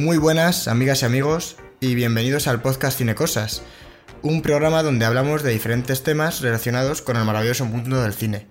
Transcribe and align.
Muy 0.00 0.16
buenas, 0.16 0.66
amigas 0.66 1.02
y 1.02 1.04
amigos, 1.04 1.56
y 1.78 1.94
bienvenidos 1.94 2.46
al 2.46 2.62
podcast 2.62 2.96
Cinecosas, 2.96 3.60
un 4.22 4.40
programa 4.40 4.82
donde 4.82 5.04
hablamos 5.04 5.42
de 5.42 5.50
diferentes 5.50 6.02
temas 6.02 6.40
relacionados 6.40 7.02
con 7.02 7.18
el 7.18 7.26
maravilloso 7.26 7.66
mundo 7.66 8.00
del 8.00 8.14
cine. 8.14 8.46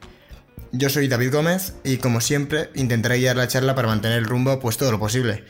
Yo 0.71 0.89
soy 0.89 1.07
David 1.07 1.33
Gómez 1.33 1.73
y 1.83 1.97
como 1.97 2.21
siempre 2.21 2.69
intentaré 2.75 3.17
guiar 3.17 3.35
la 3.35 3.47
charla 3.47 3.73
para 3.73 3.87
mantener 3.87 4.19
el 4.19 4.25
rumbo 4.25 4.59
pues 4.59 4.77
todo 4.77 4.91
lo 4.91 4.99
posible. 4.99 5.43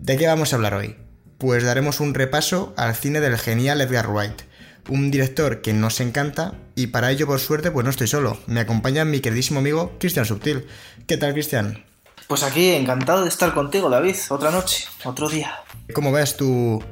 ¿De 0.00 0.16
qué 0.16 0.26
vamos 0.26 0.52
a 0.52 0.56
hablar 0.56 0.74
hoy? 0.74 0.96
Pues 1.38 1.62
daremos 1.62 2.00
un 2.00 2.14
repaso 2.14 2.74
al 2.76 2.96
cine 2.96 3.20
del 3.20 3.38
genial 3.38 3.80
Edgar 3.80 4.10
Wright, 4.10 4.42
un 4.88 5.12
director 5.12 5.62
que 5.62 5.72
nos 5.72 6.00
encanta 6.00 6.54
y 6.74 6.88
para 6.88 7.12
ello 7.12 7.28
por 7.28 7.38
suerte 7.38 7.70
pues 7.70 7.84
no 7.84 7.90
estoy 7.90 8.08
solo, 8.08 8.40
me 8.48 8.58
acompaña 8.58 9.04
mi 9.04 9.20
queridísimo 9.20 9.60
amigo 9.60 9.96
Cristian 10.00 10.26
Subtil. 10.26 10.66
¿Qué 11.06 11.16
tal 11.16 11.32
Cristian? 11.32 11.91
Pues 12.32 12.44
aquí 12.44 12.70
encantado 12.70 13.24
de 13.24 13.28
estar 13.28 13.52
contigo 13.52 13.90
David, 13.90 14.16
otra 14.30 14.50
noche, 14.50 14.86
otro 15.04 15.28
día. 15.28 15.52
¿Cómo 15.92 16.12
ves 16.12 16.34
tú 16.34 16.82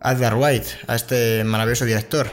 a 0.00 0.10
Edgar 0.10 0.34
Wright, 0.34 0.64
a 0.88 0.96
este 0.96 1.44
maravilloso 1.44 1.84
director? 1.84 2.32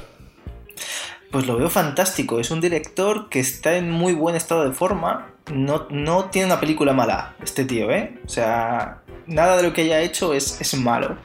Pues 1.32 1.46
lo 1.46 1.58
veo 1.58 1.70
fantástico, 1.70 2.40
es 2.40 2.50
un 2.50 2.62
director 2.62 3.30
que 3.30 3.40
está 3.40 3.78
en 3.78 3.92
muy 3.92 4.14
buen 4.14 4.36
estado 4.36 4.68
de 4.68 4.74
forma, 4.74 5.32
no, 5.54 5.86
no 5.92 6.32
tiene 6.32 6.48
una 6.48 6.60
película 6.60 6.92
mala 6.92 7.36
este 7.44 7.66
tío, 7.66 7.92
¿eh? 7.92 8.20
O 8.26 8.30
sea, 8.30 9.04
nada 9.28 9.58
de 9.58 9.62
lo 9.62 9.72
que 9.72 9.82
haya 9.84 10.02
hecho 10.02 10.34
es, 10.34 10.60
es 10.60 10.74
malo. 10.74 11.20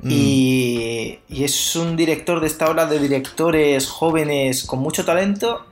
Mm. 0.00 0.08
Y, 0.10 1.18
y 1.28 1.44
es 1.44 1.76
un 1.76 1.94
director 1.94 2.40
de 2.40 2.46
esta 2.46 2.70
ola 2.70 2.86
de 2.86 3.00
directores 3.00 3.86
jóvenes 3.86 4.64
con 4.64 4.78
mucho 4.78 5.04
talento 5.04 5.66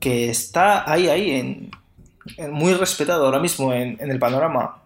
que 0.00 0.28
está 0.28 0.84
ahí, 0.92 1.08
ahí, 1.08 1.30
en- 1.30 1.70
muy 2.50 2.74
respetado 2.74 3.26
ahora 3.26 3.38
mismo 3.38 3.72
en, 3.72 3.98
el 4.00 4.18
panorama. 4.18 4.82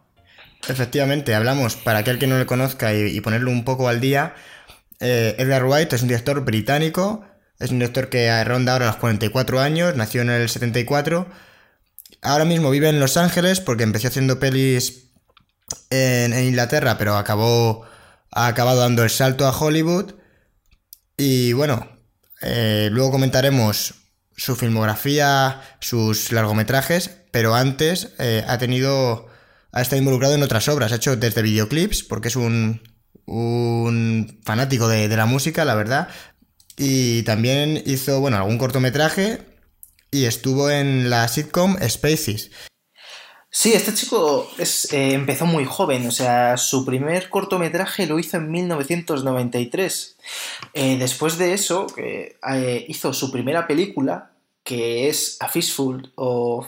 Efectivamente, 0.68 1.34
hablamos, 1.34 1.76
para 1.76 2.00
aquel 2.00 2.18
que 2.18 2.26
no 2.26 2.38
le 2.38 2.46
conozca 2.46 2.94
y, 2.94 3.20
ponerlo 3.20 3.50
un 3.50 3.64
poco 3.64 3.88
al 3.88 4.00
día, 4.00 4.34
eh, 5.00 5.36
Edgar 5.38 5.64
Wright 5.64 5.92
es 5.92 6.02
un 6.02 6.08
director 6.08 6.44
británico, 6.44 7.24
es 7.58 7.70
un 7.70 7.78
director 7.78 8.08
que 8.08 8.42
ronda 8.44 8.72
ahora 8.72 8.86
los 8.86 8.96
44 8.96 9.60
años, 9.60 9.96
nació 9.96 10.22
en 10.22 10.30
el 10.30 10.48
74, 10.48 11.26
ahora 12.22 12.44
mismo 12.44 12.70
vive 12.70 12.88
en 12.88 13.00
Los 13.00 13.16
Ángeles 13.16 13.60
porque 13.60 13.84
empezó 13.84 14.08
haciendo 14.08 14.40
pelis 14.40 15.10
en, 15.90 16.32
en 16.32 16.44
Inglaterra, 16.44 16.98
pero 16.98 17.16
acabó, 17.16 17.84
ha 18.32 18.46
acabado 18.46 18.80
dando 18.80 19.04
el 19.04 19.10
salto 19.10 19.46
a 19.46 19.56
Hollywood 19.56 20.14
y 21.16 21.52
bueno, 21.52 21.88
eh, 22.42 22.88
luego 22.92 23.12
comentaremos 23.12 23.94
su 24.36 24.56
filmografía, 24.56 25.62
sus 25.80 26.32
largometrajes, 26.32 27.10
pero 27.30 27.54
antes 27.54 28.14
eh, 28.18 28.44
ha 28.46 28.58
tenido 28.58 29.28
ha 29.72 29.82
estado 29.82 29.98
involucrado 29.98 30.34
en 30.34 30.42
otras 30.42 30.68
obras, 30.68 30.92
ha 30.92 30.96
hecho 30.96 31.16
desde 31.16 31.42
videoclips, 31.42 32.02
porque 32.02 32.28
es 32.28 32.36
un, 32.36 32.82
un 33.26 34.40
fanático 34.42 34.88
de, 34.88 35.08
de 35.08 35.16
la 35.16 35.26
música, 35.26 35.66
la 35.66 35.74
verdad, 35.74 36.08
y 36.78 37.22
también 37.24 37.82
hizo, 37.84 38.20
bueno, 38.20 38.38
algún 38.38 38.56
cortometraje 38.56 39.40
y 40.10 40.24
estuvo 40.24 40.70
en 40.70 41.10
la 41.10 41.28
sitcom 41.28 41.76
Spaces. 41.88 42.50
Sí, 43.58 43.72
este 43.72 43.94
chico 43.94 44.50
eh, 44.58 45.12
empezó 45.14 45.46
muy 45.46 45.64
joven, 45.64 46.06
o 46.06 46.10
sea, 46.10 46.58
su 46.58 46.84
primer 46.84 47.30
cortometraje 47.30 48.06
lo 48.06 48.18
hizo 48.18 48.36
en 48.36 48.50
1993. 48.50 50.18
Eh, 50.74 50.98
después 50.98 51.38
de 51.38 51.54
eso, 51.54 51.86
eh, 51.96 52.36
hizo 52.86 53.14
su 53.14 53.32
primera 53.32 53.66
película, 53.66 54.32
que 54.62 55.08
es 55.08 55.38
A 55.40 55.48
Fistful 55.48 56.12
of, 56.16 56.66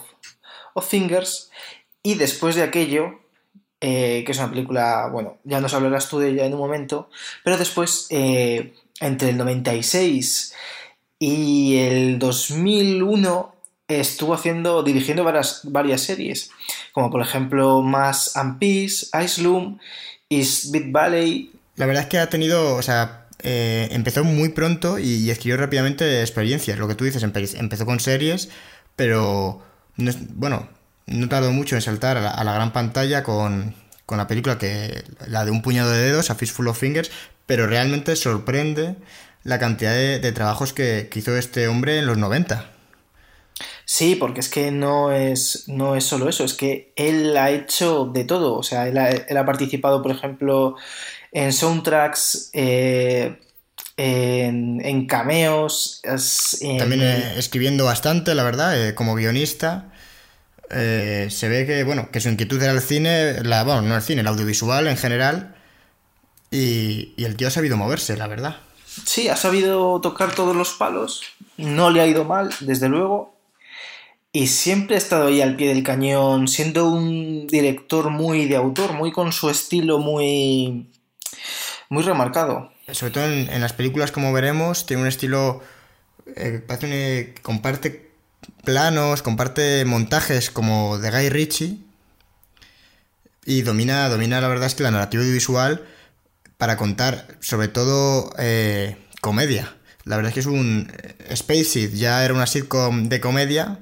of 0.73 0.89
Fingers, 0.89 1.51
y 2.01 2.15
después 2.15 2.55
de 2.55 2.63
aquello, 2.63 3.19
eh, 3.79 4.23
que 4.25 4.31
es 4.31 4.39
una 4.39 4.49
película, 4.49 5.09
bueno, 5.13 5.37
ya 5.43 5.61
nos 5.61 5.75
hablarás 5.75 6.09
tú 6.09 6.17
de 6.17 6.29
ella 6.29 6.47
en 6.47 6.53
un 6.55 6.59
momento, 6.59 7.11
pero 7.43 7.59
después, 7.59 8.07
entre 8.09 9.29
el 9.29 9.37
96 9.37 10.55
y 11.19 11.77
el 11.77 12.17
2001, 12.17 13.58
estuvo 13.89 14.33
haciendo, 14.33 14.83
dirigiendo 14.83 15.23
varias, 15.23 15.61
varias 15.63 16.01
series, 16.01 16.51
como 16.93 17.09
por 17.09 17.21
ejemplo 17.21 17.81
Mass 17.81 18.35
and 18.37 18.59
Peace, 18.59 19.07
Ice 19.23 19.41
Loom, 19.41 19.79
East 20.29 20.71
Beat 20.71 20.91
Valley. 20.91 21.51
La 21.75 21.85
verdad 21.85 22.03
es 22.03 22.09
que 22.09 22.19
ha 22.19 22.29
tenido, 22.29 22.75
o 22.75 22.81
sea, 22.81 23.25
eh, 23.41 23.87
empezó 23.91 24.23
muy 24.23 24.49
pronto 24.49 24.99
y, 24.99 25.15
y 25.15 25.31
adquirió 25.31 25.57
rápidamente 25.57 26.21
experiencias. 26.21 26.77
Lo 26.77 26.87
que 26.87 26.95
tú 26.95 27.05
dices, 27.05 27.23
empe- 27.23 27.57
empezó 27.59 27.85
con 27.85 27.99
series, 27.99 28.49
pero, 28.95 29.61
no 29.95 30.09
es- 30.09 30.17
bueno, 30.35 30.69
no 31.07 31.27
tardó 31.29 31.51
mucho 31.51 31.75
en 31.75 31.81
saltar 31.81 32.17
a 32.17 32.43
la, 32.43 32.53
gran 32.53 32.71
pantalla 32.73 33.23
con, 33.23 33.73
con 34.05 34.17
la 34.19 34.27
película 34.27 34.57
que, 34.59 35.03
la 35.27 35.45
de 35.45 35.51
un 35.51 35.61
puñado 35.61 35.89
de 35.91 35.99
dedos, 35.99 36.29
A 36.29 36.35
Fistful 36.35 36.67
of 36.67 36.77
Fingers, 36.79 37.09
pero 37.47 37.65
realmente 37.65 38.15
sorprende 38.15 38.95
la 39.43 39.57
cantidad 39.57 39.93
de, 39.93 40.19
de 40.19 40.31
trabajos 40.31 40.73
que, 40.73 41.07
que 41.09 41.19
hizo 41.19 41.35
este 41.35 41.67
hombre 41.67 41.97
en 41.97 42.05
los 42.05 42.17
90. 42.17 42.69
Sí, 43.91 44.15
porque 44.15 44.41
es 44.41 44.49
que 44.49 44.69
no 44.69 45.11
es, 45.11 45.63
no 45.67 45.95
es 45.95 46.03
solo 46.03 46.29
eso, 46.29 46.43
es 46.43 46.53
que 46.53 46.93
él 46.95 47.35
ha 47.35 47.49
hecho 47.49 48.05
de 48.05 48.23
todo. 48.23 48.53
O 48.55 48.61
sea, 48.61 48.87
él 48.87 48.95
ha, 48.99 49.09
él 49.09 49.35
ha 49.35 49.45
participado, 49.47 50.03
por 50.03 50.11
ejemplo, 50.11 50.75
en 51.31 51.51
soundtracks, 51.51 52.51
eh, 52.53 53.39
en, 53.97 54.79
en 54.85 55.07
cameos. 55.07 56.01
en- 56.03 56.77
También 56.77 57.01
eh, 57.01 57.33
escribiendo 57.37 57.85
bastante, 57.85 58.35
la 58.35 58.43
verdad, 58.43 58.79
eh, 58.79 58.93
como 58.93 59.15
guionista. 59.15 59.91
Se 60.69 61.49
ve 61.49 61.65
que, 61.65 61.83
bueno, 61.83 62.11
que 62.11 62.19
su 62.21 62.29
inquietud 62.29 62.61
era 62.61 62.73
el 62.73 62.81
cine, 62.81 63.41
la, 63.43 63.63
bueno, 63.63 63.81
no 63.81 63.95
el 63.95 64.03
cine, 64.03 64.21
el 64.21 64.27
audiovisual 64.27 64.85
en 64.87 64.97
general. 64.97 65.55
Y, 66.51 67.15
y 67.17 67.23
el 67.25 67.35
tío 67.37 67.47
ha 67.47 67.51
sabido 67.51 67.75
moverse, 67.75 68.17
la 68.17 68.27
verdad. 68.27 68.57
Sí, 68.85 69.29
ha 69.29 69.35
sabido 69.35 69.99
tocar 69.99 70.35
todos 70.35 70.55
los 70.55 70.73
palos, 70.73 71.23
no 71.57 71.89
le 71.89 72.01
ha 72.01 72.05
ido 72.07 72.23
mal, 72.23 72.51
desde 72.59 72.87
luego, 72.87 73.38
y 74.31 74.47
siempre 74.47 74.95
ha 74.95 74.97
estado 74.97 75.27
ahí 75.27 75.41
al 75.41 75.55
pie 75.55 75.69
del 75.69 75.83
cañón, 75.83 76.47
siendo 76.47 76.89
un 76.89 77.47
director 77.47 78.09
muy 78.09 78.47
de 78.47 78.55
autor, 78.55 78.93
muy 78.93 79.11
con 79.11 79.31
su 79.31 79.49
estilo 79.49 79.99
muy, 79.99 80.89
muy 81.89 82.03
remarcado. 82.03 82.71
Sobre 82.91 83.11
todo 83.13 83.25
en, 83.25 83.61
las 83.61 83.73
películas, 83.73 84.11
como 84.11 84.33
veremos, 84.33 84.85
tiene 84.85 85.03
un 85.03 85.07
estilo. 85.07 85.61
eh, 86.35 86.63
un, 86.67 86.91
eh, 86.91 87.35
comparte 87.41 88.11
planos, 88.63 89.21
comparte 89.21 89.85
montajes 89.85 90.49
como 90.49 90.97
de 90.97 91.11
Guy 91.11 91.29
Ritchie. 91.29 91.77
Y 93.45 93.63
domina, 93.63 94.09
domina 94.09 94.41
la 94.41 94.47
verdad 94.47 94.67
es 94.67 94.75
que 94.75 94.83
la 94.83 94.91
narrativa 94.91 95.23
audiovisual 95.23 95.83
para 96.57 96.77
contar, 96.77 97.37
sobre 97.39 97.67
todo, 97.69 98.31
eh, 98.37 98.97
comedia. 99.21 99.75
La 100.03 100.17
verdad 100.17 100.29
es 100.29 100.33
que 100.33 100.39
es 100.41 100.45
un. 100.45 100.91
eh, 101.03 101.35
Spaced 101.35 101.93
ya 101.93 102.23
era 102.23 102.33
una 102.33 102.47
sitcom 102.47 103.09
de 103.09 103.21
comedia. 103.21 103.79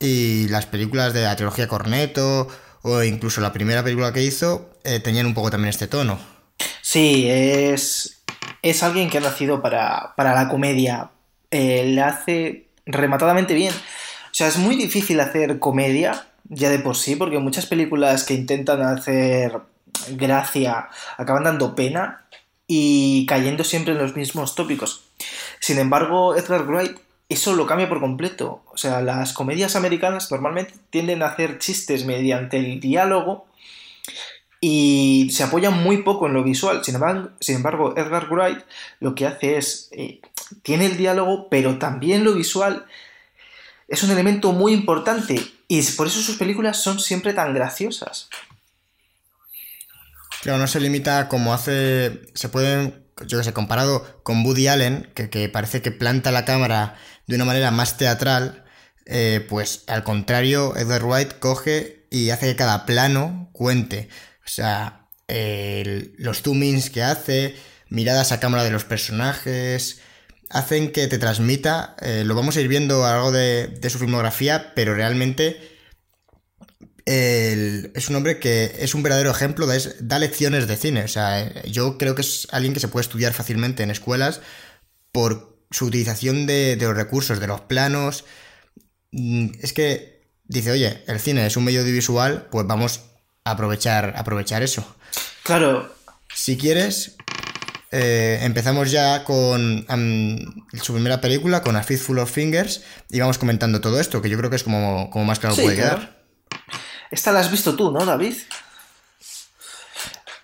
Y 0.00 0.48
las 0.48 0.66
películas 0.66 1.12
de 1.12 1.22
la 1.22 1.36
trilogía 1.36 1.68
Cornetto, 1.68 2.48
o 2.82 3.02
incluso 3.02 3.40
la 3.40 3.52
primera 3.52 3.82
película 3.82 4.12
que 4.12 4.22
hizo, 4.22 4.70
eh, 4.84 5.00
tenían 5.00 5.26
un 5.26 5.34
poco 5.34 5.50
también 5.50 5.70
este 5.70 5.86
tono. 5.88 6.18
Sí, 6.82 7.26
es, 7.28 8.22
es 8.62 8.82
alguien 8.82 9.08
que 9.08 9.18
ha 9.18 9.20
nacido 9.22 9.60
para, 9.62 10.14
para 10.16 10.34
la 10.34 10.48
comedia, 10.48 11.10
Eh, 11.50 11.84
le 11.86 12.02
hace 12.02 12.66
rematadamente 12.84 13.54
bien. 13.54 13.72
O 13.72 14.34
sea, 14.34 14.48
es 14.48 14.58
muy 14.58 14.74
difícil 14.74 15.20
hacer 15.20 15.60
comedia, 15.60 16.26
ya 16.48 16.68
de 16.68 16.80
por 16.80 16.96
sí, 16.96 17.14
porque 17.14 17.38
muchas 17.38 17.66
películas 17.66 18.24
que 18.24 18.34
intentan 18.34 18.82
hacer 18.82 19.60
gracia 20.16 20.88
acaban 21.16 21.44
dando 21.44 21.76
pena 21.76 22.26
y 22.66 23.24
cayendo 23.26 23.62
siempre 23.62 23.92
en 23.92 24.00
los 24.00 24.16
mismos 24.16 24.56
tópicos. 24.56 25.04
Sin 25.60 25.78
embargo, 25.78 26.34
Edgar 26.34 26.66
Wright 26.66 26.98
eso 27.28 27.54
lo 27.54 27.66
cambia 27.66 27.88
por 27.88 28.00
completo. 28.00 28.62
O 28.72 28.76
sea, 28.76 29.00
las 29.00 29.32
comedias 29.32 29.76
americanas 29.76 30.30
normalmente 30.30 30.74
tienden 30.90 31.22
a 31.22 31.26
hacer 31.26 31.58
chistes 31.58 32.04
mediante 32.04 32.58
el 32.58 32.80
diálogo 32.80 33.46
y 34.60 35.28
se 35.30 35.42
apoyan 35.42 35.82
muy 35.82 35.98
poco 36.02 36.26
en 36.26 36.34
lo 36.34 36.42
visual. 36.42 36.82
Sin 36.84 36.94
embargo, 36.94 37.94
Edgar 37.96 38.28
Wright 38.30 38.60
lo 39.00 39.14
que 39.14 39.26
hace 39.26 39.56
es, 39.56 39.88
eh, 39.92 40.20
tiene 40.62 40.86
el 40.86 40.96
diálogo, 40.96 41.48
pero 41.48 41.78
también 41.78 42.24
lo 42.24 42.34
visual 42.34 42.86
es 43.88 44.02
un 44.02 44.10
elemento 44.10 44.52
muy 44.52 44.72
importante 44.72 45.40
y 45.68 45.82
por 45.92 46.06
eso 46.06 46.20
sus 46.20 46.36
películas 46.36 46.82
son 46.82 46.98
siempre 46.98 47.32
tan 47.34 47.54
graciosas. 47.54 48.28
Claro, 50.42 50.58
no 50.58 50.66
se 50.66 50.80
limita 50.80 51.28
como 51.28 51.54
hace. 51.54 52.22
Se 52.34 52.48
pueden. 52.48 53.02
Yo 53.26 53.38
que 53.38 53.44
sé, 53.44 53.52
comparado 53.52 54.22
con 54.24 54.44
Woody 54.44 54.66
Allen, 54.66 55.10
que 55.14 55.48
parece 55.48 55.82
que 55.82 55.92
planta 55.92 56.32
la 56.32 56.44
cámara 56.44 56.96
de 57.26 57.36
una 57.36 57.44
manera 57.44 57.70
más 57.70 57.96
teatral, 57.96 58.64
eh, 59.06 59.44
pues 59.48 59.84
al 59.86 60.04
contrario, 60.04 60.76
Edgar 60.76 61.04
Wright 61.04 61.38
coge 61.38 62.06
y 62.10 62.30
hace 62.30 62.46
que 62.46 62.56
cada 62.56 62.86
plano 62.86 63.50
cuente. 63.52 64.08
O 64.44 64.48
sea, 64.48 65.08
el- 65.28 66.14
los 66.18 66.42
zoom-ins 66.42 66.90
que 66.90 67.02
hace, 67.02 67.56
miradas 67.88 68.32
a 68.32 68.40
cámara 68.40 68.64
de 68.64 68.70
los 68.70 68.84
personajes, 68.84 70.00
hacen 70.50 70.92
que 70.92 71.06
te 71.08 71.18
transmita, 71.18 71.96
eh, 72.00 72.22
lo 72.24 72.34
vamos 72.34 72.56
a 72.56 72.60
ir 72.60 72.68
viendo 72.68 73.04
a 73.04 73.30
de, 73.30 73.78
su 73.90 73.98
filmografía, 73.98 74.72
pero 74.74 74.94
realmente 74.94 75.72
es 77.06 78.08
un 78.08 78.16
hombre 78.16 78.38
que 78.38 78.76
es 78.78 78.94
un 78.94 79.02
verdadero 79.02 79.30
ejemplo, 79.30 79.66
da, 79.66 79.74
da, 80.00 80.18
lecciones 80.18 80.66
de 80.66 80.76
cine. 80.76 81.04
O 81.04 81.08
sea, 81.08 81.62
yo 81.64 81.98
creo 81.98 82.14
que 82.14 82.22
es 82.22 82.48
alguien 82.50 82.72
que 82.72 82.80
se 82.80 82.88
puede 82.88 83.02
estudiar 83.02 83.32
fácilmente 83.34 83.82
en 83.82 83.90
escuelas 83.90 84.40
por 85.12 85.53
su 85.74 85.86
utilización 85.86 86.46
de, 86.46 86.78
los 86.80 86.96
recursos, 86.96 87.40
de 87.40 87.48
los 87.48 87.60
planos. 87.62 88.24
Mm, 89.10 89.48
es 89.60 89.72
que 89.72 90.22
dice, 90.44 90.70
oye, 90.70 91.02
el 91.08 91.18
cine 91.18 91.44
es 91.46 91.56
un 91.56 91.64
medio 91.64 91.80
audiovisual, 91.80 92.46
pues 92.50 92.64
vamos 92.64 93.00
a 93.42 93.50
aprovechar, 93.50 94.14
aprovechar 94.16 94.62
eso. 94.62 94.86
Claro. 95.42 95.92
Si 96.32 96.56
quieres, 96.56 97.16
eh, 97.90 98.38
empezamos 98.42 98.92
ya 98.92 99.24
con 99.24 99.84
su 100.80 100.92
primera 100.92 101.20
película, 101.20 101.60
con 101.60 101.74
A 101.74 101.82
Fistful 101.82 102.20
of 102.20 102.30
Fingers, 102.30 102.82
y 103.10 103.18
vamos 103.18 103.38
comentando 103.38 103.80
todo 103.80 103.98
esto, 103.98 104.22
que 104.22 104.30
yo 104.30 104.38
creo 104.38 104.50
que 104.50 104.56
es 104.56 104.64
como, 104.64 105.10
como 105.10 105.24
más 105.24 105.40
claro 105.40 105.56
puede 105.56 105.74
quedar. 105.74 106.22
Esta 107.10 107.32
la 107.32 107.40
has 107.40 107.50
visto 107.50 107.74
tú, 107.74 107.90
¿no, 107.90 108.06
David? 108.06 108.34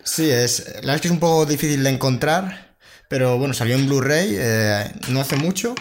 Sí, 0.02 0.28
es, 0.28 0.66
la 0.66 0.80
verdad 0.80 0.94
es 0.96 1.00
que 1.02 1.08
es 1.08 1.12
un 1.12 1.20
poco 1.20 1.46
difícil 1.46 1.84
de 1.84 1.90
encontrar, 1.90 2.69
pero 3.10 3.38
bueno, 3.38 3.54
salió 3.54 3.74
en 3.74 3.86
Blu-ray 3.86 4.36
eh, 4.38 4.84
no 5.08 5.20
hace 5.20 5.34
mucho 5.34 5.74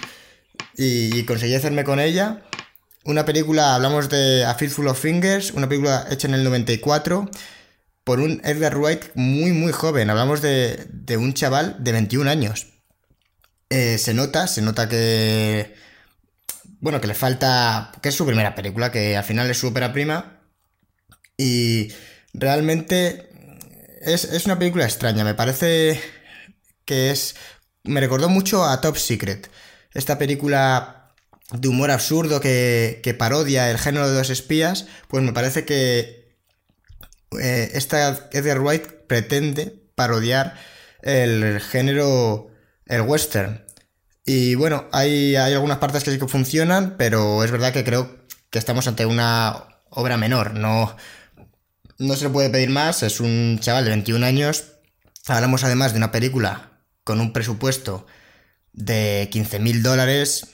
y, 0.75 1.23
conseguí 1.25 1.53
hacerme 1.53 1.83
con 1.83 1.99
ella. 1.99 2.41
Una 3.05 3.23
película, 3.23 3.75
hablamos 3.75 4.09
de 4.09 4.45
A 4.45 4.55
Fistful 4.55 4.87
of 4.87 4.99
Fingers, 4.99 5.51
una 5.51 5.69
película 5.69 6.07
hecha 6.09 6.27
en 6.27 6.33
el 6.33 6.43
94 6.43 7.29
por 8.03 8.19
un 8.19 8.41
Edgar 8.43 8.75
Wright 8.75 9.11
muy, 9.13 9.51
muy 9.51 9.71
joven. 9.71 10.09
Hablamos 10.09 10.41
de, 10.41 10.87
de 10.91 11.17
un 11.17 11.35
chaval 11.35 11.75
de 11.79 11.91
21 11.91 12.27
años. 12.27 12.65
Eh, 13.69 13.99
se 13.99 14.15
nota, 14.15 14.47
se 14.47 14.63
nota 14.63 14.89
que. 14.89 15.75
Bueno, 16.79 16.99
que 16.99 17.07
le 17.07 17.13
falta. 17.13 17.91
que 18.01 18.09
es 18.09 18.15
su 18.15 18.25
primera 18.25 18.55
película, 18.55 18.91
que 18.91 19.15
al 19.15 19.23
final 19.23 19.47
es 19.51 19.59
su 19.59 19.67
ópera 19.67 19.93
prima. 19.93 20.41
Y 21.37 21.93
realmente 22.33 23.29
es, 24.01 24.23
es 24.23 24.45
una 24.45 24.57
película 24.57 24.85
extraña. 24.85 25.23
Me 25.23 25.35
parece 25.35 26.01
que 26.89 27.11
es. 27.11 27.35
Me 27.83 28.01
recordó 28.01 28.29
mucho 28.29 28.65
a 28.65 28.81
Top 28.81 28.97
Secret. 28.97 29.49
Esta 29.93 30.17
película 30.17 31.13
de 31.51 31.67
humor 31.67 31.91
absurdo 31.91 32.41
que, 32.41 33.15
parodia 33.17 33.69
el 33.69 33.77
género 33.77 34.09
de 34.09 34.17
los 34.17 34.31
espías. 34.31 34.87
Pues 35.07 35.23
me 35.23 35.31
parece 35.31 35.65
que 35.65 36.35
eh, 37.39 37.71
esta 37.73 38.27
Edgar 38.31 38.59
Wright 38.59 38.87
pretende 39.07 39.67
parodiar 39.93 40.55
el 41.03 41.61
género, 41.61 42.49
el 42.87 43.01
western. 43.01 43.63
Y 44.25 44.55
bueno, 44.55 44.87
hay, 44.91 45.35
hay 45.35 45.53
algunas 45.53 45.77
partes 45.77 46.03
que 46.03 46.11
sí 46.11 46.17
que 46.17 46.27
funcionan, 46.27 46.95
pero 46.97 47.43
es 47.43 47.51
verdad 47.51 47.71
que 47.71 47.83
creo 47.83 48.17
que 48.49 48.57
estamos 48.57 48.87
ante 48.87 49.05
una 49.05 49.79
obra 49.91 50.17
menor. 50.17 50.55
No, 50.55 50.95
no 51.99 52.15
se 52.15 52.25
le 52.25 52.29
puede 52.31 52.49
pedir 52.49 52.71
más. 52.71 53.03
Es 53.03 53.19
un 53.19 53.59
chaval 53.61 53.83
de 53.83 53.91
21 53.91 54.25
años. 54.25 54.65
Hablamos 55.27 55.63
además 55.63 55.91
de 55.91 55.99
una 55.99 56.11
película 56.11 56.69
con 57.09 57.21
un 57.21 57.33
presupuesto 57.33 58.05
de 58.71 59.29
15 59.31 59.57
mil 59.57 59.81
dólares. 59.81 60.53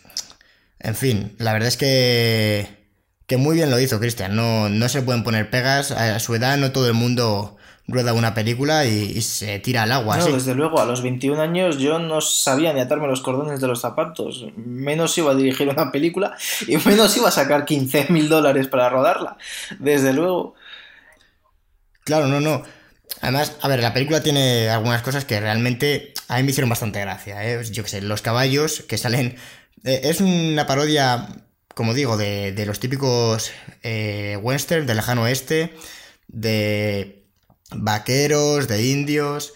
En 0.79 0.95
fin, 0.95 1.35
la 1.37 1.51
verdad 1.51 1.67
es 1.67 1.75
que 1.75 2.85
que 3.27 3.35
muy 3.35 3.57
bien 3.57 3.69
lo 3.69 3.77
hizo 3.77 3.99
Cristian, 3.99 4.37
no, 4.37 4.69
no 4.69 4.87
se 4.87 5.01
pueden 5.01 5.25
poner 5.25 5.49
pegas, 5.49 5.91
a 5.91 6.17
su 6.19 6.33
edad 6.33 6.55
no 6.55 6.71
todo 6.71 6.87
el 6.87 6.93
mundo 6.93 7.57
rueda 7.89 8.13
una 8.13 8.33
película 8.33 8.85
y, 8.85 9.21
se 9.21 9.59
tira 9.59 9.83
al 9.83 9.91
agua. 9.91 10.15
No, 10.15 10.27
desde 10.27 10.55
luego, 10.55 10.79
a 10.79 10.85
los 10.85 11.01
21 11.01 11.41
años 11.41 11.77
yo 11.77 11.99
no 11.99 12.21
sabía 12.21 12.71
ni 12.71 12.79
atarme 12.79 13.07
los 13.07 13.19
cordones 13.19 13.59
de 13.59 13.67
los 13.67 13.81
zapatos, 13.81 14.45
menos 14.55 15.17
iba 15.17 15.33
a 15.33 15.35
dirigir 15.35 15.67
una 15.67 15.91
película 15.91 16.37
y 16.69 16.77
menos 16.87 17.17
iba 17.17 17.27
a 17.27 17.31
sacar 17.31 17.65
15 17.65 18.07
mil 18.11 18.29
dólares 18.29 18.67
para 18.69 18.87
rodarla, 18.87 19.35
desde 19.79 20.13
luego. 20.13 20.53
Claro, 22.05 22.27
no, 22.27 22.39
no. 22.39 22.63
Además, 23.21 23.53
a 23.61 23.67
ver, 23.67 23.81
la 23.81 23.93
película 23.93 24.21
tiene 24.21 24.69
algunas 24.69 25.01
cosas 25.01 25.25
que 25.25 25.39
realmente 25.39 26.13
a 26.27 26.37
mí 26.37 26.43
me 26.43 26.51
hicieron 26.51 26.69
bastante 26.69 26.99
gracia. 26.99 27.43
¿eh? 27.43 27.63
Yo 27.71 27.83
qué 27.83 27.89
sé, 27.89 28.01
los 28.01 28.21
caballos 28.21 28.83
que 28.87 28.97
salen... 28.97 29.37
Eh, 29.83 30.01
es 30.03 30.19
una 30.21 30.65
parodia 30.65 31.27
como 31.75 31.93
digo, 31.93 32.17
de, 32.17 32.63
los 32.65 32.79
típicos 32.79 33.51
eh, 33.83 34.39
western 34.41 34.87
del 34.87 34.97
lejano 34.97 35.23
oeste, 35.23 35.73
de 36.27 37.25
vaqueros, 37.71 38.67
de 38.67 38.87
indios. 38.87 39.53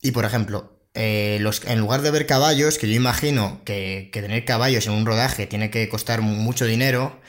Y 0.00 0.12
por 0.12 0.24
ejemplo, 0.24 0.72
eh, 0.94 1.38
los, 1.40 1.64
en 1.64 1.80
lugar 1.80 2.02
de 2.02 2.12
ver 2.12 2.26
caballos, 2.26 2.78
que 2.78 2.88
yo 2.88 2.94
imagino 2.94 3.60
que, 3.64 4.08
tener 4.12 4.44
caballos 4.44 4.86
en 4.86 4.92
un 4.92 5.04
rodaje 5.04 5.46
tiene 5.46 5.70
que 5.70 5.88
costar 5.88 6.22
mucho 6.22 6.64
dinero, 6.64 7.20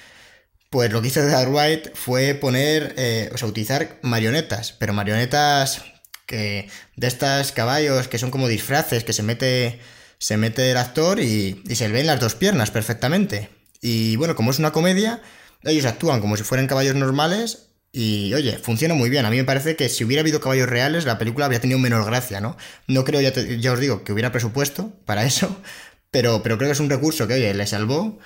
pues 0.70 0.92
lo 0.92 1.02
que 1.02 1.08
hizo 1.08 1.22
Edgar 1.22 1.50
White 1.50 1.94
fue 1.96 2.36
poner, 2.36 2.94
eh, 2.98 3.30
o 3.34 3.38
sea, 3.38 3.48
utilizar 3.48 4.00
marionetas, 4.02 4.74
pero 4.74 4.94
marionetas 4.94 5.84
que 6.26 6.70
de 6.96 7.08
estas 7.08 7.52
caballos 7.52 8.08
que 8.08 8.20
son 8.20 8.32
como 8.32 8.48
disfraces, 8.48 9.04
que 9.04 9.14
se 9.14 9.24
mete, 9.24 9.80
se 10.20 10.38
mete 10.38 10.72
el 10.72 10.78
actor 10.78 11.20
y, 11.20 11.64
y 11.68 11.76
se 11.76 11.88
le 11.88 11.94
ven 11.94 12.08
las 12.08 12.20
dos 12.20 12.36
piernas 12.36 12.72
perfectamente. 12.72 13.50
Y 13.82 14.16
bueno, 14.18 14.36
como 14.36 14.52
es 14.52 14.60
una 14.60 14.72
comedia, 14.72 15.22
ellos 15.64 15.86
actúan 15.86 16.22
como 16.22 16.38
si 16.38 16.44
fueran 16.44 16.68
caballos 16.68 16.96
normales 16.96 17.70
y 17.92 18.34
oye, 18.34 18.58
funciona 18.58 18.94
muy 18.94 19.10
bien. 19.10 19.26
A 19.26 19.30
mí 19.32 19.38
me 19.38 19.44
parece 19.44 19.76
que 19.76 19.90
si 19.90 20.04
hubiera 20.04 20.22
habido 20.22 20.40
caballos 20.40 20.70
reales, 20.70 21.06
la 21.06 21.18
película 21.18 21.46
habría 21.46 21.62
tenido 21.62 21.80
menos 21.80 22.06
gracia, 22.06 22.40
¿no? 22.42 22.56
No 22.88 23.04
creo, 23.04 23.22
ya, 23.22 23.34
ya 23.34 23.72
os 23.74 23.80
digo, 23.80 24.04
que 24.04 24.14
hubiera 24.14 24.32
presupuesto 24.32 24.94
para 25.06 25.26
eso, 25.26 25.62
pero, 26.12 26.44
pero 26.44 26.58
creo 26.58 26.70
que 26.70 26.74
es 26.74 26.80
un 26.80 26.90
recurso 26.90 27.28
que, 27.28 27.36
oye, 27.36 27.54
le 27.54 27.68
salvó 27.68 28.20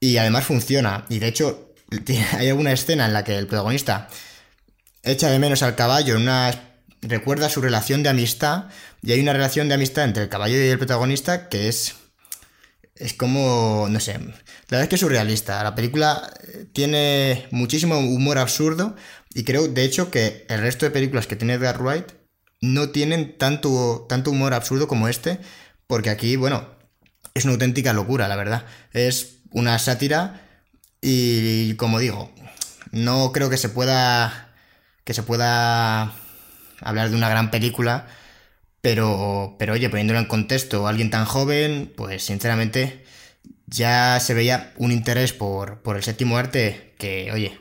y 0.00 0.16
además 0.16 0.44
funciona. 0.44 1.04
Y 1.08 1.18
de 1.18 1.28
hecho, 1.28 1.71
hay 2.38 2.48
alguna 2.48 2.72
escena 2.72 3.06
en 3.06 3.12
la 3.12 3.24
que 3.24 3.36
el 3.36 3.46
protagonista 3.46 4.08
echa 5.02 5.30
de 5.30 5.38
menos 5.38 5.62
al 5.62 5.74
caballo, 5.74 6.18
recuerda 7.00 7.48
su 7.48 7.60
relación 7.60 8.02
de 8.02 8.10
amistad, 8.10 8.66
y 9.02 9.12
hay 9.12 9.20
una 9.20 9.32
relación 9.32 9.68
de 9.68 9.74
amistad 9.74 10.04
entre 10.04 10.22
el 10.22 10.28
caballo 10.28 10.54
y 10.56 10.68
el 10.68 10.78
protagonista 10.78 11.48
que 11.48 11.68
es 11.68 11.96
es 13.02 13.14
como, 13.14 13.88
no 13.90 14.00
sé, 14.00 14.12
la 14.12 14.20
verdad 14.68 14.82
es 14.82 14.88
que 14.88 14.94
es 14.94 15.00
surrealista. 15.00 15.62
La 15.64 15.74
película 15.74 16.32
eh, 16.46 16.66
tiene 16.72 17.46
muchísimo 17.50 17.98
humor 17.98 18.38
absurdo 18.38 18.94
y 19.34 19.44
creo, 19.44 19.66
de 19.68 19.84
hecho, 19.84 20.10
que 20.10 20.46
el 20.48 20.60
resto 20.60 20.86
de 20.86 20.90
películas 20.90 21.26
que 21.26 21.36
tiene 21.36 21.54
Edgar 21.54 21.82
Wright 21.82 22.12
no 22.60 22.90
tienen 22.90 23.36
tanto, 23.38 24.06
tanto 24.08 24.30
humor 24.30 24.54
absurdo 24.54 24.86
como 24.86 25.08
este, 25.08 25.40
porque 25.86 26.10
aquí, 26.10 26.36
bueno, 26.36 26.68
es 27.34 27.44
una 27.44 27.54
auténtica 27.54 27.92
locura, 27.92 28.28
la 28.28 28.36
verdad. 28.36 28.66
Es 28.92 29.38
una 29.50 29.78
sátira 29.78 30.41
y, 31.02 31.74
como 31.74 31.98
digo, 31.98 32.30
no 32.92 33.32
creo 33.32 33.50
que 33.50 33.58
se 33.58 33.68
pueda, 33.68 34.54
que 35.04 35.12
se 35.12 35.22
pueda 35.22 36.12
hablar 36.80 37.10
de 37.10 37.16
una 37.16 37.28
gran 37.28 37.50
película 37.50 38.06
pero, 38.82 39.54
pero 39.58 39.74
oye, 39.74 39.88
poniéndolo 39.88 40.18
en 40.18 40.26
contexto, 40.26 40.88
alguien 40.88 41.08
tan 41.08 41.24
joven, 41.24 41.92
pues 41.96 42.24
sinceramente 42.24 43.06
ya 43.66 44.18
se 44.20 44.34
veía 44.34 44.74
un 44.76 44.90
interés 44.90 45.32
por, 45.32 45.80
el 45.86 46.02
séptimo 46.02 46.36
arte 46.36 46.94
que, 46.98 47.30
oye, 47.32 47.58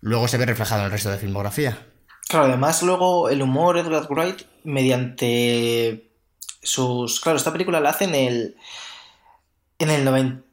luego 0.00 0.26
se 0.26 0.38
ve 0.38 0.46
reflejado 0.46 0.80
en 0.80 0.86
el 0.86 0.90
resto 0.90 1.10
de 1.10 1.18
filmografía. 1.18 1.86
Claro, 2.28 2.46
además 2.46 2.82
luego 2.82 3.28
el 3.28 3.40
humor 3.40 3.78
Edward 3.78 4.08
Wright 4.10 4.42
mediante 4.64 6.10
sus... 6.60 7.20
Claro, 7.20 7.38
esta 7.38 7.52
película 7.52 7.80
la 7.80 7.90
hace 7.90 8.04
en 8.04 8.14
el... 8.16 8.56
En 9.78 9.90
el 9.90 10.04
90 10.04 10.51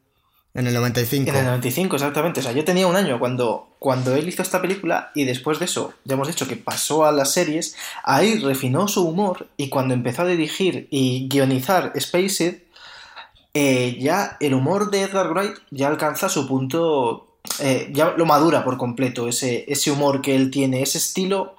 en 0.54 0.68
el 0.68 0.74
95. 0.74 1.30
En 1.30 1.36
el 1.36 1.46
95, 1.46 1.96
exactamente. 1.96 2.40
O 2.40 2.44
sea, 2.44 2.52
yo 2.52 2.66
tenía 2.66 2.88
un 2.88 2.96
año 2.96 3.20
cuando, 3.20 3.70
cuando 3.78 4.16
él 4.16 4.28
hizo 4.28 4.42
esta 4.42 4.62
película 4.62 5.12
y 5.14 5.26
después 5.26 5.60
de 5.60 5.66
eso, 5.66 5.94
ya 6.06 6.16
hemos 6.16 6.28
dicho 6.28 6.48
que 6.48 6.56
pasó 6.56 7.06
a 7.06 7.12
las 7.12 7.34
series, 7.34 7.76
ahí 8.04 8.40
refinó 8.40 8.88
su 8.88 9.08
humor 9.08 9.48
y 9.58 9.70
cuando 9.70 9.94
empezó 9.94 10.24
a 10.24 10.28
dirigir 10.28 10.88
y 10.90 11.28
guionizar 11.30 11.94
Spaced, 12.00 12.64
eh, 13.54 13.98
ya 14.00 14.38
el 14.40 14.54
humor 14.54 14.90
de 14.90 15.02
Edgar 15.04 15.32
Wright 15.32 15.58
ya 15.70 15.88
alcanza 15.88 16.30
su 16.30 16.48
punto, 16.48 17.38
eh, 17.60 17.90
ya 17.92 18.12
lo 18.18 18.26
madura 18.26 18.64
por 18.64 18.78
completo, 18.78 19.28
ese, 19.28 19.66
ese 19.68 19.92
humor 19.92 20.22
que 20.22 20.36
él 20.36 20.50
tiene, 20.50 20.82
ese 20.82 20.98
estilo, 20.98 21.58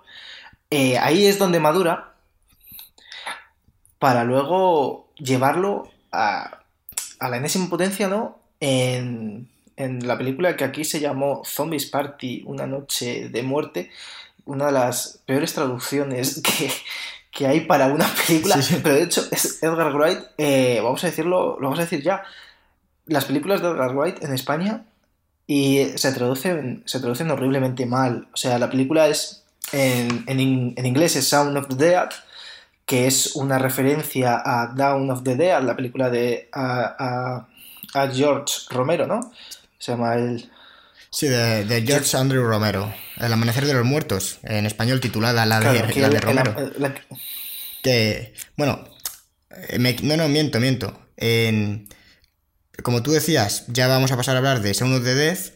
eh, 0.70 0.98
ahí 0.98 1.26
es 1.26 1.38
donde 1.38 1.60
madura 1.60 2.14
para 3.98 4.24
luego 4.24 5.08
llevarlo 5.16 5.88
a, 6.10 6.60
a 7.20 7.28
la 7.28 7.36
enésima 7.36 7.68
potencia, 7.68 8.08
¿no? 8.08 8.39
En, 8.60 9.48
la 9.76 10.18
película 10.18 10.56
que 10.56 10.64
aquí 10.64 10.84
se 10.84 11.00
llamó 11.00 11.42
Zombies 11.44 11.86
Party, 11.86 12.42
una 12.46 12.66
noche 12.66 13.30
de 13.30 13.42
muerte, 13.42 13.90
una 14.44 14.66
de 14.66 14.72
las 14.72 15.20
peores 15.24 15.54
traducciones 15.54 16.42
que, 17.32 17.46
hay 17.46 17.60
para 17.60 17.86
una 17.86 18.06
película, 18.26 18.56
pero 18.82 18.94
de 18.94 19.04
hecho 19.04 19.26
es 19.30 19.62
Edgar 19.62 19.94
Wright, 19.94 20.18
eh, 20.36 20.80
vamos 20.82 21.02
a 21.02 21.06
decirlo, 21.06 21.56
lo 21.58 21.68
vamos 21.68 21.78
a 21.78 21.82
decir 21.82 22.02
ya, 22.02 22.22
las 23.06 23.24
películas 23.24 23.62
de 23.62 23.68
Edgar 23.68 23.94
Wright 23.94 24.22
en 24.22 24.34
España 24.34 24.84
y 25.46 25.86
se 25.96 26.12
traducen, 26.12 26.82
se 26.84 27.00
traducen 27.00 27.30
horriblemente 27.30 27.86
mal, 27.86 28.28
o 28.34 28.36
sea, 28.36 28.58
la 28.58 28.68
película 28.68 29.08
es, 29.08 29.44
en, 29.72 30.24
en 30.26 30.86
inglés 30.86 31.16
es 31.16 31.26
Sound 31.28 31.56
of 31.56 31.68
the 31.68 31.76
Dead, 31.76 32.10
que 32.90 33.06
es 33.06 33.36
una 33.36 33.56
referencia 33.60 34.42
a 34.44 34.66
Down 34.66 35.12
of 35.12 35.22
the 35.22 35.36
Dead, 35.36 35.62
la 35.62 35.76
película 35.76 36.10
de 36.10 36.48
a, 36.52 37.46
George 38.12 38.54
Romero, 38.70 39.06
¿no? 39.06 39.32
Se 39.78 39.92
llama 39.92 40.14
el... 40.14 40.50
Sí, 41.10 41.26
de, 41.26 41.64
de 41.64 41.82
George 41.82 42.16
Andrew 42.16 42.44
Romero. 42.44 42.94
El 43.16 43.32
Amanecer 43.32 43.66
de 43.66 43.74
los 43.74 43.84
Muertos. 43.84 44.38
En 44.44 44.64
español 44.66 45.00
titulada 45.00 45.44
la 45.46 45.58
de, 45.58 45.62
Claro, 45.82 45.88
la 45.96 46.08
de 46.08 46.16
el- 46.16 46.22
Romero. 46.22 46.72
la- 46.78 46.94
Que, 47.82 48.34
bueno, 48.56 48.84
eh, 49.68 49.78
me- 49.78 49.96
no, 50.02 50.16
no, 50.16 50.28
miento, 50.28 50.60
miento. 50.60 51.00
En- 51.16 51.88
como 52.82 53.02
tú 53.02 53.10
decías, 53.12 53.64
ya 53.68 53.88
vamos 53.88 54.12
a 54.12 54.16
pasar 54.16 54.36
a 54.36 54.38
hablar 54.38 54.60
de 54.62 54.72
Sound 54.74 54.94
of 54.96 55.04
the 55.04 55.14
Death, 55.14 55.52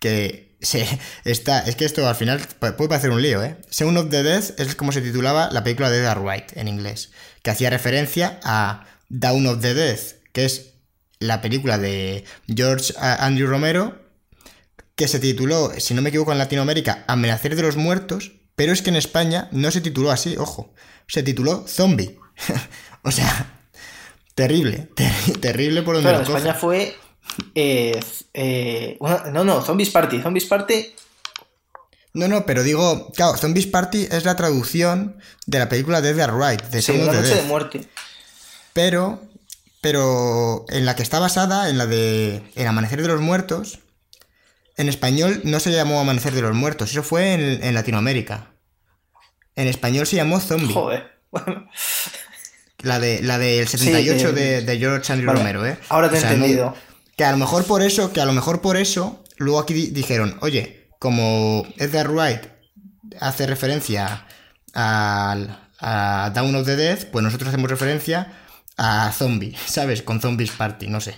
que 0.00 0.56
se, 0.60 0.86
está, 1.24 1.60
es 1.60 1.74
que 1.76 1.84
esto 1.86 2.06
al 2.06 2.14
final 2.16 2.40
pu- 2.60 2.76
puede 2.76 2.88
parecer 2.90 3.10
un 3.10 3.22
lío, 3.22 3.42
¿eh? 3.42 3.56
Sound 3.70 3.96
of 3.96 4.10
the 4.10 4.22
Death 4.22 4.58
es 4.60 4.74
como 4.74 4.92
se 4.92 5.00
titulaba 5.00 5.48
la 5.52 5.64
película 5.64 5.88
de 5.90 5.98
Edgar 6.00 6.20
Wright 6.20 6.54
en 6.56 6.68
inglés, 6.68 7.12
que 7.42 7.50
hacía 7.50 7.70
referencia 7.70 8.38
a 8.44 8.84
Down 9.08 9.46
of 9.46 9.60
the 9.62 9.72
Death, 9.74 10.22
que 10.32 10.44
es 10.44 10.74
la 11.20 11.40
película 11.40 11.78
de 11.78 12.24
George 12.46 12.94
Andrew 12.98 13.48
Romero, 13.48 13.98
que 14.94 15.08
se 15.08 15.18
tituló, 15.20 15.72
si 15.78 15.94
no 15.94 16.02
me 16.02 16.08
equivoco, 16.10 16.32
en 16.32 16.38
Latinoamérica, 16.38 17.04
Amenacer 17.06 17.54
de 17.56 17.62
los 17.62 17.76
Muertos, 17.76 18.32
pero 18.56 18.72
es 18.72 18.82
que 18.82 18.90
en 18.90 18.96
España 18.96 19.48
no 19.52 19.70
se 19.70 19.80
tituló 19.80 20.10
así, 20.10 20.36
ojo, 20.36 20.74
se 21.06 21.22
tituló 21.22 21.64
Zombie. 21.68 22.18
o 23.02 23.10
sea, 23.10 23.60
terrible, 24.34 24.88
ter- 24.94 25.38
terrible 25.40 25.82
por 25.82 25.94
donde 25.96 26.10
Claro, 26.10 26.24
lo 26.24 26.36
España 26.36 26.54
fue. 26.54 26.96
eh, 27.54 28.00
eh, 28.34 28.98
no, 29.32 29.44
no, 29.44 29.62
Zombies 29.64 29.90
Party. 29.90 30.20
Zombies 30.20 30.46
Party. 30.46 30.94
No, 32.14 32.26
no, 32.26 32.44
pero 32.46 32.62
digo, 32.64 33.12
claro, 33.12 33.36
Zombies 33.36 33.66
Party 33.66 34.08
es 34.10 34.24
la 34.24 34.34
traducción 34.34 35.18
de 35.46 35.58
la 35.60 35.68
película 35.68 36.00
de 36.00 36.10
Edgar 36.10 36.34
Wright, 36.34 36.62
de 36.64 36.82
Sí, 36.82 36.92
una 36.92 37.12
the 37.12 37.18
noche 37.18 37.34
de 37.36 37.42
muerte. 37.42 37.88
Pero, 38.72 39.22
pero 39.80 40.64
en 40.68 40.84
la 40.86 40.96
que 40.96 41.02
está 41.02 41.18
basada, 41.18 41.68
en 41.68 41.78
la 41.78 41.86
de 41.86 42.42
El 42.56 42.66
Amanecer 42.66 43.00
de 43.02 43.08
los 43.08 43.20
Muertos, 43.20 43.80
en 44.76 44.88
español 44.88 45.40
no 45.44 45.60
se 45.60 45.72
llamó 45.72 46.00
Amanecer 46.00 46.32
de 46.34 46.42
los 46.42 46.54
Muertos, 46.54 46.90
eso 46.90 47.02
fue 47.02 47.34
en, 47.34 47.62
en 47.62 47.74
Latinoamérica. 47.74 48.52
En 49.56 49.66
español 49.68 50.06
se 50.06 50.16
llamó 50.16 50.40
Zombie. 50.40 50.72
Joder. 50.74 51.18
Bueno, 51.30 51.68
La 52.78 53.00
de 53.00 53.20
la 53.22 53.38
del 53.38 53.66
78 53.68 54.28
eh, 54.28 54.32
de, 54.32 54.62
de 54.62 54.78
George 54.78 55.12
Andrew 55.12 55.26
vale, 55.28 55.40
Romero, 55.40 55.66
¿eh? 55.66 55.76
ahora 55.88 56.08
te 56.10 56.16
he 56.16 56.20
entendido. 56.20 56.74
que 57.16 57.24
a 57.24 57.32
lo 57.32 57.36
mejor 57.36 57.64
por 57.64 57.82
eso, 57.82 58.12
que 58.12 58.20
a 58.20 58.24
lo 58.24 58.32
mejor 58.32 58.60
por 58.60 58.76
eso, 58.76 59.22
luego 59.36 59.58
aquí 59.58 59.74
di- 59.74 59.90
dijeron, 59.90 60.38
oye, 60.42 60.88
como 61.00 61.66
Edgar 61.76 62.08
Wright 62.10 62.42
hace 63.20 63.46
referencia 63.46 64.26
al, 64.74 65.68
a 65.80 66.30
Down 66.34 66.54
of 66.54 66.66
the 66.66 66.76
Dead, 66.76 67.08
pues 67.10 67.22
nosotros 67.24 67.48
hacemos 67.48 67.68
referencia 67.68 68.32
a 68.78 69.12
Zombie, 69.12 69.54
¿sabes? 69.66 70.02
Con 70.02 70.20
Zombies 70.20 70.52
Party, 70.52 70.86
no 70.88 71.00
sé. 71.00 71.16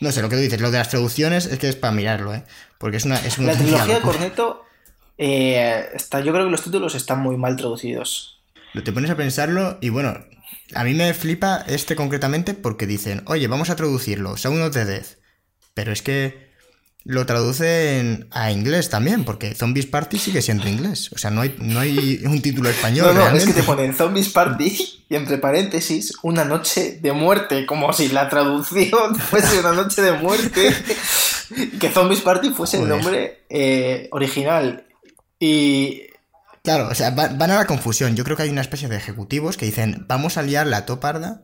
No 0.00 0.10
sé, 0.12 0.20
lo 0.20 0.28
que 0.28 0.36
tú 0.36 0.42
dices, 0.42 0.60
lo 0.60 0.70
de 0.70 0.78
las 0.78 0.88
traducciones 0.88 1.46
es 1.46 1.58
que 1.58 1.68
es 1.68 1.76
para 1.76 1.92
mirarlo, 1.92 2.34
¿eh? 2.34 2.42
Porque 2.78 2.96
es 2.96 3.04
una... 3.04 3.16
Es 3.16 3.38
una 3.38 3.52
La 3.52 3.58
trilogía 3.58 3.94
de. 3.94 4.00
Corneto. 4.00 4.64
eh, 5.16 5.86
está, 5.94 6.20
yo 6.20 6.32
creo 6.32 6.44
que 6.46 6.50
los 6.50 6.62
títulos 6.62 6.94
están 6.96 7.20
muy 7.20 7.36
mal 7.36 7.56
traducidos. 7.56 8.42
Te 8.84 8.92
pones 8.92 9.10
a 9.10 9.16
pensarlo 9.16 9.78
y 9.80 9.90
bueno, 9.90 10.18
a 10.74 10.82
mí 10.84 10.94
me 10.94 11.12
flipa 11.14 11.62
este 11.68 11.94
concretamente 11.94 12.54
porque 12.54 12.86
dicen, 12.86 13.22
oye, 13.26 13.46
vamos 13.46 13.70
a 13.70 13.76
traducirlo, 13.76 14.36
Sound 14.36 14.62
of 14.62 14.72
the 14.72 14.84
Death. 14.84 15.18
Pero 15.74 15.92
es 15.92 16.02
que 16.02 16.51
lo 17.04 17.26
traducen 17.26 18.28
a 18.30 18.50
inglés 18.52 18.88
también, 18.90 19.24
porque 19.24 19.54
Zombies 19.54 19.86
Party 19.86 20.18
sigue 20.18 20.40
siendo 20.42 20.68
inglés. 20.68 21.10
O 21.12 21.18
sea, 21.18 21.30
no 21.30 21.40
hay, 21.40 21.56
no 21.58 21.80
hay 21.80 22.22
un 22.24 22.40
título 22.40 22.68
español. 22.68 23.14
No, 23.14 23.30
no, 23.30 23.36
es 23.36 23.44
que 23.44 23.52
te 23.52 23.62
ponen 23.64 23.94
Zombies 23.94 24.28
Party 24.28 25.04
y 25.08 25.14
entre 25.16 25.38
paréntesis 25.38 26.12
una 26.22 26.44
noche 26.44 26.98
de 27.02 27.12
muerte, 27.12 27.66
como 27.66 27.92
si 27.92 28.08
la 28.08 28.28
traducción 28.28 29.14
fuese 29.30 29.58
una 29.60 29.72
noche 29.72 30.00
de 30.02 30.12
muerte, 30.12 30.74
que 31.80 31.88
Zombies 31.90 32.20
Party 32.20 32.50
fuese 32.50 32.78
el 32.80 32.88
nombre 32.88 33.44
eh, 33.50 34.08
original. 34.12 34.86
Y 35.38 36.02
Claro, 36.62 36.88
o 36.88 36.94
sea, 36.94 37.10
va- 37.10 37.26
van 37.28 37.50
a 37.50 37.56
la 37.56 37.66
confusión. 37.66 38.14
Yo 38.14 38.22
creo 38.22 38.36
que 38.36 38.44
hay 38.44 38.50
una 38.50 38.60
especie 38.60 38.86
de 38.86 38.96
ejecutivos 38.96 39.56
que 39.56 39.66
dicen, 39.66 40.04
vamos 40.06 40.36
a 40.36 40.42
liar 40.42 40.64
la 40.68 40.86
toparda 40.86 41.42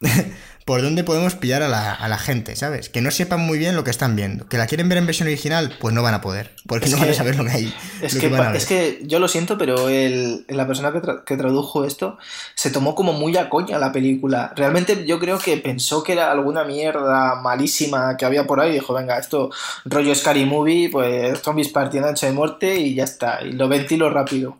por 0.64 0.82
dónde 0.82 1.02
podemos 1.04 1.34
pillar 1.34 1.62
a 1.62 1.68
la, 1.68 1.92
a 1.92 2.08
la 2.08 2.16
gente, 2.18 2.54
¿sabes? 2.54 2.88
Que 2.88 3.00
no 3.00 3.10
sepan 3.10 3.40
muy 3.40 3.58
bien 3.58 3.74
lo 3.74 3.82
que 3.82 3.90
están 3.90 4.14
viendo. 4.14 4.46
Que 4.46 4.56
la 4.56 4.66
quieren 4.66 4.88
ver 4.88 4.98
en 4.98 5.06
versión 5.06 5.26
original, 5.26 5.74
pues 5.80 5.92
no 5.94 6.02
van 6.02 6.14
a 6.14 6.20
poder. 6.20 6.52
Porque 6.66 6.86
Es 6.86 6.92
no 6.92 6.98
van 6.98 7.08
a 7.10 7.14
saber 7.14 7.34
lo 7.36 7.44
que 7.44 7.50
hay. 7.50 7.74
es 8.00 8.14
que, 8.16 8.28
van 8.28 8.40
a 8.40 8.44
pa- 8.44 8.48
ver. 8.52 8.56
es 8.56 8.66
que 8.66 9.00
yo 9.04 9.18
lo 9.18 9.26
siento, 9.26 9.58
pero 9.58 9.88
el, 9.88 10.44
la 10.48 10.66
persona 10.66 10.92
que, 10.92 10.98
tra- 11.00 11.24
que 11.24 11.36
tradujo 11.36 11.84
esto 11.84 12.18
se 12.54 12.70
tomó 12.70 12.94
como 12.94 13.12
muy 13.12 13.36
a 13.36 13.48
coña 13.48 13.78
la 13.78 13.90
película. 13.90 14.52
Realmente 14.54 15.04
yo 15.06 15.18
creo 15.18 15.38
que 15.38 15.56
pensó 15.56 16.02
que 16.04 16.12
era 16.12 16.30
alguna 16.30 16.62
mierda 16.64 17.34
malísima 17.36 18.16
que 18.16 18.24
había 18.24 18.46
por 18.46 18.60
ahí 18.60 18.70
y 18.70 18.74
dijo, 18.74 18.94
venga, 18.94 19.18
esto 19.18 19.50
rollo 19.86 20.14
Scary 20.14 20.44
Movie, 20.44 20.88
pues 20.90 21.40
Zombies 21.42 21.68
Party, 21.68 21.98
noche 22.00 22.26
de 22.26 22.32
muerte 22.32 22.76
y 22.76 22.94
ya 22.94 23.04
está. 23.04 23.40
Y 23.42 23.52
lo 23.52 23.68
ventilo 23.68 24.08
rápido. 24.10 24.56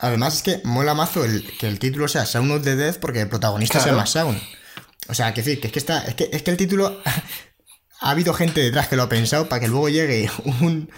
Además 0.00 0.36
es 0.36 0.42
que 0.42 0.60
mola 0.64 0.94
mazo 0.94 1.24
el, 1.24 1.46
que 1.58 1.66
el 1.68 1.78
título 1.78 2.08
sea 2.08 2.26
Sound 2.26 2.50
of 2.52 2.62
the 2.62 2.76
Death 2.76 2.98
porque 2.98 3.20
el 3.22 3.28
protagonista 3.28 3.78
Claro. 3.78 3.84
se 3.84 3.90
llama 3.90 4.06
Sound. 4.06 4.42
O 5.08 5.14
sea, 5.14 5.32
que 5.34 5.42
decir, 5.42 5.60
que 5.60 5.68
es 5.68 5.72
que 5.72 5.78
está. 5.78 6.04
Es 6.04 6.14
que, 6.14 6.28
es 6.32 6.42
que 6.42 6.50
el 6.50 6.56
título. 6.56 7.00
ha 8.00 8.10
habido 8.10 8.34
gente 8.34 8.60
detrás 8.60 8.88
que 8.88 8.96
lo 8.96 9.04
ha 9.04 9.08
pensado 9.08 9.48
para 9.48 9.60
que 9.60 9.68
luego 9.68 9.88
llegue 9.88 10.30
un. 10.60 10.90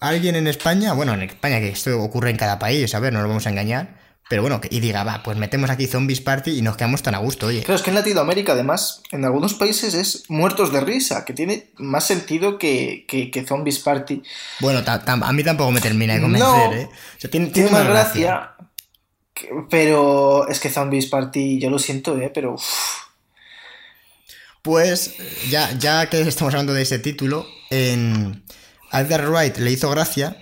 alguien 0.00 0.36
en 0.36 0.46
España. 0.46 0.92
Bueno, 0.92 1.14
en 1.14 1.22
España, 1.22 1.58
que 1.58 1.68
esto 1.70 2.00
ocurre 2.00 2.30
en 2.30 2.36
cada 2.36 2.58
país, 2.58 2.94
a 2.94 3.00
ver, 3.00 3.12
no 3.12 3.20
nos 3.20 3.28
vamos 3.28 3.46
a 3.46 3.50
engañar. 3.50 3.98
Pero 4.28 4.42
bueno, 4.42 4.60
y 4.68 4.80
diga, 4.80 5.04
va, 5.04 5.22
pues 5.22 5.38
metemos 5.38 5.70
aquí 5.70 5.86
Zombies 5.86 6.20
Party 6.20 6.50
y 6.58 6.60
nos 6.62 6.76
quedamos 6.76 7.02
tan 7.02 7.14
a 7.14 7.18
gusto, 7.18 7.46
oye. 7.46 7.62
Claro, 7.62 7.76
es 7.76 7.82
que 7.82 7.88
en 7.90 7.96
Latinoamérica, 7.96 8.52
además, 8.52 9.02
en 9.10 9.24
algunos 9.24 9.54
países 9.54 9.94
es 9.94 10.24
muertos 10.28 10.70
de 10.70 10.80
risa, 10.82 11.24
que 11.24 11.32
tiene 11.32 11.70
más 11.78 12.06
sentido 12.06 12.58
que, 12.58 13.06
que, 13.08 13.30
que 13.30 13.46
Zombies 13.46 13.78
Party. 13.78 14.22
Bueno, 14.60 14.82
a 14.86 15.32
mí 15.32 15.42
tampoco 15.44 15.70
me 15.70 15.80
termina 15.80 16.14
de 16.14 16.20
convencer, 16.20 16.48
No. 16.70 16.72
¿eh? 16.74 16.88
O 17.16 17.20
sea, 17.20 17.30
tiene, 17.30 17.70
más 17.70 17.86
gracia. 17.86 18.50
que- 19.32 19.48
pero 19.70 20.46
es 20.48 20.60
que 20.60 20.68
Zombies 20.68 21.06
Party, 21.06 21.58
yo 21.58 21.70
lo 21.70 21.78
siento, 21.78 22.18
¿eh? 22.20 22.30
Pero. 22.34 22.56
Pues 24.62 25.14
ya, 25.48 25.72
ya 25.78 26.10
que 26.10 26.20
estamos 26.20 26.52
hablando 26.52 26.74
de 26.74 26.82
ese 26.82 26.98
título, 26.98 27.46
en 27.70 28.44
Edgar 28.92 29.30
Wright 29.30 29.56
le 29.58 29.70
hizo 29.70 29.88
gracia 29.90 30.36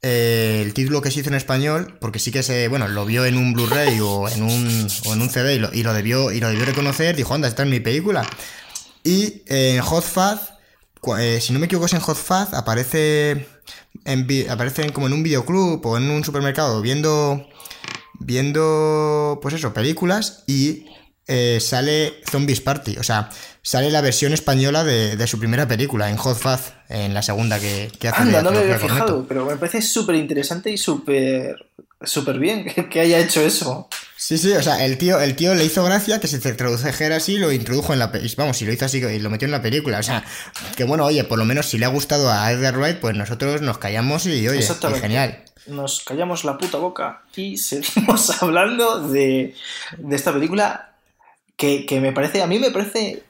eh, 0.00 0.62
el 0.64 0.74
título 0.74 1.02
que 1.02 1.10
se 1.10 1.20
hizo 1.20 1.28
en 1.28 1.34
español, 1.34 1.98
porque 2.00 2.18
sí 2.18 2.30
que 2.30 2.42
se, 2.42 2.68
bueno, 2.68 2.86
lo 2.86 3.04
vio 3.04 3.24
en 3.24 3.36
un 3.36 3.52
Blu-ray 3.52 3.98
o 4.00 4.28
en 4.28 4.42
un, 4.42 4.88
o 5.06 5.12
en 5.12 5.22
un 5.22 5.30
CD 5.30 5.56
y 5.56 5.58
lo, 5.58 5.74
y 5.74 5.82
lo 5.82 5.92
debió, 5.92 6.30
y 6.30 6.40
lo 6.40 6.48
debió 6.48 6.64
reconocer, 6.64 7.16
dijo, 7.16 7.34
anda, 7.34 7.48
esta 7.48 7.64
es 7.64 7.68
mi 7.68 7.80
película. 7.80 8.24
Y 9.02 9.42
en 9.46 9.80
Hot 9.80 10.04
Fuzz, 10.04 10.52
eh, 11.18 11.40
si 11.40 11.52
no 11.52 11.58
me 11.58 11.66
equivoco 11.66 11.86
es 11.86 11.94
en 11.94 12.00
Hot 12.00 12.16
Fuzz, 12.16 12.54
aparece, 12.54 13.48
en, 14.04 14.26
como 14.92 15.06
en 15.08 15.12
un 15.12 15.22
videoclub 15.22 15.84
o 15.84 15.96
en 15.96 16.10
un 16.10 16.24
supermercado 16.24 16.80
viendo, 16.80 17.48
viendo, 18.20 19.38
pues 19.42 19.54
eso, 19.54 19.74
películas 19.74 20.44
y 20.46 20.86
eh, 21.28 21.58
sale 21.60 22.20
Zombies 22.30 22.62
Party, 22.62 22.96
o 22.96 23.02
sea, 23.02 23.28
sale 23.60 23.90
la 23.90 24.00
versión 24.00 24.32
española 24.32 24.82
de, 24.82 25.14
de 25.14 25.26
su 25.26 25.38
primera 25.38 25.68
película, 25.68 26.08
en 26.08 26.16
Hot 26.16 26.38
Fuzz, 26.38 26.72
en 26.88 27.12
la 27.12 27.20
segunda 27.20 27.60
que, 27.60 27.92
que 28.00 28.08
hace 28.08 28.22
Anda, 28.22 28.42
no 28.42 28.50
me 28.50 28.58
había 28.60 28.78
Corneto. 28.78 28.94
fijado, 28.94 29.26
pero 29.28 29.44
me 29.44 29.56
parece 29.56 29.82
súper 29.82 30.16
interesante 30.16 30.70
y 30.70 30.78
súper. 30.78 31.66
súper 32.02 32.38
bien 32.38 32.64
que, 32.90 33.00
haya 33.00 33.18
hecho 33.18 33.42
eso. 33.42 33.90
Sí, 34.16 34.38
sí, 34.38 34.52
o 34.52 34.62
sea, 34.62 34.84
el 34.86 34.96
tío, 34.96 35.20
el 35.20 35.36
tío 35.36 35.54
le 35.54 35.66
hizo 35.66 35.84
gracia 35.84 36.18
que 36.18 36.28
se 36.28 36.38
tradujera 36.38 37.16
así 37.16 37.34
y 37.34 37.38
lo 37.38 37.52
introdujo 37.52 37.92
en 37.92 37.98
la 37.98 38.10
Vamos, 38.38 38.62
y 38.62 38.64
lo 38.64 38.72
hizo 38.72 38.86
así 38.86 38.98
y 38.98 39.18
lo 39.18 39.28
metió 39.28 39.44
en 39.44 39.52
la 39.52 39.60
película. 39.60 39.98
O 39.98 40.02
sea, 40.02 40.24
que 40.76 40.84
bueno, 40.84 41.04
oye, 41.04 41.22
por 41.24 41.38
lo 41.38 41.44
menos 41.44 41.66
si 41.66 41.76
le 41.76 41.84
ha 41.84 41.90
gustado 41.90 42.32
a 42.32 42.50
Edgar 42.50 42.78
Wright, 42.78 43.00
pues 43.00 43.14
nosotros 43.14 43.60
nos 43.60 43.76
callamos 43.76 44.24
y 44.24 44.48
oye, 44.48 44.60
y 44.60 45.00
genial. 45.00 45.44
Nos 45.66 46.00
callamos 46.00 46.44
la 46.44 46.56
puta 46.56 46.78
boca 46.78 47.22
y 47.36 47.58
seguimos 47.58 48.30
hablando 48.42 49.06
de, 49.08 49.54
de 49.98 50.16
esta 50.16 50.32
película 50.32 50.88
que, 51.58 51.84
que 51.84 52.00
me 52.00 52.12
parece. 52.12 52.40
A 52.40 52.46
mí 52.46 52.58
me 52.58 52.70
parece. 52.70 53.24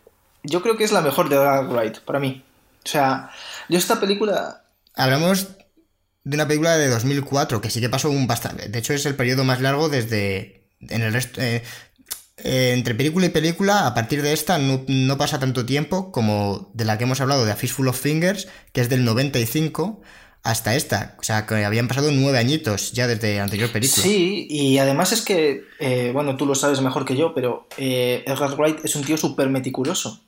Yo 0.45 0.63
creo 0.63 0.77
que 0.77 0.85
es 0.85 0.93
la 0.93 1.01
mejor 1.01 1.29
de 1.29 1.35
Edgar 1.35 1.67
Wright, 1.67 1.99
para 2.01 2.21
mí. 2.21 2.45
O 2.85 2.89
sea, 2.89 3.31
yo 3.69 3.77
esta 3.77 3.99
película. 3.99 4.63
Hablamos 4.95 5.49
de 6.23 6.37
una 6.37 6.47
película 6.47 6.77
de 6.77 6.89
2004 6.89 7.61
que 7.61 7.71
sí 7.71 7.81
que 7.81 7.89
pasó 7.89 8.11
un 8.11 8.29
bastante. 8.29 8.69
De 8.69 8.79
hecho, 8.79 8.93
es 8.93 9.05
el 9.07 9.17
periodo 9.17 9.43
más 9.43 9.61
largo 9.61 9.89
desde. 9.89 10.69
En 10.81 11.03
el 11.03 11.17
eh, 11.17 11.65
eh, 12.37 12.73
entre 12.73 12.95
película 12.95 13.27
y 13.27 13.31
película, 13.31 13.87
a 13.87 13.95
partir 13.95 14.23
de 14.23 14.33
esta 14.33 14.59
no, 14.59 14.85
no 14.87 15.19
pasa 15.19 15.41
tanto 15.41 15.67
tiempo 15.67 16.13
como 16.13 16.71
de 16.75 16.85
la 16.85 16.97
que 16.97 17.05
hemos 17.05 17.21
hablado 17.21 17.45
de 17.45 17.51
A 17.51 17.57
Fistful 17.57 17.89
of 17.89 18.01
Fingers, 18.01 18.47
que 18.73 18.81
es 18.81 18.89
del 18.89 19.05
95, 19.05 20.03
hasta 20.49 20.75
esta. 20.75 21.15
O 21.19 21.23
sea, 21.23 21.45
que 21.47 21.63
habían 21.63 21.89
pasado 21.89 22.11
nueve 22.11 22.39
añitos 22.39 22.93
ya 22.93 23.07
desde 23.07 23.37
la 23.37 23.43
anterior 23.43 23.71
película. 23.71 24.03
Sí, 24.03 24.47
y 24.49 24.79
además 24.79 25.13
es 25.13 25.21
que. 25.21 25.65
eh, 25.79 26.11
bueno, 26.15 26.39
tú 26.39 26.47
lo 26.47 26.55
sabes 26.55 26.81
mejor 26.81 27.05
que 27.05 27.17
yo, 27.17 27.35
pero 27.35 27.69
eh, 27.77 28.25
Edgar 28.27 28.55
Wright 28.55 28.83
es 28.83 28.97
un 28.97 29.05
tío 29.05 29.19
súper 29.19 29.51
meticuloso. 29.51 30.23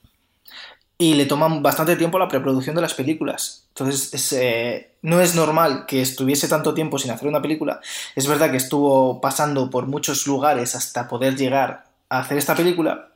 Y 0.98 1.14
le 1.14 1.24
toma 1.24 1.48
bastante 1.60 1.96
tiempo 1.96 2.18
la 2.18 2.28
preproducción 2.28 2.76
de 2.76 2.82
las 2.82 2.92
películas. 2.92 3.64
Entonces, 3.68 4.12
es, 4.12 4.32
eh, 4.34 4.90
no 5.00 5.22
es 5.22 5.34
normal 5.34 5.86
que 5.86 6.02
estuviese 6.02 6.48
tanto 6.48 6.74
tiempo 6.74 6.98
sin 6.98 7.12
hacer 7.12 7.26
una 7.26 7.40
película. 7.40 7.80
Es 8.14 8.26
verdad 8.26 8.50
que 8.50 8.58
estuvo 8.58 9.22
pasando 9.22 9.70
por 9.70 9.86
muchos 9.86 10.26
lugares 10.26 10.74
hasta 10.74 11.08
poder 11.08 11.34
llegar 11.34 11.86
a 12.10 12.18
hacer 12.18 12.36
esta 12.36 12.54
película. 12.54 13.08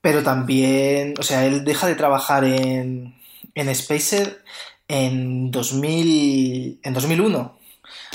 Pero 0.00 0.24
también, 0.24 1.14
o 1.16 1.22
sea, 1.22 1.46
él 1.46 1.64
deja 1.64 1.86
de 1.86 1.94
trabajar 1.94 2.42
en, 2.42 3.14
en 3.54 3.72
Spacer 3.72 4.42
en, 4.88 5.50
2000, 5.50 6.80
en 6.82 6.94
2001 6.94 7.58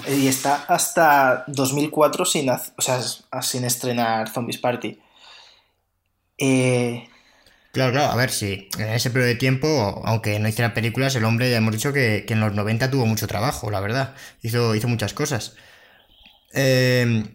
y 0.07 0.27
está 0.27 0.65
hasta 0.67 1.43
2004 1.47 2.25
sin, 2.25 2.49
o 2.49 2.57
sea, 2.79 3.01
sin 3.41 3.63
estrenar 3.65 4.29
Zombies 4.29 4.57
Party. 4.57 4.99
Eh... 6.37 7.07
Claro, 7.71 7.91
claro, 7.91 8.11
a 8.11 8.15
ver, 8.15 8.31
si 8.31 8.67
en 8.79 8.89
ese 8.89 9.11
periodo 9.11 9.27
de 9.27 9.35
tiempo, 9.35 10.01
aunque 10.03 10.39
no 10.39 10.47
hiciera 10.47 10.73
películas, 10.73 11.15
el 11.15 11.25
hombre 11.25 11.51
ya 11.51 11.57
hemos 11.57 11.73
dicho 11.73 11.93
que, 11.93 12.25
en 12.27 12.39
los 12.39 12.53
90 12.53 12.89
tuvo 12.89 13.05
mucho 13.05 13.27
trabajo, 13.27 13.69
la 13.69 13.79
verdad. 13.79 14.15
Hizo, 14.41 14.73
hizo 14.73 14.87
muchas 14.87 15.13
cosas. 15.13 15.55
Eh, 16.53 17.25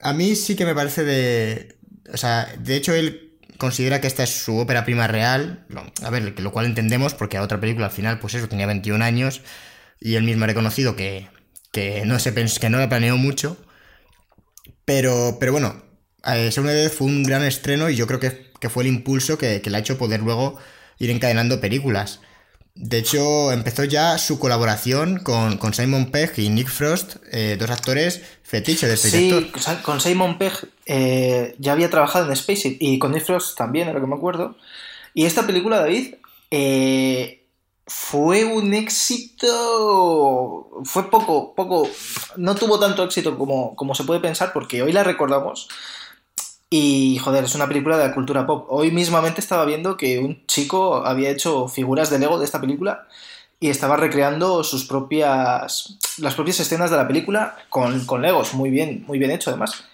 a 0.00 0.12
mí 0.12 0.34
sí 0.34 0.56
que 0.56 0.66
me 0.66 0.74
parece 0.74 1.04
de. 1.04 1.76
O 2.12 2.16
sea, 2.16 2.52
de 2.58 2.76
hecho, 2.76 2.92
él 2.92 3.25
considera 3.58 4.00
que 4.00 4.06
esta 4.06 4.22
es 4.22 4.30
su 4.30 4.58
ópera 4.58 4.84
prima 4.84 5.06
real. 5.06 5.66
A 6.02 6.10
ver, 6.10 6.38
lo 6.40 6.52
cual 6.52 6.66
entendemos, 6.66 7.14
porque 7.14 7.36
a 7.36 7.42
otra 7.42 7.60
película 7.60 7.86
al 7.86 7.92
final, 7.92 8.18
pues 8.18 8.34
eso, 8.34 8.48
tenía 8.48 8.66
21 8.66 9.04
años. 9.04 9.42
Y 10.00 10.16
él 10.16 10.24
mismo 10.24 10.44
ha 10.44 10.46
reconocido 10.48 10.96
que, 10.96 11.28
que 11.72 12.04
no, 12.04 12.18
se 12.18 12.34
que 12.34 12.70
no 12.70 12.78
la 12.78 12.88
planeó 12.88 13.16
mucho. 13.16 13.56
Pero, 14.84 15.38
pero 15.40 15.52
bueno, 15.52 15.82
eh, 16.26 16.50
Segunda 16.50 16.74
vez 16.74 16.92
fue 16.92 17.06
un 17.06 17.22
gran 17.22 17.44
estreno 17.44 17.88
y 17.88 17.96
yo 17.96 18.06
creo 18.06 18.20
que, 18.20 18.46
fue 18.68 18.82
el 18.82 18.88
impulso 18.88 19.38
que, 19.38 19.62
le 19.64 19.76
ha 19.76 19.80
hecho 19.80 19.96
poder 19.96 20.20
luego 20.20 20.58
ir 20.98 21.10
encadenando 21.10 21.60
películas. 21.60 22.20
De 22.74 22.98
hecho, 22.98 23.52
empezó 23.52 23.84
ya 23.84 24.18
su 24.18 24.38
colaboración 24.38 25.20
con, 25.20 25.72
Simon 25.72 26.10
Pegg 26.10 26.32
y 26.38 26.50
Nick 26.50 26.68
Frost, 26.68 27.16
eh, 27.30 27.56
dos 27.58 27.70
actores 27.70 28.22
fetiche 28.42 28.86
de 28.86 28.94
este 28.94 29.10
sí, 29.10 29.52
con 29.82 30.00
Simon 30.00 30.36
Pegg 30.36 30.68
eh, 30.86 31.54
ya 31.58 31.72
había 31.72 31.90
trabajado 31.90 32.26
en 32.26 32.32
Space 32.32 32.76
y 32.80 32.98
con 32.98 33.18
Frost 33.20 33.58
también, 33.58 33.88
a 33.88 33.92
lo 33.92 34.00
que 34.00 34.06
me 34.06 34.14
acuerdo. 34.16 34.56
Y 35.14 35.24
esta 35.24 35.46
película, 35.46 35.80
David, 35.80 36.14
fue 37.86 38.44
un 38.44 38.74
éxito. 38.74 40.70
Fue 40.84 41.10
poco, 41.10 41.54
poco. 41.54 41.88
No 42.36 42.54
tuvo 42.54 42.78
tanto 42.78 43.04
éxito 43.04 43.36
como, 43.36 43.76
como 43.76 43.94
se 43.94 44.04
puede 44.04 44.20
pensar, 44.20 44.52
porque 44.52 44.82
hoy 44.82 44.92
la 44.92 45.04
recordamos 45.04 45.68
y 46.68 47.18
joder, 47.18 47.44
es 47.44 47.54
una 47.54 47.68
película 47.68 47.96
de 47.96 48.08
la 48.08 48.14
cultura 48.14 48.46
pop. 48.46 48.66
Hoy 48.70 48.90
mismamente 48.90 49.40
estaba 49.40 49.64
viendo 49.64 49.96
que 49.96 50.18
un 50.18 50.44
chico 50.46 51.06
había 51.06 51.30
hecho 51.30 51.68
figuras 51.68 52.10
de 52.10 52.18
Lego 52.18 52.38
de 52.38 52.44
esta 52.44 52.60
película 52.60 53.06
y 53.60 53.70
estaba 53.70 53.96
recreando 53.96 54.64
sus 54.64 54.84
propias. 54.84 55.96
las 56.18 56.34
propias 56.34 56.60
escenas 56.60 56.90
de 56.90 56.96
la 56.96 57.06
película 57.06 57.56
con, 57.68 58.04
con 58.06 58.22
Legos. 58.22 58.54
Muy 58.54 58.70
bien, 58.70 59.04
muy 59.06 59.18
bien 59.18 59.30
hecho 59.30 59.50
además. 59.50 59.84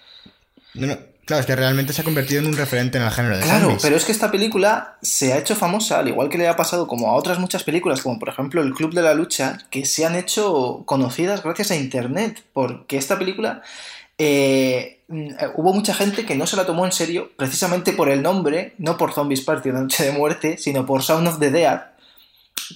Claro, 0.73 1.41
es 1.41 1.45
que 1.45 1.55
realmente 1.55 1.93
se 1.93 2.01
ha 2.01 2.05
convertido 2.05 2.41
en 2.41 2.47
un 2.47 2.57
referente 2.57 2.97
en 2.97 3.03
el 3.03 3.11
género 3.11 3.37
de 3.37 3.43
Claro, 3.43 3.77
pero 3.81 3.95
es 3.95 4.05
que 4.05 4.11
esta 4.11 4.31
película 4.31 4.97
se 5.01 5.33
ha 5.33 5.37
hecho 5.37 5.55
famosa, 5.55 5.99
al 5.99 6.07
igual 6.07 6.29
que 6.29 6.37
le 6.37 6.47
ha 6.47 6.55
pasado 6.55 6.87
como 6.87 7.09
a 7.09 7.13
otras 7.13 7.39
muchas 7.39 7.63
películas, 7.63 8.01
como 8.01 8.19
por 8.19 8.29
ejemplo 8.29 8.61
El 8.61 8.73
Club 8.73 8.93
de 8.93 9.01
la 9.01 9.13
Lucha, 9.13 9.57
que 9.69 9.85
se 9.85 10.05
han 10.05 10.15
hecho 10.15 10.83
conocidas 10.85 11.43
gracias 11.43 11.71
a 11.71 11.75
Internet, 11.75 12.43
porque 12.53 12.97
esta 12.97 13.17
película 13.17 13.61
eh, 14.17 15.01
hubo 15.55 15.73
mucha 15.73 15.93
gente 15.93 16.25
que 16.25 16.35
no 16.35 16.47
se 16.47 16.55
la 16.55 16.65
tomó 16.65 16.85
en 16.85 16.91
serio 16.91 17.31
precisamente 17.35 17.93
por 17.93 18.09
el 18.09 18.21
nombre, 18.21 18.73
no 18.77 18.97
por 18.97 19.13
Zombies 19.13 19.41
Party 19.41 19.69
o 19.69 19.73
Noche 19.73 20.05
de 20.05 20.11
Muerte, 20.11 20.57
sino 20.57 20.85
por 20.85 21.03
Sound 21.03 21.27
of 21.27 21.39
the 21.39 21.51
Dead, 21.51 21.81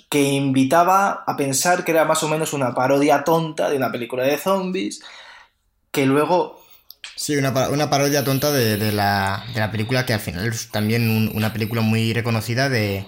que 0.09 0.21
invitaba 0.21 1.23
a 1.25 1.37
pensar 1.37 1.83
que 1.83 1.91
era 1.91 2.05
más 2.05 2.23
o 2.23 2.27
menos 2.27 2.53
una 2.53 2.73
parodia 2.73 3.23
tonta 3.23 3.69
de 3.69 3.77
una 3.77 3.91
película 3.91 4.23
de 4.23 4.37
zombies, 4.37 5.01
que 5.91 6.05
luego... 6.05 6.65
Sí, 7.17 7.35
una, 7.35 7.51
parodia 7.89 8.23
tonta 8.23 8.51
de, 8.51 8.91
la, 8.91 9.43
película 9.71 10.05
que 10.05 10.13
al 10.13 10.19
final 10.19 10.47
es 10.47 10.69
también 10.69 11.31
una 11.33 11.51
película 11.51 11.81
muy 11.81 12.13
reconocida 12.13 12.69
de, 12.69 13.07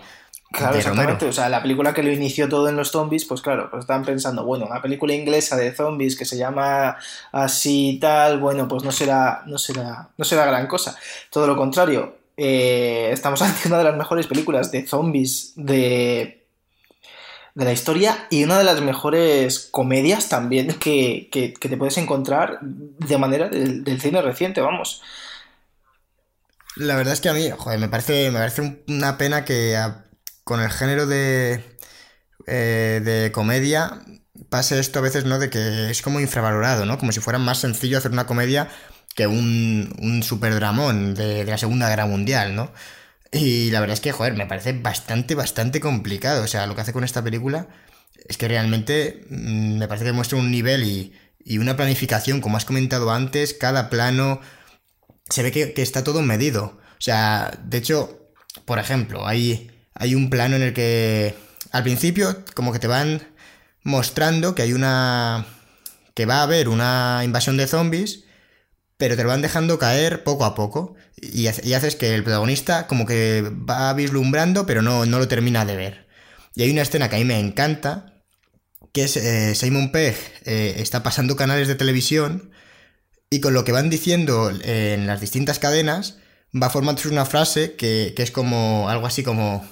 Claro, 0.51 0.77
exactamente. 0.77 1.27
O 1.27 1.31
sea, 1.31 1.47
la 1.47 1.61
película 1.61 1.93
que 1.93 2.01
lo 2.01 2.11
inició 2.11 2.49
todo 2.49 2.69
en 2.69 2.75
los 2.75 2.89
zombies, 2.89 3.25
pues 3.25 3.41
claro, 3.41 3.69
pues 3.69 3.81
estaban 3.81 4.03
pensando, 4.03 4.43
bueno, 4.43 4.65
una 4.65 4.81
película 4.81 5.13
inglesa 5.13 5.55
de 5.55 5.75
zombies 5.75 6.17
que 6.17 6.25
se 6.25 6.37
llama 6.37 6.97
así 7.31 7.91
y 7.91 7.99
tal, 7.99 8.39
bueno, 8.39 8.67
pues 8.67 8.83
no 8.83 8.91
será, 8.91 9.43
no 9.45 9.59
será, 9.59 10.09
no 10.17 10.25
será 10.25 10.45
gran 10.45 10.65
cosa. 10.65 10.97
Todo 11.29 11.45
lo 11.45 11.55
contrario, 11.55 12.15
eh, 12.35 13.11
estamos 13.13 13.41
ante 13.43 13.67
una 13.67 13.77
de 13.77 13.83
las 13.83 13.95
mejores 13.95 14.25
películas 14.25 14.71
de 14.71 14.87
zombies 14.87 15.53
de, 15.55 16.38
de 17.55 17.65
la 17.65 17.71
historia 17.71 18.27
y 18.29 18.43
una 18.43 18.57
de 18.57 18.63
las 18.63 18.81
mejores 18.81 19.67
comedias 19.71 20.29
también 20.29 20.73
que, 20.75 21.29
te 21.31 21.77
puedes 21.77 21.97
encontrar 21.97 22.59
de 22.61 23.17
manera 23.17 23.49
del, 23.49 24.01
cine 24.01 24.21
reciente, 24.21 24.61
vamos. 24.61 25.01
La 26.75 26.95
verdad 26.95 27.13
es 27.13 27.21
que 27.21 27.29
a 27.29 27.33
mí, 27.33 27.49
joder, 27.57 27.79
me 27.79 27.89
parece, 27.89 28.31
me 28.31 28.39
parece 28.39 28.83
una 28.87 29.17
pena 29.17 29.43
que 29.43 29.77
con 30.43 30.61
el 30.61 30.69
género 30.69 31.05
de, 31.05 31.63
eh, 32.47 33.01
de 33.03 33.31
comedia 33.31 34.01
pasa 34.49 34.79
esto 34.79 34.99
a 34.99 35.01
veces, 35.01 35.25
¿no? 35.25 35.39
De 35.39 35.49
que 35.49 35.89
es 35.89 36.01
como 36.01 36.19
infravalorado, 36.19 36.85
¿no? 36.85 36.97
Como 36.97 37.11
si 37.11 37.19
fuera 37.19 37.39
más 37.39 37.59
sencillo 37.59 37.97
hacer 37.97 38.11
una 38.11 38.25
comedia 38.25 38.69
que 39.15 39.27
un, 39.27 39.93
un 39.99 40.23
superdramón 40.23 41.15
de, 41.15 41.43
de 41.43 41.51
la 41.51 41.57
Segunda 41.57 41.89
Guerra 41.89 42.05
Mundial, 42.05 42.55
¿no? 42.55 42.71
Y 43.31 43.71
la 43.71 43.79
verdad 43.79 43.93
es 43.93 44.01
que, 44.01 44.11
joder, 44.11 44.33
me 44.33 44.47
parece 44.47 44.73
bastante, 44.73 45.35
bastante 45.35 45.79
complicado. 45.79 46.43
O 46.43 46.47
sea, 46.47 46.65
lo 46.67 46.75
que 46.75 46.81
hace 46.81 46.93
con 46.93 47.03
esta 47.03 47.23
película 47.23 47.67
es 48.27 48.37
que 48.37 48.47
realmente 48.47 49.25
mm, 49.29 49.77
me 49.77 49.87
parece 49.87 50.05
que 50.05 50.13
muestra 50.13 50.37
un 50.37 50.51
nivel 50.51 50.83
y, 50.83 51.13
y 51.39 51.57
una 51.59 51.75
planificación, 51.77 52.41
como 52.41 52.57
has 52.57 52.65
comentado 52.65 53.11
antes, 53.11 53.53
cada 53.53 53.89
plano 53.89 54.41
se 55.29 55.43
ve 55.43 55.51
que, 55.51 55.73
que, 55.73 55.81
está 55.81 56.03
todo 56.03 56.21
medido. 56.21 56.79
O 56.97 57.01
sea, 57.01 57.51
de 57.63 57.77
hecho, 57.77 58.31
por 58.65 58.79
ejemplo, 58.79 59.27
hay 59.27 59.69
hay 59.99 60.15
un 60.15 60.29
plano 60.29 60.55
en 60.55 60.63
el 60.63 60.73
que 60.73 61.35
al 61.71 61.83
principio 61.83 62.43
como 62.55 62.71
que 62.71 62.79
te 62.79 62.87
van 62.87 63.21
mostrando 63.83 64.55
que 64.55 64.63
hay 64.63 64.73
una... 64.73 65.45
que 66.15 66.25
va 66.25 66.39
a 66.39 66.43
haber 66.43 66.69
una 66.69 67.21
invasión 67.23 67.57
de 67.57 67.67
zombies, 67.67 68.23
pero 68.97 69.15
te 69.15 69.23
lo 69.23 69.29
van 69.29 69.41
dejando 69.41 69.77
caer 69.77 70.23
poco 70.23 70.45
a 70.45 70.55
poco 70.55 70.95
y, 71.21 71.47
haces 71.47 71.95
que 71.95 72.15
el 72.15 72.23
protagonista 72.23 72.87
como 72.87 73.05
que 73.05 73.43
va 73.69 73.93
vislumbrando, 73.93 74.65
pero 74.65 74.81
no, 74.81 75.05
no 75.05 75.19
lo 75.19 75.27
termina 75.27 75.65
de 75.65 75.75
ver. 75.75 76.07
Y 76.55 76.63
hay 76.63 76.71
una 76.71 76.81
escena 76.81 77.09
que 77.09 77.15
a 77.15 77.19
mí 77.19 77.25
me 77.25 77.39
encanta, 77.39 78.21
que 78.93 79.03
es 79.03 79.17
eh, 79.17 79.55
Simon 79.55 79.91
Pegg 79.91 80.15
eh, 80.45 80.75
está 80.77 81.03
pasando 81.03 81.35
canales 81.35 81.67
de 81.67 81.75
televisión 81.75 82.51
y 83.29 83.41
con 83.41 83.53
lo 83.53 83.63
que 83.63 83.71
van 83.71 83.89
diciendo 83.89 84.51
en 84.63 85.05
las 85.07 85.21
distintas 85.21 85.59
cadenas 85.59 86.17
va 86.51 86.69
formándose 86.69 87.09
una 87.09 87.25
frase 87.25 87.75
que, 87.75 88.13
que 88.15 88.23
es 88.23 88.31
como 88.31 88.89
algo 88.89 89.05
así 89.05 89.21
como 89.21 89.63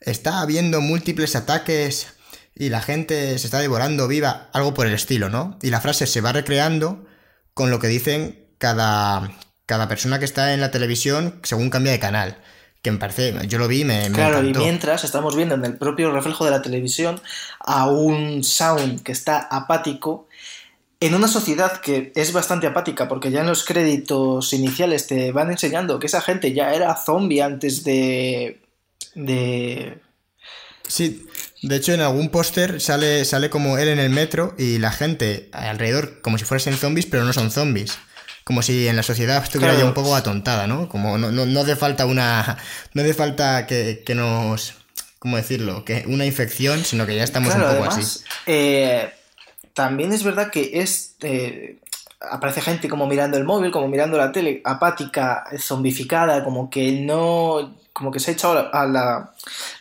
está 0.00 0.40
habiendo 0.40 0.80
múltiples 0.80 1.34
ataques 1.34 2.06
y 2.54 2.70
la 2.70 2.80
gente 2.80 3.38
se 3.38 3.46
está 3.46 3.58
devorando 3.58 4.08
viva, 4.08 4.48
algo 4.52 4.72
por 4.72 4.86
el 4.86 4.94
estilo, 4.94 5.28
¿no? 5.28 5.58
Y 5.62 5.70
la 5.70 5.80
frase 5.80 6.06
se 6.06 6.20
va 6.20 6.32
recreando 6.32 7.04
con 7.52 7.70
lo 7.70 7.80
que 7.80 7.88
dicen 7.88 8.46
cada, 8.58 9.30
cada 9.66 9.88
persona 9.88 10.18
que 10.18 10.24
está 10.24 10.54
en 10.54 10.60
la 10.60 10.70
televisión 10.70 11.40
según 11.42 11.70
cambia 11.70 11.92
de 11.92 11.98
canal. 11.98 12.38
Que 12.82 12.92
me 12.92 12.98
parece, 12.98 13.34
yo 13.48 13.58
lo 13.58 13.66
vi, 13.66 13.84
me, 13.84 14.08
me 14.08 14.14
Claro, 14.14 14.44
y 14.44 14.54
mientras 14.54 15.02
estamos 15.02 15.34
viendo 15.34 15.56
en 15.56 15.64
el 15.64 15.76
propio 15.76 16.12
reflejo 16.12 16.44
de 16.44 16.52
la 16.52 16.62
televisión 16.62 17.20
a 17.58 17.88
un 17.88 18.44
sound 18.44 19.02
que 19.02 19.10
está 19.10 19.38
apático 19.38 20.28
en 21.00 21.14
una 21.14 21.28
sociedad 21.28 21.80
que 21.80 22.12
es 22.14 22.32
bastante 22.32 22.66
apática, 22.66 23.08
porque 23.08 23.30
ya 23.30 23.40
en 23.40 23.46
los 23.46 23.64
créditos 23.64 24.52
iniciales 24.52 25.06
te 25.06 25.30
van 25.32 25.50
enseñando 25.50 25.98
que 25.98 26.06
esa 26.06 26.22
gente 26.22 26.52
ya 26.52 26.74
era 26.74 26.96
zombie 26.96 27.42
antes 27.42 27.84
de, 27.84 28.62
de... 29.14 29.98
Sí, 30.88 31.26
de 31.62 31.76
hecho 31.76 31.92
en 31.92 32.00
algún 32.00 32.30
póster 32.30 32.80
sale, 32.80 33.24
sale 33.24 33.50
como 33.50 33.76
él 33.76 33.88
en 33.88 33.98
el 33.98 34.10
metro 34.10 34.54
y 34.56 34.78
la 34.78 34.92
gente 34.92 35.48
alrededor 35.52 36.22
como 36.22 36.38
si 36.38 36.44
fuesen 36.44 36.76
zombies, 36.76 37.06
pero 37.06 37.24
no 37.24 37.32
son 37.32 37.50
zombies. 37.50 37.98
Como 38.46 38.62
si 38.62 38.86
en 38.86 38.94
la 38.94 39.02
sociedad 39.02 39.42
estuviera 39.42 39.74
ya 39.74 39.84
un 39.84 39.92
poco 39.92 40.14
atontada, 40.14 40.68
¿no? 40.68 40.88
Como 40.88 41.18
no, 41.18 41.32
no, 41.32 41.60
hace 41.60 41.74
falta 41.74 42.06
una... 42.06 42.56
No 42.94 43.02
hace 43.02 43.12
falta 43.12 43.66
que, 43.66 44.04
nos... 44.14 44.74
¿Cómo 45.18 45.36
decirlo? 45.36 45.84
Que 45.84 46.04
una 46.06 46.24
infección, 46.24 46.84
sino 46.84 47.06
que 47.06 47.16
ya 47.16 47.24
estamos 47.24 47.52
un 47.54 47.62
poco 47.62 47.84
así. 47.84 48.22
Eh, 48.46 49.12
también 49.74 50.12
es 50.12 50.22
verdad 50.22 50.50
que 50.50 50.80
es... 50.80 51.16
Eh, 51.22 51.78
aparece 52.20 52.60
gente 52.60 52.88
como 52.88 53.08
mirando 53.08 53.36
el 53.36 53.44
móvil, 53.44 53.72
como 53.72 53.88
mirando 53.88 54.16
la 54.16 54.30
tele, 54.30 54.62
apática, 54.64 55.44
zombificada, 55.58 56.44
como 56.44 56.70
que 56.70 56.92
no 56.92 57.74
como 57.96 58.10
que 58.10 58.20
se 58.20 58.30
ha 58.30 58.34
echado 58.34 58.68
a 58.74 58.86
la, 58.86 59.32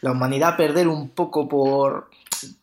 humanidad 0.01 0.53
a 0.53 0.57
perder 0.57 0.87
un 0.87 1.09
poco 1.09 1.49
por, 1.49 2.09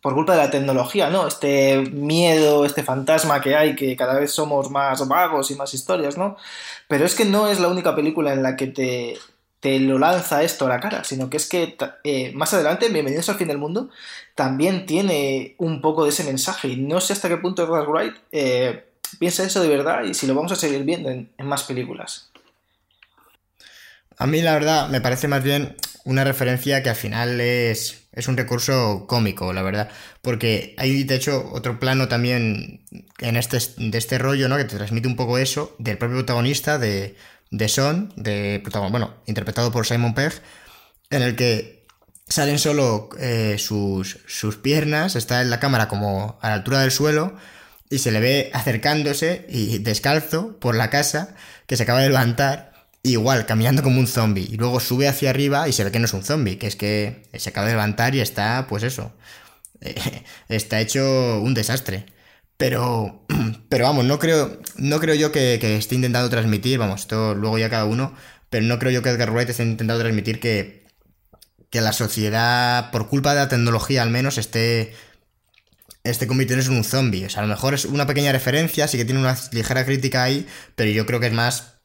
por 0.00 0.14
culpa 0.14 0.32
de 0.32 0.38
la 0.38 0.50
tecnología, 0.50 1.10
¿no? 1.10 1.26
Este 1.26 1.78
miedo, 1.92 2.64
este 2.64 2.82
fantasma 2.82 3.40
que 3.40 3.56
hay, 3.56 3.74
que 3.74 3.96
cada 3.96 4.18
vez 4.18 4.32
somos 4.32 4.70
más 4.70 5.06
vagos 5.08 5.50
y 5.50 5.54
más 5.54 5.74
historias, 5.74 6.16
¿no? 6.16 6.36
Pero 6.88 7.04
es 7.04 7.14
que 7.14 7.24
no 7.24 7.48
es 7.48 7.60
la 7.60 7.68
única 7.68 7.94
película 7.94 8.32
en 8.32 8.42
la 8.42 8.56
que 8.56 8.66
te, 8.68 9.18
te 9.60 9.78
lo 9.80 9.98
lanza 9.98 10.42
esto 10.42 10.66
a 10.66 10.68
la 10.68 10.80
cara, 10.80 11.04
sino 11.04 11.30
que 11.30 11.36
es 11.36 11.48
que 11.48 11.76
eh, 12.04 12.32
más 12.34 12.52
adelante, 12.54 12.88
Bienvenidos 12.88 13.28
al 13.28 13.36
fin 13.36 13.48
del 13.48 13.58
mundo, 13.58 13.90
también 14.34 14.86
tiene 14.86 15.54
un 15.58 15.80
poco 15.80 16.04
de 16.04 16.10
ese 16.10 16.24
mensaje 16.24 16.68
y 16.68 16.76
no 16.76 17.00
sé 17.00 17.12
hasta 17.12 17.28
qué 17.28 17.36
punto 17.36 17.64
Edgar 17.64 17.88
Wright 17.88 18.14
eh, 18.32 18.84
piensa 19.18 19.44
eso 19.44 19.62
de 19.62 19.68
verdad 19.68 20.04
y 20.04 20.14
si 20.14 20.26
lo 20.26 20.34
vamos 20.34 20.52
a 20.52 20.56
seguir 20.56 20.82
viendo 20.84 21.10
en 21.10 21.28
más 21.38 21.64
películas. 21.64 22.32
A 24.18 24.26
mí 24.26 24.40
la 24.40 24.54
verdad 24.54 24.88
me 24.88 25.00
parece 25.00 25.26
más 25.28 25.42
bien 25.42 25.76
una 26.04 26.24
referencia 26.24 26.82
que 26.82 26.90
al 26.90 26.96
final 26.96 27.40
es, 27.40 28.04
es 28.12 28.28
un 28.28 28.36
recurso 28.36 29.06
cómico, 29.08 29.52
la 29.52 29.62
verdad. 29.62 29.88
Porque 30.20 30.74
hay, 30.78 31.04
de 31.04 31.14
hecho, 31.14 31.50
otro 31.52 31.78
plano 31.78 32.08
también 32.08 32.84
en 33.20 33.36
este, 33.36 33.58
de 33.76 33.98
este 33.98 34.18
rollo, 34.18 34.48
¿no? 34.48 34.56
Que 34.56 34.64
te 34.64 34.76
transmite 34.76 35.08
un 35.08 35.16
poco 35.16 35.38
eso, 35.38 35.76
del 35.78 35.98
propio 35.98 36.18
protagonista, 36.18 36.78
de, 36.78 37.16
de 37.50 37.68
Son, 37.68 38.12
de, 38.16 38.62
bueno, 38.90 39.14
interpretado 39.26 39.70
por 39.70 39.86
Simon 39.86 40.14
Pegg, 40.14 40.32
en 41.10 41.22
el 41.22 41.36
que 41.36 41.86
salen 42.28 42.58
solo 42.58 43.10
eh, 43.18 43.56
sus, 43.58 44.18
sus 44.26 44.56
piernas, 44.56 45.16
está 45.16 45.42
en 45.42 45.50
la 45.50 45.60
cámara 45.60 45.88
como 45.88 46.38
a 46.40 46.48
la 46.48 46.54
altura 46.54 46.80
del 46.80 46.90
suelo, 46.90 47.36
y 47.90 47.98
se 47.98 48.10
le 48.10 48.20
ve 48.20 48.50
acercándose 48.54 49.44
y 49.50 49.78
descalzo 49.78 50.58
por 50.58 50.74
la 50.74 50.88
casa, 50.88 51.34
que 51.66 51.76
se 51.76 51.82
acaba 51.82 52.00
de 52.00 52.08
levantar, 52.08 52.71
igual, 53.02 53.46
caminando 53.46 53.82
como 53.82 54.00
un 54.00 54.06
zombie. 54.06 54.46
Y 54.50 54.56
luego 54.56 54.80
sube 54.80 55.08
hacia 55.08 55.30
arriba 55.30 55.68
y 55.68 55.72
se 55.72 55.84
ve 55.84 55.92
que 55.92 55.98
no 55.98 56.06
es 56.06 56.14
un 56.14 56.24
zombie, 56.24 56.58
que 56.58 56.66
es 56.66 56.76
que 56.76 57.22
se 57.34 57.50
acaba 57.50 57.66
de 57.66 57.74
levantar 57.74 58.14
y 58.14 58.20
está, 58.20 58.66
pues 58.68 58.82
eso, 58.82 59.12
está 60.48 60.80
hecho 60.80 61.40
un 61.42 61.54
desastre. 61.54 62.06
Pero, 62.56 63.26
pero 63.68 63.84
vamos, 63.86 64.04
no 64.04 64.18
creo, 64.18 64.60
no 64.76 65.00
creo 65.00 65.14
yo 65.14 65.32
que, 65.32 65.54
esté 65.76 65.94
intentando 65.96 66.30
transmitir, 66.30 66.78
vamos, 66.78 67.02
esto 67.02 67.34
luego 67.34 67.58
ya 67.58 67.70
cada 67.70 67.84
uno, 67.86 68.14
pero 68.50 68.64
no 68.66 68.78
creo 68.78 68.92
yo 68.92 69.02
que 69.02 69.10
Edgar 69.10 69.30
Wright 69.32 69.50
esté 69.50 69.64
intentando 69.64 70.00
transmitir 70.00 70.40
que, 70.40 70.86
que 71.70 71.80
la 71.80 71.92
sociedad, 71.92 72.90
por 72.92 73.08
culpa 73.08 73.34
de 73.34 73.40
la 73.40 73.48
tecnología 73.48 74.02
al 74.02 74.10
menos, 74.10 74.38
esté, 74.38 74.94
esté 76.04 76.26
convirtiéndose 76.26 76.70
en 76.70 76.76
un 76.78 76.84
zombie. 76.84 77.26
O 77.26 77.30
sea, 77.30 77.42
a 77.42 77.46
lo 77.46 77.52
mejor 77.52 77.74
es 77.74 77.84
una 77.86 78.06
pequeña 78.06 78.32
referencia, 78.32 78.88
sí 78.88 78.98
que 78.98 79.04
tiene 79.04 79.20
una 79.20 79.36
ligera 79.52 79.84
crítica 79.84 80.22
ahí, 80.24 80.46
pero 80.76 80.90
yo 80.90 81.06
creo 81.06 81.20
que 81.20 81.26
es 81.28 81.32
más 81.32 81.81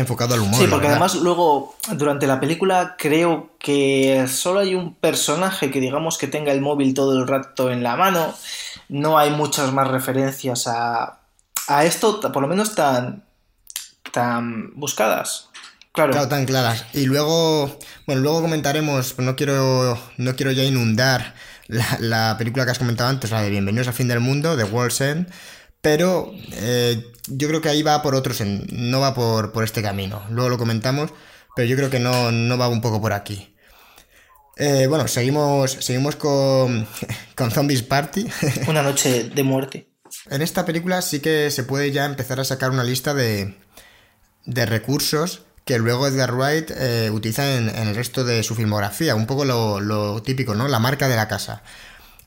enfocado 0.00 0.34
al 0.34 0.40
humor. 0.40 0.60
Sí, 0.60 0.66
porque 0.68 0.88
además 0.88 1.14
luego 1.16 1.76
durante 1.92 2.26
la 2.26 2.40
película 2.40 2.96
creo 2.98 3.50
que 3.58 4.26
solo 4.28 4.60
hay 4.60 4.74
un 4.74 4.94
personaje 4.94 5.70
que 5.70 5.80
digamos 5.80 6.18
que 6.18 6.26
tenga 6.26 6.52
el 6.52 6.60
móvil 6.60 6.94
todo 6.94 7.12
el 7.18 7.26
rato 7.26 7.70
en 7.70 7.82
la 7.82 7.96
mano. 7.96 8.34
No 8.88 9.18
hay 9.18 9.30
muchas 9.30 9.72
más 9.72 9.88
referencias 9.88 10.66
a, 10.66 11.20
a 11.68 11.84
esto, 11.84 12.20
por 12.20 12.42
lo 12.42 12.48
menos 12.48 12.74
tan, 12.74 13.24
tan 14.12 14.72
buscadas. 14.74 15.48
Claro. 15.92 16.12
claro. 16.12 16.28
tan 16.28 16.44
claras. 16.44 16.84
Y 16.92 17.06
luego, 17.06 17.78
bueno, 18.06 18.20
luego 18.20 18.42
comentaremos, 18.42 19.18
no 19.18 19.34
quiero, 19.34 19.98
no 20.18 20.36
quiero 20.36 20.52
ya 20.52 20.62
inundar 20.62 21.34
la, 21.68 21.96
la 22.00 22.36
película 22.38 22.64
que 22.64 22.72
has 22.72 22.78
comentado 22.78 23.08
antes, 23.08 23.30
la 23.30 23.42
de 23.42 23.50
Bienvenidos 23.50 23.88
al 23.88 23.94
fin 23.94 24.08
del 24.08 24.20
mundo, 24.20 24.56
de 24.56 24.64
World's 24.64 25.00
End, 25.00 25.28
pero 25.86 26.34
eh, 26.50 27.12
yo 27.28 27.46
creo 27.46 27.60
que 27.60 27.68
ahí 27.68 27.80
va 27.84 28.02
por 28.02 28.16
otros, 28.16 28.40
no 28.40 28.98
va 28.98 29.14
por, 29.14 29.62
este 29.62 29.82
camino. 29.82 30.20
Luego 30.30 30.48
lo 30.48 30.58
comentamos, 30.58 31.12
pero 31.54 31.68
yo 31.68 31.76
creo 31.76 31.90
que 31.90 32.00
no, 32.00 32.58
va 32.58 32.66
un 32.66 32.80
poco 32.80 33.00
por 33.00 33.12
aquí. 33.12 33.54
Eh, 34.56 34.88
bueno, 34.88 35.06
seguimos, 35.06 35.70
seguimos 35.78 36.16
con, 36.16 36.88
con 37.36 37.52
Zombies 37.52 37.84
Party. 37.84 38.26
Una 38.66 38.82
noche 38.82 39.30
de 39.32 39.42
muerte. 39.44 39.88
En 40.28 40.42
esta 40.42 40.66
película 40.66 41.02
sí 41.02 41.20
que 41.20 41.52
se 41.52 41.62
puede 41.62 41.92
ya 41.92 42.04
empezar 42.04 42.40
a 42.40 42.44
sacar 42.44 42.72
una 42.72 42.82
lista 42.82 43.14
de, 43.14 43.54
de 44.44 44.66
recursos 44.66 45.42
que 45.64 45.78
luego 45.78 46.08
Edgar 46.08 46.34
Wright 46.34 46.72
eh, 46.72 47.10
utiliza 47.12 47.58
en, 47.58 47.68
el 47.68 47.94
resto 47.94 48.24
de 48.24 48.42
su 48.42 48.56
filmografía. 48.56 49.14
Un 49.14 49.26
poco 49.26 49.44
lo, 49.44 49.78
lo, 49.78 50.20
típico, 50.20 50.56
¿no? 50.56 50.66
La 50.66 50.80
marca 50.80 51.06
de 51.06 51.14
la 51.14 51.28
casa. 51.28 51.62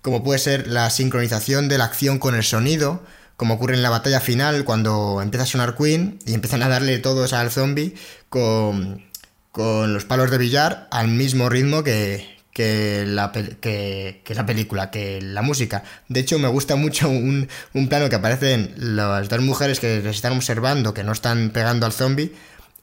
Como 0.02 0.24
puede 0.24 0.40
ser 0.40 0.68
la 0.68 0.90
sincronización 0.90 1.68
de 1.68 1.78
la 1.78 1.84
acción 1.84 2.20
con 2.20 2.36
el 2.36 2.44
sonido, 2.46 3.04
como 3.40 3.54
ocurre 3.54 3.76
en 3.76 3.84
la 3.84 3.90
batalla 3.90 4.20
final 4.20 4.66
cuando 4.66 5.22
empieza 5.22 5.46
a 5.46 5.48
sonar 5.48 5.78
Queen 5.78 6.20
y 6.26 6.34
empiezan 6.34 6.62
a 6.62 6.68
darle 6.68 7.00
todos 7.00 7.32
al 7.32 7.52
zombie 7.52 7.96
con, 8.28 9.06
con 9.54 9.94
los 9.94 10.04
palos 10.04 10.30
de 10.30 10.38
billar 10.38 10.90
al 10.92 11.08
mismo 11.08 11.48
ritmo 11.48 11.82
que, 11.82 12.38
que 12.52 13.06
la, 13.08 13.32
que, 13.32 14.22
la 14.36 14.46
película, 14.46 14.92
que 14.92 15.22
la 15.22 15.42
música. 15.42 15.86
De 16.10 16.20
hecho, 16.20 16.38
me 16.38 16.50
gusta 16.50 16.76
mucho 16.76 17.08
un, 17.08 17.48
un, 17.74 17.88
plano 17.88 18.10
que 18.10 18.18
aparecen 18.18 18.74
las 18.76 19.30
dos 19.30 19.40
mujeres 19.40 19.80
que 19.80 20.02
les 20.02 20.18
están 20.18 20.34
observando, 20.34 20.94
que 20.94 21.06
no 21.06 21.14
están 21.14 21.52
pegando 21.52 21.86
al 21.86 21.94
zombie, 21.94 22.34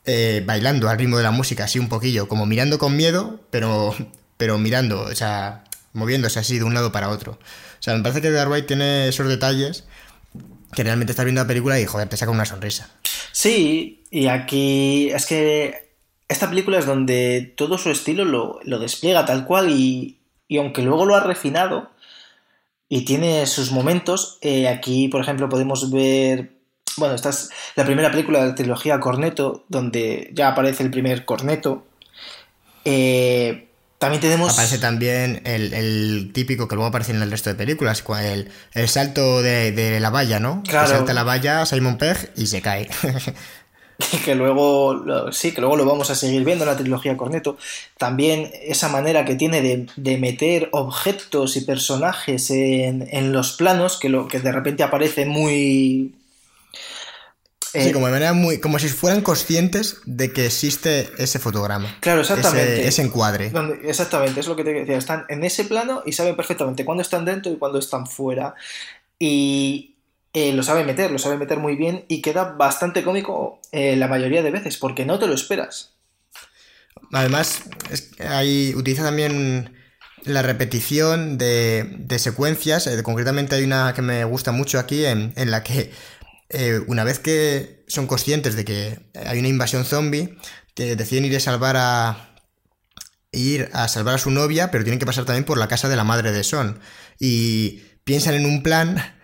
eh, 0.06 0.42
bailando 0.46 0.88
al 0.88 0.96
ritmo 0.96 1.18
de 1.18 1.22
la 1.22 1.32
música, 1.32 1.64
así 1.64 1.78
un 1.78 1.90
poquillo, 1.90 2.28
como 2.28 2.46
mirando 2.46 2.78
con 2.78 2.96
miedo, 2.96 3.42
pero, 3.50 3.94
pero 4.38 4.56
mirando, 4.56 5.02
o 5.02 5.14
sea, 5.14 5.64
moviéndose 5.92 6.38
así 6.38 6.56
de 6.56 6.64
un 6.64 6.72
lado 6.72 6.92
para 6.92 7.10
otro. 7.10 7.32
O 7.32 7.82
sea, 7.82 7.94
me 7.94 8.02
parece 8.02 8.22
que 8.22 8.30
Darway 8.30 8.64
tiene 8.64 9.08
esos 9.08 9.28
detalles 9.28 9.84
que 10.76 10.84
realmente 10.84 11.12
estás 11.12 11.24
viendo 11.24 11.40
la 11.40 11.48
película 11.48 11.80
y 11.80 11.86
joder, 11.86 12.08
te 12.08 12.18
saca 12.18 12.30
una 12.30 12.44
sonrisa. 12.44 12.90
Sí, 13.32 14.04
y 14.10 14.26
aquí 14.26 15.08
es 15.10 15.24
que 15.24 15.94
esta 16.28 16.48
película 16.48 16.78
es 16.78 16.86
donde 16.86 17.54
todo 17.56 17.78
su 17.78 17.90
estilo 17.90 18.24
lo, 18.24 18.78
despliega 18.78 19.24
tal 19.24 19.46
cual 19.46 19.70
y, 19.70 20.18
aunque 20.56 20.82
luego 20.82 21.06
lo 21.06 21.16
ha 21.16 21.20
refinado 21.20 21.90
y 22.90 23.04
tiene 23.06 23.46
sus 23.46 23.72
momentos, 23.72 24.38
eh, 24.42 24.68
aquí 24.68 25.08
por 25.08 25.22
ejemplo 25.22 25.48
podemos 25.48 25.90
ver, 25.90 26.52
bueno, 26.98 27.14
esta 27.14 27.30
es 27.30 27.50
la 27.74 27.84
primera 27.84 28.10
película 28.10 28.40
de 28.40 28.48
la 28.48 28.54
trilogía 28.54 29.00
Corneto, 29.00 29.64
donde 29.68 30.30
ya 30.34 30.48
aparece 30.48 30.82
el 30.82 30.90
primer 30.90 31.24
Corneto. 31.24 31.86
Eh, 32.84 33.65
también 33.98 34.20
tenemos. 34.20 34.52
Aparece 34.52 34.78
también 34.78 35.42
el, 35.44 36.30
típico 36.32 36.68
que 36.68 36.74
luego 36.74 36.88
aparece 36.88 37.12
en 37.12 37.22
el 37.22 37.30
resto 37.30 37.50
de 37.50 37.56
películas, 37.56 38.04
el, 38.22 38.50
el 38.74 38.88
salto 38.88 39.42
de, 39.42 39.98
la 40.00 40.10
valla, 40.10 40.38
¿no? 40.38 40.62
Claro. 40.68 40.86
Que 40.86 40.94
salta 40.94 41.14
la 41.14 41.24
valla 41.24 41.64
Simon 41.64 41.96
Pegg 41.96 42.32
y 42.36 42.46
se 42.46 42.60
cae. 42.60 42.88
que 44.24 44.34
luego, 44.34 45.32
sí, 45.32 45.52
que 45.52 45.62
luego 45.62 45.76
lo 45.76 45.86
vamos 45.86 46.10
a 46.10 46.14
seguir 46.14 46.44
viendo 46.44 46.64
en 46.64 46.70
la 46.70 46.76
trilogía 46.76 47.16
Corneto. 47.16 47.56
También 47.96 48.50
esa 48.62 48.88
manera 48.88 49.24
que 49.24 49.34
tiene 49.34 49.88
de, 49.96 50.18
meter 50.18 50.68
objetos 50.72 51.56
y 51.56 51.62
personajes 51.62 52.50
en, 52.50 53.08
en, 53.10 53.32
los 53.32 53.52
planos, 53.52 53.98
que, 53.98 54.10
lo, 54.10 54.28
que 54.28 54.40
de 54.40 54.52
repente 54.52 54.82
aparece 54.82 55.24
muy 55.24 56.12
sí, 57.80 57.88
eh, 57.88 57.92
como 57.92 58.06
de 58.06 58.12
manera 58.12 58.32
muy. 58.32 58.58
como 58.58 58.78
si 58.78 58.88
fueran 58.88 59.20
conscientes 59.20 59.98
de 60.04 60.32
que 60.32 60.46
existe 60.46 61.10
ese 61.18 61.38
fotograma. 61.38 61.96
Claro, 62.00 62.20
exactamente. 62.20 62.86
Ese, 62.86 63.02
encuadre. 63.02 63.52
exactamente, 63.84 64.40
es 64.40 64.46
lo 64.46 64.56
que 64.56 64.64
te 64.64 64.72
decía. 64.72 64.98
Están 64.98 65.24
en 65.28 65.44
ese 65.44 65.64
plano 65.64 66.02
y 66.04 66.12
saben 66.12 66.36
perfectamente 66.36 66.84
cuándo 66.84 67.02
están 67.02 67.24
dentro 67.24 67.52
y 67.52 67.56
cuándo 67.56 67.78
están 67.78 68.06
fuera. 68.06 68.54
Y 69.18 69.96
eh, 70.32 70.52
lo 70.52 70.62
saben 70.62 70.86
meter, 70.86 71.10
lo 71.10 71.18
saben 71.18 71.38
meter 71.38 71.58
muy 71.58 71.76
bien 71.76 72.04
y 72.08 72.20
queda 72.20 72.44
bastante 72.44 73.02
cómico 73.02 73.60
eh, 73.72 73.96
la 73.96 74.08
mayoría 74.08 74.42
de 74.42 74.50
veces, 74.50 74.76
porque 74.76 75.06
no 75.06 75.18
te 75.18 75.26
lo 75.26 75.34
esperas. 75.34 75.94
Además, 77.12 77.62
es, 77.90 78.10
ahí 78.20 78.74
utiliza 78.76 79.02
también 79.02 79.74
la 80.24 80.42
repetición 80.42 81.38
de, 81.38 81.84
de 81.98 82.18
secuencias. 82.18 82.88
concretamente 83.02 83.54
hay 83.54 83.64
una 83.64 83.94
que 83.94 84.02
me 84.02 84.24
gusta 84.24 84.52
mucho 84.52 84.78
aquí 84.78 85.06
en, 85.06 85.32
en 85.36 85.50
la 85.50 85.62
que 85.62 85.92
eh, 86.48 86.80
una 86.86 87.04
vez 87.04 87.18
que 87.18 87.84
son 87.88 88.06
conscientes 88.06 88.56
de 88.56 88.64
que 88.64 88.98
hay 89.14 89.38
una 89.38 89.48
invasión 89.48 89.84
zombie, 89.84 90.36
deciden 90.74 91.24
ir 91.24 91.36
a 91.36 91.40
salvar 91.40 91.76
a 91.76 92.36
ir 93.32 93.70
a 93.72 93.88
salvar 93.88 94.14
a 94.14 94.18
su 94.18 94.30
novia, 94.30 94.70
pero 94.70 94.84
tienen 94.84 94.98
que 94.98 95.06
pasar 95.06 95.24
también 95.24 95.44
por 95.44 95.58
la 95.58 95.68
casa 95.68 95.88
de 95.88 95.96
la 95.96 96.04
madre 96.04 96.32
de 96.32 96.44
Son. 96.44 96.80
Y 97.18 97.82
piensan 98.04 98.34
en 98.34 98.46
un 98.46 98.62
plan 98.62 99.16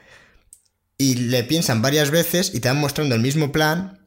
y 0.99 1.15
le 1.15 1.45
piensan 1.45 1.83
varias 1.83 2.11
veces 2.11 2.55
y 2.55 2.61
te 2.61 2.69
van 2.69 2.81
mostrando 2.81 3.15
el 3.15 3.21
mismo 3.21 3.53
plan, 3.53 4.07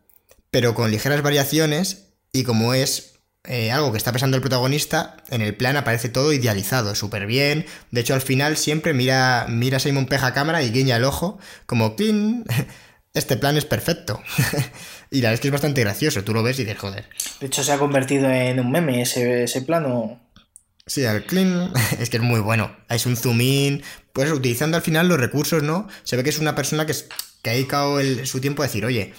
pero 0.52 0.76
con 0.76 0.92
ligeras 0.92 1.22
variaciones 1.22 2.14
y 2.32 2.44
como 2.44 2.74
es 2.74 3.16
eh, 3.44 3.72
algo 3.72 3.92
que 3.92 3.98
está 3.98 4.12
pensando 4.12 4.38
el 4.38 4.42
protagonista, 4.42 5.18
en 5.30 5.42
el 5.42 5.56
plan 5.56 5.78
aparece 5.78 6.10
todo 6.10 6.34
idealizado, 6.34 6.96
súper 6.96 7.26
bien. 7.26 7.66
De 7.92 8.02
hecho, 8.02 8.14
al 8.14 8.22
final 8.22 8.58
siempre 8.58 8.94
mira, 8.94 9.46
mira 9.50 9.80
Simon 9.80 10.08
Peja 10.08 10.28
a 10.28 10.34
cámara 10.34 10.64
y 10.64 10.72
guiña 10.72 10.96
el 10.96 11.04
ojo, 11.04 11.40
como 11.66 11.96
¡clean! 11.96 12.46
Este 13.16 13.38
plan 13.38 13.58
es 13.58 13.66
perfecto. 13.66 14.22
y 15.12 15.22
la 15.22 15.30
verdad 15.30 15.34
es 15.34 15.40
que 15.40 15.48
es 15.48 15.54
bastante 15.54 15.82
gracioso, 15.82 16.24
tú 16.24 16.34
lo 16.34 16.44
ves 16.44 16.60
y 16.60 16.66
dices, 16.66 16.80
joder. 16.80 17.10
De 17.40 17.48
hecho, 17.48 17.64
se 17.64 17.72
ha 17.72 17.80
convertido 17.80 18.30
en 18.30 18.60
un 18.60 18.72
meme 18.72 19.02
ese, 19.02 19.44
ese 19.44 19.62
plano. 19.64 20.20
Sí, 20.86 21.04
el 21.04 21.26
clean 21.26 21.74
es 22.00 22.10
que 22.10 22.18
es 22.18 22.24
muy 22.24 22.40
bueno. 22.40 22.76
Es 22.90 23.06
un 23.06 23.18
zoom 23.18 23.42
in, 23.42 23.84
pues 24.14 24.32
utilizando 24.32 24.78
al 24.78 24.84
final 24.84 25.08
los 25.08 25.20
recursos, 25.20 25.64
¿no? 25.64 25.88
Se 26.04 26.16
ve 26.16 26.24
que 26.24 26.30
es 26.30 26.40
una 26.40 26.54
persona 26.54 26.86
que, 26.86 26.94
que 27.42 27.50
ha 27.50 27.54
dedicado 27.54 28.00
su 28.26 28.40
tiempo 28.40 28.62
a 28.62 28.68
decir, 28.68 28.86
oye, 28.86 29.14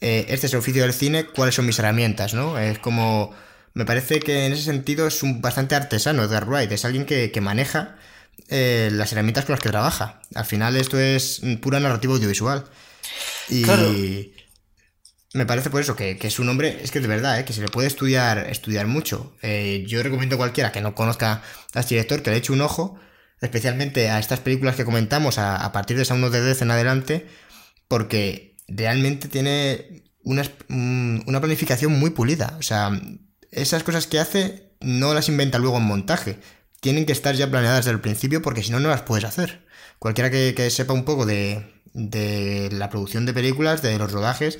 eh, 0.00 0.26
este 0.28 0.46
es 0.46 0.52
el 0.52 0.60
oficio 0.60 0.82
del 0.82 0.92
cine, 0.92 1.26
¿cuáles 1.26 1.54
son 1.54 1.66
mis 1.66 1.78
herramientas, 1.78 2.34
no? 2.34 2.58
Es 2.58 2.78
como... 2.78 3.34
Me 3.74 3.84
parece 3.84 4.18
que 4.18 4.46
en 4.46 4.52
ese 4.52 4.62
sentido 4.62 5.06
es 5.06 5.22
un 5.22 5.40
bastante 5.40 5.76
artesano 5.76 6.24
Edgar 6.24 6.48
Wright, 6.48 6.72
es 6.72 6.84
alguien 6.84 7.04
que, 7.04 7.40
maneja 7.40 7.96
eh, 8.48 8.88
las 8.92 9.12
herramientas 9.12 9.44
con 9.44 9.52
las 9.52 9.60
que 9.60 9.68
trabaja. 9.68 10.20
Al 10.34 10.44
final 10.46 10.74
esto 10.74 10.98
es 10.98 11.42
pura 11.60 11.78
narrativa 11.78 12.14
audiovisual. 12.14 12.64
Y 13.50 13.64
me 15.34 15.46
parece 15.46 15.70
por 15.70 15.80
eso 15.80 15.94
que, 15.94 16.18
es 16.20 16.38
un 16.38 16.48
hombre, 16.48 16.80
es 16.82 16.90
que 16.90 17.00
de 17.00 17.08
verdad, 17.08 17.38
¿eh? 17.38 17.44
que 17.44 17.52
se 17.52 17.60
le 17.60 17.68
puede 17.68 17.86
estudiar, 17.86 18.46
estudiar 18.50 18.86
mucho. 18.86 19.36
Eh, 19.42 19.84
yo 19.86 20.02
recomiendo 20.02 20.36
a 20.36 20.38
cualquiera 20.38 20.72
que 20.72 20.80
no 20.80 20.94
conozca 20.94 21.42
a 21.74 21.80
este 21.80 21.94
director 21.94 22.22
que 22.22 22.30
le 22.30 22.36
eche 22.38 22.52
un 22.52 22.62
ojo, 22.62 22.98
especialmente 23.40 24.10
a 24.10 24.18
estas 24.18 24.40
películas 24.40 24.76
que 24.76 24.84
comentamos 24.84 25.38
a, 25.38 25.70
partir 25.72 25.96
de 25.96 26.04
Sound 26.04 26.24
of 26.24 26.32
the 26.32 26.40
Death 26.40 26.62
en 26.62 26.70
adelante, 26.70 27.26
porque 27.88 28.56
realmente 28.68 29.28
tiene 29.28 30.04
una, 30.22 30.42
una 30.68 31.40
planificación 31.40 31.92
muy 31.92 32.10
pulida. 32.10 32.56
O 32.58 32.62
sea, 32.62 32.90
esas 33.50 33.82
cosas 33.82 34.06
que 34.06 34.18
hace 34.18 34.72
no 34.80 35.14
las 35.14 35.28
inventa 35.28 35.58
luego 35.58 35.78
en 35.78 35.84
montaje. 35.84 36.40
Tienen 36.80 37.06
que 37.06 37.12
estar 37.12 37.34
ya 37.34 37.50
planeadas 37.50 37.84
desde 37.84 37.90
el 37.90 38.00
principio 38.00 38.40
porque 38.40 38.62
si 38.62 38.70
no, 38.70 38.80
no 38.80 38.88
las 38.88 39.02
puedes 39.02 39.24
hacer. 39.24 39.66
Cualquiera 39.98 40.30
que, 40.30 40.70
sepa 40.70 40.92
un 40.92 41.04
poco 41.04 41.26
de, 41.26 41.77
de, 41.94 42.68
la 42.72 42.90
producción 42.90 43.26
de 43.26 43.32
películas, 43.32 43.82
de 43.82 43.98
los 43.98 44.12
rodajes, 44.12 44.58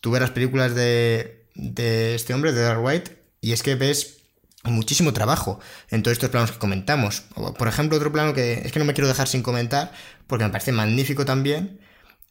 tú 0.00 0.10
ves 0.10 0.20
las 0.20 0.30
películas 0.30 0.74
de, 0.74 1.46
de 1.54 2.14
este 2.14 2.34
hombre, 2.34 2.52
de 2.52 2.62
Dark 2.62 2.82
White, 2.82 3.22
y 3.40 3.52
es 3.52 3.62
que 3.62 3.74
ves 3.74 4.18
muchísimo 4.64 5.12
trabajo 5.12 5.60
en 5.90 6.02
todos 6.02 6.12
estos 6.12 6.30
planos 6.30 6.52
que 6.52 6.58
comentamos. 6.58 7.22
Por 7.58 7.68
ejemplo, 7.68 7.96
otro 7.96 8.12
plano 8.12 8.34
que 8.34 8.54
es 8.64 8.72
que 8.72 8.78
no 8.78 8.84
me 8.84 8.94
quiero 8.94 9.08
dejar 9.08 9.28
sin 9.28 9.42
comentar, 9.42 9.92
porque 10.26 10.44
me 10.44 10.50
parece 10.50 10.72
magnífico 10.72 11.24
también, 11.24 11.80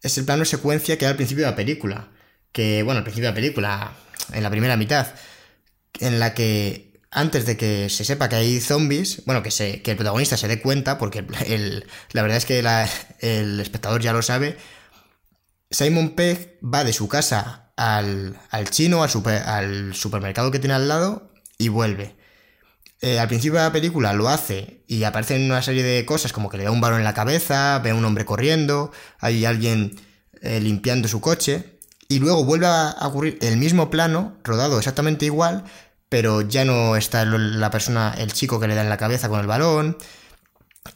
es 0.02 0.18
el 0.18 0.26
plano 0.26 0.46
secuencia 0.46 0.98
que 0.98 1.06
hay 1.06 1.12
al 1.12 1.18
principio 1.18 1.46
de 1.46 1.52
la 1.52 1.56
película. 1.56 2.10
Que, 2.52 2.84
bueno, 2.84 3.00
al 3.00 3.04
principio 3.04 3.28
de 3.28 3.32
la 3.32 3.36
película, 3.36 3.92
en 4.34 4.44
la 4.44 4.50
primera 4.50 4.78
mitad, 4.78 5.08
en 6.00 6.20
la 6.20 6.34
que 6.34 6.91
antes 7.12 7.46
de 7.46 7.58
que 7.58 7.90
se 7.90 8.06
sepa 8.06 8.30
que 8.30 8.38
hay 8.38 8.62
zombies, 8.62 9.24
bueno, 9.26 9.44
que, 9.44 9.50
que 9.82 9.92
el 9.92 9.98
protagonista 9.98 10.38
se 10.38 10.48
dé 10.48 10.62
cuenta, 10.62 10.98
porque 10.98 11.26
la 12.12 12.22
verdad 12.22 12.38
es 12.38 12.46
que 12.46 12.60
el 13.20 13.60
espectador 13.60 14.02
ya 14.02 14.14
lo 14.14 14.22
sabe, 14.22 14.58
Simon 15.70 16.16
Pegg 16.16 16.58
va 16.62 16.84
de 16.84 16.94
su 16.94 17.08
casa 17.08 17.74
al, 17.76 18.38
al 18.50 18.70
chino, 18.70 19.04
al, 19.04 19.12
al 19.46 19.94
supermercado 19.94 20.52
que 20.52 20.60
tiene 20.60 20.74
al 20.74 20.88
lado, 20.88 21.32
y 21.58 21.70
vuelve. 21.70 22.16
Eh, 23.02 23.20
al 23.20 23.28
principio 23.28 23.60
de 23.60 23.66
la 23.66 23.72
película 23.72 24.14
lo 24.14 24.30
hace 24.30 24.84
y 24.88 25.04
aparecen 25.04 25.44
una 25.46 25.62
serie 25.64 25.84
de 25.84 26.06
cosas 26.06 26.34
como 26.34 26.50
que 26.50 26.58
le 26.58 26.66
da 26.66 26.72
un 26.72 26.82
balón 26.82 27.00
en 27.00 27.04
la 27.04 27.16
cabeza, 27.16 27.80
ve 27.80 27.90
a 27.90 27.96
un 27.96 28.06
hombre 28.06 28.26
corriendo, 28.26 28.92
hay 29.20 29.44
alguien 29.46 30.00
eh, 30.42 30.60
limpiando 30.60 31.08
su 31.08 31.20
coche 31.20 31.80
y 32.08 32.20
luego 32.20 32.46
vuelve 32.46 32.68
a 32.68 32.96
ocurrir 33.02 33.40
el 33.42 33.58
mismo 33.58 33.90
plano, 33.90 34.38
rodado 34.44 34.78
exactamente 34.78 35.26
igual, 35.26 35.64
pero 36.12 36.42
ya 36.42 36.66
no 36.66 36.98
está 36.98 37.24
la 37.24 37.72
persona, 37.72 38.14
el 38.18 38.34
chico 38.34 38.60
que 38.60 38.68
le 38.68 38.76
da 38.76 38.82
en 38.82 38.90
la 38.90 38.98
cabeza 38.98 39.30
con 39.30 39.40
el 39.40 39.48
balón, 39.48 39.96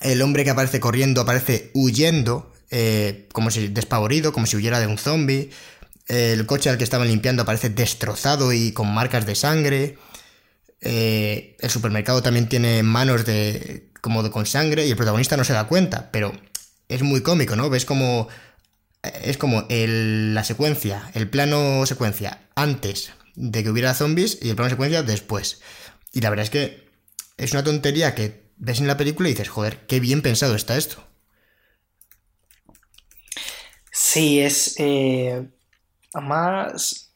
el 0.02 0.22
hombre 0.22 0.44
que 0.44 0.50
aparece 0.50 0.82
corriendo 0.82 1.22
aparece 1.22 1.72
huyendo, 1.74 2.52
eh, 2.70 3.30
como 3.32 3.50
si 3.50 3.70
despavorido, 3.70 4.34
como 4.34 4.46
si 4.46 4.58
huyera 4.58 4.82
de 4.82 4.88
un 4.88 4.98
zombie, 4.98 5.52
el 6.10 6.46
coche 6.46 6.70
al 6.70 6.78
que 6.78 6.84
estaban 6.84 7.08
limpiando 7.08 7.44
aparece 7.44 7.70
destrozado 7.70 8.52
y 8.52 8.74
con 8.74 8.94
marcas 8.94 9.26
de 9.26 9.36
sangre. 9.36 9.98
Eh, 10.82 11.56
el 11.62 11.70
supermercado 11.70 12.22
también 12.22 12.50
tiene 12.50 12.84
manos 12.84 13.26
de 13.26 13.92
como 14.02 14.22
de 14.22 14.32
con 14.32 14.46
sangre 14.46 14.86
y 14.86 14.92
el 14.92 14.98
protagonista 14.98 15.38
no 15.38 15.46
se 15.46 15.54
da 15.54 15.64
cuenta, 15.64 16.12
pero 16.12 16.34
es 16.90 17.04
muy 17.04 17.22
cómico, 17.22 17.56
¿no? 17.56 17.70
Ves 17.70 17.86
como 17.86 18.28
es 19.24 19.38
como 19.38 19.66
la 19.70 20.44
secuencia, 20.44 21.10
el 21.14 21.30
plano 21.30 21.86
secuencia 21.86 22.50
antes 22.56 23.14
de 23.36 23.64
que 23.64 23.70
hubiera 23.70 23.94
zombies 23.94 24.40
y 24.42 24.50
el 24.50 24.56
plano 24.56 24.70
secuencia 24.70 25.04
después. 25.04 25.62
Y 26.12 26.22
la 26.22 26.30
verdad 26.30 26.44
es 26.44 26.50
que 26.50 26.90
es 27.38 27.52
una 27.52 27.64
tontería 27.64 28.16
que 28.16 28.46
ves 28.58 28.80
en 28.80 28.88
la 28.88 28.98
película 28.98 29.30
y 29.30 29.34
dices, 29.34 29.50
joder, 29.50 29.86
qué 29.88 30.00
bien 30.00 30.22
pensado 30.22 30.56
está 30.56 30.78
esto. 30.78 31.04
Sí, 33.92 34.40
es. 34.40 34.76
Eh, 34.80 35.48
además. 36.14 37.12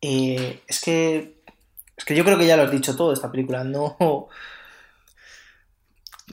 Eh, 0.00 0.62
es 0.68 0.80
que 0.80 1.38
es 1.98 2.04
que 2.04 2.14
yo 2.14 2.24
creo 2.24 2.38
que 2.38 2.46
ya 2.46 2.56
lo 2.56 2.62
has 2.62 2.70
dicho 2.70 2.94
todo 2.96 3.12
esta 3.12 3.30
película, 3.30 3.64
no... 3.64 4.28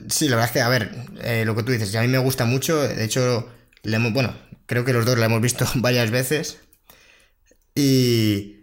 Sí, 0.08 0.28
la 0.28 0.36
verdad 0.36 0.50
es 0.50 0.52
que, 0.52 0.60
a 0.60 0.68
ver, 0.68 0.94
eh, 1.22 1.44
lo 1.44 1.56
que 1.56 1.62
tú 1.64 1.72
dices, 1.72 1.94
a 1.96 2.02
mí 2.02 2.08
me 2.08 2.18
gusta 2.18 2.44
mucho, 2.44 2.82
de 2.82 3.04
hecho, 3.04 3.50
le 3.82 3.96
hemos, 3.96 4.12
bueno, 4.12 4.36
creo 4.66 4.84
que 4.84 4.92
los 4.92 5.04
dos 5.04 5.18
la 5.18 5.26
hemos 5.26 5.40
visto 5.40 5.66
varias 5.76 6.10
veces. 6.10 6.60
Y 7.74 8.55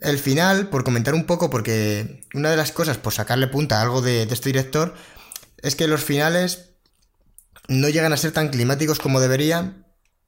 el 0.00 0.18
final, 0.18 0.68
por 0.68 0.84
comentar 0.84 1.14
un 1.14 1.26
poco, 1.26 1.50
porque 1.50 2.24
una 2.34 2.50
de 2.50 2.56
las 2.56 2.72
cosas, 2.72 2.98
por 2.98 3.12
sacarle 3.12 3.48
punta 3.48 3.78
a 3.78 3.82
algo 3.82 4.00
de, 4.00 4.26
de 4.26 4.34
este 4.34 4.50
director, 4.50 4.94
es 5.62 5.76
que 5.76 5.88
los 5.88 6.04
finales 6.04 6.70
no 7.68 7.88
llegan 7.88 8.12
a 8.12 8.16
ser 8.16 8.32
tan 8.32 8.48
climáticos 8.48 8.98
como 8.98 9.20
deberían, 9.20 9.86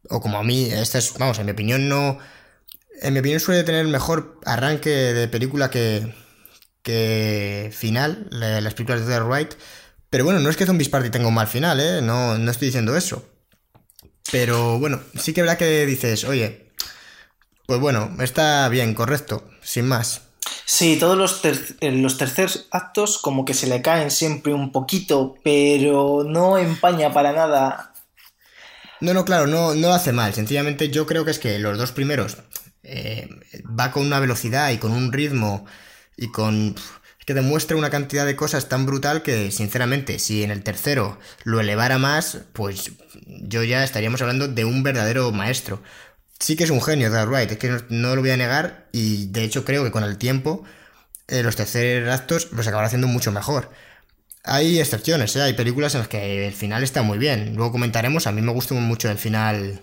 o 0.08 0.20
como 0.20 0.38
a 0.38 0.42
mí, 0.42 0.70
esta 0.70 0.98
es, 0.98 1.14
vamos, 1.18 1.38
en 1.38 1.46
mi 1.46 1.52
opinión 1.52 1.88
no 1.88 2.18
en 3.00 3.12
mi 3.12 3.20
opinión 3.20 3.40
suele 3.40 3.64
tener 3.64 3.86
mejor 3.86 4.40
arranque 4.44 4.90
de 4.90 5.28
película 5.28 5.70
que, 5.70 6.14
que 6.82 7.70
final, 7.72 8.28
las 8.30 8.74
películas 8.74 9.06
de 9.06 9.14
The 9.14 9.20
Wright. 9.20 9.54
Pero 10.10 10.24
bueno, 10.24 10.40
no 10.40 10.48
es 10.50 10.56
que 10.56 10.66
Zombies 10.66 10.88
Party 10.88 11.10
tenga 11.10 11.28
un 11.28 11.34
mal 11.34 11.48
final, 11.48 11.80
¿eh? 11.80 12.00
No, 12.00 12.38
no 12.38 12.50
estoy 12.50 12.66
diciendo 12.66 12.96
eso. 12.96 13.28
Pero 14.32 14.78
bueno, 14.78 15.00
sí 15.18 15.32
que 15.32 15.42
verdad 15.42 15.58
que 15.58 15.86
dices, 15.86 16.24
oye, 16.24 16.65
pues 17.66 17.81
bueno, 17.81 18.11
está 18.20 18.68
bien, 18.68 18.94
correcto, 18.94 19.48
sin 19.62 19.87
más. 19.88 20.22
Sí, 20.64 20.96
todos 20.98 21.16
los, 21.16 21.44
eh, 21.81 21.92
los 21.92 22.18
terceros 22.18 22.66
actos 22.70 23.18
como 23.18 23.44
que 23.44 23.55
se 23.55 23.66
le 23.66 23.83
caen 23.83 24.11
siempre 24.11 24.52
un 24.52 24.72
poquito, 24.72 25.35
pero 25.42 26.24
no 26.24 26.59
empaña 26.59 27.12
para 27.12 27.33
nada. 27.33 27.92
No, 29.00 29.12
no, 29.12 29.24
claro, 29.24 29.46
no, 29.46 29.74
no 29.74 29.88
lo 29.88 29.94
hace 29.94 30.12
mal. 30.12 30.33
Sencillamente 30.35 30.90
yo 30.90 31.07
creo 31.07 31.24
que 31.24 31.31
es 31.31 31.38
que 31.38 31.59
los 31.59 31.79
dos 31.79 31.92
primeros 31.92 32.38
eh, 32.83 33.29
va 33.79 33.90
con 33.92 34.07
una 34.07 34.20
velocidad 34.20 34.70
y 34.70 34.79
con 34.79 34.92
un 34.92 35.12
ritmo 35.12 35.66
y 36.16 36.31
con... 36.31 36.74
que 37.26 37.35
demuestra 37.35 37.76
una 37.76 37.90
cantidad 37.90 38.24
de 38.24 38.37
cosas 38.37 38.68
tan 38.68 38.87
brutal 38.87 39.22
que, 39.22 39.50
sinceramente, 39.50 40.18
si 40.18 40.42
en 40.42 40.50
el 40.50 40.62
tercero 40.62 41.18
lo 41.44 41.61
elevara 41.61 41.98
más, 41.98 42.40
pues 42.52 42.92
yo 43.26 43.62
ya 43.64 43.85
estaríamos 43.85 44.22
hablando 44.22 44.48
de 44.48 44.64
un 44.64 44.83
verdadero 44.83 45.31
maestro. 45.33 45.83
Sí 46.38 46.57
que 46.57 46.64
es 46.64 46.70
un 46.70 46.83
genio, 46.83 47.11
Dark 47.11 47.31
Wright, 47.31 47.53
es 47.53 47.59
que 47.59 47.81
no, 47.88 48.14
lo 48.14 48.20
voy 48.20 48.31
a 48.31 48.37
negar 48.37 48.88
y 48.92 49.27
de 49.29 49.44
hecho 49.44 49.64
creo 49.64 49.85
que 49.85 49.90
con 49.90 50.05
el 50.05 50.18
tiempo 50.18 50.64
eh, 51.29 51.42
los 51.42 51.57
terceros 51.57 52.12
actos 52.12 52.53
los 52.53 52.66
acabará 52.66 52.87
haciendo 52.87 53.09
mucho 53.09 53.33
mejor. 53.33 53.70
Hay 54.44 54.79
excepciones, 54.79 55.35
¿eh? 55.37 55.42
hay 55.42 55.55
películas 55.55 55.94
en 55.94 56.01
las 56.01 56.09
que 56.09 56.46
el 56.46 56.53
final 56.53 56.83
está 56.83 57.03
muy 57.03 57.18
bien. 57.18 57.55
Luego 57.57 57.72
comentaremos, 57.72 58.27
a 58.27 58.33
mí 58.33 58.42
me 58.42 58.53
gusta 58.53 58.75
mucho 58.75 59.11
el 59.11 59.18
final 59.18 59.83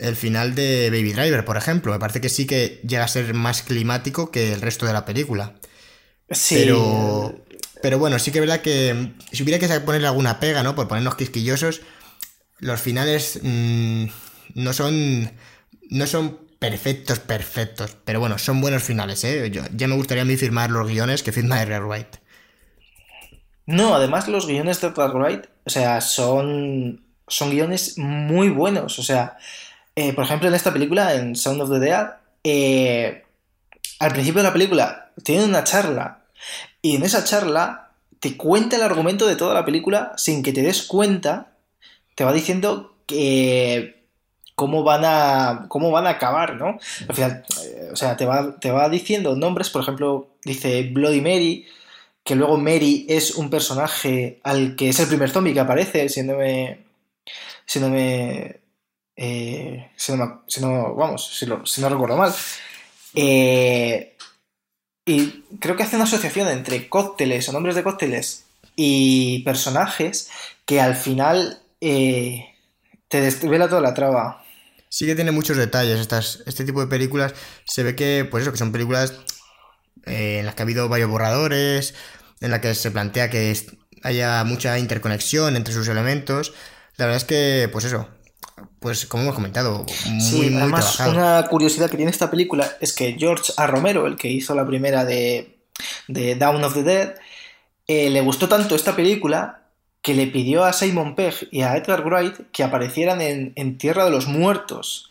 el 0.00 0.16
final 0.16 0.54
de 0.54 0.88
Baby 0.90 1.12
Driver, 1.12 1.44
por 1.44 1.56
ejemplo. 1.56 1.92
Me 1.92 1.98
parece 1.98 2.20
que 2.20 2.30
sí 2.30 2.46
que 2.46 2.80
llega 2.86 3.04
a 3.04 3.08
ser 3.08 3.34
más 3.34 3.62
climático 3.62 4.30
que 4.30 4.52
el 4.52 4.60
resto 4.60 4.86
de 4.86 4.94
la 4.94 5.04
película. 5.04 5.54
Sí. 6.30 6.56
Pero, 6.56 7.44
pero 7.82 7.98
bueno, 7.98 8.18
sí 8.18 8.32
que 8.32 8.38
es 8.38 8.40
verdad 8.40 8.62
que 8.62 9.12
si 9.30 9.42
hubiera 9.42 9.58
que 9.58 9.80
ponerle 9.80 10.08
alguna 10.08 10.40
pega, 10.40 10.62
¿no? 10.62 10.74
Por 10.74 10.88
ponernos 10.88 11.16
quisquillosos, 11.16 11.82
los 12.58 12.80
finales 12.80 13.40
mm, 13.42 14.06
no 14.54 14.72
son. 14.72 15.30
No 15.90 16.06
son 16.06 16.38
perfectos, 16.58 17.18
perfectos. 17.18 17.96
Pero 18.04 18.20
bueno, 18.20 18.38
son 18.38 18.60
buenos 18.60 18.82
finales, 18.82 19.22
¿eh? 19.24 19.50
ya 19.50 19.88
me 19.88 19.96
gustaría 19.96 20.22
a 20.22 20.26
mí 20.26 20.36
firmar 20.36 20.70
los 20.70 20.88
guiones 20.88 21.22
que 21.22 21.32
firma 21.32 21.60
R. 21.60 21.80
Wright. 21.80 22.16
No, 23.70 23.94
además 23.94 24.26
los 24.26 24.46
guiones 24.48 24.80
de 24.80 24.88
Edgar 24.88 25.14
Wright, 25.14 25.46
o 25.64 25.70
sea, 25.70 26.00
son. 26.00 27.04
Son 27.28 27.50
guiones 27.50 27.96
muy 27.96 28.48
buenos. 28.48 28.98
O 28.98 29.04
sea, 29.04 29.36
eh, 29.94 30.12
por 30.12 30.24
ejemplo, 30.24 30.48
en 30.48 30.54
esta 30.54 30.72
película, 30.72 31.14
en 31.14 31.36
Sound 31.36 31.62
of 31.62 31.70
the 31.70 31.78
Dead, 31.78 32.08
eh, 32.42 33.22
al 34.00 34.10
principio 34.10 34.42
de 34.42 34.48
la 34.48 34.52
película 34.52 35.12
tienen 35.22 35.50
una 35.50 35.62
charla 35.62 36.24
y 36.82 36.96
en 36.96 37.04
esa 37.04 37.22
charla 37.22 37.92
te 38.18 38.36
cuenta 38.36 38.74
el 38.74 38.82
argumento 38.82 39.28
de 39.28 39.36
toda 39.36 39.54
la 39.54 39.64
película 39.64 40.12
sin 40.16 40.42
que 40.42 40.52
te 40.52 40.62
des 40.62 40.82
cuenta, 40.82 41.52
te 42.16 42.24
va 42.24 42.32
diciendo 42.32 42.96
que 43.06 43.99
cómo 44.60 44.82
van 44.82 45.00
a 45.06 45.64
cómo 45.68 45.90
van 45.90 46.06
a 46.06 46.10
acabar, 46.10 46.56
¿no? 46.56 46.78
Al 47.08 47.14
final, 47.14 47.44
eh, 47.64 47.88
o 47.90 47.96
sea, 47.96 48.14
te 48.18 48.26
va, 48.26 48.60
te 48.60 48.70
va 48.70 48.90
diciendo 48.90 49.34
nombres, 49.34 49.70
por 49.70 49.80
ejemplo, 49.80 50.28
dice 50.44 50.82
Bloody 50.82 51.22
Mary, 51.22 51.66
que 52.22 52.34
luego 52.34 52.58
Mary 52.58 53.06
es 53.08 53.36
un 53.36 53.48
personaje 53.48 54.38
al 54.42 54.76
que 54.76 54.90
es 54.90 55.00
el 55.00 55.08
primer 55.08 55.30
zombie 55.30 55.54
que 55.54 55.60
aparece, 55.60 56.10
si 56.10 56.22
no 56.24 56.36
me, 56.36 56.84
si 57.64 57.80
no 57.80 57.88
eh, 57.96 59.90
si, 59.96 60.12
no, 60.12 60.94
vamos, 60.94 61.26
si, 61.38 61.46
no 61.80 61.88
recuerdo 61.88 62.18
mal. 62.18 62.34
Eh, 63.14 64.14
y 65.06 65.26
creo 65.58 65.74
que 65.74 65.84
hace 65.84 65.96
una 65.96 66.04
asociación 66.04 66.48
entre 66.48 66.86
cócteles 66.90 67.48
o 67.48 67.52
nombres 67.52 67.76
de 67.76 67.82
cócteles 67.82 68.44
y 68.76 69.38
personajes 69.42 70.30
que 70.66 70.82
al 70.82 70.96
final 70.96 71.62
eh, 71.80 72.50
te 73.10 73.20
desvela 73.20 73.68
toda 73.68 73.80
la 73.80 73.92
traba. 73.92 74.39
Sí 74.90 75.06
que 75.06 75.14
tiene 75.14 75.30
muchos 75.30 75.56
detalles 75.56 76.00
estas, 76.00 76.42
este 76.46 76.64
tipo 76.64 76.80
de 76.80 76.88
películas. 76.88 77.32
Se 77.64 77.84
ve 77.84 77.94
que, 77.94 78.26
pues 78.28 78.42
eso, 78.42 78.50
que 78.50 78.58
son 78.58 78.72
películas 78.72 79.14
en 80.04 80.44
las 80.44 80.56
que 80.56 80.62
ha 80.62 80.64
habido 80.64 80.88
varios 80.88 81.08
borradores, 81.08 81.94
en 82.40 82.50
las 82.50 82.58
que 82.58 82.74
se 82.74 82.90
plantea 82.90 83.30
que 83.30 83.56
haya 84.02 84.42
mucha 84.42 84.78
interconexión 84.78 85.54
entre 85.54 85.72
sus 85.72 85.86
elementos. 85.86 86.52
La 86.96 87.06
verdad 87.06 87.18
es 87.18 87.24
que, 87.24 87.68
pues 87.70 87.84
eso, 87.84 88.08
pues 88.80 89.06
como 89.06 89.22
hemos 89.22 89.36
comentado, 89.36 89.86
muy, 90.06 90.20
sí, 90.20 90.56
además, 90.56 90.98
una 91.00 91.46
curiosidad 91.48 91.88
que 91.88 91.96
tiene 91.96 92.10
esta 92.10 92.28
película 92.28 92.76
es 92.80 92.92
que 92.92 93.14
George 93.16 93.52
A. 93.56 93.68
Romero, 93.68 94.08
el 94.08 94.16
que 94.16 94.28
hizo 94.28 94.56
la 94.56 94.66
primera 94.66 95.04
de, 95.04 95.60
de 96.08 96.34
Down 96.34 96.64
of 96.64 96.74
the 96.74 96.82
Dead, 96.82 97.14
eh, 97.86 98.10
le 98.10 98.20
gustó 98.22 98.48
tanto 98.48 98.74
esta 98.74 98.96
película 98.96 99.59
que 100.02 100.14
le 100.14 100.26
pidió 100.26 100.64
a 100.64 100.72
Simon 100.72 101.14
Pegg 101.14 101.48
y 101.50 101.62
a 101.62 101.76
Edgar 101.76 102.04
Wright 102.04 102.50
que 102.52 102.62
aparecieran 102.62 103.20
en, 103.20 103.78
Tierra 103.78 104.04
de 104.04 104.10
los 104.10 104.26
Muertos. 104.26 105.10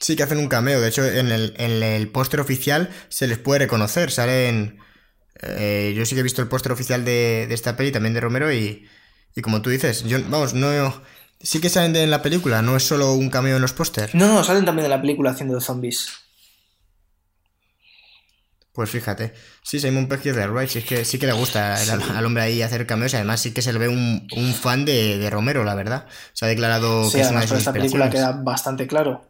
Sí, 0.00 0.16
que 0.16 0.22
hacen 0.22 0.38
un 0.38 0.48
cameo. 0.48 0.80
De 0.80 0.88
hecho, 0.88 1.04
en 1.04 1.30
el, 1.30 1.54
en 1.58 1.82
el 1.82 2.08
póster 2.08 2.40
oficial 2.40 2.90
se 3.08 3.26
les 3.26 3.38
puede 3.38 3.60
reconocer. 3.60 4.10
Salen. 4.10 4.78
eh, 5.42 5.92
yo 5.96 6.04
sí 6.06 6.14
que 6.14 6.20
he 6.20 6.24
visto 6.24 6.42
el 6.42 6.48
póster 6.48 6.72
oficial 6.72 7.04
de, 7.04 7.46
de 7.48 7.54
esta 7.54 7.76
peli, 7.76 7.92
también 7.92 8.14
de 8.14 8.20
Romero, 8.20 8.52
y, 8.52 8.88
y 9.34 9.42
como 9.42 9.62
tú 9.62 9.70
dices, 9.70 10.04
yo, 10.04 10.18
vamos, 10.28 10.54
no. 10.54 11.02
Sí 11.40 11.60
que 11.60 11.68
salen 11.68 11.92
de, 11.92 12.04
en 12.04 12.10
la 12.10 12.22
película, 12.22 12.62
no 12.62 12.76
es 12.76 12.84
solo 12.84 13.14
un 13.14 13.30
cameo 13.30 13.56
en 13.56 13.62
los 13.62 13.72
pósters. 13.72 14.14
No, 14.14 14.28
no, 14.28 14.44
salen 14.44 14.64
también 14.64 14.84
de 14.84 14.90
la 14.90 15.00
película 15.00 15.30
haciendo 15.32 15.56
de 15.56 15.60
zombies. 15.60 16.08
Pues 18.72 18.88
fíjate. 18.88 19.34
Sí, 19.62 19.78
Simon 19.80 20.08
Pegg 20.08 20.26
es 20.28 20.36
de 20.36 20.46
Right, 20.46 20.68
sí, 20.68 20.78
es 20.78 20.84
que, 20.86 21.04
sí 21.04 21.18
que 21.18 21.26
le 21.26 21.32
gusta 21.34 21.74
al, 21.76 22.02
al 22.02 22.24
hombre 22.26 22.42
ahí 22.44 22.62
hacer 22.62 22.86
cameos 22.86 23.12
además 23.12 23.40
sí 23.40 23.52
que 23.52 23.60
se 23.60 23.72
le 23.72 23.78
ve 23.78 23.88
un, 23.88 24.26
un 24.34 24.54
fan 24.54 24.84
de, 24.86 25.18
de 25.18 25.28
Romero, 25.30 25.62
la 25.64 25.74
verdad. 25.74 26.06
Se 26.32 26.46
ha 26.46 26.48
declarado 26.48 27.04
Sí, 27.04 27.16
que 27.16 27.20
es 27.20 27.30
una 27.30 27.40
de 27.42 27.48
sus 27.48 27.58
esta 27.58 27.72
película 27.72 28.08
queda 28.08 28.32
bastante 28.32 28.86
claro. 28.86 29.24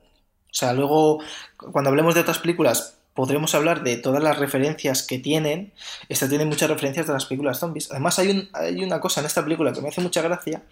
O 0.51 0.55
sea, 0.55 0.73
luego, 0.75 1.19
cuando 1.57 1.91
hablemos 1.91 2.15
de 2.15 2.21
otras 2.21 2.39
películas, 2.39 2.99
podremos 3.15 3.55
hablar 3.55 3.83
de 3.83 3.97
todas 3.97 4.23
las 4.23 4.39
referencias 4.39 5.03
que 5.03 5.19
tienen. 5.19 5.73
Esta 6.09 6.29
tiene 6.29 6.45
muchas 6.45 6.71
referencias 6.71 7.07
de 7.09 7.13
las 7.15 7.27
películas 7.27 7.59
zombies. 7.59 7.91
Además, 7.91 8.19
hay, 8.21 8.29
un- 8.31 8.49
hay 8.53 8.85
una 8.85 9.01
cosa 9.01 9.21
en 9.21 9.27
esta 9.27 9.43
película 9.43 9.73
que 9.73 9.81
me 9.81 9.89
hace 9.89 10.01
mucha 10.03 10.23
gracia, 10.23 10.63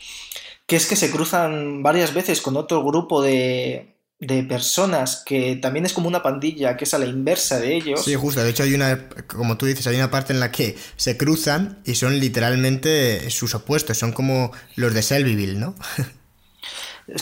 que 0.66 0.76
es 0.76 0.86
que 0.86 0.96
se 0.96 1.10
cruzan 1.10 1.82
varias 1.82 2.14
veces 2.14 2.40
con 2.40 2.56
otro 2.56 2.84
grupo 2.84 3.20
de, 3.22 3.94
de 4.20 4.42
personas 4.42 5.22
que 5.24 5.56
también 5.56 5.86
es 5.86 5.94
como 5.94 6.06
una 6.06 6.22
pandilla, 6.22 6.76
que 6.76 6.84
es 6.84 6.92
a 6.92 6.98
la 6.98 7.06
inversa 7.06 7.58
de 7.58 7.74
ellos. 7.74 8.04
Sí, 8.04 8.14
justo. 8.14 8.42
De 8.42 8.50
hecho, 8.50 8.62
hay 8.62 8.74
una, 8.74 9.08
como 9.26 9.56
tú 9.56 9.64
dices, 9.64 9.86
hay 9.86 9.96
una 9.96 10.10
parte 10.10 10.34
en 10.34 10.40
la 10.40 10.52
que 10.52 10.76
se 10.96 11.16
cruzan 11.16 11.78
y 11.86 11.94
son 11.94 12.20
literalmente 12.20 13.30
sus 13.30 13.54
opuestos. 13.54 13.96
Son 13.96 14.12
como 14.12 14.52
los 14.76 14.92
de 14.92 15.02
Shelbyville, 15.02 15.58
¿no? 15.58 15.74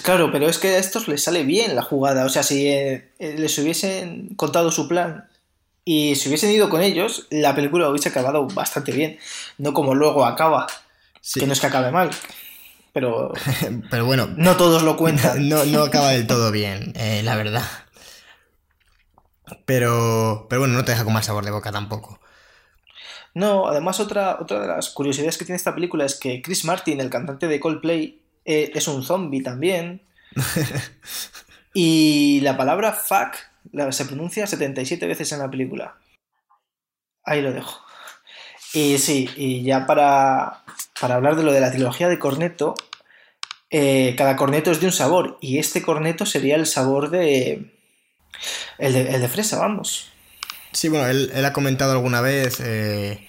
Claro, 0.03 0.31
pero 0.31 0.51
es 0.51 0.59
que 0.59 0.69
a 0.69 0.79
estos 0.79 1.09
les 1.09 1.23
sale 1.23 1.45
bien 1.45 1.75
la 1.75 1.81
jugada. 1.81 2.27
O 2.27 2.29
sea, 2.29 2.43
si 2.43 2.67
eh, 2.67 3.11
eh, 3.19 3.37
les 3.39 3.57
hubiesen 3.59 4.35
contado 4.37 4.71
su 4.71 4.87
plan 4.87 5.29
y 5.83 6.15
se 6.17 6.29
hubiesen 6.29 6.51
ido 6.51 6.69
con 6.69 6.83
ellos, 6.83 7.27
la 7.31 7.55
película 7.55 7.89
hubiese 7.89 8.11
acabado 8.11 8.47
bastante 8.49 8.93
bien. 8.93 9.19
No 9.57 9.73
como 9.73 9.95
luego 9.95 10.27
acaba. 10.27 10.67
Sí. 11.23 11.41
Que 11.41 11.47
no 11.47 11.55
es 11.55 11.61
que 11.61 11.69
acabe 11.69 11.91
mal. 11.91 12.11
Pero 12.93 13.33
Pero 13.91 14.05
bueno, 14.07 14.29
no 14.37 14.57
todos 14.57 14.83
lo 14.83 14.97
cuentan. 14.97 15.49
no, 15.49 15.65
no 15.65 15.83
acaba 15.83 16.11
del 16.11 16.27
todo 16.27 16.51
bien, 16.51 16.93
eh, 16.97 17.23
la 17.23 17.37
verdad. 17.37 17.65
Pero, 19.65 20.47
pero 20.49 20.61
bueno, 20.61 20.75
no 20.75 20.85
te 20.85 20.93
deja 20.93 21.05
con 21.05 21.13
más 21.15 21.27
sabor 21.27 21.45
de 21.45 21.51
boca 21.51 21.73
tampoco. 21.73 22.21
No, 23.35 23.69
además 23.69 24.01
otra, 24.01 24.39
otra 24.41 24.61
de 24.61 24.67
las 24.69 24.91
curiosidades 24.91 25.39
que 25.39 25.45
tiene 25.45 25.57
esta 25.57 25.75
película 25.75 26.05
es 26.05 26.15
que 26.17 26.43
Chris 26.43 26.65
Martin, 26.65 27.01
el 27.01 27.11
cantante 27.11 27.47
de 27.47 27.61
Coldplay, 27.61 28.23
eh, 28.45 28.71
es 28.75 28.89
un 28.89 29.03
zombie 29.03 29.43
también. 29.43 30.03
y 31.75 32.41
la 32.43 32.57
palabra 32.57 32.93
fuck 32.93 33.35
la- 33.73 33.93
se 33.93 34.05
pronuncia 34.07 34.47
77 34.47 35.07
veces 35.07 35.33
en 35.33 35.39
la 35.39 35.51
película. 35.51 35.97
Ahí 37.25 37.43
lo 37.43 37.53
dejo. 37.53 37.81
Y 38.75 38.99
sí, 38.99 39.29
y 39.37 39.63
ya 39.63 39.87
para, 39.87 40.65
para 41.01 41.15
hablar 41.17 41.37
de 41.37 41.43
lo 41.43 41.53
de 41.53 41.61
la 41.61 41.71
trilogía 41.71 42.09
de 42.09 42.19
corneto, 42.19 42.75
eh, 43.71 44.15
cada 44.17 44.37
corneto 44.37 44.71
es 44.71 44.81
de 44.81 44.87
un 44.87 44.93
sabor. 44.93 45.39
Y 45.41 45.59
este 45.59 45.83
corneto 45.83 46.27
sería 46.27 46.57
el 46.57 46.67
sabor 46.67 47.11
de... 47.11 47.75
El 48.79 48.93
de, 48.93 49.15
el 49.15 49.21
de 49.21 49.29
fresa, 49.29 49.59
vamos. 49.59 50.13
Sí, 50.73 50.89
bueno, 50.89 51.07
él, 51.09 51.31
él 51.35 51.45
ha 51.45 51.53
comentado 51.53 51.93
alguna 51.93 52.21
vez 52.21 52.61
eh, 52.61 53.27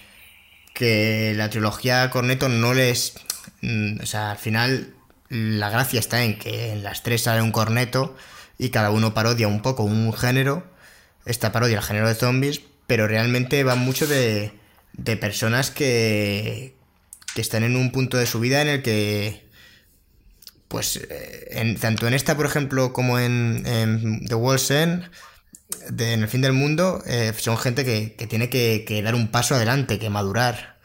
que 0.73 1.33
la 1.35 1.49
trilogía 1.49 2.09
Corneto 2.09 2.49
no 2.49 2.73
les... 2.73 3.15
mm, 3.61 4.01
O 4.01 4.05
sea, 4.05 4.31
al 4.31 4.37
final 4.37 4.93
la 5.29 5.69
gracia 5.69 5.99
está 5.99 6.23
en 6.23 6.37
que 6.37 6.71
en 6.73 6.83
las 6.83 7.03
tres 7.03 7.23
sale 7.23 7.41
un 7.41 7.51
corneto 7.51 8.15
y 8.57 8.69
cada 8.69 8.91
uno 8.91 9.13
parodia 9.13 9.47
un 9.47 9.61
poco 9.61 9.83
un 9.83 10.13
género. 10.13 10.63
Esta 11.25 11.51
parodia 11.51 11.77
el 11.77 11.83
género 11.83 12.07
de 12.07 12.15
zombies, 12.15 12.61
pero 12.87 13.07
realmente 13.07 13.63
va 13.63 13.75
mucho 13.75 14.05
de, 14.07 14.51
de 15.03 15.17
personas 15.17 15.71
que, 15.71 16.75
que 17.35 17.41
están 17.41 17.63
en 17.63 17.75
un 17.75 17.91
punto 17.91 18.17
de 18.17 18.25
su 18.25 18.39
vida 18.39 18.61
en 18.61 18.67
el 18.67 18.81
que 18.83 19.47
pues 20.67 20.97
eh, 20.97 21.47
en- 21.51 21.77
tanto 21.77 22.07
en 22.07 22.13
esta, 22.13 22.35
por 22.37 22.45
ejemplo, 22.45 22.93
como 22.93 23.17
en, 23.19 23.63
en 23.65 24.25
The 24.27 24.35
World's 24.35 24.69
End, 24.71 25.09
de- 25.89 26.13
en 26.13 26.21
el 26.21 26.27
fin 26.27 26.41
del 26.41 26.53
mundo, 26.53 27.01
eh, 27.07 27.33
son 27.37 27.57
gente 27.57 27.83
que, 27.83 28.13
que 28.15 28.27
tiene 28.27 28.49
que, 28.49 28.85
que 28.87 29.01
dar 29.01 29.15
un 29.15 29.29
paso 29.29 29.55
adelante, 29.55 29.97
que 29.99 30.09
madurar. 30.11 30.77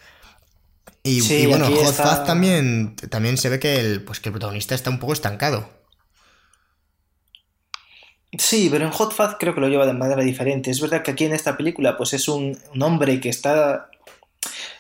Y, 1.02 1.20
Sí, 1.20 1.42
y 1.42 1.46
bueno, 1.46 1.66
Hot 1.66 1.90
está- 1.90 2.16
Fuzz 2.16 2.24
también, 2.26 2.96
también 3.10 3.36
se 3.36 3.50
ve 3.50 3.58
que 3.60 3.78
el, 3.78 4.02
pues 4.04 4.20
que 4.20 4.30
el 4.30 4.32
protagonista 4.32 4.74
está 4.74 4.88
un 4.88 4.98
poco 4.98 5.12
estancado. 5.12 5.68
Sí, 8.38 8.68
pero 8.70 8.84
en 8.86 8.90
Hot 8.90 9.12
Fuzz 9.12 9.36
creo 9.38 9.54
que 9.54 9.60
lo 9.60 9.68
lleva 9.68 9.86
de 9.86 9.92
manera 9.92 10.22
diferente. 10.22 10.70
Es 10.70 10.80
verdad 10.80 11.02
que 11.02 11.12
aquí 11.12 11.24
en 11.24 11.34
esta 11.34 11.56
película, 11.56 11.96
pues 11.96 12.14
es 12.14 12.26
un, 12.26 12.58
un 12.74 12.82
hombre 12.82 13.20
que 13.20 13.28
está, 13.28 13.90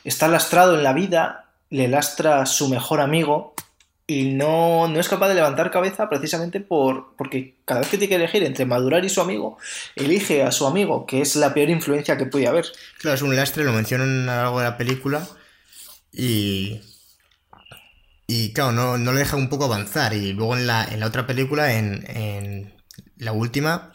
está 0.04 0.28
lastrado 0.28 0.74
en 0.74 0.82
la 0.82 0.92
vida, 0.92 1.50
le 1.70 1.88
lastra 1.88 2.46
su 2.46 2.68
mejor 2.68 3.00
amigo 3.00 3.54
y 4.06 4.32
no, 4.34 4.86
no 4.86 5.00
es 5.00 5.08
capaz 5.08 5.28
de 5.28 5.34
levantar 5.34 5.70
cabeza 5.70 6.08
precisamente 6.08 6.60
por, 6.60 7.16
porque 7.16 7.56
cada 7.64 7.80
vez 7.80 7.88
que 7.88 7.96
tiene 7.96 8.10
que 8.10 8.16
elegir 8.16 8.44
entre 8.44 8.66
madurar 8.66 9.04
y 9.04 9.08
su 9.08 9.20
amigo, 9.20 9.56
elige 9.96 10.42
a 10.42 10.52
su 10.52 10.66
amigo, 10.66 11.06
que 11.06 11.22
es 11.22 11.36
la 11.36 11.54
peor 11.54 11.70
influencia 11.70 12.18
que 12.18 12.26
puede 12.26 12.46
haber. 12.46 12.66
Claro, 12.98 13.14
es 13.14 13.22
un 13.22 13.34
lastre, 13.34 13.64
lo 13.64 13.72
mencionan 13.72 14.28
a 14.28 14.36
lo 14.36 14.42
largo 14.42 14.58
de 14.60 14.64
la 14.64 14.76
película 14.76 15.26
y... 16.12 16.80
Y 18.26 18.54
claro, 18.54 18.72
no, 18.72 18.96
no 18.96 19.12
le 19.12 19.18
deja 19.18 19.36
un 19.36 19.50
poco 19.50 19.66
avanzar. 19.66 20.14
Y 20.14 20.32
luego 20.32 20.56
en 20.56 20.66
la, 20.66 20.82
en 20.84 21.00
la 21.00 21.08
otra 21.08 21.26
película, 21.26 21.74
en, 21.74 22.06
en 22.08 22.74
la 23.18 23.32
última, 23.32 23.92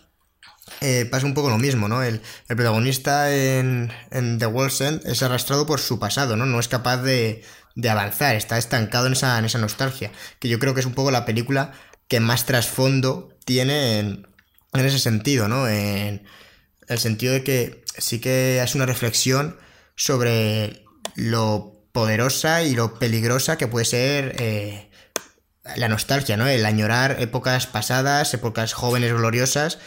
eh, 0.81 1.05
pasa 1.09 1.25
un 1.25 1.33
poco 1.33 1.49
lo 1.49 1.57
mismo, 1.57 1.87
¿no? 1.87 2.03
El, 2.03 2.21
protagonista 2.47 3.33
en, 3.33 3.91
en 4.11 4.39
The 4.39 4.45
World's 4.45 4.81
End 4.81 5.01
es 5.05 5.23
arrastrado 5.23 5.65
por 5.65 5.79
su 5.79 5.99
pasado, 5.99 6.35
¿no? 6.35 6.45
No 6.45 6.59
es 6.59 6.67
capaz 6.67 6.97
de, 6.97 7.43
de 7.75 7.89
avanzar, 7.89 8.35
está 8.35 8.57
estancado 8.57 9.07
en 9.07 9.13
esa, 9.13 9.37
en 9.37 9.45
esa 9.45 9.59
nostalgia. 9.59 10.11
Que 10.39 10.49
yo 10.49 10.59
creo 10.59 10.73
que 10.73 10.79
es 10.79 10.85
un 10.85 10.93
poco 10.93 11.11
la 11.11 11.25
película 11.25 11.73
que 12.07 12.19
más 12.19 12.45
trasfondo 12.45 13.37
tiene 13.45 13.99
en, 13.99 14.27
en 14.73 14.85
ese 14.85 14.99
sentido, 14.99 15.47
¿no? 15.47 15.67
En 15.67 16.23
el 16.87 16.99
sentido 16.99 17.33
de 17.33 17.43
que 17.43 17.83
sí 17.97 18.19
que 18.19 18.61
es 18.61 18.75
una 18.75 18.85
reflexión 18.85 19.57
sobre 19.95 20.83
lo 21.15 21.79
poderosa 21.91 22.63
y 22.63 22.75
lo 22.75 22.99
peligrosa 22.99 23.57
que 23.57 23.67
puede 23.67 23.85
ser 23.85 24.35
eh, 24.39 24.89
la 25.75 25.87
nostalgia, 25.87 26.37
¿no? 26.37 26.47
El 26.47 26.65
añorar 26.65 27.17
épocas 27.19 27.67
pasadas, 27.67 28.33
épocas 28.33 28.73
jóvenes 28.73 29.13
gloriosas 29.13 29.79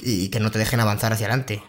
y 0.00 0.28
que 0.30 0.40
no 0.40 0.50
te 0.50 0.58
dejen 0.58 0.80
avanzar 0.80 1.12
hacia 1.12 1.26
adelante. 1.26 1.62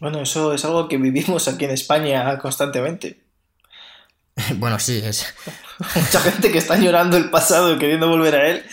Bueno, 0.00 0.22
eso 0.22 0.54
es 0.54 0.64
algo 0.64 0.88
que 0.88 0.96
vivimos 0.96 1.46
aquí 1.48 1.64
en 1.66 1.72
España 1.72 2.38
constantemente. 2.38 3.20
bueno, 4.56 4.78
sí, 4.78 5.00
es... 5.04 5.26
Mucha 5.94 6.20
gente 6.20 6.50
que 6.50 6.58
está 6.58 6.76
llorando 6.78 7.16
el 7.16 7.30
pasado 7.30 7.78
queriendo 7.78 8.08
volver 8.08 8.34
a 8.34 8.48
él. 8.50 8.64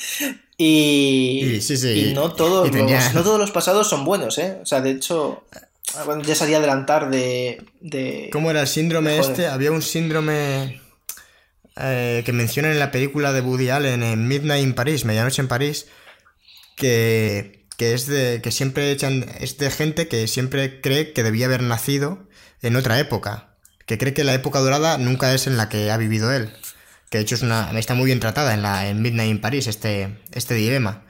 Y, 0.57 1.55
Y 1.55 1.61
sí, 1.61 1.77
sí, 1.77 2.09
y 2.09 2.13
no, 2.13 2.31
todos 2.33 2.67
y 2.67 2.71
tenía- 2.71 3.03
los, 3.03 3.13
no 3.13 3.23
todos 3.23 3.39
los 3.39 3.51
pasados 3.51 3.87
son 3.89 4.05
buenos, 4.05 4.37
¿eh? 4.39 4.57
O 4.61 4.65
sea, 4.65 4.81
de 4.81 4.91
hecho, 4.91 5.45
ah, 5.95 6.03
bueno, 6.05 6.23
ya 6.23 6.33
sería 6.35 6.57
adelantar 6.57 7.09
de... 7.11 7.63
de... 7.79 8.29
¿Cómo 8.31 8.49
era 8.49 8.61
el 8.61 8.67
síndrome 8.67 9.17
Joder. 9.17 9.31
este? 9.31 9.47
Había 9.47 9.71
un 9.71 9.81
síndrome 9.83 10.81
eh, 11.75 12.23
que 12.25 12.31
mencionan 12.33 12.71
en 12.71 12.79
la 12.79 12.89
película 12.91 13.33
de 13.33 13.41
Woody 13.41 13.69
Allen, 13.69 14.01
en 14.01 14.27
Midnight 14.27 14.63
in 14.63 14.73
Paris, 14.73 15.05
Medianoche 15.05 15.41
en 15.41 15.47
París, 15.47 15.87
que, 16.75 17.56
que 17.77 17.93
es 17.93 18.07
de 18.07 18.41
que 18.41 18.51
siempre 18.51 18.91
echan 18.91 19.25
es 19.39 19.57
de 19.57 19.69
gente 19.71 20.07
que 20.07 20.27
siempre 20.27 20.81
cree 20.81 21.13
que 21.13 21.23
debía 21.23 21.45
haber 21.47 21.61
nacido 21.63 22.27
en 22.61 22.75
otra 22.75 22.99
época, 22.99 23.55
que 23.85 23.97
cree 23.97 24.13
que 24.13 24.23
la 24.23 24.33
época 24.33 24.59
dorada 24.59 24.97
nunca 24.97 25.33
es 25.33 25.47
en 25.47 25.57
la 25.57 25.69
que 25.69 25.91
ha 25.91 25.97
vivido 25.97 26.31
él, 26.33 26.51
que 27.09 27.19
de 27.19 27.23
hecho 27.23 27.35
es 27.35 27.41
una 27.43 27.71
está 27.79 27.93
muy 27.93 28.05
bien 28.07 28.19
tratada 28.19 28.53
en 28.53 28.61
la 28.63 28.87
en 28.87 29.01
Midnight 29.01 29.31
in 29.31 29.41
Paris 29.41 29.67
este 29.67 30.17
este 30.33 30.55
dilema. 30.55 31.03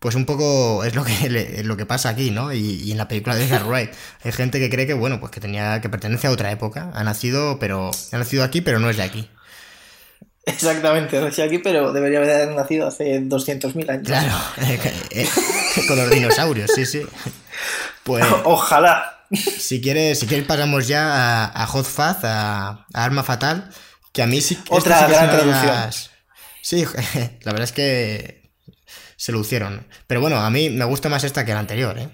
Pues 0.00 0.16
un 0.16 0.26
poco 0.26 0.84
es 0.84 0.94
lo 0.94 1.02
que 1.04 1.28
le- 1.30 1.64
lo 1.64 1.76
que 1.78 1.86
pasa 1.86 2.10
aquí, 2.10 2.30
¿no? 2.30 2.52
Y, 2.52 2.58
y 2.82 2.92
en 2.92 2.98
la 2.98 3.08
película 3.08 3.36
de 3.36 3.44
Edgar 3.46 3.64
Wright 3.66 3.90
hay 4.24 4.32
gente 4.32 4.58
que 4.60 4.68
cree 4.70 4.86
que 4.86 4.94
bueno, 4.94 5.20
pues 5.20 5.30
que 5.32 5.40
tenía 5.40 5.80
que 5.80 5.88
pertenece 5.88 6.26
a 6.26 6.30
otra 6.30 6.50
época, 6.52 6.90
ha 6.94 7.04
nacido 7.04 7.58
pero 7.58 7.90
ha 8.12 8.18
nacido 8.18 8.44
aquí, 8.44 8.60
pero 8.60 8.80
no 8.80 8.90
es 8.90 8.96
de 8.98 9.02
aquí. 9.04 9.30
Exactamente, 10.46 11.20
nací 11.20 11.40
aquí, 11.42 11.58
pero 11.58 11.92
debería 11.92 12.18
haber 12.18 12.48
nacido 12.54 12.86
hace 12.88 13.20
200.000 13.20 13.90
años. 13.90 14.06
Claro, 14.06 14.32
eh, 15.10 15.28
con 15.88 15.96
los 15.96 16.10
dinosaurios, 16.10 16.70
sí, 16.74 16.84
sí. 16.86 17.02
Pues 18.02 18.24
Ojalá. 18.44 19.24
si 19.32 19.80
quieres, 19.80 20.18
si 20.20 20.26
quieres 20.26 20.46
pasamos 20.46 20.86
ya 20.86 21.44
a, 21.46 21.62
a 21.62 21.66
Hot 21.66 21.86
Fuzz, 21.86 22.24
a, 22.24 22.68
a 22.92 23.04
Arma 23.04 23.22
Fatal, 23.22 23.70
que 24.12 24.22
a 24.22 24.26
mí 24.26 24.40
sí 24.40 24.58
Otra 24.68 24.98
sí 25.00 25.04
que 25.06 25.12
gran 25.12 25.30
traducción. 25.30 25.66
las- 25.66 26.10
Sí, 26.62 26.84
la 27.42 27.52
verdad 27.52 27.64
es 27.64 27.72
que 27.72 28.50
se 29.16 29.32
lucieron. 29.32 29.86
Pero 30.06 30.20
bueno, 30.20 30.36
a 30.40 30.50
mí 30.50 30.70
me 30.70 30.84
gusta 30.84 31.08
más 31.08 31.24
esta 31.24 31.44
que 31.44 31.52
la 31.54 31.60
anterior, 31.60 31.98
¿eh? 31.98 32.08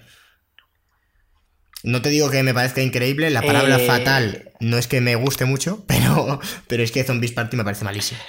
No 1.83 2.01
te 2.01 2.09
digo 2.09 2.29
que 2.29 2.43
me 2.43 2.53
parezca 2.53 2.81
increíble, 2.81 3.29
la 3.29 3.41
palabra 3.41 3.79
Eh, 3.79 3.87
fatal 3.87 4.51
no 4.59 4.77
es 4.77 4.87
que 4.87 5.01
me 5.01 5.15
guste 5.15 5.45
mucho, 5.45 5.83
pero, 5.87 6.39
pero 6.67 6.83
es 6.83 6.91
que 6.91 7.03
Zombies 7.03 7.31
Party 7.31 7.57
me 7.57 7.63
parece 7.63 7.85
malísimo. 7.85 8.19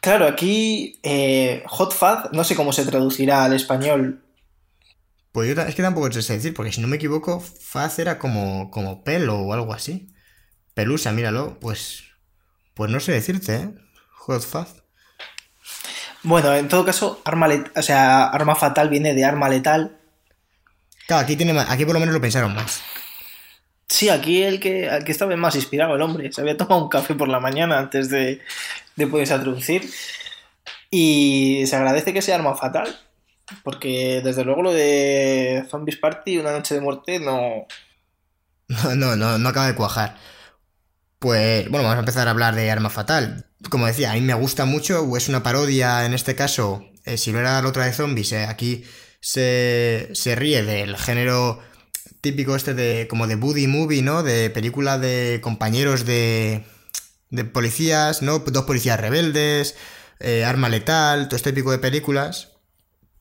Claro, 0.00 0.26
aquí 0.26 1.00
eh, 1.02 1.64
Hot 1.66 1.92
Fuzz, 1.92 2.30
no 2.32 2.44
sé 2.44 2.54
cómo 2.54 2.72
se 2.72 2.84
traducirá 2.84 3.44
al 3.44 3.54
español. 3.54 4.22
Pues 5.32 5.54
yo 5.54 5.60
es 5.60 5.74
que 5.74 5.82
tampoco 5.82 6.10
sé 6.10 6.32
decir, 6.32 6.54
porque 6.54 6.72
si 6.72 6.80
no 6.80 6.88
me 6.88 6.96
equivoco, 6.96 7.40
Faz 7.40 7.98
era 7.98 8.18
como, 8.18 8.70
como 8.70 9.04
pelo 9.04 9.38
o 9.40 9.52
algo 9.52 9.74
así. 9.74 10.08
Pelusa, 10.72 11.12
míralo, 11.12 11.58
pues. 11.60 12.04
Pues 12.72 12.90
no 12.90 13.00
sé 13.00 13.12
decirte, 13.12 13.54
¿eh? 13.54 13.70
Hot 14.12 14.42
Fuzz. 14.42 14.82
Bueno, 16.22 16.54
en 16.54 16.68
todo 16.68 16.84
caso, 16.84 17.20
arma, 17.24 17.48
o 17.76 17.82
sea, 17.82 18.28
arma 18.28 18.54
fatal 18.54 18.88
viene 18.88 19.12
de 19.12 19.24
arma 19.24 19.48
letal. 19.48 20.00
Claro, 21.06 21.22
aquí, 21.22 21.36
tiene 21.36 21.58
aquí 21.60 21.84
por 21.84 21.94
lo 21.94 22.00
menos 22.00 22.14
lo 22.14 22.20
pensaron 22.20 22.54
más. 22.54 22.82
Sí, 23.88 24.08
aquí 24.08 24.42
el 24.42 24.58
que, 24.58 24.86
el 24.86 25.04
que 25.04 25.12
estaba 25.12 25.36
más 25.36 25.54
inspirado 25.54 25.94
el 25.94 26.02
hombre. 26.02 26.32
Se 26.32 26.40
había 26.40 26.56
tomado 26.56 26.82
un 26.82 26.88
café 26.88 27.14
por 27.14 27.28
la 27.28 27.40
mañana 27.40 27.78
antes 27.78 28.10
de, 28.10 28.40
de 28.96 29.06
poderse 29.06 29.34
a 29.34 29.40
traducir. 29.40 29.88
Y 30.90 31.64
se 31.66 31.76
agradece 31.76 32.12
que 32.12 32.22
sea 32.22 32.36
arma 32.36 32.56
fatal. 32.56 32.98
Porque 33.62 34.20
desde 34.24 34.44
luego 34.44 34.62
lo 34.62 34.72
de 34.72 35.64
Zombies 35.70 35.98
Party, 35.98 36.38
una 36.38 36.52
noche 36.52 36.74
de 36.74 36.80
muerte, 36.80 37.20
no. 37.20 37.66
No, 38.96 39.14
no, 39.14 39.38
no, 39.38 39.48
acaba 39.48 39.68
de 39.68 39.76
cuajar. 39.76 40.16
Pues 41.20 41.68
bueno, 41.70 41.84
vamos 41.84 41.96
a 41.96 42.00
empezar 42.00 42.26
a 42.26 42.32
hablar 42.32 42.56
de 42.56 42.68
Arma 42.70 42.90
Fatal. 42.90 43.46
Como 43.70 43.86
decía, 43.86 44.10
a 44.10 44.14
mí 44.14 44.20
me 44.20 44.34
gusta 44.34 44.64
mucho, 44.64 45.16
es 45.16 45.28
una 45.28 45.44
parodia 45.44 46.04
en 46.04 46.14
este 46.14 46.34
caso, 46.34 46.84
eh, 47.04 47.16
si 47.16 47.32
no 47.32 47.38
era 47.38 47.62
la 47.62 47.68
otra 47.68 47.84
de 47.86 47.92
zombies, 47.92 48.32
eh, 48.32 48.44
aquí 48.44 48.84
se, 49.20 50.10
se 50.12 50.34
ríe 50.34 50.62
del 50.62 50.96
género 50.96 51.60
típico 52.20 52.56
este 52.56 52.74
de 52.74 53.06
como 53.08 53.26
de 53.26 53.36
buddy 53.36 53.66
movie, 53.66 54.02
¿no? 54.02 54.22
De 54.22 54.50
película 54.50 54.98
de 54.98 55.40
compañeros 55.42 56.04
de, 56.04 56.64
de 57.30 57.44
policías, 57.44 58.22
¿no? 58.22 58.40
Dos 58.40 58.64
policías 58.64 59.00
rebeldes, 59.00 59.76
eh, 60.20 60.44
arma 60.44 60.68
letal, 60.68 61.28
todo 61.28 61.36
este 61.36 61.52
tipo 61.52 61.70
de 61.70 61.78
películas. 61.78 62.52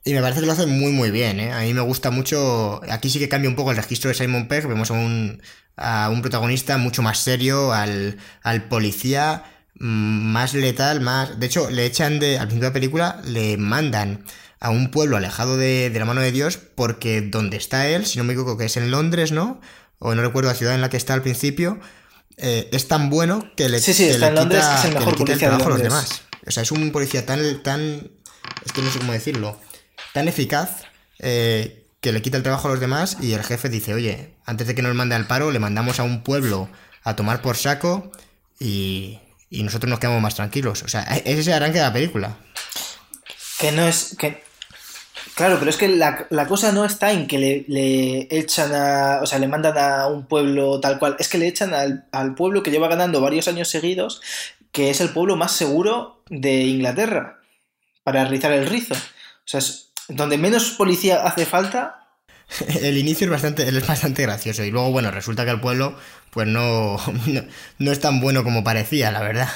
Y 0.03 0.13
me 0.13 0.21
parece 0.21 0.39
que 0.41 0.45
lo 0.45 0.53
hacen 0.53 0.69
muy 0.69 0.91
muy 0.91 1.09
bien, 1.11 1.39
¿eh? 1.39 1.51
A 1.51 1.61
mí 1.61 1.73
me 1.73 1.81
gusta 1.81 2.11
mucho... 2.11 2.79
Aquí 2.89 3.09
sí 3.09 3.17
que 3.19 3.29
cambia 3.29 3.49
un 3.49 3.55
poco 3.55 3.71
el 3.71 3.77
registro 3.77 4.09
de 4.09 4.13
Simon 4.13 4.47
Pegg, 4.47 4.67
vemos 4.67 4.91
a 4.91 4.93
un, 4.93 5.41
a 5.77 6.09
un 6.09 6.21
protagonista 6.21 6.77
mucho 6.77 7.01
más 7.01 7.17
serio, 7.19 7.73
al, 7.73 8.17
al 8.43 8.67
policía 8.67 9.43
mm, 9.79 10.31
más 10.31 10.53
letal, 10.53 11.01
más... 11.01 11.39
De 11.39 11.47
hecho, 11.47 11.69
le 11.71 11.85
echan 11.85 12.19
de... 12.19 12.37
Al 12.37 12.47
principio 12.47 12.69
de 12.69 12.69
la 12.69 12.73
película 12.73 13.21
le 13.25 13.57
mandan 13.57 14.23
a 14.66 14.72
un 14.72 14.89
pueblo 14.89 15.16
alejado 15.16 15.57
de, 15.57 15.91
la 15.93 16.05
mano 16.05 16.22
de 16.22 16.32
Dios 16.32 16.57
porque 16.57 17.22
donde 17.22 17.55
está 17.55 17.88
él, 17.88 18.07
si 18.07 18.18
no 18.18 18.24
me 18.24 18.34
equivoco 18.34 18.57
que 18.57 18.66
es 18.66 18.78
en 18.78 18.89
Londres, 18.89 19.32
¿no? 19.32 19.61
O 19.99 20.16
no 20.16 20.24
recuerdo 20.24 20.49
la 20.49 20.55
ciudad 20.55 20.74
en 20.74 20.82
la 20.82 20.89
que 20.89 20.97
está 20.97 21.13
al 21.13 21.22
principio, 21.22 21.80
eh, 22.38 22.68
es 22.72 22.88
tan 22.88 23.11
bueno 23.11 23.51
que 23.55 23.70
le, 23.70 23.80
sí, 23.80 23.93
sí, 23.93 24.05
está 24.05 24.30
en 24.30 24.36
Londres, 24.36 24.66
es 24.80 24.86
el 24.86 24.95
mejor 24.95 25.18
policía 25.18 25.49
trabajo 25.49 25.68
a 25.68 25.70
los 25.70 25.84
demás. 25.84 26.24
O 26.47 26.49
sea, 26.51 26.63
es 26.63 26.72
un 26.72 26.91
policía 26.91 27.28
tan, 27.28 27.61
tan, 27.61 28.09
es 28.66 28.72
que 28.74 28.82
no 28.82 28.89
sé 28.89 28.97
cómo 28.97 29.13
decirlo, 29.13 29.59
tan 30.13 30.28
eficaz 30.28 30.86
eh, 31.20 31.86
que 32.01 32.11
le 32.11 32.24
quita 32.24 32.38
el 32.38 32.43
trabajo 32.43 32.68
a 32.68 32.72
los 32.72 32.80
demás 32.80 33.18
y 33.22 33.34
el 33.34 33.43
jefe 33.43 33.70
dice, 33.70 33.93
oye, 33.93 34.34
antes 34.45 34.66
de 34.66 34.74
que 34.74 34.82
nos 34.82 34.95
mande 34.95 35.13
al 35.13 35.28
paro, 35.28 35.51
le 35.51 35.59
mandamos 35.59 35.99
a 35.99 36.03
un 36.03 36.24
pueblo 36.24 36.70
a 37.03 37.16
tomar 37.16 37.43
por 37.43 37.55
saco 37.55 38.11
y, 38.59 39.20
y 39.51 39.61
nosotros 39.61 39.91
nos 39.91 39.99
quedamos 39.99 40.24
más 40.24 40.34
tranquilos. 40.34 40.82
O 40.82 40.88
sea, 40.88 41.03
ese 41.03 41.39
es 41.39 41.45
el 41.45 41.53
arranque 41.53 41.78
de 41.78 41.84
la 41.84 41.93
película. 41.93 42.39
Que 43.59 43.72
no 43.72 43.88
es. 43.88 44.16
Que, 44.18 44.44
Claro, 45.36 45.57
pero 45.59 45.69
es 45.69 45.75
que 45.75 45.89
la, 45.89 46.47
cosa 46.47 46.71
no 46.71 46.86
está 46.86 47.11
en 47.11 47.27
que 47.27 47.65
le, 47.67 48.27
echan 48.31 48.73
a. 48.73 49.19
O 49.21 49.25
sea, 49.25 49.38
le 49.38 49.49
mandan 49.49 49.77
a 49.77 50.07
un 50.07 50.27
pueblo 50.27 50.79
tal 50.79 50.97
cual. 50.97 51.17
Es 51.19 51.27
que 51.27 51.38
le 51.38 51.47
echan 51.47 51.73
al, 51.73 52.36
pueblo 52.36 52.63
que 52.63 52.71
lleva 52.71 52.88
ganando 52.88 53.19
varios 53.19 53.49
años 53.49 53.67
seguidos, 53.67 54.21
que 54.71 54.89
es 54.89 55.01
el 55.01 55.09
pueblo 55.09 55.36
más 55.36 55.51
seguro 55.51 56.23
de 56.29 56.61
Inglaterra, 56.63 57.41
para 58.05 58.23
rizar 58.23 58.53
el 58.53 58.65
rizo. 58.65 58.93
O 58.93 59.47
sea, 59.47 59.59
es 59.59 59.91
donde 60.07 60.38
menos 60.38 60.71
policía 60.71 61.23
hace 61.25 61.45
falta. 61.45 62.07
El 62.81 62.97
inicio 62.97 63.25
es 63.25 63.31
bastante, 63.31 63.67
es 63.67 63.88
bastante 63.88 64.21
gracioso. 64.21 64.63
Y 64.63 64.71
luego, 64.71 64.91
bueno, 64.91 65.09
resulta 65.09 65.45
que 65.45 65.51
el 65.51 65.59
pueblo, 65.59 65.97
pues 66.29 66.47
no, 66.47 66.97
no, 67.79 67.91
es 67.91 67.99
tan 67.99 68.21
bueno 68.21 68.43
como 68.43 68.63
parecía, 68.63 69.11
la 69.11 69.21
verdad. 69.21 69.49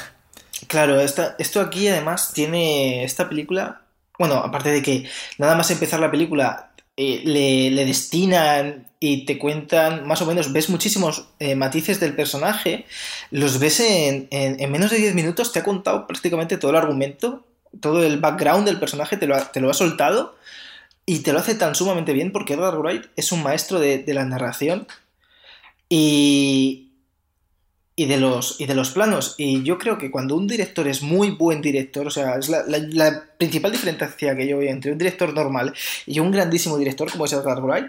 Claro, 0.68 1.00
esto 1.00 1.62
aquí 1.62 1.88
además 1.88 2.32
tiene. 2.34 3.04
Esta 3.04 3.30
película 3.30 3.84
bueno, 4.20 4.36
aparte 4.36 4.70
de 4.70 4.84
que 4.84 5.10
nada 5.38 5.56
más 5.56 5.72
empezar 5.72 6.00
la 6.00 6.12
película 6.12 6.72
eh, 6.98 7.24
le, 7.26 7.86
destinan 7.86 8.88
y 9.00 9.26
te 9.26 9.40
cuentan, 9.40 10.06
más 10.06 10.22
o 10.22 10.26
menos, 10.26 10.52
ves 10.52 10.70
muchísimos 10.70 11.30
eh, 11.40 11.56
matices 11.56 12.02
del 12.02 12.16
personaje, 12.16 12.86
los 13.32 13.60
ves 13.60 13.80
en, 13.80 14.28
menos 14.70 14.92
de 14.92 14.98
10 14.98 15.16
minutos, 15.16 15.54
te 15.54 15.60
ha 15.60 15.64
contado 15.64 16.06
prácticamente 16.06 16.58
todo 16.58 16.72
el 16.72 16.78
argumento, 16.78 17.48
todo 17.80 18.04
el 18.04 18.20
background 18.20 18.66
del 18.68 18.80
personaje, 18.80 19.16
te 19.16 19.26
lo 19.26 19.36
ha, 19.36 19.52
te 19.52 19.62
lo 19.62 19.70
ha 19.70 19.74
soltado 19.74 20.36
y 21.06 21.20
te 21.20 21.32
lo 21.32 21.40
hace 21.40 21.56
tan 21.56 21.74
sumamente 21.74 22.12
bien 22.12 22.34
porque 22.34 22.56
Edward 22.56 22.78
Wright 22.78 23.06
es 23.16 23.32
un 23.32 23.42
maestro 23.42 23.80
de, 23.80 24.00
de 24.00 24.14
la 24.14 24.26
narración 24.26 24.86
y, 25.88 26.89
y 28.00 28.06
de 28.06 28.16
los 28.16 28.56
y 28.62 28.66
de 28.66 28.76
los 28.76 28.92
planos 28.92 29.36
y 29.38 29.62
yo 29.64 29.78
creo 29.78 29.98
que 29.98 30.10
cuando 30.10 30.38
un 30.38 30.48
director 30.48 30.88
es 30.88 31.02
muy 31.02 31.32
buen 31.32 31.62
director 31.62 32.08
o 32.08 32.10
sea 32.10 32.38
es 32.38 32.48
la, 32.48 33.26
principal 33.38 33.74
diferencia 33.74 34.38
que 34.38 34.48
yo 34.48 34.58
veo 34.58 34.72
entre 34.72 34.94
un 34.94 34.98
director 34.98 35.34
normal 35.34 35.74
y 36.06 36.20
un 36.22 36.32
grandísimo 36.32 36.78
director 36.78 37.12
como 37.12 37.26
es 37.26 37.34
Edgar 37.34 37.62
Wright 37.62 37.88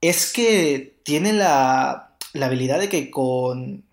es 0.00 0.32
que 0.32 0.96
tiene 1.04 1.32
la, 1.32 2.16
habilidad 2.34 2.80
de 2.80 2.88
que 2.88 3.12
con 3.12 3.84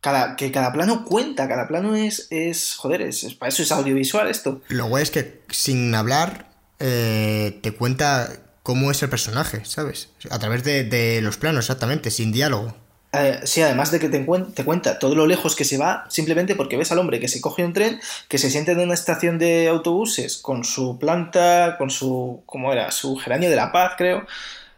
cada, 0.00 0.36
que 0.36 0.50
cada 0.50 0.72
plano 0.72 1.04
cuenta, 1.04 1.48
cada 1.48 1.68
plano 1.68 1.94
es, 1.94 2.26
es 2.30 2.74
joder, 2.74 3.02
es, 3.02 3.34
para 3.34 3.48
eso 3.48 3.62
es 3.62 3.72
audiovisual 3.72 4.28
esto. 4.28 4.60
Lo 4.68 4.86
guay 4.86 5.02
es 5.02 5.10
que 5.10 5.40
sin 5.50 5.94
hablar 5.94 6.50
eh, 6.78 7.58
te 7.62 7.72
cuenta 7.72 8.30
cómo 8.62 8.90
es 8.90 9.02
el 9.02 9.08
personaje, 9.08 9.64
¿sabes? 9.64 10.10
A 10.30 10.38
través 10.38 10.64
de, 10.64 10.84
de 10.84 11.22
los 11.22 11.38
planos, 11.38 11.64
exactamente, 11.64 12.10
sin 12.10 12.32
diálogo. 12.32 12.74
Eh, 13.14 13.40
sí, 13.44 13.62
además 13.62 13.90
de 13.90 14.00
que 14.00 14.08
te, 14.08 14.18
te, 14.18 14.64
cuenta 14.64 14.98
todo 14.98 15.14
lo 15.14 15.26
lejos 15.26 15.54
que 15.54 15.64
se 15.64 15.78
va, 15.78 16.04
simplemente 16.08 16.54
porque 16.56 16.76
ves 16.76 16.90
al 16.90 16.98
hombre 16.98 17.20
que 17.20 17.28
se 17.28 17.40
coge 17.40 17.64
un 17.64 17.72
tren, 17.72 18.00
que 18.28 18.38
se 18.38 18.50
siente 18.50 18.72
en 18.72 18.80
una 18.80 18.94
estación 18.94 19.38
de 19.38 19.68
autobuses 19.68 20.38
con 20.38 20.64
su 20.64 20.98
planta, 20.98 21.76
con 21.78 21.90
su, 21.90 22.42
¿cómo 22.46 22.72
era? 22.72 22.90
Su 22.90 23.16
geranio 23.16 23.50
de 23.50 23.56
la 23.56 23.72
paz, 23.72 23.92
creo, 23.96 24.26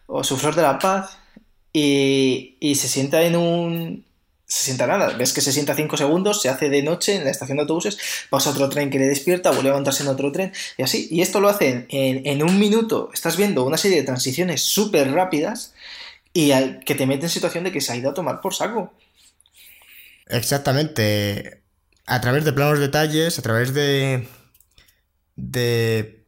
o 0.06 0.24
su 0.24 0.36
flor 0.36 0.54
de 0.54 0.62
la 0.62 0.78
paz, 0.78 1.18
y, 1.72 2.74
se 2.74 2.88
sienta 2.88 3.22
en 3.22 3.36
un... 3.36 4.04
Se 4.46 4.64
sienta 4.66 4.86
nada, 4.86 5.08
ves 5.18 5.32
que 5.32 5.40
se 5.40 5.52
sienta 5.52 5.74
cinco 5.74 5.96
segundos, 5.96 6.40
se 6.40 6.48
hace 6.48 6.70
de 6.70 6.80
noche 6.80 7.16
en 7.16 7.24
la 7.24 7.30
estación 7.30 7.56
de 7.56 7.62
autobuses, 7.62 7.98
pasa 8.30 8.50
otro 8.50 8.68
tren 8.68 8.90
que 8.90 8.98
le 9.00 9.06
despierta, 9.06 9.50
vuelve 9.50 9.70
a 9.70 9.74
montarse 9.74 10.04
en 10.04 10.08
otro 10.08 10.30
tren, 10.30 10.52
y 10.78 10.84
así. 10.84 11.08
Y 11.10 11.20
esto 11.20 11.40
lo 11.40 11.48
hacen 11.48 11.86
en, 11.88 12.24
en 12.24 12.44
un 12.44 12.56
minuto, 12.56 13.10
estás 13.12 13.36
viendo 13.36 13.64
una 13.64 13.76
serie 13.76 13.98
de 13.98 14.04
transiciones 14.04 14.62
súper 14.62 15.10
rápidas, 15.12 15.74
y 16.36 16.52
que 16.84 16.94
te 16.94 17.06
mete 17.06 17.24
en 17.24 17.30
situación 17.30 17.64
de 17.64 17.72
que 17.72 17.80
se 17.80 17.92
ha 17.92 17.96
ido 17.96 18.10
a 18.10 18.14
tomar 18.14 18.42
por 18.42 18.54
saco. 18.54 18.92
Exactamente. 20.26 21.62
A 22.04 22.20
través 22.20 22.44
de 22.44 22.52
planos 22.52 22.78
detalles, 22.78 23.38
a 23.38 23.42
través 23.42 23.72
de. 23.72 24.28
de 25.34 26.26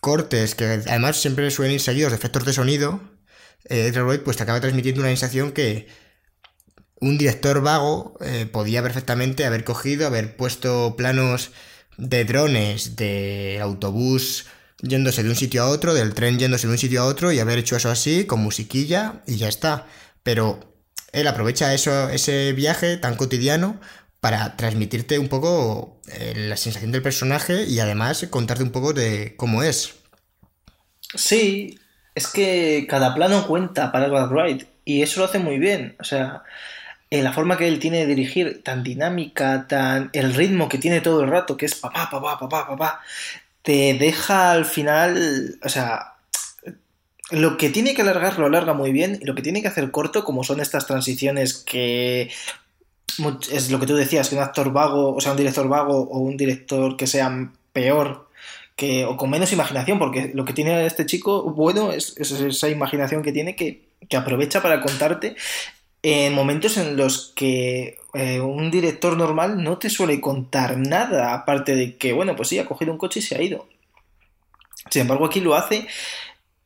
cortes 0.00 0.56
que 0.56 0.64
además 0.64 1.18
siempre 1.20 1.50
suelen 1.52 1.74
ir 1.74 1.80
seguidos 1.80 2.10
de 2.10 2.16
efectos 2.16 2.44
de 2.44 2.52
sonido, 2.52 3.00
eh, 3.68 3.92
pues 4.24 4.36
te 4.36 4.42
acaba 4.42 4.60
transmitiendo 4.60 5.02
una 5.02 5.10
sensación 5.10 5.52
que 5.52 5.86
un 6.96 7.16
director 7.16 7.62
vago 7.62 8.18
eh, 8.20 8.46
podía 8.46 8.82
perfectamente 8.82 9.46
haber 9.46 9.62
cogido, 9.62 10.08
haber 10.08 10.36
puesto 10.36 10.96
planos 10.96 11.52
de 11.96 12.24
drones, 12.24 12.96
de 12.96 13.60
autobús 13.62 14.46
yéndose 14.80 15.22
de 15.22 15.30
un 15.30 15.36
sitio 15.36 15.62
a 15.62 15.68
otro, 15.68 15.94
del 15.94 16.14
tren 16.14 16.38
yéndose 16.38 16.66
de 16.66 16.72
un 16.72 16.78
sitio 16.78 17.02
a 17.02 17.06
otro 17.06 17.32
y 17.32 17.38
haber 17.38 17.58
hecho 17.58 17.76
eso 17.76 17.90
así, 17.90 18.26
con 18.26 18.40
musiquilla 18.40 19.22
y 19.26 19.36
ya 19.36 19.48
está. 19.48 19.86
Pero 20.22 20.60
él 21.12 21.26
aprovecha 21.26 21.74
eso, 21.74 22.08
ese 22.08 22.52
viaje 22.52 22.96
tan 22.96 23.16
cotidiano 23.16 23.80
para 24.20 24.56
transmitirte 24.56 25.18
un 25.18 25.28
poco 25.28 26.00
eh, 26.08 26.34
la 26.48 26.56
sensación 26.56 26.92
del 26.92 27.02
personaje 27.02 27.64
y 27.64 27.78
además 27.80 28.26
contarte 28.30 28.62
un 28.62 28.70
poco 28.70 28.92
de 28.92 29.34
cómo 29.36 29.62
es. 29.62 29.94
Sí, 31.14 31.78
es 32.14 32.26
que 32.26 32.86
cada 32.88 33.14
plano 33.14 33.46
cuenta 33.46 33.92
para 33.92 34.06
Edward 34.06 34.30
Wright 34.30 34.66
y 34.84 35.02
eso 35.02 35.20
lo 35.20 35.26
hace 35.26 35.38
muy 35.38 35.58
bien. 35.58 35.96
O 36.00 36.04
sea, 36.04 36.42
la 37.22 37.32
forma 37.32 37.56
que 37.56 37.68
él 37.68 37.78
tiene 37.78 37.98
de 37.98 38.06
dirigir, 38.06 38.62
tan 38.62 38.82
dinámica, 38.82 39.66
tan 39.68 40.10
el 40.12 40.34
ritmo 40.34 40.68
que 40.68 40.78
tiene 40.78 41.00
todo 41.00 41.22
el 41.22 41.30
rato, 41.30 41.56
que 41.56 41.66
es 41.66 41.74
papá, 41.74 42.08
papá, 42.10 42.38
papá, 42.38 42.66
papá, 42.66 43.00
te 43.64 43.94
deja 43.94 44.52
al 44.52 44.66
final, 44.66 45.58
o 45.64 45.68
sea, 45.70 46.16
lo 47.30 47.56
que 47.56 47.70
tiene 47.70 47.94
que 47.94 48.02
alargar 48.02 48.38
lo 48.38 48.44
alarga 48.44 48.74
muy 48.74 48.92
bien 48.92 49.18
y 49.22 49.24
lo 49.24 49.34
que 49.34 49.40
tiene 49.40 49.62
que 49.62 49.68
hacer 49.68 49.90
corto, 49.90 50.22
como 50.22 50.44
son 50.44 50.60
estas 50.60 50.86
transiciones 50.86 51.54
que 51.54 52.30
es 53.50 53.70
lo 53.70 53.80
que 53.80 53.86
tú 53.86 53.96
decías, 53.96 54.28
que 54.28 54.34
un 54.36 54.42
actor 54.42 54.70
vago, 54.70 55.14
o 55.14 55.20
sea, 55.20 55.32
un 55.32 55.38
director 55.38 55.66
vago 55.66 55.98
o 56.02 56.18
un 56.18 56.36
director 56.36 56.98
que 56.98 57.06
sea 57.06 57.50
peor 57.72 58.28
que, 58.76 59.06
o 59.06 59.16
con 59.16 59.30
menos 59.30 59.52
imaginación, 59.52 59.98
porque 59.98 60.32
lo 60.34 60.44
que 60.44 60.52
tiene 60.52 60.84
este 60.84 61.06
chico 61.06 61.44
bueno 61.44 61.90
es, 61.90 62.18
esa 62.18 62.68
imaginación 62.68 63.22
que 63.22 63.32
tiene 63.32 63.56
que, 63.56 63.88
que 64.10 64.16
aprovecha 64.18 64.60
para 64.60 64.82
contarte 64.82 65.36
en 66.02 66.34
momentos 66.34 66.76
en 66.76 66.98
los 66.98 67.32
que 67.34 67.96
eh, 68.14 68.40
un 68.40 68.70
director 68.70 69.16
normal 69.16 69.62
no 69.62 69.78
te 69.78 69.90
suele 69.90 70.20
contar 70.20 70.78
nada, 70.78 71.34
aparte 71.34 71.74
de 71.74 71.96
que, 71.96 72.12
bueno, 72.12 72.36
pues 72.36 72.48
sí, 72.48 72.58
ha 72.58 72.66
cogido 72.66 72.92
un 72.92 72.98
coche 72.98 73.20
y 73.20 73.22
se 73.22 73.36
ha 73.36 73.42
ido. 73.42 73.68
Sin 74.90 75.02
embargo, 75.02 75.26
aquí 75.26 75.40
lo 75.40 75.54
hace 75.54 75.86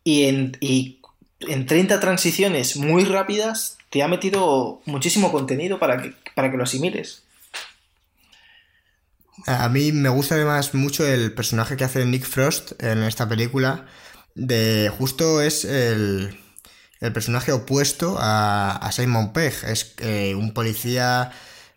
y 0.04 0.24
en, 0.24 0.58
en 0.60 1.66
30 1.66 2.00
transiciones 2.00 2.76
muy 2.76 3.04
rápidas 3.04 3.78
te 3.90 4.02
ha 4.02 4.08
metido 4.08 4.80
muchísimo 4.84 5.32
contenido 5.32 5.78
para 5.78 6.02
que, 6.02 6.14
para 6.34 6.50
que 6.50 6.56
lo 6.56 6.64
asimiles. 6.64 7.24
A 9.46 9.68
mí 9.68 9.92
me 9.92 10.08
gusta 10.08 10.34
además 10.34 10.74
mucho 10.74 11.06
el 11.06 11.32
personaje 11.32 11.76
que 11.76 11.84
hace 11.84 12.04
Nick 12.04 12.24
Frost 12.24 12.72
en 12.82 13.02
esta 13.04 13.28
película. 13.28 13.86
De 14.34 14.90
justo 14.96 15.40
es 15.40 15.64
el, 15.64 16.38
el 17.00 17.12
personaje 17.12 17.52
opuesto 17.52 18.16
a, 18.18 18.88
Simon 18.92 19.32
Pegg. 19.32 19.54
Es 19.64 19.94
eh, 19.98 20.34
un 20.34 20.52
policía 20.52 21.30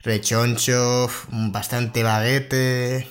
rechoncho, 0.03 1.09
bastante 1.30 2.03
baguete. 2.03 3.07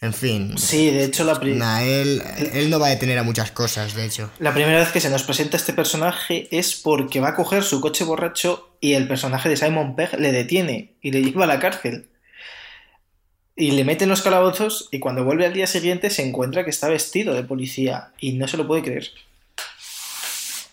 En 0.00 0.12
fin. 0.12 0.58
Sí, 0.58 0.90
de 0.90 1.04
hecho 1.04 1.24
la 1.24 1.40
primera... 1.40 1.82
Él, 1.82 2.22
él 2.52 2.68
no 2.68 2.78
va 2.78 2.88
a 2.88 2.90
detener 2.90 3.18
a 3.18 3.22
muchas 3.22 3.50
cosas, 3.52 3.94
de 3.94 4.04
hecho. 4.04 4.30
La 4.38 4.52
primera 4.52 4.78
vez 4.78 4.90
que 4.90 5.00
se 5.00 5.08
nos 5.08 5.22
presenta 5.22 5.56
este 5.56 5.72
personaje 5.72 6.46
es 6.50 6.74
porque 6.74 7.20
va 7.20 7.30
a 7.30 7.34
coger 7.34 7.62
su 7.62 7.80
coche 7.80 8.04
borracho 8.04 8.76
y 8.80 8.94
el 8.94 9.08
personaje 9.08 9.48
de 9.48 9.56
Simon 9.56 9.96
Pegg 9.96 10.20
le 10.20 10.30
detiene 10.30 10.92
y 11.00 11.10
le 11.10 11.22
lleva 11.22 11.44
a 11.44 11.46
la 11.46 11.58
cárcel. 11.58 12.10
Y 13.56 13.70
le 13.70 13.84
meten 13.84 14.10
los 14.10 14.20
calabozos 14.20 14.88
y 14.90 14.98
cuando 14.98 15.24
vuelve 15.24 15.46
al 15.46 15.54
día 15.54 15.66
siguiente 15.66 16.10
se 16.10 16.26
encuentra 16.26 16.64
que 16.64 16.70
está 16.70 16.88
vestido 16.88 17.32
de 17.32 17.44
policía 17.44 18.12
y 18.20 18.32
no 18.32 18.46
se 18.46 18.58
lo 18.58 18.66
puede 18.66 18.82
creer. 18.82 19.10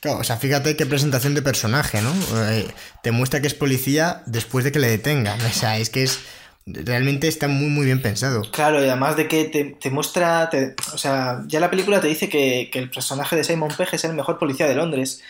Claro, 0.02 0.20
o 0.20 0.24
sea, 0.24 0.38
fíjate 0.38 0.76
qué 0.76 0.88
presentación 0.88 1.36
de 1.36 1.44
personaje, 1.44 2.02
¿no? 2.02 2.12
Eh, 2.50 2.68
te 3.04 3.12
muestra 3.12 3.40
que 3.40 3.46
es 3.46 3.54
policía 3.54 4.24
después 4.26 4.66
de 4.66 4.72
que 4.72 4.80
le 4.80 4.90
detengan. 4.90 5.40
O 5.46 5.54
sea, 5.54 5.78
es 5.78 5.92
que 5.92 6.04
es 6.04 6.20
realmente 6.66 7.28
está 7.28 7.48
muy 7.48 7.70
muy 7.70 7.86
bien 7.86 8.02
pensado. 8.02 8.42
Claro, 8.52 8.84
y 8.84 8.88
además 8.88 9.16
de 9.16 9.28
que 9.28 9.46
te, 9.80 9.90
muestra, 9.92 10.50
o 10.94 10.98
sea, 10.98 11.44
ya 11.46 11.60
la 11.60 11.70
película 11.70 12.02
te 12.02 12.08
dice 12.08 12.30
que, 12.30 12.72
el 12.74 12.90
personaje 12.90 13.36
de 13.36 13.44
Simon 13.44 13.70
Pegg 13.78 13.90
es 13.94 14.04
el 14.04 14.14
mejor 14.14 14.40
policía 14.40 14.68
de 14.68 14.76
Londres, 14.76 15.22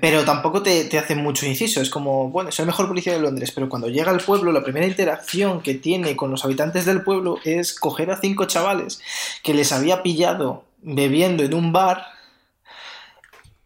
pero 0.00 0.24
tampoco 0.24 0.62
te, 0.62 0.84
te, 0.84 0.98
hace 0.98 1.14
mucho 1.14 1.46
inciso, 1.46 1.80
es 1.80 1.88
como, 1.88 2.28
bueno, 2.28 2.50
es 2.50 2.58
el 2.60 2.66
mejor 2.66 2.88
policía 2.88 3.14
de 3.14 3.20
Londres, 3.20 3.52
pero 3.52 3.68
cuando 3.68 3.88
llega 3.88 4.10
al 4.10 4.20
pueblo, 4.20 4.52
la 4.52 4.64
primera 4.64 4.86
interacción 4.86 5.62
que 5.62 5.74
tiene 5.74 6.16
con 6.16 6.30
los 6.30 6.44
habitantes 6.44 6.84
del 6.84 7.02
pueblo 7.02 7.38
es 7.44 7.74
coger 7.74 8.10
a 8.10 8.20
cinco 8.20 8.46
chavales 8.46 9.00
que 9.42 9.54
les 9.54 9.72
había 9.72 10.02
pillado 10.02 10.64
bebiendo 10.82 11.42
en 11.42 11.54
un 11.54 11.72
bar 11.72 12.12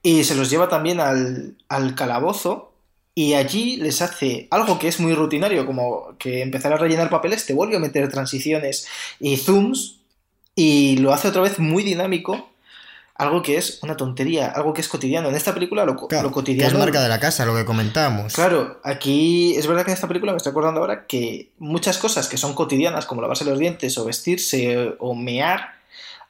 y 0.07 0.22
se 0.22 0.36
los 0.36 0.48
lleva 0.48 0.68
también 0.68 1.00
al, 1.00 1.57
al 1.68 1.96
calabozo 1.96 2.72
y 3.12 3.34
allí 3.34 3.74
les 3.74 4.02
hace 4.02 4.46
algo 4.52 4.78
que 4.78 4.86
es 4.86 5.00
muy 5.00 5.14
rutinario, 5.14 5.66
como 5.66 6.16
que 6.16 6.42
empezar 6.42 6.72
a 6.72 6.76
rellenar 6.76 7.11
papeles, 7.11 7.44
te 7.44 7.54
vuelve 7.54 7.74
a 7.74 7.80
meter 7.80 8.09
transiciones 8.09 8.86
y 9.18 9.36
zooms, 9.36 9.96
y 10.54 10.98
lo 10.98 11.12
hace 11.12 11.26
otra 11.26 11.42
vez 11.42 11.59
muy 11.59 11.82
dinámico, 11.82 12.50
algo 13.16 13.42
que 13.42 13.57
es 13.57 13.80
una 13.82 13.96
tontería, 13.96 14.46
algo 14.46 14.72
que 14.72 14.80
es 14.80 14.86
cotidiano. 14.86 15.28
En 15.28 15.34
esta 15.34 15.52
película 15.52 15.84
lo, 15.84 15.94
lo 15.94 16.30
cotidiano... 16.30 16.72
es 16.72 16.78
marca 16.78 17.02
de 17.02 17.09
la 17.09 17.18
casa, 17.18 17.44
lo 17.44 17.57
que 17.57 17.64
comentábamos. 17.64 18.32
Claro, 18.32 18.78
aquí 18.84 19.57
es 19.57 19.66
verdad 19.66 19.84
que 19.84 19.90
en 19.90 19.96
esta 19.96 20.07
película 20.07 20.30
me 20.30 20.36
estoy 20.36 20.50
acordando 20.50 20.82
ahora 20.82 21.09
que 21.09 21.50
muchas 21.59 21.98
cosas 21.98 22.28
que 22.28 22.36
son 22.36 22.54
cotidianas, 22.54 23.07
como 23.07 23.22
lavarse 23.22 23.44
los 23.44 23.59
dientes 23.59 23.98
o 23.98 24.04
vestirse 24.04 24.94
o 25.00 25.16
mear, 25.16 25.76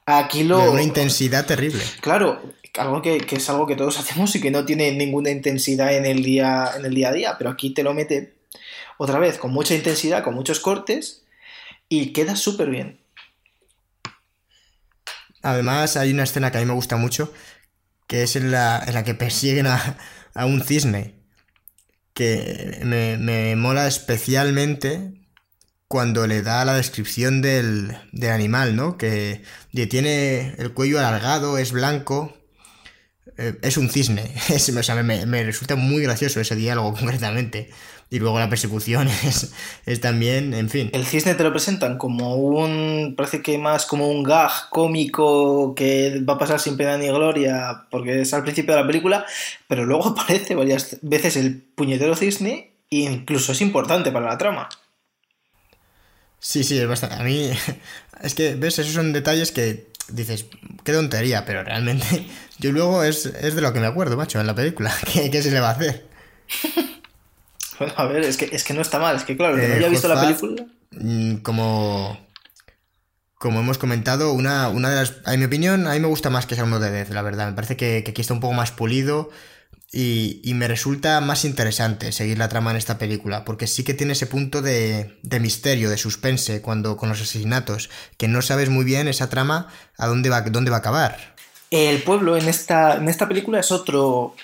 aquí 0.07 0.45
lo... 0.45 0.61
De 0.61 0.69
una 0.71 0.83
intensidad 0.83 1.45
terrible. 1.45 1.83
Claro, 2.01 2.41
algo 2.79 3.03
que, 3.03 3.25
es 3.29 3.51
algo 3.51 3.67
que 3.67 3.77
todos 3.77 3.99
hacemos 4.01 4.35
y 4.37 4.41
que 4.41 4.51
no 4.51 4.65
tiene 4.65 4.93
ninguna 4.93 5.31
intensidad 5.31 5.95
en 5.95 6.07
el 6.07 6.23
día, 6.23 6.71
en 6.77 6.85
el 6.85 6.95
día 6.95 7.09
a 7.09 7.13
día, 7.13 7.35
pero 7.39 7.51
aquí 7.51 7.71
te 7.71 7.83
lo 7.83 7.95
mete 7.95 8.37
otra 8.99 9.19
vez 9.19 9.39
con 9.39 9.53
mucha 9.53 9.75
intensidad, 9.75 10.25
con 10.25 10.35
muchos 10.35 10.61
cortes 10.61 11.25
y 11.89 12.13
queda 12.13 12.37
súper 12.37 12.71
bien. 12.71 13.01
Además, 15.43 15.97
hay 15.97 16.13
una 16.13 16.25
escena 16.25 16.51
que 16.51 16.59
a 16.59 16.61
mí 16.61 16.67
me 16.67 16.73
gusta 16.73 16.97
mucho, 16.97 17.33
que 18.07 18.23
es 18.23 18.37
en 18.37 18.51
la, 18.51 18.83
en 18.87 18.95
la 18.95 19.05
que 19.05 19.15
persiguen 19.15 19.67
a, 19.67 19.97
un 20.45 20.63
cisne, 20.63 21.15
que 22.15 22.81
me, 22.83 23.17
me, 23.17 23.55
mola 23.55 23.87
especialmente 23.87 25.26
cuando 25.89 26.27
le 26.27 26.43
da 26.43 26.65
la 26.65 26.75
descripción 26.75 27.43
del, 27.43 27.97
del 28.13 28.31
animal, 28.31 28.77
¿no? 28.77 28.97
Que 28.99 29.43
tiene 29.91 30.55
el 30.59 30.73
cuello 30.73 30.99
alargado, 30.99 31.59
es 31.59 31.73
blanco, 31.73 32.35
eh, 33.39 33.55
es 33.63 33.77
un 33.77 33.89
cisne. 33.89 34.31
Es, 34.49 34.69
o 34.69 34.83
sea, 34.83 35.03
me, 35.03 35.43
resulta 35.45 35.77
muy 35.77 36.03
gracioso 36.03 36.41
ese 36.41 36.57
diálogo 36.57 36.95
concretamente. 36.99 37.71
Y 38.09 38.21
luego 38.21 38.39
la 38.39 38.49
persecución 38.49 39.09
es, 39.87 40.01
también, 40.01 40.55
en 40.55 40.71
fin. 40.71 40.91
El 40.93 41.05
cisne 41.05 41.35
te 41.35 41.43
lo 41.43 41.51
presentan 41.51 41.99
como 41.99 42.37
un. 42.37 43.15
Parece 43.17 43.43
que 43.43 43.59
más 43.59 43.85
como 43.85 44.09
un 44.09 44.23
gag 44.23 44.71
cómico 44.71 45.75
que 45.75 46.21
va 46.21 46.35
a 46.35 46.39
pasar 46.39 46.61
sin 46.61 46.77
pena 46.77 46.97
ni 46.99 47.09
gloria 47.09 47.87
porque 47.91 48.21
es 48.21 48.33
al 48.33 48.45
principio 48.45 48.75
de 48.75 48.81
la 48.81 48.87
película, 48.87 49.27
pero 49.67 49.85
luego 49.85 50.09
aparece 50.09 50.55
varias 50.55 50.99
veces 51.03 51.37
el 51.37 51.61
puñetero 51.61 52.15
cisne 52.15 52.71
e 52.91 52.99
incluso 52.99 53.51
es 53.51 53.61
importante 53.61 54.13
para 54.13 54.27
la 54.27 54.39
trama. 54.39 54.69
Sí, 56.39 56.65
sí, 56.65 56.79
es 56.79 56.89
bastante. 56.89 57.17
A 57.17 57.23
mí. 57.23 57.51
Es 58.23 58.35
que, 58.35 58.55
¿ves? 58.55 58.79
Esos 58.79 58.95
son 58.95 59.13
detalles 59.13 59.53
que 59.53 59.89
dices, 60.09 60.47
qué 60.85 60.93
tontería, 60.93 61.45
pero 61.45 61.63
realmente 61.63 62.27
yo 62.59 62.73
luego 62.73 63.03
es, 63.03 63.31
de 63.33 63.61
lo 63.61 63.73
que 63.73 63.81
me 63.81 63.87
acuerdo, 63.87 64.17
macho, 64.17 64.41
en 64.41 64.47
la 64.47 64.55
película. 64.55 64.91
¿Qué, 65.13 65.43
se 65.43 65.51
le 65.51 65.61
va 65.61 65.69
a 65.69 65.73
hacer? 65.73 66.07
bueno, 67.79 67.95
a 67.97 68.07
ver, 68.07 68.25
es 68.25 68.37
que, 68.37 68.49
es 68.53 68.65
que 68.65 68.75
no 68.75 68.81
está 68.81 68.99
mal, 68.99 69.17
es 69.17 69.25
que 69.25 69.37
claro, 69.37 69.57
que 69.57 69.69
no 69.69 69.75
haya 69.75 69.89
visto 69.89 70.09
la 70.09 70.21
película. 70.21 70.65
Mm, 70.93 71.37
como, 71.37 72.19
como 73.35 73.61
hemos 73.61 73.79
comentado, 73.79 74.33
una, 74.33 74.69
una 74.69 74.91
de 74.91 74.97
las. 74.97 75.15
En 75.27 75.41
mi 75.41 75.47
opinión, 75.47 75.87
a 75.87 75.93
mí 75.93 76.01
me 76.01 76.09
gusta 76.09 76.31
más 76.31 76.47
que 76.47 76.55
uno 76.63 76.81
de 76.81 76.91
Death, 76.91 77.11
la 77.11 77.23
verdad. 77.23 77.49
Me 77.49 77.55
parece 77.55 77.77
que, 77.77 78.03
que 78.03 78.13
aquí 78.13 78.23
está 78.23 78.33
un 78.33 78.41
poco 78.41 78.55
más 78.55 78.71
pulido 78.71 79.31
y, 79.93 80.53
me 80.55 80.69
resulta 80.69 81.21
más 81.21 81.45
interesante 81.45 82.13
seguir 82.13 82.39
la 82.39 82.49
trama 82.49 82.71
en 82.71 82.77
esta 82.77 82.99
película, 82.99 83.45
porque 83.45 83.67
sí 83.67 83.85
que 83.85 83.95
tiene 83.95 84.13
ese 84.13 84.27
punto 84.27 84.61
de, 84.61 85.19
misterio, 85.41 85.89
de 85.91 85.97
suspense, 85.97 86.61
cuando 86.61 86.97
con 86.97 87.09
los 87.09 87.21
asesinatos, 87.21 87.89
que 88.17 88.29
no 88.29 88.43
sabes 88.43 88.69
muy 88.69 88.85
bien 88.85 89.09
esa 89.09 89.31
trama 89.31 89.69
a 89.97 90.07
dónde 90.07 90.29
va, 90.29 90.43
dónde 90.43 90.71
va 90.71 90.79
a 90.79 90.81
acabar. 90.81 91.37
El 91.71 92.03
pueblo 92.03 92.37
en 92.37 92.49
esta, 92.49 92.97
en 92.97 93.09
esta 93.09 93.29
película 93.29 93.61
es 93.61 93.71
otro, 93.71 94.35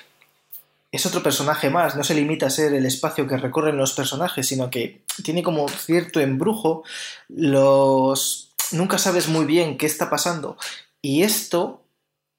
es 0.93 1.07
otro 1.07 1.23
personaje 1.23 1.71
más, 1.71 1.97
no 1.97 2.05
se 2.05 2.15
limita 2.15 2.47
a 2.47 2.51
ser 2.51 2.73
el 2.75 2.87
espacio 2.87 3.27
que 3.27 3.37
recorren 3.37 3.77
los 3.77 3.93
personajes, 3.95 4.47
sino 4.47 4.71
que 4.71 5.03
tiene 5.25 5.43
como 5.43 5.69
cierto 5.69 6.21
embrujo, 6.21 6.85
los... 7.29 8.53
nunca 8.71 8.97
sabes 8.97 9.29
muy 9.29 9.45
bien 9.45 9.77
qué 9.77 9.87
está 9.87 10.09
pasando. 10.09 10.57
Y 11.01 11.25
esto 11.25 11.82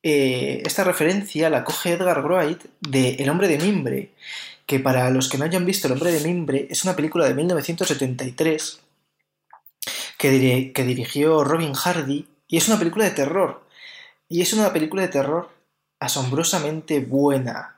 eh, 0.06 0.62
esta 0.66 0.84
referencia 0.84 1.50
la 1.50 1.64
coge 1.64 1.94
Edgar 1.94 2.26
Wright 2.26 2.62
de 2.82 3.16
El 3.16 3.30
hombre 3.30 3.48
de 3.48 3.58
mimbre, 3.58 4.12
que 4.66 4.82
para 4.82 5.10
los 5.10 5.30
que 5.30 5.38
no 5.38 5.46
hayan 5.46 5.66
visto 5.66 5.88
El 5.88 5.94
hombre 5.94 6.12
de 6.12 6.20
mimbre 6.20 6.68
es 6.70 6.84
una 6.84 6.96
película 6.96 7.26
de 7.26 7.34
1973 7.34 8.82
que, 10.18 10.30
dirigió 10.84 11.44
Robin 11.46 11.74
Hardy 11.74 12.28
y 12.50 12.58
es 12.58 12.68
una 12.68 12.78
película 12.78 13.06
de 13.06 13.12
terror. 13.12 13.64
Y 14.28 14.42
es 14.42 14.54
una 14.54 14.74
película 14.74 15.02
de 15.02 15.10
terror 15.10 15.50
asombrosamente 16.00 17.00
buena. 17.00 17.78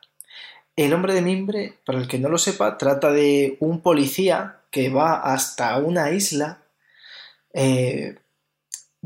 El 0.75 0.93
hombre 0.93 1.13
de 1.13 1.21
mimbre, 1.21 1.77
para 1.85 1.99
el 1.99 2.07
que 2.07 2.19
no 2.19 2.29
lo 2.29 2.37
sepa, 2.37 2.77
trata 2.77 3.11
de 3.11 3.57
un 3.59 3.81
policía 3.81 4.61
que 4.71 4.89
va 4.89 5.15
hasta 5.15 5.77
una 5.77 6.11
isla 6.11 6.59
eh, 7.53 8.17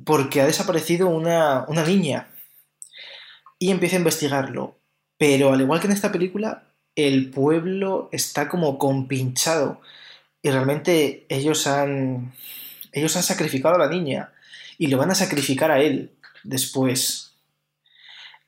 porque 0.03 0.41
ha 0.41 0.45
desaparecido 0.45 1.09
una 1.09 1.65
niña 1.85 2.29
y 3.59 3.71
empieza 3.71 3.97
a 3.97 3.99
investigarlo. 3.99 4.79
Pero 5.17 5.53
al 5.53 5.61
igual 5.61 5.81
que 5.81 5.87
en 5.87 5.93
esta 5.93 6.11
película, 6.11 6.63
el 6.95 7.29
pueblo 7.29 8.09
está 8.11 8.47
como 8.47 8.79
compinchado. 8.79 9.81
Y 10.41 10.49
realmente 10.49 11.25
ellos 11.29 11.67
han. 11.67 12.33
Ellos 12.91 13.15
han 13.17 13.23
sacrificado 13.23 13.75
a 13.75 13.79
la 13.79 13.89
niña. 13.89 14.31
Y 14.77 14.87
lo 14.87 14.97
van 14.97 15.11
a 15.11 15.15
sacrificar 15.15 15.71
a 15.71 15.81
él 15.81 16.11
después. 16.43 17.33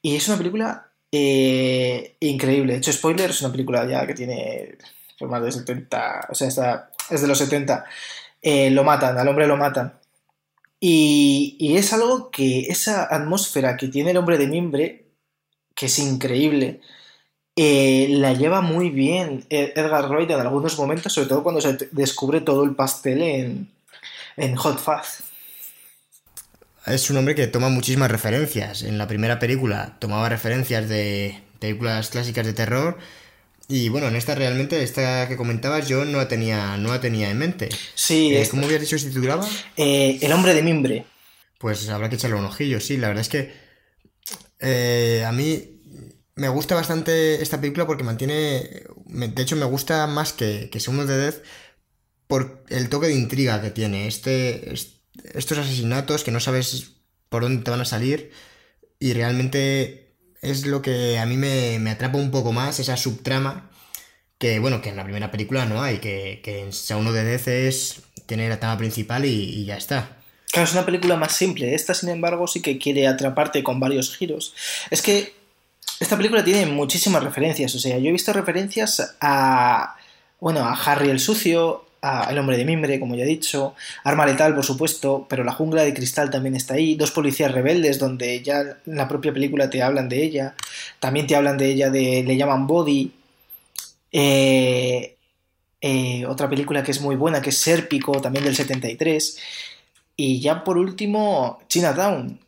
Y 0.01 0.15
es 0.15 0.27
una 0.29 0.37
película 0.37 0.91
eh, 1.11 2.15
increíble. 2.21 2.75
Hecho, 2.77 2.93
spoiler, 2.93 3.29
es 3.29 3.41
una 3.41 3.51
película 3.51 3.85
ya 3.85 4.07
que 4.07 4.13
tiene 4.13 4.77
más 5.19 5.43
de 5.43 5.51
70. 5.51 6.27
O 6.29 6.35
sea, 6.35 6.47
está, 6.47 6.91
es 7.09 7.21
de 7.21 7.27
los 7.27 7.37
70. 7.37 7.85
Eh, 8.41 8.71
lo 8.71 8.83
matan, 8.83 9.17
al 9.17 9.27
hombre 9.27 9.45
lo 9.45 9.57
matan. 9.57 10.00
Y, 10.83 11.75
es 11.77 11.93
algo 11.93 12.31
que 12.31 12.61
esa 12.61 13.03
atmósfera 13.03 13.77
que 13.77 13.87
tiene 13.87 14.11
el 14.11 14.17
hombre 14.17 14.39
de 14.39 14.47
mimbre, 14.47 15.05
que 15.75 15.85
es 15.85 15.99
increíble, 15.99 16.81
eh, 17.55 18.07
la 18.09 18.33
lleva 18.33 18.61
muy 18.61 18.89
bien 18.89 19.45
Edgar 19.49 20.09
Wright 20.09 20.31
en 20.31 20.39
algunos 20.39 20.77
momentos, 20.79 21.13
sobre 21.13 21.27
todo 21.29 21.43
cuando 21.43 21.61
se 21.61 21.77
descubre 21.91 22.41
todo 22.41 22.63
el 22.63 22.75
pastel 22.75 23.21
en, 23.21 23.71
en 24.37 24.55
Hot 24.55 24.79
Fuzz. 24.79 25.21
Es 26.87 27.11
un 27.11 27.17
hombre 27.17 27.35
que 27.35 27.45
toma 27.45 27.69
muchísimas 27.69 28.09
referencias. 28.09 28.81
En 28.81 28.97
la 28.97 29.07
primera 29.07 29.37
película 29.37 29.97
tomaba 29.99 30.29
referencias 30.29 30.89
de 30.89 31.43
películas 31.59 32.09
clásicas 32.09 32.45
de 32.45 32.53
terror 32.53 32.97
Y 33.73 33.87
bueno, 33.87 34.09
en 34.09 34.17
esta 34.17 34.35
realmente, 34.35 34.83
esta 34.83 35.29
que 35.29 35.37
comentabas, 35.37 35.87
yo 35.87 36.03
no 36.03 36.17
la 36.17 36.27
tenía, 36.27 36.75
no 36.75 36.89
la 36.89 36.99
tenía 36.99 37.29
en 37.29 37.37
mente. 37.37 37.69
Sí, 37.95 38.35
Eh, 38.35 38.45
¿Cómo 38.51 38.65
habías 38.65 38.81
dicho 38.81 38.97
se 38.99 39.07
titulaba? 39.07 39.47
eh, 39.77 40.19
El 40.21 40.33
hombre 40.33 40.53
de 40.53 40.61
mimbre. 40.61 41.05
Pues 41.57 41.87
habrá 41.87 42.09
que 42.09 42.15
echarle 42.15 42.35
un 42.35 42.43
ojillo, 42.43 42.81
sí. 42.81 42.97
La 42.97 43.07
verdad 43.07 43.21
es 43.21 43.29
que 43.29 43.53
eh, 44.59 45.23
a 45.25 45.31
mí 45.31 45.79
me 46.35 46.49
gusta 46.49 46.75
bastante 46.75 47.41
esta 47.41 47.61
película 47.61 47.87
porque 47.87 48.03
mantiene. 48.03 48.83
de 49.05 49.41
hecho, 49.41 49.55
me 49.55 49.65
gusta 49.65 50.05
más 50.05 50.33
que, 50.33 50.69
que 50.69 50.79
of 50.99 51.07
the 51.07 51.13
Dead 51.17 51.35
por 52.27 52.63
el 52.69 52.89
toque 52.89 53.07
de 53.07 53.15
intriga 53.15 53.61
que 53.61 53.71
tiene. 53.71 54.07
Este, 54.07 54.73
es- 54.73 54.97
estos 55.33 55.57
asesinatos 55.59 56.23
que 56.25 56.31
no 56.31 56.41
sabes 56.41 56.91
por 57.29 57.43
dónde 57.43 57.63
te 57.63 57.71
van 57.71 57.81
a 57.81 57.85
salir 57.85 58.31
y 58.99 59.13
realmente 59.13 60.10
es 60.41 60.65
lo 60.65 60.81
que 60.81 61.19
a 61.19 61.25
mí 61.25 61.37
me, 61.37 61.79
me 61.79 61.91
atrapa 61.91 62.17
un 62.17 62.31
poco 62.31 62.51
más, 62.51 62.79
esa 62.79 62.97
subtrama 62.97 63.69
que, 64.37 64.59
bueno, 64.59 64.81
que 64.81 64.89
en 64.89 64.95
la 64.95 65.03
primera 65.03 65.31
película 65.31 65.65
no 65.65 65.81
hay, 65.81 65.99
que, 65.99 66.41
que 66.43 66.61
en 66.61 66.73
Sound 66.73 67.07
of 67.07 67.13
the 67.13 67.23
Dead 67.23 67.47
es, 67.47 68.01
tiene 68.25 68.49
la 68.49 68.59
trama 68.59 68.77
principal 68.77 69.25
y, 69.25 69.29
y 69.29 69.65
ya 69.65 69.77
está. 69.77 70.17
Claro, 70.51 70.67
es 70.67 70.73
una 70.73 70.85
película 70.85 71.15
más 71.15 71.33
simple. 71.33 71.73
Esta, 71.75 71.93
sin 71.93 72.09
embargo, 72.09 72.47
sí 72.47 72.61
que 72.61 72.77
quiere 72.77 73.07
atraparte 73.07 73.63
con 73.63 73.79
varios 73.79 74.17
giros. 74.17 74.53
Es 74.89 75.01
que 75.01 75.33
esta 75.99 76.17
película 76.17 76.43
tiene 76.43 76.65
muchísimas 76.65 77.23
referencias. 77.23 77.73
O 77.75 77.79
sea, 77.79 77.97
yo 77.99 78.09
he 78.09 78.11
visto 78.11 78.33
referencias 78.33 79.15
a. 79.21 79.95
Bueno, 80.39 80.61
a 80.61 80.73
Harry 80.73 81.09
el 81.09 81.19
Sucio, 81.19 81.85
El 82.01 82.37
Hombre 82.39 82.57
de 82.57 82.65
Mimbre, 82.65 82.99
como 82.99 83.15
ya 83.15 83.23
he 83.23 83.27
dicho, 83.27 83.75
Arma 84.03 84.25
Letal, 84.25 84.55
por 84.55 84.65
supuesto, 84.65 85.27
pero 85.29 85.43
La 85.43 85.53
Jungla 85.53 85.83
de 85.83 85.93
Cristal 85.93 86.31
también 86.31 86.55
está 86.55 86.73
ahí. 86.73 86.95
Dos 86.95 87.11
policías 87.11 87.51
rebeldes, 87.51 87.99
donde 87.99 88.41
ya 88.41 88.61
en 88.61 88.95
la 88.97 89.07
propia 89.07 89.31
película 89.31 89.69
te 89.69 89.83
hablan 89.83 90.09
de 90.09 90.23
ella. 90.23 90.55
También 90.99 91.27
te 91.27 91.35
hablan 91.35 91.57
de 91.57 91.67
ella, 91.67 91.89
de. 91.91 92.23
Le 92.23 92.35
llaman 92.37 92.65
Body. 92.65 93.11
Eh, 94.11 95.15
eh, 95.79 96.25
otra 96.25 96.49
película 96.49 96.83
que 96.83 96.91
es 96.91 97.01
muy 97.01 97.15
buena, 97.15 97.41
que 97.41 97.49
es 97.49 97.57
Sérpico, 97.57 98.19
también 98.21 98.45
del 98.45 98.55
73. 98.55 99.39
Y 100.15 100.39
ya 100.39 100.63
por 100.63 100.77
último, 100.77 101.59
Chinatown, 101.67 102.39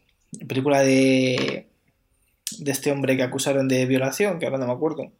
película 0.48 0.82
de, 0.82 1.68
de 2.60 2.72
este 2.72 2.92
hombre 2.92 3.18
que 3.18 3.24
acusaron 3.24 3.68
de 3.68 3.86
violación, 3.86 4.40
que 4.40 4.46
ahora 4.46 4.58
no 4.58 4.68
me 4.68 4.74
acuerdo. 4.74 5.12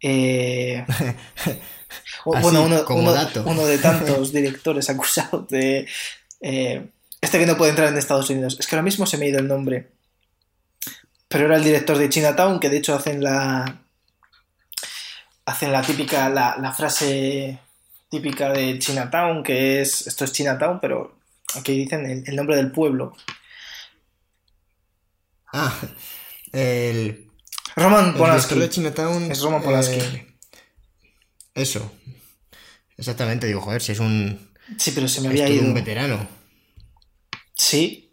Eh, 0.00 0.84
o- 2.24 2.34
Así, 2.34 2.42
bueno, 2.42 2.62
uno, 2.64 2.84
como 2.84 3.00
uno- 3.00 3.12
dato. 3.12 3.42
uno 3.46 3.64
de 3.66 3.78
tantos 3.78 4.32
directores 4.32 4.88
acusados 4.90 5.48
de... 5.48 5.86
eh, 6.40 6.88
este 7.20 7.38
que 7.38 7.46
no 7.46 7.56
puede 7.56 7.70
entrar 7.70 7.88
en 7.88 7.98
Estados 7.98 8.28
Unidos. 8.30 8.56
Es 8.60 8.66
que 8.66 8.74
ahora 8.76 8.82
mismo 8.84 9.06
se 9.06 9.16
me 9.18 9.26
ha 9.26 9.28
ido 9.28 9.38
el 9.38 9.48
nombre. 9.48 9.90
Pero 11.28 11.46
era 11.46 11.56
el 11.56 11.64
director 11.64 11.98
de 11.98 12.08
Chinatown, 12.08 12.60
que 12.60 12.68
de 12.70 12.76
hecho 12.78 12.94
hacen 12.94 13.22
la... 13.22 13.80
Hacen 15.44 15.70
la 15.72 15.82
típica, 15.82 16.28
la, 16.28 16.56
la 16.60 16.72
frase 16.72 17.58
típica 18.10 18.50
de 18.50 18.78
Chinatown, 18.78 19.42
que 19.44 19.80
es, 19.80 20.06
esto 20.06 20.24
es 20.24 20.32
Chinatown, 20.32 20.80
pero 20.80 21.18
aquí 21.54 21.72
dicen 21.78 22.04
el, 22.04 22.24
el 22.26 22.36
nombre 22.36 22.56
del 22.56 22.70
pueblo. 22.72 23.16
Ah, 25.52 25.72
el, 26.52 27.30
Roman 27.76 28.14
Polanski. 28.14 28.54
director 28.54 28.58
de 28.58 28.70
Chinatown. 28.70 29.30
Es 29.30 29.40
Roman 29.40 29.62
Polanski. 29.62 29.94
eh, 30.00 30.25
eso. 31.56 31.92
Exactamente, 32.96 33.46
digo, 33.46 33.60
joder, 33.60 33.82
si 33.82 33.92
es 33.92 33.98
un, 33.98 34.50
Sí, 34.78 34.92
pero 34.94 35.08
se 35.08 35.20
me 35.20 35.28
había 35.28 35.48
ido. 35.48 35.64
un 35.64 35.74
veterano. 35.74 36.28
Sí. 37.54 38.12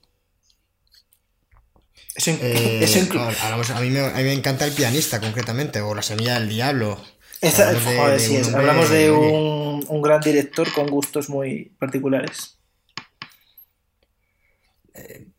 Eso, 2.15 2.31
Eh, 2.41 2.79
eso 2.83 2.99
hablamos- 3.41 3.69
a, 3.71 3.79
mí 3.81 3.89
me, 3.89 3.99
a 4.01 4.11
mí 4.13 4.23
me 4.23 4.33
encanta 4.33 4.65
el 4.65 4.73
pianista, 4.73 5.19
concretamente, 5.19 5.81
o 5.81 5.95
La 5.95 6.01
Semilla 6.03 6.39
del 6.39 6.49
Diablo. 6.49 7.03
Esta- 7.41 7.69
hablamos 7.69 7.85
de- 7.89 7.97
joder, 7.97 8.19
de 8.19 8.25
sí, 8.27 8.35
es- 8.35 8.53
hablamos 8.53 8.89
de 8.89 9.11
un, 9.11 9.85
un 9.87 10.01
gran 10.01 10.21
director 10.21 10.71
con 10.73 10.87
gustos 10.87 11.27
muy 11.29 11.73
particulares. 11.79 12.57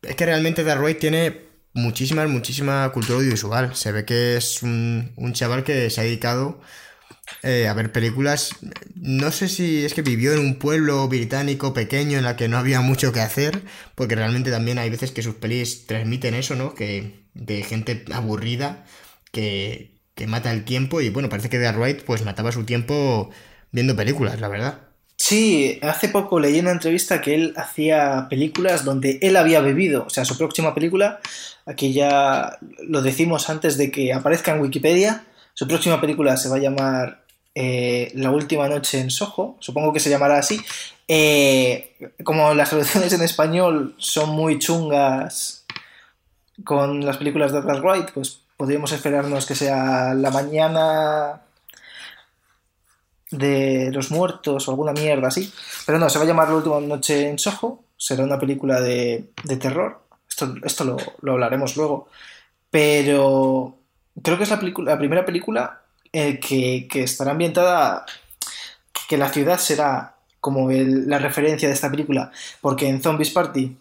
Es 0.01 0.15
que 0.15 0.25
realmente 0.25 0.63
Dark 0.63 0.99
tiene 0.99 1.45
muchísima, 1.73 2.27
muchísima 2.27 2.91
cultura 2.91 3.19
audiovisual. 3.19 3.75
Se 3.75 3.91
ve 3.91 4.05
que 4.05 4.37
es 4.37 4.61
un, 4.61 5.13
un 5.15 5.33
chaval 5.33 5.63
que 5.63 5.89
se 5.89 6.01
ha 6.01 6.03
dedicado 6.03 6.61
eh, 7.43 7.67
a 7.67 7.73
ver 7.73 7.91
películas. 7.91 8.51
No 8.95 9.31
sé 9.31 9.47
si 9.47 9.85
es 9.85 9.93
que 9.93 10.01
vivió 10.01 10.33
en 10.33 10.39
un 10.39 10.55
pueblo 10.55 11.07
británico 11.07 11.73
pequeño 11.73 12.17
en 12.17 12.23
la 12.23 12.35
que 12.35 12.47
no 12.47 12.57
había 12.57 12.81
mucho 12.81 13.11
que 13.13 13.21
hacer, 13.21 13.61
porque 13.95 14.15
realmente 14.15 14.51
también 14.51 14.77
hay 14.77 14.89
veces 14.89 15.11
que 15.11 15.21
sus 15.21 15.35
pelis 15.35 15.85
transmiten 15.87 16.33
eso, 16.33 16.55
¿no? 16.55 16.73
Que 16.73 17.25
de 17.33 17.63
gente 17.63 18.05
aburrida 18.13 18.85
que, 19.31 19.95
que 20.15 20.27
mata 20.27 20.51
el 20.51 20.63
tiempo 20.63 21.01
y 21.01 21.09
bueno, 21.09 21.29
parece 21.29 21.49
que 21.49 21.59
Dark 21.59 22.03
pues 22.05 22.23
mataba 22.23 22.51
su 22.51 22.63
tiempo 22.63 23.29
viendo 23.71 23.95
películas, 23.95 24.39
la 24.39 24.47
verdad. 24.47 24.85
Sí, 25.17 25.79
hace 25.81 26.09
poco 26.09 26.39
leí 26.39 26.59
una 26.59 26.71
entrevista 26.71 27.21
que 27.21 27.35
él 27.35 27.53
hacía 27.57 28.27
películas 28.29 28.83
donde 28.85 29.19
él 29.21 29.37
había 29.37 29.61
bebido. 29.61 30.05
O 30.05 30.09
sea, 30.09 30.25
su 30.25 30.37
próxima 30.37 30.73
película, 30.73 31.19
aquí 31.65 31.93
ya 31.93 32.57
lo 32.87 33.01
decimos 33.01 33.49
antes 33.49 33.77
de 33.77 33.91
que 33.91 34.13
aparezca 34.13 34.53
en 34.53 34.61
Wikipedia, 34.61 35.25
su 35.53 35.67
próxima 35.67 36.01
película 36.01 36.37
se 36.37 36.49
va 36.49 36.57
a 36.57 36.59
llamar 36.59 37.24
eh, 37.55 38.11
La 38.15 38.31
última 38.31 38.67
noche 38.67 38.99
en 38.99 39.09
Soho, 39.09 39.55
supongo 39.59 39.93
que 39.93 40.01
se 40.01 40.09
llamará 40.09 40.37
así. 40.37 40.61
Eh, 41.07 41.95
como 42.23 42.53
las 42.53 42.69
traducciones 42.69 43.13
en 43.13 43.21
español 43.23 43.95
son 43.97 44.31
muy 44.31 44.59
chungas 44.59 45.65
con 46.63 47.05
las 47.05 47.17
películas 47.17 47.53
de 47.53 47.59
Edgar 47.59 47.81
Wright, 47.81 48.11
pues 48.11 48.41
podríamos 48.57 48.91
esperarnos 48.91 49.45
que 49.45 49.55
sea 49.55 50.13
La 50.13 50.31
mañana 50.31 51.41
de 53.31 53.91
los 53.91 54.11
muertos 54.11 54.67
o 54.67 54.71
alguna 54.71 54.91
mierda 54.91 55.29
así. 55.29 55.51
Pero 55.85 55.97
no, 55.97 56.09
se 56.09 56.19
va 56.19 56.25
a 56.25 56.27
llamar 56.27 56.49
La 56.49 56.55
última 56.55 56.79
noche 56.81 57.29
en 57.29 57.39
Soho. 57.39 57.83
Será 57.97 58.23
una 58.23 58.39
película 58.39 58.81
de, 58.81 59.29
terror. 59.59 60.01
Esto, 60.29 60.53
esto 60.63 60.97
lo, 61.21 61.31
hablaremos 61.31 61.77
luego. 61.77 62.09
Pero 62.69 63.77
creo 64.21 64.37
que 64.37 64.43
es 64.43 64.49
la, 64.49 64.59
la 64.83 64.97
primera 64.97 65.25
película 65.25 65.84
eh, 66.15 66.39
que, 66.39 66.87
que 66.89 67.03
estará 67.03 67.31
ambientada. 67.31 68.05
Que 69.09 69.17
la 69.17 69.29
ciudad 69.31 69.59
será 69.59 70.15
como 70.39 70.71
el- 70.71 71.07
la 71.09 71.19
referencia 71.19 71.67
de 71.67 71.73
esta 71.73 71.91
película. 71.91 72.31
Porque 72.61 72.87
en 72.87 73.01
Zombies 73.01 73.31
Party 73.31 73.75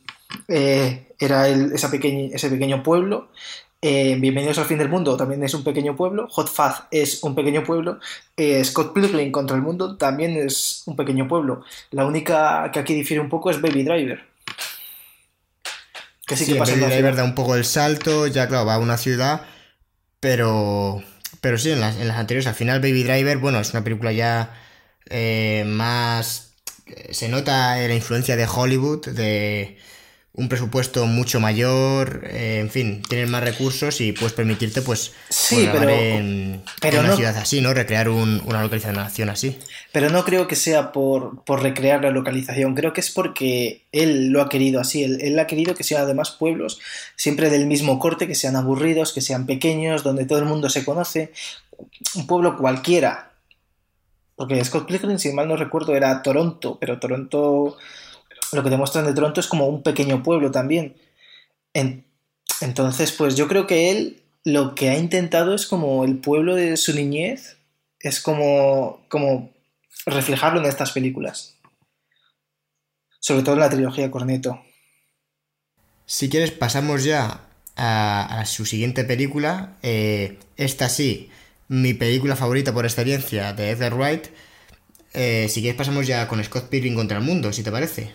eh, 0.49 1.09
era 1.19 1.49
el- 1.49 1.73
esa 1.73 1.91
pequeña- 1.91 2.35
ese 2.35 2.51
pequeño 2.51 2.83
pueblo. 2.83 3.29
Eh, 3.87 4.17
Bienvenidos 4.19 4.57
al 4.59 4.65
fin 4.65 4.79
del 4.79 4.89
mundo 4.89 5.15
también 5.17 5.45
es 5.45 5.53
un 5.55 5.63
pequeño 5.63 5.95
pueblo. 5.95 6.27
Hot 6.31 6.49
Fuzz 6.49 6.85
es 6.91 7.23
un 7.23 7.35
pequeño 7.35 7.63
pueblo. 7.65 8.01
Eh, 8.37 8.65
Scott 8.65 8.95
Pilgrim 8.95 9.31
contra 9.31 9.57
el 9.57 9.63
mundo 9.63 9.97
también 9.99 10.37
es 10.37 10.83
un 10.87 10.97
pequeño 10.97 11.29
pueblo. 11.29 11.63
La 11.91 12.07
única 12.07 12.71
que 12.73 12.81
aquí 12.81 12.95
difiere 12.95 13.21
un 13.21 13.29
poco 13.29 13.51
es 13.51 13.61
Baby 13.61 13.83
Driver. 13.85 14.25
Que 16.27 16.37
sí, 16.37 16.47
Sí, 16.47 16.53
que 16.55 16.59
pasa 16.59 16.73
Baby 16.73 16.87
Driver 16.87 17.15
da 17.17 17.25
un 17.25 17.35
poco 17.35 17.55
el 17.55 17.65
salto, 17.67 18.27
ya 18.27 18.49
claro, 18.49 18.65
va 18.65 18.75
a 18.75 18.79
una 18.79 18.97
ciudad, 18.97 19.43
pero, 20.21 21.03
pero 21.45 21.59
sí, 21.59 21.71
en 21.73 21.81
las, 21.83 21.97
en 21.97 22.09
las 22.09 22.17
anteriores, 22.17 22.47
al 22.47 22.55
final 22.55 22.81
Baby 22.81 23.03
Driver, 23.03 23.37
bueno, 23.37 23.61
es 23.61 23.73
una 23.73 23.85
película 23.85 24.13
ya 24.13 24.55
eh, 25.11 25.63
más... 25.67 26.55
Se 27.11 27.29
nota 27.29 27.77
la 27.77 27.95
influencia 27.95 28.35
de 28.35 28.47
Hollywood, 28.47 29.09
de 29.09 29.77
un 30.37 30.49
presupuesto 30.49 31.07
mucho 31.07 31.39
mayor, 31.39 32.25
eh, 32.29 32.59
en 32.61 32.69
fin, 32.69 33.03
tienes 33.09 33.31
más 33.31 33.45
recursos 33.45 34.01
y 34.01 34.11
puedes 34.11 34.33
permitirte 34.33 34.83
pues, 34.83 35.13
Sí, 35.29 35.67
pues, 35.71 35.79
pero- 35.79 35.91
en, 35.91 36.63
pero 36.81 36.95
en 36.97 37.01
una 37.01 37.09
no- 37.11 37.17
ciudad 37.17 37.37
así, 37.37 37.61
¿no? 37.61 37.73
Recrear 37.73 38.09
un- 38.09 38.43
una 38.45 38.61
localización 38.61 39.31
así. 39.31 39.57
Pero 39.93 40.11
no 40.11 40.25
creo 40.25 40.49
que 40.49 40.57
sea 40.57 40.91
por, 40.91 41.45
por 41.45 41.63
recrear 41.63 42.03
la 42.03 42.11
localización, 42.11 42.75
creo 42.75 42.93
que 42.93 43.01
es 43.01 43.13
porque 43.13 43.85
él 43.93 44.31
lo 44.31 44.43
ha 44.43 44.49
querido 44.49 44.81
así, 44.81 45.05
él, 45.05 45.19
él 45.21 45.39
ha 45.39 45.47
querido 45.47 45.77
que 45.77 45.85
sean 45.85 46.03
además 46.03 46.33
pueblos 46.33 46.81
siempre 47.15 47.49
del 47.49 47.67
mismo 47.69 48.01
corte, 48.01 48.27
que 48.27 48.35
sean 48.35 48.57
aburridos, 48.57 49.13
que 49.13 49.21
sean 49.21 49.47
pequeños, 49.47 50.03
donde 50.03 50.25
todo 50.27 50.41
el 50.41 50.47
mundo 50.47 50.69
se 50.69 50.85
conoce, 50.85 51.33
un 52.17 52.27
pueblo 52.27 52.57
cualquiera. 52.59 53.31
Porque 54.37 54.65
Scott 54.65 54.89
Pilgrim, 54.89 55.19
si 55.19 55.33
mal 55.33 55.47
no 55.47 55.55
recuerdo, 55.57 55.95
era 55.95 56.21
Toronto, 56.23 56.77
pero 56.81 56.99
Toronto, 56.99 57.77
lo 58.55 58.63
que 58.63 58.71
te 58.71 58.77
muestran 58.77 59.07
de 59.07 59.15
Toronto 59.15 59.41
es 59.41 59.47
como 59.47 59.67
un 59.67 59.83
pequeño 59.83 60.23
pueblo 60.23 60.51
también. 60.51 60.97
En- 61.73 62.05
entonces, 62.61 63.13
pues 63.13 63.37
yo 63.37 63.49
creo 63.49 63.67
que 63.67 63.91
él 63.91 64.23
lo 64.45 64.75
que 64.75 64.91
ha 64.91 64.99
intentado 64.99 65.55
es 65.55 65.67
como 65.67 66.05
el 66.05 66.19
pueblo 66.19 66.55
de 66.55 66.77
su 66.77 66.95
niñez, 66.95 67.57
es 68.01 68.21
como, 68.21 69.05
como 69.09 69.53
reflejarlo 70.07 70.61
en 70.61 70.67
estas 70.67 70.93
películas. 70.93 71.57
Sobre 73.21 73.43
todo 73.43 73.55
en 73.55 73.61
la 73.61 73.71
trilogía 73.71 74.11
Corneto. 74.11 74.61
Si 76.07 76.29
quieres, 76.29 76.51
pasamos 76.51 77.05
ya 77.05 77.41
a, 77.77 78.41
a 78.41 78.45
su 78.45 78.67
siguiente 78.67 79.05
película. 79.05 79.79
Eh, 79.83 80.39
esta 80.59 80.91
sí, 80.91 81.31
mi 81.69 81.95
película 81.95 82.37
favorita 82.37 82.75
por 82.75 82.85
experiencia 82.85 83.55
de 83.55 83.71
Edgar 83.71 83.95
Wright. 83.95 84.27
Eh, 85.15 85.49
si 85.49 85.63
quieres, 85.63 85.79
pasamos 85.79 86.07
ya 86.07 86.29
con 86.29 86.45
Scott 86.45 86.69
Pilgrim 86.69 86.95
contra 86.95 87.17
el 87.17 87.25
mundo, 87.25 87.53
si 87.53 87.63
te 87.63 87.73
parece. 87.73 88.13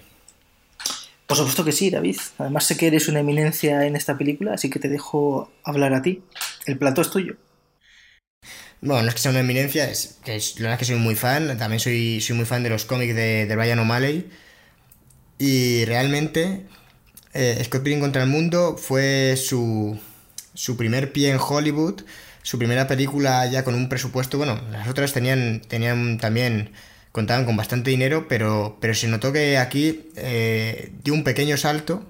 Por 1.30 1.38
supuesto 1.38 1.64
que 1.64 1.72
sí, 1.72 1.92
David. 1.92 2.18
Además 2.40 2.66
sé 2.66 2.76
que 2.76 2.88
eres 2.88 3.08
una 3.08 3.20
eminencia 3.20 3.86
en 3.86 3.96
esta 3.96 4.18
película, 4.18 4.56
así 4.56 4.72
que 4.72 4.80
te 4.80 4.90
dejo 4.90 5.52
hablar 5.64 5.94
a 5.94 6.02
ti. 6.02 6.24
El 6.66 6.80
plato 6.80 7.04
es 7.04 7.12
tuyo. 7.12 7.36
Bueno, 8.82 9.04
no 9.04 9.10
es 9.10 9.14
que 9.14 9.22
sea 9.22 9.30
una 9.30 9.42
eminencia, 9.42 9.88
es 9.88 10.18
que 10.26 10.36
es, 10.36 10.56
la 10.56 10.70
verdad 10.70 10.74
es 10.74 10.80
que 10.80 10.94
soy 10.94 10.96
muy 10.96 11.14
fan, 11.14 11.56
también 11.60 11.80
soy, 11.80 12.20
soy 12.20 12.36
muy 12.36 12.46
fan 12.46 12.64
de 12.64 12.72
los 12.72 12.86
cómics 12.86 13.14
de, 13.14 13.46
de 13.46 13.56
Brian 13.56 13.78
O'Malley. 13.78 14.28
Y 15.38 15.86
realmente, 15.86 16.66
eh, 17.36 17.64
Pilgrim 17.70 18.00
contra 18.00 18.24
el 18.24 18.30
Mundo 18.30 18.76
fue 18.76 19.36
su, 19.38 20.00
su 20.56 20.78
primer 20.78 21.14
pie 21.14 21.30
en 21.30 21.38
Hollywood, 21.40 22.02
su 22.42 22.58
primera 22.58 22.88
película 22.88 23.46
ya 23.46 23.64
con 23.64 23.76
un 23.76 23.88
presupuesto, 23.88 24.40
bueno, 24.40 24.60
las 24.72 24.88
otras 24.88 25.14
tenían, 25.14 25.62
tenían 25.68 26.18
también, 26.18 26.72
contaban 27.12 27.46
con 27.46 27.56
bastante 27.58 27.90
dinero, 27.90 28.28
pero, 28.28 28.78
pero 28.80 28.94
se 28.94 29.08
notó 29.08 29.32
que 29.34 29.58
aquí 29.58 30.10
eh, 30.16 30.92
dio 31.04 31.14
un 31.14 31.24
pequeño 31.24 31.58
salto 31.58 32.06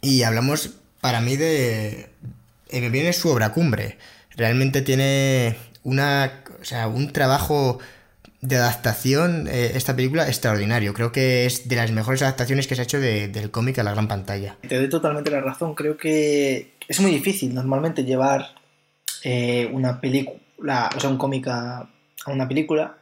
y 0.00 0.22
hablamos 0.22 0.70
para 1.00 1.20
mí 1.20 1.36
de... 1.36 2.10
Eh, 2.70 2.80
me 2.80 2.90
viene 2.90 3.12
su 3.12 3.28
obra 3.30 3.52
cumbre. 3.52 3.98
Realmente 4.36 4.82
tiene 4.82 5.56
una, 5.84 6.42
o 6.60 6.64
sea, 6.64 6.86
un 6.88 7.12
trabajo 7.12 7.78
de 8.40 8.56
adaptación 8.56 9.48
eh, 9.48 9.72
esta 9.74 9.96
película 9.96 10.28
extraordinario. 10.28 10.92
Creo 10.94 11.10
que 11.10 11.46
es 11.46 11.66
de 11.68 11.76
las 11.76 11.90
mejores 11.92 12.22
adaptaciones 12.22 12.66
que 12.66 12.74
se 12.76 12.82
ha 12.82 12.84
hecho 12.84 13.00
de- 13.00 13.28
del 13.28 13.50
cómic 13.50 13.78
a 13.78 13.82
la 13.82 13.92
gran 13.92 14.06
pantalla. 14.06 14.56
Te 14.68 14.76
doy 14.76 14.88
totalmente 14.88 15.30
la 15.30 15.40
razón. 15.40 15.74
Creo 15.74 15.96
que 15.96 16.74
es 16.86 17.00
muy 17.00 17.10
difícil 17.10 17.54
normalmente 17.54 18.04
llevar 18.04 18.54
eh, 19.24 19.68
una 19.72 20.00
película, 20.00 20.90
o 20.96 21.00
sea, 21.00 21.10
un 21.10 21.18
cómic 21.18 21.48
a, 21.48 21.78
a 22.26 22.30
una 22.30 22.46
película. 22.46 22.96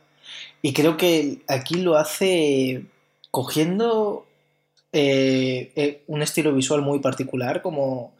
Y 0.67 0.73
creo 0.73 0.97
que 0.97 1.43
aquí 1.47 1.77
lo 1.77 1.97
hace 1.97 2.87
cogiendo 3.31 4.27
eh, 4.93 5.71
eh, 5.77 6.03
un 6.09 6.23
estilo 6.23 6.53
visual 6.53 6.83
muy 6.83 6.99
particular, 6.99 7.63
como, 7.63 8.17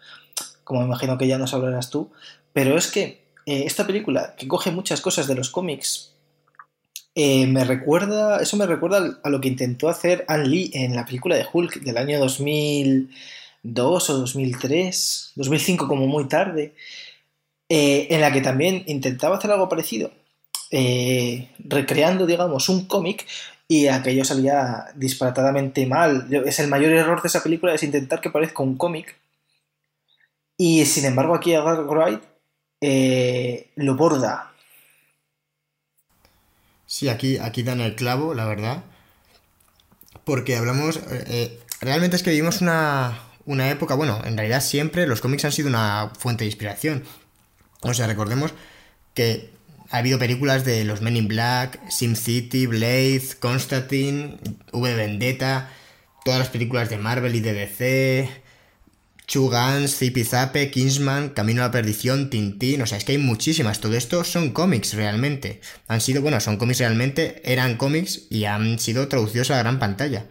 como 0.63 0.85
imagino 0.85 1.19
que 1.19 1.27
ya 1.27 1.39
nos 1.39 1.55
hablarás 1.55 1.91
tú. 1.91 2.13
Pero 2.53 2.79
es 2.79 2.87
que 2.87 3.25
eh, 3.47 3.65
esta 3.67 3.85
película, 3.85 4.37
que 4.37 4.47
coge 4.47 4.71
muchas 4.71 5.01
cosas 5.01 5.27
de 5.27 5.35
los 5.35 5.51
cómics, 5.51 6.13
me 7.17 7.65
recuerda, 7.65 8.41
eso 8.41 8.57
me 8.57 8.67
recuerda 8.67 9.19
a 9.25 9.29
lo 9.29 9.41
que 9.41 9.49
intentó 9.49 9.89
hacer 9.89 10.25
Ann 10.29 10.49
Lee 10.49 10.71
en 10.73 10.95
la 10.95 11.05
película 11.05 11.35
de 11.35 11.47
Hulk 11.53 11.81
del 11.81 11.97
año 11.97 12.21
2002 12.21 14.11
o 14.11 14.19
2003, 14.19 15.33
2005 15.35 15.89
como 15.89 16.07
muy 16.07 16.29
tarde, 16.29 16.75
en 17.69 18.21
la 18.21 18.33
que 18.33 18.41
también 18.41 18.85
intentaba 18.87 19.39
hacer 19.39 19.51
algo 19.51 19.69
parecido, 19.69 20.13
eh, 20.71 21.51
recreando, 21.59 22.27
digamos, 22.27 22.69
un 22.69 22.87
cómic 22.87 23.27
y 23.69 23.89
aquello 23.89 24.25
salía 24.25 24.87
disparatadamente 24.95 25.87
mal. 25.87 26.29
Es 26.47 26.61
el 26.61 26.69
mayor 26.69 26.93
error 26.93 27.23
de 27.23 27.29
esa 27.29 27.43
película 27.43 27.75
es 27.75 27.83
intentar 27.83 28.21
que 28.21 28.31
parezca 28.31 28.63
un 28.63 28.77
cómic 28.77 29.17
y 30.57 30.85
sin 30.87 31.05
embargo 31.05 31.35
aquí 31.35 31.53
Edgar 31.53 31.85
Wright 31.85 32.23
eh, 32.81 33.71
lo 33.77 33.97
borda. 33.97 34.53
Sí, 36.87 37.09
aquí, 37.09 37.39
aquí 37.39 37.63
dan 37.63 37.81
el 37.81 37.97
clavo, 37.97 38.35
la 38.35 38.47
verdad. 38.47 38.85
Porque 40.25 40.57
hablamos... 40.57 40.97
eh, 40.97 41.25
eh, 41.27 41.61
realmente 41.81 42.17
es 42.17 42.23
que 42.23 42.31
vivimos 42.31 42.61
una, 42.61 43.19
una 43.45 43.71
época, 43.71 43.95
bueno, 43.95 44.21
en 44.25 44.37
realidad 44.37 44.61
siempre 44.61 45.07
los 45.07 45.21
cómics 45.21 45.45
han 45.45 45.53
sido 45.53 45.69
una 45.69 46.13
fuente 46.17 46.45
de 46.45 46.51
inspiración. 46.51 47.05
O 47.83 47.93
sea, 47.93 48.07
recordemos 48.07 48.55
que 49.15 49.56
ha 49.91 49.99
habido 49.99 50.19
películas 50.19 50.65
de 50.65 50.85
los 50.85 51.01
Men 51.01 51.17
in 51.17 51.29
Black, 51.29 51.81
SimCity, 51.91 52.67
Blade, 52.67 53.23
Constantine, 53.39 54.39
V 54.73 54.95
Vendetta, 54.95 55.71
todas 56.25 56.41
las 56.41 56.49
películas 56.49 56.91
de 56.91 56.99
Marvel 56.99 57.35
y 57.35 57.41
DC, 57.41 58.29
Two 59.27 59.51
Guns, 59.51 59.97
Zippy 59.97 60.25
Zape, 60.25 60.71
Kingsman, 60.71 61.31
Camino 61.31 61.63
a 61.63 61.67
la 61.67 61.71
Perdición, 61.71 62.31
Tintín, 62.31 62.83
o 62.83 62.87
sea, 62.87 62.99
es 62.99 63.05
que 63.05 63.13
hay 63.13 63.19
muchísimas. 63.19 63.81
Todo 63.81 63.97
esto 63.97 64.23
son 64.25 64.51
cómics 64.51 64.95
realmente. 64.95 65.61
Han 65.89 66.01
sido, 66.01 66.23
bueno, 66.23 66.41
son 66.41 66.57
cómics 66.57 66.79
realmente, 66.79 67.43
eran 67.45 67.77
cómics 67.77 68.23
y 68.31 68.45
han 68.45 68.79
sido 68.79 69.09
traducidos 69.09 69.51
a 69.51 69.55
la 69.57 69.63
gran 69.63 69.79
pantalla. 69.79 70.27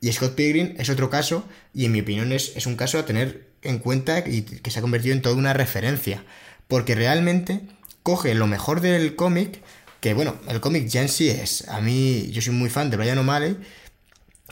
Y 0.00 0.10
Scott 0.12 0.34
Pilgrim 0.34 0.74
es 0.78 0.88
otro 0.88 1.10
caso, 1.10 1.46
y 1.74 1.84
en 1.84 1.92
mi 1.92 2.00
opinión 2.00 2.32
es 2.32 2.66
un 2.66 2.76
caso 2.76 2.98
a 2.98 3.06
tener 3.06 3.50
en 3.62 3.78
cuenta 3.78 4.20
y 4.26 4.42
que 4.42 4.70
se 4.70 4.78
ha 4.78 4.82
convertido 4.82 5.14
en 5.14 5.22
toda 5.22 5.36
una 5.36 5.52
referencia. 5.52 6.24
Porque 6.68 6.94
realmente 6.94 7.60
coge 8.02 8.34
lo 8.34 8.46
mejor 8.46 8.80
del 8.80 9.16
cómic, 9.16 9.62
que 10.00 10.14
bueno, 10.14 10.36
el 10.48 10.60
cómic 10.60 10.86
ya 10.88 11.02
en 11.02 11.08
es, 11.08 11.68
a 11.68 11.80
mí, 11.80 12.30
yo 12.30 12.42
soy 12.42 12.54
muy 12.54 12.70
fan 12.70 12.90
de 12.90 12.96
Brian 12.96 13.18
O'Malley, 13.18 13.58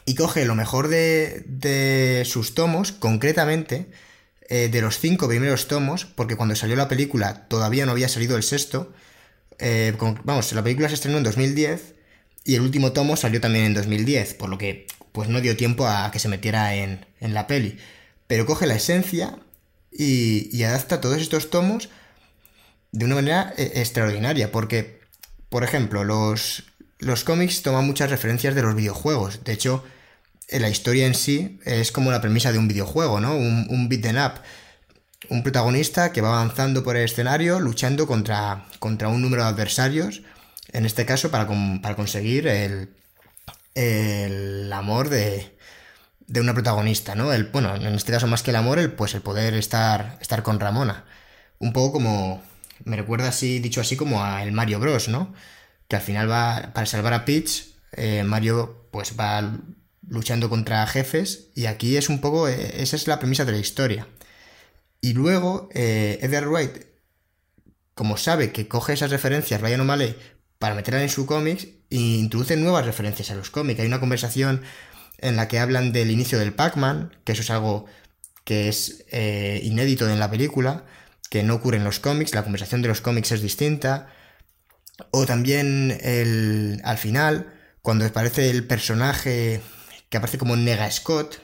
y 0.05 0.15
coge 0.15 0.47
lo 0.47 0.55
mejor 0.55 0.89
de, 0.89 1.45
de 1.47 2.25
sus 2.25 2.55
tomos, 2.55 2.93
concretamente 2.93 3.91
eh, 4.49 4.69
de 4.69 4.81
los 4.81 4.99
cinco 4.99 5.29
primeros 5.29 5.69
tomos, 5.69 6.07
porque 6.07 6.37
cuando 6.37 6.57
salió 6.57 6.77
la 6.77 6.89
película 6.89 7.47
todavía 7.49 7.85
no 7.85 7.93
había 7.93 8.09
salido 8.09 8.37
el 8.37 8.43
sexto. 8.43 8.93
eh, 9.59 9.95
vamos, 10.25 10.53
la 10.53 10.63
película 10.63 10.89
se 10.89 10.95
estrenó 10.95 11.19
en 11.19 11.25
2010 11.25 11.95
y 12.45 12.55
el 12.55 12.63
último 12.63 12.93
tomo 12.93 13.17
salió 13.17 13.41
también 13.41 13.67
en 13.67 13.75
2010, 13.75 14.35
por 14.35 14.49
lo 14.49 14.57
que 14.57 14.87
pues 15.13 15.29
no 15.29 15.41
dio 15.43 15.57
tiempo 15.57 15.87
a 15.87 16.11
que 16.11 16.19
se 16.19 16.29
metiera 16.29 16.75
en, 16.75 17.05
en 17.21 17.35
la 17.35 17.47
peli. 17.47 17.79
Pero 18.27 18.47
coge 18.47 18.67
la 18.67 18.77
esencia 18.77 19.39
y 19.91 20.63
adapta 20.63 21.01
todos 21.01 21.21
estos 21.21 21.51
tomos 21.51 21.91
de 22.93 23.05
una 23.05 23.17
manera 23.17 23.53
eh, 23.57 23.73
extraordinaria, 23.77 24.51
porque, 24.51 25.01
por 25.49 25.65
ejemplo, 25.65 26.05
los, 26.05 26.65
los 26.99 27.25
cómics 27.25 27.63
toman 27.63 27.87
muchas 27.87 28.11
referencias 28.11 28.55
de 28.55 28.63
los 28.63 28.75
videojuegos. 28.75 29.45
De 29.45 29.53
hecho, 29.53 29.85
eh, 30.49 30.61
la 30.61 30.69
historia 30.69 31.07
en 31.07 31.15
sí 31.15 31.61
es 31.65 31.93
como 31.93 32.11
la 32.11 32.21
premisa 32.21 32.53
de 32.53 32.59
un 32.59 32.69
videojuego, 32.69 33.21
¿no? 33.21 33.37
Un, 33.37 33.67
un 33.71 33.89
beat 33.89 34.07
up. 34.15 34.41
Un 35.31 35.43
protagonista 35.43 36.13
que 36.13 36.23
va 36.23 36.29
avanzando 36.41 36.83
por 36.83 36.97
el 36.97 37.05
escenario 37.05 37.61
luchando 37.61 38.07
contra, 38.07 38.65
contra 38.79 39.09
un 39.09 39.21
número 39.21 39.43
de 39.43 39.49
adversarios, 39.51 40.23
en 40.73 40.87
este 40.87 41.05
caso 41.05 41.31
para, 41.31 41.47
con- 41.47 41.83
para 41.83 41.97
conseguir 41.97 42.47
el, 42.47 42.95
el 43.75 44.73
amor 44.73 45.09
de, 45.11 45.57
de 46.27 46.41
una 46.41 46.55
protagonista, 46.55 47.15
¿no? 47.15 47.33
El, 47.33 47.45
bueno, 47.45 47.75
en 47.75 47.95
este 47.95 48.13
caso 48.13 48.27
más 48.27 48.43
que 48.43 48.51
el 48.51 48.57
amor, 48.57 48.79
el, 48.79 48.93
pues 48.93 49.15
el 49.15 49.21
poder 49.21 49.55
estar, 49.55 50.17
estar 50.21 50.43
con 50.43 50.61
Ramona. 50.61 51.05
Un 51.59 51.73
poco 51.73 51.93
como, 51.95 52.43
me 52.85 52.97
recuerda 52.97 53.29
así, 53.29 53.59
dicho 53.61 53.81
así, 53.81 53.97
como 53.97 54.25
a 54.25 54.43
el 54.43 54.53
Mario 54.53 54.81
Bros, 54.81 55.09
¿no? 55.09 55.35
Que 55.89 55.97
al 55.97 56.03
final 56.03 56.31
va, 56.31 56.73
para 56.75 56.87
salvar 56.87 57.15
a 57.15 57.25
Peach, 57.25 57.75
eh, 57.93 58.25
Mario 58.25 58.89
pues 58.91 59.15
va 59.19 59.59
luchando 60.09 60.49
contra 60.49 60.87
jefes 60.87 61.49
y 61.55 61.67
aquí 61.67 61.97
es 61.97 62.09
un 62.09 62.21
poco, 62.21 62.49
eh, 62.49 62.83
esa 62.83 62.97
es 62.97 63.07
la 63.07 63.19
premisa 63.19 63.45
de 63.45 63.53
la 63.53 63.59
historia. 63.59 64.09
Y 65.01 65.13
luego, 65.13 65.69
eh, 65.75 66.19
Edgar 66.23 66.49
Wright, 66.49 66.87
como 67.95 68.17
sabe 68.17 68.53
que 68.53 68.69
coge 68.69 68.93
esas 68.95 69.11
referencias 69.11 69.61
Ryan 69.61 69.81
O'Malley 69.83 70.17
para 70.59 70.75
meterlas 70.75 71.03
en 71.03 71.09
su 71.09 71.27
cómics, 71.27 71.69
e 71.91 71.97
introduce 71.97 72.57
nuevas 72.57 72.85
referencias 72.85 73.31
a 73.31 73.35
los 73.35 73.51
cómics. 73.51 73.81
Hay 73.81 73.87
una 73.87 74.01
conversación 74.01 74.63
en 75.19 75.37
la 75.37 75.49
que 75.49 75.59
hablan 75.59 75.93
del 75.93 76.11
inicio 76.11 76.39
del 76.39 76.53
Pac-Man, 76.53 77.17
que 77.25 77.33
eso 77.33 77.43
es 77.43 77.51
algo 77.51 77.87
que 78.45 78.69
es 78.69 79.05
eh, 79.11 79.61
inédito 79.63 80.09
en 80.09 80.19
la 80.19 80.31
película, 80.31 80.85
que 81.31 81.43
no 81.43 81.55
ocurre 81.55 81.77
en 81.77 81.85
los 81.85 82.01
cómics, 82.01 82.35
la 82.35 82.43
conversación 82.43 82.83
de 82.83 82.89
los 82.89 83.01
cómics 83.01 83.33
es 83.33 83.43
distinta. 83.43 84.09
O 85.11 85.27
también 85.27 85.97
el, 86.03 86.81
al 86.85 86.99
final, 86.99 87.55
cuando 87.83 88.05
aparece 88.05 88.51
el 88.51 88.67
personaje 88.67 89.61
que 90.09 90.17
aparece 90.17 90.39
como 90.39 90.57
Nega 90.57 90.91
Scott, 90.91 91.41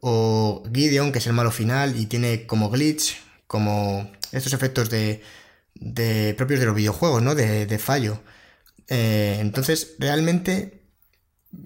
o 0.00 0.64
Gideon, 0.72 1.12
que 1.12 1.18
es 1.18 1.26
el 1.26 1.32
malo 1.32 1.50
final, 1.50 1.96
y 1.96 2.06
tiene 2.06 2.46
como 2.46 2.70
glitch, 2.70 3.20
como 3.46 4.10
estos 4.32 4.52
efectos 4.52 4.90
de, 4.90 5.22
de 5.74 6.34
propios 6.36 6.60
de 6.60 6.66
los 6.66 6.74
videojuegos, 6.74 7.22
¿no? 7.22 7.34
De, 7.34 7.78
fallo. 7.78 8.22
Eh, 8.88 9.38
entonces, 9.40 9.94
realmente 9.98 10.82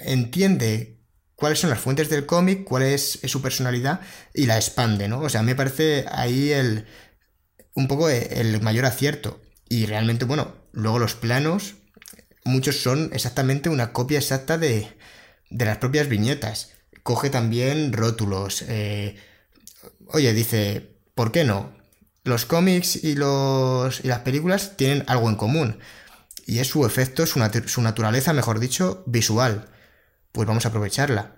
entiende 0.00 1.00
cuáles 1.34 1.60
son 1.60 1.70
las 1.70 1.80
fuentes 1.80 2.08
del 2.08 2.26
cómic, 2.26 2.64
cuál 2.64 2.82
es, 2.82 3.20
es 3.22 3.30
su 3.30 3.40
personalidad 3.42 4.00
y 4.34 4.46
la 4.46 4.56
expande, 4.56 5.08
¿no? 5.08 5.20
O 5.20 5.28
sea, 5.28 5.42
me 5.42 5.54
parece 5.54 6.06
ahí 6.10 6.50
el 6.50 6.86
un 7.76 7.86
poco 7.86 8.08
el 8.08 8.60
mayor 8.62 8.86
acierto. 8.86 9.40
Y 9.68 9.86
realmente, 9.86 10.24
bueno, 10.24 10.54
luego 10.72 10.98
los 10.98 11.14
planos, 11.14 11.74
muchos 12.44 12.80
son 12.80 13.10
exactamente 13.12 13.68
una 13.68 13.92
copia 13.92 14.18
exacta 14.18 14.58
de, 14.58 14.88
de 15.50 15.64
las 15.64 15.78
propias 15.78 16.08
viñetas. 16.08 16.72
Coge 17.02 17.30
también 17.30 17.92
rótulos. 17.92 18.64
eh, 18.68 19.16
oye, 20.08 20.32
dice, 20.32 20.96
¿por 21.14 21.32
qué 21.32 21.44
no? 21.44 21.72
Los 22.24 22.44
cómics 22.44 22.96
y, 23.04 23.14
los, 23.14 24.04
y 24.04 24.08
las 24.08 24.20
películas 24.20 24.76
tienen 24.76 25.04
algo 25.06 25.28
en 25.28 25.36
común. 25.36 25.78
Y 26.46 26.58
es 26.60 26.68
su 26.68 26.86
efecto, 26.86 27.26
su 27.26 27.82
naturaleza, 27.82 28.32
mejor 28.32 28.58
dicho, 28.60 29.04
visual. 29.06 29.68
Pues 30.32 30.48
vamos 30.48 30.64
a 30.64 30.68
aprovecharla. 30.68 31.36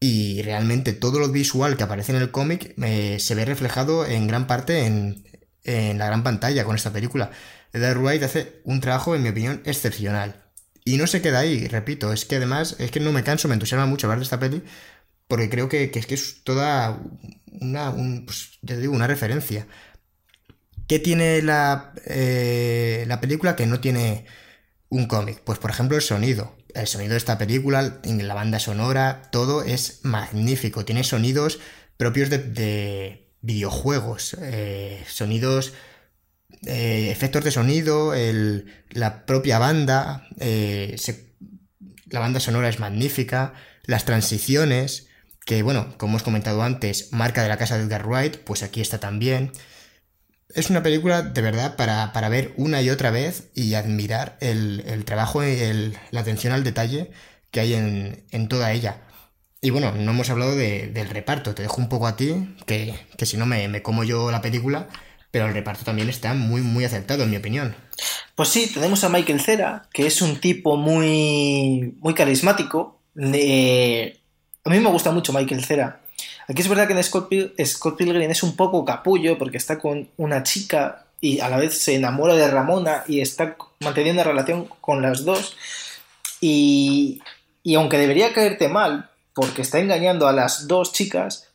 Y 0.00 0.42
realmente 0.42 0.92
todo 0.92 1.18
lo 1.18 1.28
visual 1.30 1.76
que 1.76 1.84
aparece 1.84 2.12
en 2.12 2.20
el 2.20 2.30
cómic 2.30 2.74
eh, 2.82 3.18
se 3.20 3.34
ve 3.34 3.44
reflejado 3.44 4.04
en 4.06 4.26
gran 4.26 4.46
parte 4.46 4.86
en, 4.86 5.24
en 5.64 5.98
la 5.98 6.06
gran 6.06 6.22
pantalla 6.22 6.64
con 6.64 6.76
esta 6.76 6.92
película. 6.92 7.30
Edgar 7.72 7.98
Wright 7.98 8.22
hace 8.22 8.60
un 8.64 8.80
trabajo, 8.80 9.14
en 9.16 9.22
mi 9.22 9.30
opinión, 9.30 9.62
excepcional. 9.64 10.44
Y 10.84 10.96
no 10.98 11.06
se 11.06 11.22
queda 11.22 11.40
ahí, 11.40 11.66
repito, 11.66 12.12
es 12.12 12.24
que 12.26 12.36
además, 12.36 12.76
es 12.78 12.90
que 12.90 13.00
no 13.00 13.12
me 13.12 13.24
canso, 13.24 13.48
me 13.48 13.54
entusiasma 13.54 13.86
mucho 13.86 14.06
hablar 14.06 14.18
de 14.18 14.24
esta 14.24 14.38
peli, 14.38 14.62
porque 15.28 15.48
creo 15.48 15.68
que, 15.68 15.90
es 15.92 16.06
que 16.06 16.14
es 16.14 16.44
toda 16.44 17.00
una, 17.46 17.90
un, 17.90 18.26
pues, 18.26 18.58
digo, 18.62 18.92
una 18.94 19.06
referencia. 19.06 19.66
¿Qué 20.86 20.98
tiene 20.98 21.40
la, 21.42 21.94
eh, 22.06 23.04
la 23.08 23.20
película 23.20 23.56
que 23.56 23.66
no 23.66 23.80
tiene 23.80 24.26
un 24.90 25.06
cómic? 25.06 25.40
Pues 25.42 25.58
por 25.58 25.70
ejemplo 25.70 25.96
el 25.96 26.02
sonido. 26.02 26.56
El 26.74 26.86
sonido 26.86 27.12
de 27.12 27.18
esta 27.18 27.38
película, 27.38 28.00
la 28.04 28.34
banda 28.34 28.58
sonora, 28.58 29.22
todo 29.32 29.62
es 29.62 30.00
magnífico. 30.02 30.84
Tiene 30.84 31.04
sonidos 31.04 31.58
propios 31.96 32.28
de, 32.30 33.23
videojuegos, 33.44 34.36
eh, 34.40 35.04
sonidos, 35.06 35.72
eh, 36.66 37.10
efectos 37.10 37.44
de 37.44 37.50
sonido, 37.50 38.12
la 38.90 39.26
propia 39.26 39.58
banda, 39.58 40.26
la 42.10 42.20
banda 42.20 42.40
sonora 42.40 42.68
es 42.68 42.78
magnífica, 42.80 43.54
las 43.84 44.04
transiciones, 44.04 45.08
que 45.44 45.62
bueno, 45.62 45.94
como 45.98 46.12
hemos 46.12 46.22
comentado 46.22 46.62
antes, 46.62 47.12
marca 47.12 47.42
de 47.42 47.48
la 47.48 47.58
casa 47.58 47.76
de 47.76 47.84
Edgar 47.84 48.06
Wright, 48.06 48.38
pues 48.38 48.62
aquí 48.62 48.80
está 48.80 48.98
también. 48.98 49.52
Es 50.54 50.70
una 50.70 50.82
película 50.82 51.22
de 51.22 51.42
verdad 51.42 51.76
para, 51.76 52.28
ver 52.28 52.54
una 52.56 52.80
y 52.80 52.90
otra 52.90 53.10
vez 53.10 53.50
y 53.54 53.74
admirar 53.74 54.36
el, 54.40 55.04
trabajo 55.04 55.44
y 55.44 55.92
la 56.10 56.20
atención 56.20 56.52
al 56.52 56.64
detalle 56.64 57.10
que 57.50 57.60
hay 57.60 57.74
en, 57.74 58.48
toda 58.48 58.72
ella. 58.72 59.02
Y 59.64 59.70
bueno, 59.70 59.92
no 59.92 60.10
hemos 60.10 60.28
hablado 60.28 60.54
del 60.54 61.08
reparto, 61.08 61.54
te 61.54 61.62
dejo 61.62 61.80
un 61.80 61.88
poco 61.88 62.06
a 62.06 62.16
ti, 62.16 62.54
que, 62.66 62.94
si 63.22 63.38
no 63.38 63.46
me, 63.46 63.80
como 63.80 64.04
yo 64.04 64.30
la 64.30 64.42
película, 64.42 64.88
pero 65.30 65.46
el 65.46 65.54
reparto 65.54 65.86
también 65.86 66.10
está 66.10 66.34
muy, 66.34 66.60
muy 66.60 66.84
acertado, 66.84 67.22
en 67.22 67.30
mi 67.30 67.38
opinión. 67.38 67.74
Pues 68.34 68.50
sí, 68.50 68.70
tenemos 68.74 69.02
a 69.04 69.08
Michael 69.08 69.40
Cera, 69.40 69.88
que 69.90 70.06
es 70.06 70.20
un 70.20 70.38
tipo 70.38 70.76
muy, 70.76 71.94
muy 71.98 72.12
carismático. 72.12 73.00
A 73.16 73.20
mí 74.70 74.80
me 74.80 74.90
gusta 74.90 75.12
mucho 75.12 75.32
Michael 75.32 75.64
Cera. 75.64 76.02
Aquí 76.46 76.60
es 76.60 76.68
verdad 76.68 76.86
que 76.86 76.92
en 76.92 77.02
Scott, 77.02 77.96
Pilgrim 77.96 78.30
es 78.30 78.42
un 78.42 78.56
poco 78.56 78.84
capullo 78.84 79.38
porque 79.38 79.56
está 79.56 79.78
con 79.78 80.10
una 80.18 80.42
chica 80.42 81.06
y 81.22 81.40
a 81.40 81.48
la 81.48 81.56
vez 81.56 81.78
se 81.78 81.94
enamora 81.94 82.34
de 82.34 82.50
Ramona 82.50 83.04
y 83.08 83.22
está 83.22 83.56
manteniendo 83.80 84.24
relación 84.24 84.68
con 84.82 85.00
las 85.00 85.24
dos. 85.24 85.56
Y, 86.42 87.22
y 87.62 87.76
aunque 87.76 87.96
debería 87.96 88.34
caerte 88.34 88.68
mal 88.68 89.08
porque 89.34 89.62
está 89.62 89.80
engañando 89.80 90.26
a 90.26 90.32
las 90.32 90.68
dos 90.68 90.92
chicas, 90.92 91.48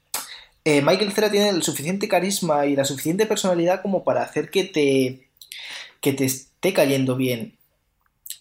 eh, 0.66 0.82
Michael 0.82 1.14
Cera 1.14 1.32
tiene 1.32 1.50
el 1.50 1.64
suficiente 1.64 2.08
carisma 2.08 2.66
y 2.66 2.76
la 2.76 2.86
suficiente 2.86 3.26
personalidad 3.26 3.82
como 3.82 4.04
para 4.04 4.24
hacer 4.24 4.52
que 4.52 4.66
te, 4.66 5.30
que 6.02 6.14
te 6.14 6.26
esté 6.26 6.74
cayendo 6.74 7.16
bien. 7.16 7.58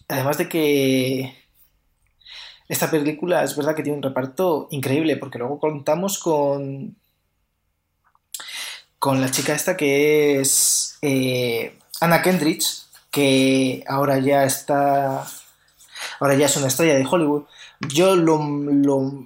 Además 0.07 0.37
de 0.37 0.49
que 0.49 1.39
esta 2.69 2.91
película 2.91 3.43
es 3.43 3.55
verdad 3.55 3.75
que 3.75 3.81
tiene 3.81 3.97
un 3.97 4.03
reparto 4.03 4.67
increíble, 4.69 5.17
porque 5.17 5.39
luego 5.39 5.59
contamos 5.59 6.19
con. 6.19 6.95
con 8.99 9.21
la 9.21 9.31
chica 9.31 9.55
esta 9.55 9.75
que 9.75 10.39
es. 10.39 10.97
Eh, 11.01 11.75
Anna 11.99 12.21
Kendrick, 12.21 12.63
que 13.09 13.83
ahora 13.87 14.19
ya 14.19 14.43
está. 14.43 15.27
Ahora 16.19 16.35
ya 16.35 16.45
es 16.45 16.57
una 16.57 16.67
estrella 16.67 16.95
de 16.95 17.07
Hollywood. 17.09 17.45
Yo 17.87 18.15
lo, 18.15 18.37
lo, 18.43 19.25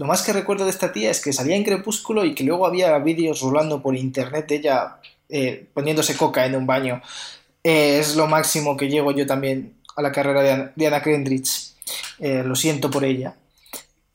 más 0.00 0.22
que 0.22 0.32
recuerdo 0.32 0.64
de 0.64 0.70
esta 0.70 0.92
tía 0.92 1.10
es 1.10 1.20
que 1.20 1.32
salía 1.32 1.56
en 1.56 1.64
Crepúsculo 1.64 2.24
y 2.24 2.34
que 2.34 2.44
luego 2.44 2.66
había 2.66 2.98
vídeos 2.98 3.40
rolando 3.40 3.80
por 3.80 3.94
internet 3.96 4.48
de 4.48 4.56
ella 4.56 4.96
eh, 5.28 5.66
poniéndose 5.72 6.16
coca 6.16 6.44
en 6.46 6.56
un 6.56 6.66
baño. 6.66 7.00
Eh, 7.62 7.98
es 8.00 8.16
lo 8.16 8.26
máximo 8.26 8.76
que 8.76 8.88
llego 8.88 9.12
yo 9.12 9.26
también 9.26 9.74
a 9.96 10.02
la 10.02 10.12
carrera 10.12 10.72
de, 10.74 10.86
Anna 10.86 11.02
Kendrick. 11.02 11.46
Eh, 12.18 12.42
lo 12.44 12.56
siento 12.56 12.90
por 12.90 13.04
ella. 13.04 13.36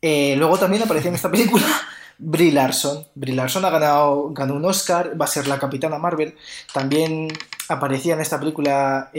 Luego 0.01 0.57
también 0.57 0.83
apareció 0.83 1.09
en 1.09 1.15
esta 1.15 1.31
película 1.31 1.65
Brie 2.17 2.51
Larson. 2.51 3.05
Brie 3.15 3.35
Larson 3.35 3.63
ha 3.63 3.69
ganado 3.69 4.31
ganó 4.33 4.55
un 4.55 4.65
Oscar, 4.65 5.19
va 5.19 5.25
a 5.25 5.29
ser 5.29 5.47
la 5.47 5.59
Capitana 5.59 5.97
Marvel. 5.97 6.35
También 6.73 7.29
aparecía 7.69 8.15
en 8.15 8.21
esta 8.21 8.39
película 8.39 9.11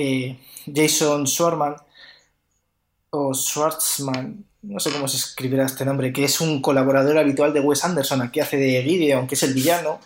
Jason 0.74 1.26
Schwartzman 1.26 1.76
o 3.14 3.34
Schwartzman, 3.34 4.44
no 4.62 4.80
sé 4.80 4.90
cómo 4.90 5.06
se 5.06 5.18
escribirá 5.18 5.66
este 5.66 5.84
nombre, 5.84 6.12
que 6.12 6.24
es 6.24 6.40
un 6.40 6.62
colaborador 6.62 7.18
habitual 7.18 7.52
de 7.52 7.60
Wes 7.60 7.84
Anderson, 7.84 8.22
aquí 8.22 8.40
hace 8.40 8.56
de 8.56 8.82
Gideon, 8.82 9.26
que 9.26 9.34
es 9.34 9.42
el 9.42 9.52
villano. 9.52 10.00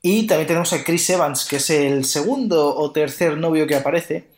Y 0.00 0.26
también 0.26 0.46
tenemos 0.46 0.72
a 0.72 0.82
Chris 0.82 1.10
Evans, 1.10 1.44
que 1.44 1.56
es 1.56 1.68
el 1.68 2.06
segundo 2.06 2.74
o 2.74 2.90
tercer 2.92 3.36
novio 3.36 3.66
que 3.66 3.76
aparece 3.76 4.28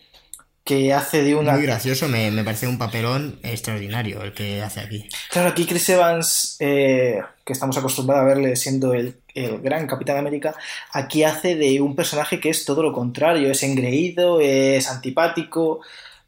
que 0.64 0.92
hace 0.92 1.22
de 1.22 1.34
una... 1.34 1.52
Muy 1.52 1.62
gracioso, 1.62 2.08
me, 2.08 2.30
parece 2.44 2.66
un 2.66 2.78
papelón 2.78 3.38
extraordinario 3.42 4.22
el 4.22 4.32
que 4.32 4.62
hace 4.62 4.80
aquí. 4.80 5.08
Claro, 5.30 5.48
aquí 5.48 5.66
Chris 5.66 5.88
Evans, 5.88 6.56
eh, 6.60 7.20
que 7.44 7.52
estamos 7.52 7.76
acostumbrados 7.76 8.22
a 8.22 8.26
verle 8.26 8.56
siendo 8.56 8.94
el, 8.94 9.16
gran 9.34 9.86
Capitán 9.86 10.18
América, 10.18 10.54
aquí 10.92 11.24
hace 11.24 11.56
de 11.56 11.80
un 11.80 11.96
personaje 11.96 12.38
que 12.38 12.50
es 12.50 12.64
todo 12.64 12.82
lo 12.82 12.92
contrario, 12.92 13.50
es 13.50 13.62
engreído, 13.62 14.40
es 14.40 14.88
antipático, 14.88 15.80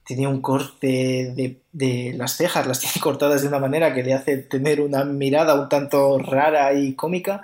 tiene 0.04 0.26
un 0.26 0.40
corte 0.40 1.32
de, 1.34 1.60
de, 1.72 2.14
las 2.16 2.36
cejas, 2.36 2.66
las 2.66 2.80
tiene 2.80 3.00
cortadas 3.00 3.42
de 3.42 3.48
una 3.48 3.58
manera 3.58 3.94
que 3.94 4.02
le 4.02 4.14
hace 4.14 4.38
tener 4.38 4.80
una 4.80 5.04
mirada 5.04 5.60
un 5.60 5.68
tanto 5.68 6.18
rara 6.18 6.72
y 6.74 6.94
cómica, 6.94 7.42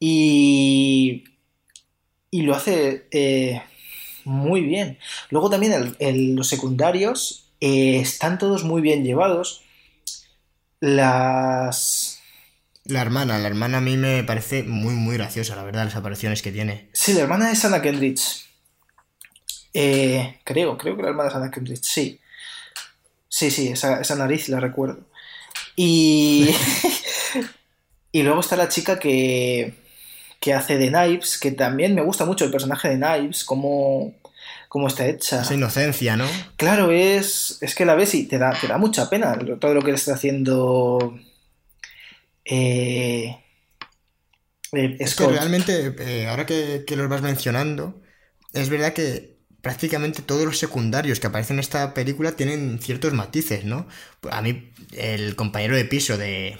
y, 0.00 1.24
y 2.30 2.42
lo 2.42 2.54
hace... 2.54 3.06
Eh, 3.10 3.62
muy 4.28 4.60
bien. 4.60 4.98
Luego 5.30 5.50
también 5.50 5.96
los 6.36 6.48
secundarios 6.48 7.50
eh, 7.60 7.98
están 7.98 8.38
todos 8.38 8.62
muy 8.62 8.82
bien 8.82 9.02
llevados. 9.02 9.62
Las... 10.80 12.20
La 12.84 13.02
hermana, 13.02 13.38
la 13.38 13.48
hermana 13.48 13.78
a 13.78 13.80
mí 13.82 13.96
me 13.96 14.22
parece 14.24 14.62
muy, 14.62 14.94
muy 14.94 15.16
graciosa, 15.16 15.56
la 15.56 15.64
verdad, 15.64 15.84
las 15.84 15.96
apariciones 15.96 16.40
que 16.40 16.52
tiene. 16.52 16.88
Sí, 16.92 17.12
la 17.12 17.20
hermana 17.20 17.50
es 17.50 17.62
Anna 17.64 17.82
Kendrick. 17.82 18.18
Eh, 19.74 20.40
creo, 20.44 20.76
creo 20.78 20.96
que 20.96 21.02
la 21.02 21.08
hermana 21.08 21.28
es 21.28 21.34
Anna 21.34 21.50
Kendrick, 21.50 21.82
sí. 21.82 22.20
Sí, 23.28 23.50
sí, 23.50 23.68
esa, 23.68 24.00
esa 24.00 24.16
nariz 24.16 24.48
la 24.48 24.60
recuerdo. 24.60 25.06
Y... 25.76 26.50
y 28.12 28.22
luego 28.22 28.40
está 28.40 28.56
la 28.56 28.68
chica 28.68 28.98
que, 28.98 29.74
que 30.40 30.54
hace 30.54 30.78
de 30.78 30.88
Knives, 30.88 31.38
que 31.38 31.52
también 31.52 31.94
me 31.94 32.02
gusta 32.02 32.24
mucho 32.24 32.44
el 32.44 32.50
personaje 32.50 32.88
de 32.88 32.96
Knives, 32.96 33.44
cómo, 33.44 34.14
está 34.86 35.06
hecha. 35.06 35.42
Esa 35.42 35.54
inocencia, 35.54 36.16
¿no? 36.16 36.26
Claro, 36.56 36.90
es, 36.90 37.58
es 37.60 37.74
que 37.74 37.84
la 37.84 37.94
ves 37.94 38.14
y 38.14 38.26
te 38.26 38.38
da, 38.38 38.52
te 38.58 38.66
da 38.66 38.78
mucha 38.78 39.08
pena 39.10 39.38
todo 39.60 39.74
lo 39.74 39.82
que 39.82 39.90
le 39.92 39.96
está 39.96 40.14
haciendo. 40.14 41.18
Eh, 42.44 43.38
eh 44.72 44.96
es 44.98 45.14
que 45.14 45.26
realmente, 45.26 45.94
eh, 45.98 46.26
ahora 46.28 46.46
que, 46.46 46.84
que 46.86 46.96
los 46.96 47.08
vas 47.08 47.22
mencionando, 47.22 48.00
es 48.52 48.68
verdad 48.68 48.94
que 48.94 49.37
prácticamente 49.62 50.22
todos 50.22 50.44
los 50.44 50.58
secundarios 50.58 51.20
que 51.20 51.26
aparecen 51.26 51.56
en 51.56 51.60
esta 51.60 51.94
película 51.94 52.32
tienen 52.32 52.78
ciertos 52.80 53.12
matices, 53.12 53.64
¿no? 53.64 53.86
A 54.30 54.42
mí, 54.42 54.70
el 54.92 55.36
compañero 55.36 55.76
de 55.76 55.84
piso 55.84 56.16
de. 56.16 56.56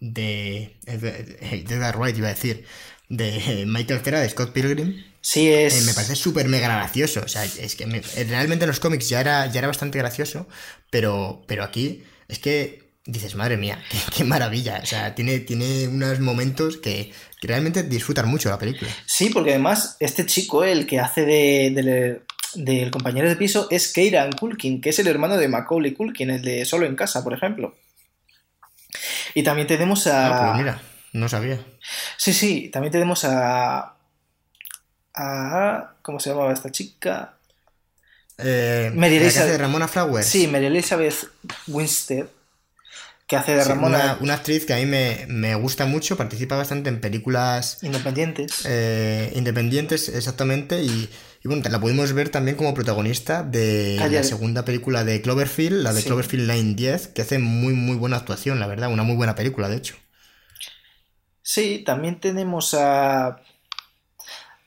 de. 0.00 0.76
de 0.86 1.92
Wright, 1.96 2.18
iba 2.18 2.28
a 2.28 2.34
decir 2.34 2.64
de 3.08 3.64
Michael 3.66 4.00
Cera 4.00 4.20
de 4.20 4.28
Scott 4.28 4.52
Pilgrim. 4.52 5.04
Sí, 5.20 5.48
es. 5.48 5.80
Eh, 5.80 5.84
me 5.84 5.94
parece 5.94 6.16
súper 6.16 6.48
mega 6.48 6.68
gracioso. 6.68 7.20
O 7.24 7.28
sea, 7.28 7.44
es 7.44 7.76
que 7.76 7.86
realmente 8.28 8.64
en 8.64 8.68
los 8.68 8.80
cómics 8.80 9.08
ya 9.08 9.20
era, 9.20 9.46
ya 9.46 9.58
era 9.58 9.68
bastante 9.68 9.98
gracioso, 9.98 10.48
pero, 10.90 11.44
pero 11.46 11.62
aquí 11.62 12.02
es 12.28 12.38
que 12.38 12.82
dices, 13.04 13.34
madre 13.34 13.56
mía, 13.56 13.82
qué, 14.16 14.24
maravilla. 14.24 14.80
O 14.82 14.86
sea, 14.86 15.14
tiene, 15.14 15.40
tiene 15.40 15.88
unos 15.88 16.20
momentos 16.20 16.78
que, 16.78 17.12
realmente 17.46 17.82
disfrutan 17.82 18.28
mucho 18.28 18.48
la 18.48 18.58
película. 18.58 18.90
Sí, 19.06 19.30
porque 19.30 19.50
además 19.50 19.96
este 20.00 20.26
chico, 20.26 20.64
el 20.64 20.86
que 20.86 21.00
hace 21.00 21.24
de, 21.24 22.22
del 22.54 22.90
compañero 22.90 23.28
de 23.28 23.36
piso, 23.36 23.66
es 23.70 23.92
Keiran 23.92 24.32
Culkin, 24.32 24.80
que 24.80 24.90
es 24.90 24.98
el 24.98 25.08
hermano 25.08 25.36
de 25.36 25.48
Macaulay 25.48 25.92
Culkin, 25.92 26.30
el 26.30 26.42
de 26.42 26.64
Solo 26.64 26.86
en 26.86 26.96
Casa, 26.96 27.24
por 27.24 27.34
ejemplo. 27.34 27.74
Y 29.34 29.42
también 29.42 29.66
tenemos 29.66 30.06
a. 30.06 30.26
Ah, 30.26 30.52
pues 30.52 30.58
mira. 30.58 30.82
No 31.12 31.28
sabía. 31.28 31.58
Sí, 32.16 32.32
sí, 32.32 32.70
también 32.70 32.92
tenemos 32.92 33.24
a. 33.24 33.96
a 35.14 35.94
¿Cómo 36.02 36.20
se 36.20 36.30
llamaba 36.30 36.52
esta 36.52 36.70
chica? 36.70 37.34
Eh, 38.38 38.90
Mary 38.94 39.16
Elizabeth. 39.16 39.52
de 39.52 39.58
Ramona 39.58 39.88
Flowers. 39.88 40.26
Sí, 40.26 40.46
Mary 40.46 40.66
Elizabeth 40.66 41.28
Winstead. 41.68 42.26
Que 43.26 43.36
hace 43.36 43.54
de 43.54 43.64
Ramona. 43.64 44.18
Una, 44.20 44.34
actriz 44.34 44.66
que 44.66 44.74
a 44.74 44.76
mí 44.76 44.86
me, 44.86 45.54
gusta 45.54 45.86
mucho, 45.86 46.16
participa 46.16 46.56
bastante 46.56 46.90
en 46.90 47.00
películas. 47.00 47.78
Independientes. 47.82 48.64
Eh, 48.66 49.32
independientes, 49.34 50.08
exactamente. 50.08 50.82
Y, 50.82 51.08
bueno, 51.44 51.62
la 51.70 51.80
pudimos 51.80 52.12
ver 52.12 52.28
también 52.28 52.56
como 52.56 52.74
protagonista 52.74 53.42
de 53.42 53.96
la 54.10 54.22
segunda 54.22 54.64
película 54.64 55.04
de 55.04 55.22
Cloverfield, 55.22 55.82
la 55.82 55.92
de 55.92 56.02
Cloverfield 56.02 56.50
Line 56.50 56.74
10, 56.74 57.08
que 57.08 57.22
hace 57.22 57.38
muy, 57.38 57.74
muy 57.74 57.96
buena 57.96 58.16
actuación, 58.16 58.60
la 58.60 58.66
verdad. 58.66 58.90
Una 58.92 59.02
muy 59.02 59.16
buena 59.16 59.34
película, 59.34 59.68
de 59.68 59.76
hecho. 59.76 59.96
Sí, 61.42 61.82
también 61.84 62.20
tenemos 62.20 62.74
a 62.74 63.40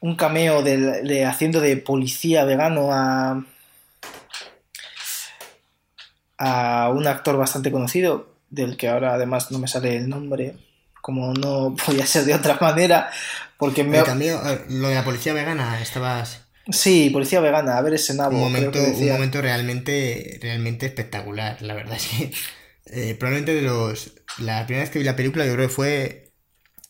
un 0.02 0.16
cameo 0.16 0.62
de, 0.62 1.26
haciendo 1.26 1.62
de 1.62 1.78
policía 1.78 2.46
vegano 2.46 2.92
a, 2.92 3.44
a 6.38 6.90
un 6.90 7.08
actor 7.08 7.38
bastante 7.38 7.72
conocido, 7.72 8.35
del 8.56 8.78
que 8.78 8.88
ahora 8.90 9.14
además 9.16 9.52
no 9.52 9.60
me 9.60 9.68
sale 9.68 9.96
el 9.98 10.10
nombre. 10.10 10.58
como 11.02 11.34
no 11.34 11.76
podía 11.86 12.06
ser 12.06 12.26
de 12.26 12.34
otra 12.36 12.58
manera, 12.62 13.10
porque 13.58 13.84
me... 13.84 14.00
En 14.00 14.04
cambio, 14.04 14.42
eh, 14.48 14.66
lo 14.70 14.90
de 14.90 14.96
la 14.96 15.04
policía 15.04 15.34
vegana, 15.34 15.82
estabas... 15.82 16.42
Sí, 16.70 17.10
policía 17.12 17.42
vegana, 17.42 17.78
a 17.78 17.82
ver 17.82 17.94
ese 17.94 18.14
nabo. 18.16 18.38
Un 18.38 18.40
momento, 18.40 18.72
creo 18.72 18.86
que 18.86 18.92
un 18.92 18.92
decía. 18.92 19.14
momento 19.14 19.42
realmente, 19.42 20.40
realmente 20.42 20.88
espectacular, 20.88 21.62
la 21.62 21.74
verdad 21.76 21.98
es 21.98 22.08
que 22.08 22.32
eh, 22.88 23.16
probablemente 23.16 23.54
de 23.54 23.62
los... 23.62 24.14
La 24.38 24.66
primera 24.66 24.84
vez 24.84 24.92
que 24.92 25.00
vi 25.00 25.06
la 25.06 25.16
película 25.16 25.46
yo 25.46 25.54
creo 25.54 25.68
que 25.68 25.74
fue 25.74 26.34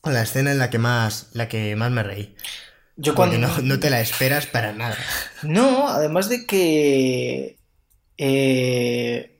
la 0.04 0.22
escena 0.24 0.52
en 0.52 0.60
la 0.60 0.70
que 0.70 0.78
más, 0.80 1.30
la 1.34 1.48
que 1.50 1.76
más 1.76 1.92
me 1.92 2.04
reí. 2.04 2.36
Yo 2.96 3.16
cuando... 3.16 3.38
no, 3.38 3.60
no 3.62 3.80
te 3.80 3.90
la 3.90 4.02
esperas 4.02 4.46
para 4.48 4.74
nada. 4.74 4.98
No, 5.42 5.90
además 5.90 6.30
de 6.30 6.46
que... 6.46 7.60
eh, 8.18 9.35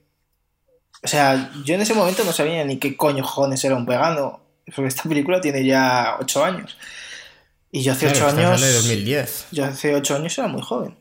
O 1.06 1.08
sea, 1.08 1.52
yo 1.64 1.76
en 1.76 1.82
ese 1.82 1.94
momento 1.94 2.24
no 2.24 2.34
sabía 2.34 2.66
ni 2.66 2.78
qué 2.80 2.98
coño 2.98 3.24
jones 3.24 3.64
era 3.64 3.76
un 3.76 3.86
vegano. 3.86 4.42
Porque 4.66 4.88
esta 4.88 5.04
película 5.04 5.40
tiene 5.40 5.64
ya 5.64 6.18
8 6.20 6.44
años. 6.44 6.76
Y 7.72 7.84
yo 7.84 7.92
hace 7.92 8.08
8 8.08 8.16
Claro, 8.16 8.30
estamos 8.30 8.48
años... 8.48 8.64
hablando 8.64 8.68
de 8.68 8.74
2010. 8.74 9.46
Yo 9.52 9.66
hace 9.66 9.94
8 9.94 10.16
años 10.16 10.38
era 10.40 10.48
muy 10.48 10.64
joven. 10.64 10.98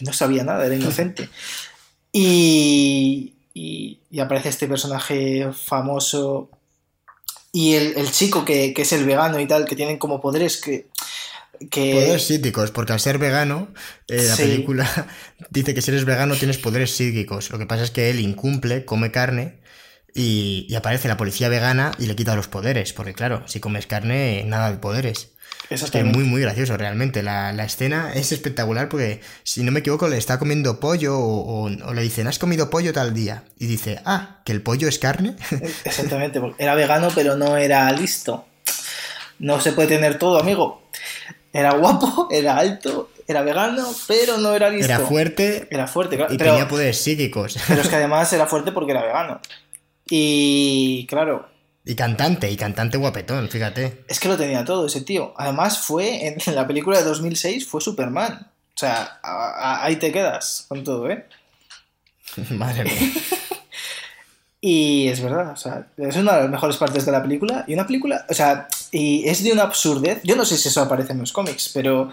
No 0.00 0.12
sabía 0.12 0.42
nada, 0.42 0.66
era 0.66 0.74
inocente. 0.82 1.28
Y, 2.12 3.34
y, 3.54 4.00
y 4.10 4.18
aparece 4.18 4.48
este 4.48 4.66
personaje 4.66 5.48
famoso. 5.52 6.50
Y 7.52 7.74
el, 7.74 7.96
el 7.98 8.10
chico 8.10 8.44
que, 8.44 8.74
que 8.74 8.82
es 8.82 8.92
el 8.92 9.04
vegano 9.04 9.38
y 9.38 9.46
tal, 9.46 9.64
que 9.64 9.76
tienen 9.76 9.98
como 9.98 10.20
poderes 10.20 10.60
que. 10.60 10.88
Que 11.70 11.92
Poderes 11.92 12.26
psíquicos, 12.26 12.70
porque 12.70 12.92
al 12.92 13.00
ser 13.00 13.18
vegano, 13.18 13.72
eh, 14.08 14.16
la 14.28 14.36
Sí. 14.36 14.42
película 14.44 14.88
dice 15.50 15.74
que 15.74 15.82
si 15.82 15.90
eres 15.90 16.04
vegano 16.04 16.34
tienes 16.36 16.58
poderes 16.58 16.92
psíquicos. 16.96 17.50
Lo 17.50 17.58
que 17.58 17.66
pasa 17.66 17.82
es 17.84 17.90
que 17.90 18.10
él 18.10 18.20
incumple, 18.20 18.84
come 18.84 19.10
carne 19.10 19.60
y, 20.14 20.66
y 20.68 20.74
aparece 20.74 21.08
la 21.08 21.16
policía 21.16 21.48
vegana 21.48 21.92
y 21.98 22.06
le 22.06 22.16
quita 22.16 22.34
los 22.36 22.48
poderes. 22.48 22.92
Porque 22.92 23.12
claro, 23.14 23.42
si 23.46 23.60
comes 23.60 23.86
carne, 23.86 24.44
nada 24.46 24.70
de 24.70 24.78
poderes. 24.78 25.32
Es 25.68 25.88
que 25.90 26.02
muy, 26.02 26.24
muy 26.24 26.40
gracioso 26.40 26.76
realmente. 26.76 27.22
La, 27.22 27.52
la 27.52 27.64
escena 27.64 28.12
es 28.14 28.32
espectacular 28.32 28.88
porque, 28.88 29.20
si 29.44 29.62
no 29.62 29.70
me 29.70 29.80
equivoco, 29.80 30.08
le 30.08 30.16
está 30.16 30.38
comiendo 30.38 30.80
pollo 30.80 31.16
o, 31.18 31.66
o- 31.68 31.86
o 31.88 31.94
le 31.94 32.02
dicen, 32.02 32.26
has 32.26 32.38
comido 32.40 32.70
pollo 32.70 32.92
tal 32.92 33.14
día. 33.14 33.44
Y 33.58 33.66
dice, 33.66 34.00
ah, 34.04 34.40
que 34.44 34.52
el 34.52 34.62
pollo 34.62 34.88
es 34.88 34.98
carne. 34.98 35.36
Exactamente, 35.84 36.40
porque 36.40 36.62
era 36.62 36.74
vegano, 36.74 37.08
pero 37.14 37.36
no 37.36 37.56
era 37.56 37.90
listo. 37.92 38.46
No 39.38 39.60
se 39.60 39.72
puede 39.72 39.88
tener 39.88 40.18
todo, 40.18 40.40
amigo. 40.40 40.82
Era 41.52 41.72
guapo, 41.74 42.28
era 42.30 42.56
alto, 42.58 43.10
era 43.26 43.42
vegano, 43.42 43.86
pero 44.06 44.38
no 44.38 44.54
era 44.54 44.68
listo. 44.70 44.86
Era 44.92 45.00
fuerte 45.00 45.66
Era 45.70 45.86
fuerte, 45.86 46.16
claro. 46.16 46.32
y 46.32 46.38
Pero, 46.38 46.50
tenía 46.52 46.68
poderes 46.68 47.00
psíquicos. 47.02 47.56
pero 47.68 47.80
es 47.82 47.88
que 47.88 47.96
además 47.96 48.32
era 48.32 48.46
fuerte 48.46 48.72
porque 48.72 48.92
era 48.92 49.02
vegano. 49.04 49.40
Y 50.08 51.06
claro, 51.08 51.48
y 51.84 51.94
cantante, 51.94 52.50
y 52.50 52.56
cantante 52.56 52.98
guapetón, 52.98 53.48
fíjate. 53.48 54.04
Es 54.06 54.20
que 54.20 54.28
lo 54.28 54.36
tenía 54.36 54.64
todo 54.64 54.86
ese 54.86 55.00
tío. 55.00 55.32
Además 55.36 55.78
fue, 55.78 56.26
en 56.26 56.36
la 56.54 56.66
película 56.66 56.98
de 56.98 57.04
2006 57.04 57.66
fue 57.66 57.80
Superman. 57.80 58.46
O 58.74 58.78
sea, 58.80 59.18
a- 59.22 59.50
a- 59.80 59.84
ahí 59.84 59.96
te 59.96 60.12
quedas 60.12 60.66
con 60.68 60.84
todo, 60.84 61.08
¿eh? 61.10 61.26
Madre 62.50 62.84
mía. 62.84 63.12
Y 64.60 65.08
es 65.08 65.22
verdad, 65.22 65.52
o 65.52 65.56
sea, 65.56 65.86
es 65.96 66.16
una 66.16 66.34
de 66.36 66.42
las 66.42 66.50
mejores 66.50 66.76
partes 66.76 67.06
de 67.06 67.12
la 67.12 67.22
película. 67.22 67.64
Y 67.66 67.74
una 67.74 67.86
película, 67.86 68.26
o 68.28 68.34
sea, 68.34 68.68
y 68.92 69.28
es 69.28 69.42
de 69.42 69.52
una 69.52 69.62
absurdez. 69.64 70.20
Yo 70.24 70.36
no 70.36 70.44
sé 70.44 70.56
si 70.56 70.68
eso 70.68 70.80
aparece 70.82 71.12
en 71.12 71.18
los 71.20 71.32
cómics, 71.32 71.70
pero 71.74 72.10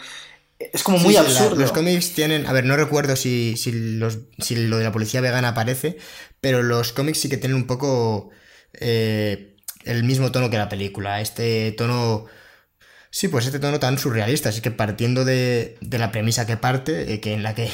es 0.59 0.83
como 0.83 0.97
muy 0.99 1.15
Sí, 1.15 1.23
sí, 1.27 1.33
la- 1.33 1.41
absurdo. 1.41 1.61
los 1.61 1.71
cómics 1.71 2.13
tienen, 2.13 2.45
a 2.47 2.53
ver, 2.53 2.65
no 2.65 2.75
recuerdo 2.77 3.15
si, 3.15 3.55
si, 3.57 3.71
los, 3.97 4.19
si 4.39 4.55
lo 4.55 4.77
de 4.77 4.83
la 4.85 4.91
policía 4.91 5.21
vegana 5.21 5.49
aparece, 5.49 5.97
pero 6.41 6.63
los 6.63 6.93
cómics 6.93 7.19
sí 7.19 7.29
que 7.29 7.37
tienen 7.37 7.57
un 7.57 7.67
poco 7.67 8.29
eh, 8.73 9.57
el 9.85 10.03
mismo 10.03 10.31
tono 10.31 10.49
que 10.49 10.57
la 10.57 10.69
película. 10.69 11.21
Este 11.21 11.71
tono, 11.73 12.25
sí, 13.11 13.27
pues 13.29 13.45
este 13.47 13.59
tono 13.59 13.79
tan 13.79 13.97
surrealista. 13.97 14.49
Así 14.49 14.61
que 14.61 14.71
partiendo 14.71 15.25
de, 15.25 15.77
de 15.81 15.97
la 15.99 16.11
premisa 16.11 16.45
que 16.47 16.57
parte, 16.57 17.13
eh, 17.13 17.19
que 17.21 17.33
en 17.33 17.43
la 17.43 17.55
que 17.55 17.69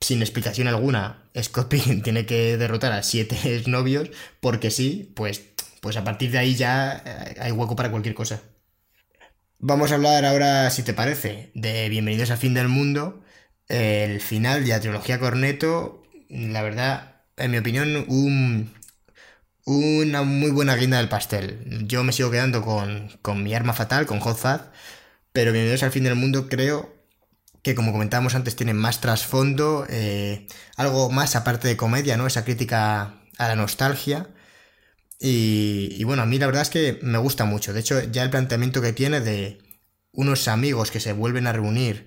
sin 0.00 0.22
explicación 0.22 0.68
alguna 0.68 1.30
Scott 1.40 1.68
Pilgrim 1.68 2.02
tiene 2.04 2.26
que 2.26 2.56
derrotar 2.56 2.92
a 2.92 3.02
siete 3.02 3.62
novios, 3.68 4.10
porque 4.40 4.70
sí, 4.70 5.12
pues, 5.16 5.42
pues 5.80 5.96
a 5.96 6.04
partir 6.04 6.30
de 6.30 6.38
ahí 6.38 6.54
ya 6.54 7.02
eh, 7.04 7.36
hay 7.40 7.52
hueco 7.52 7.76
para 7.76 7.90
cualquier 7.90 8.14
cosa. 8.14 8.40
Vamos 9.58 9.90
a 9.90 9.96
hablar 9.96 10.24
ahora, 10.24 10.70
si 10.70 10.82
te 10.82 10.94
parece, 10.94 11.50
de 11.54 11.88
Bienvenidos 11.88 12.30
al 12.30 12.38
fin 12.38 12.54
del 12.54 12.68
mundo, 12.68 13.24
el 13.68 14.20
final 14.20 14.64
de 14.64 14.70
la 14.70 14.80
trilogía 14.80 15.18
Corneto, 15.18 16.02
la 16.28 16.62
verdad, 16.62 17.22
en 17.36 17.50
mi 17.50 17.58
opinión, 17.58 18.04
un, 18.08 18.72
una 19.64 20.22
muy 20.22 20.50
buena 20.52 20.76
guinda 20.76 20.98
del 20.98 21.08
pastel. 21.08 21.86
Yo 21.86 22.04
me 22.04 22.12
sigo 22.12 22.30
quedando 22.30 22.62
con, 22.62 23.10
con 23.20 23.42
mi 23.42 23.54
arma 23.54 23.72
fatal, 23.72 24.06
con 24.06 24.20
Hot 24.20 24.38
Fuzz, 24.38 24.62
pero 25.32 25.52
Bienvenidos 25.52 25.82
al 25.82 25.92
fin 25.92 26.04
del 26.04 26.14
mundo 26.14 26.48
creo 26.48 26.94
que, 27.62 27.74
como 27.74 27.92
comentábamos 27.92 28.34
antes, 28.34 28.56
tiene 28.56 28.74
más 28.74 29.00
trasfondo, 29.00 29.86
eh, 29.90 30.46
algo 30.76 31.10
más 31.10 31.36
aparte 31.36 31.68
de 31.68 31.76
comedia, 31.76 32.16
¿no? 32.16 32.26
Esa 32.26 32.44
crítica 32.44 33.14
a 33.38 33.48
la 33.48 33.56
nostalgia. 33.56 34.28
Y, 35.20 36.02
bueno, 36.04 36.22
a 36.22 36.26
mí 36.26 36.38
la 36.38 36.46
verdad 36.46 36.62
es 36.62 36.70
que 36.70 36.98
me 37.02 37.18
gusta 37.18 37.44
mucho. 37.44 37.72
De 37.72 37.80
hecho, 37.80 38.00
ya 38.04 38.22
el 38.22 38.30
planteamiento 38.30 38.80
que 38.80 38.92
tiene 38.92 39.20
de 39.20 39.58
unos 40.12 40.48
amigos 40.48 40.90
que 40.90 41.00
se 41.00 41.12
vuelven 41.12 41.46
a 41.46 41.52
reunir 41.52 42.06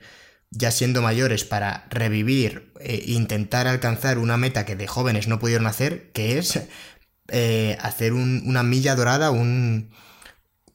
ya 0.49 0.71
siendo 0.71 1.01
mayores 1.01 1.45
para 1.45 1.87
revivir 1.89 2.73
e 2.79 3.03
intentar 3.13 3.67
alcanzar 3.67 4.17
una 4.17 4.37
meta 4.37 4.65
que 4.65 4.75
de 4.75 4.87
jóvenes 4.87 5.27
no 5.27 5.39
pudieron 5.39 5.67
hacer, 5.67 6.11
que 6.11 6.37
es 6.37 6.59
eh, 7.29 7.77
hacer 7.81 8.13
un- 8.13 8.43
una 8.45 8.63
milla 8.63 8.95
dorada, 8.95 9.31
un, 9.31 9.91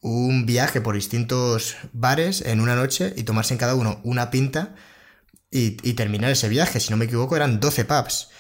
un 0.01 0.47
viaje 0.47 0.81
por 0.81 0.95
distintos 0.95 1.77
bares 1.93 2.43
en 2.43 2.61
una 2.61 2.77
noche 2.77 3.13
y 3.17 3.25
tomarse 3.25 3.55
en 3.55 3.59
cada 3.59 3.75
uno 3.75 4.01
una 4.05 4.31
pinta 4.31 4.75
y, 5.51 5.77
y 5.89 5.95
terminar 5.95 6.31
ese 6.33 6.49
viaje. 6.49 6.81
Si 6.81 6.91
no 6.91 6.97
me 6.97 7.07
equivoco, 7.07 7.37
eran 7.37 7.61
12 7.61 7.85
pubs. 7.85 8.31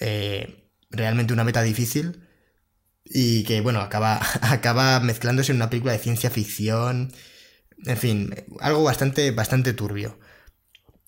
Eh, 0.00 0.68
realmente 0.90 1.32
una 1.34 1.44
meta 1.44 1.62
difícil 1.62 2.21
y 3.04 3.44
que, 3.44 3.60
bueno, 3.60 3.80
acaba, 3.80 4.20
acaba 4.42 5.00
mezclándose 5.00 5.52
en 5.52 5.56
una 5.56 5.70
película 5.70 5.92
de 5.92 5.98
ciencia 5.98 6.30
ficción. 6.30 7.12
En 7.84 7.96
fin, 7.96 8.34
algo 8.60 8.82
bastante, 8.84 9.30
bastante 9.32 9.72
turbio. 9.72 10.18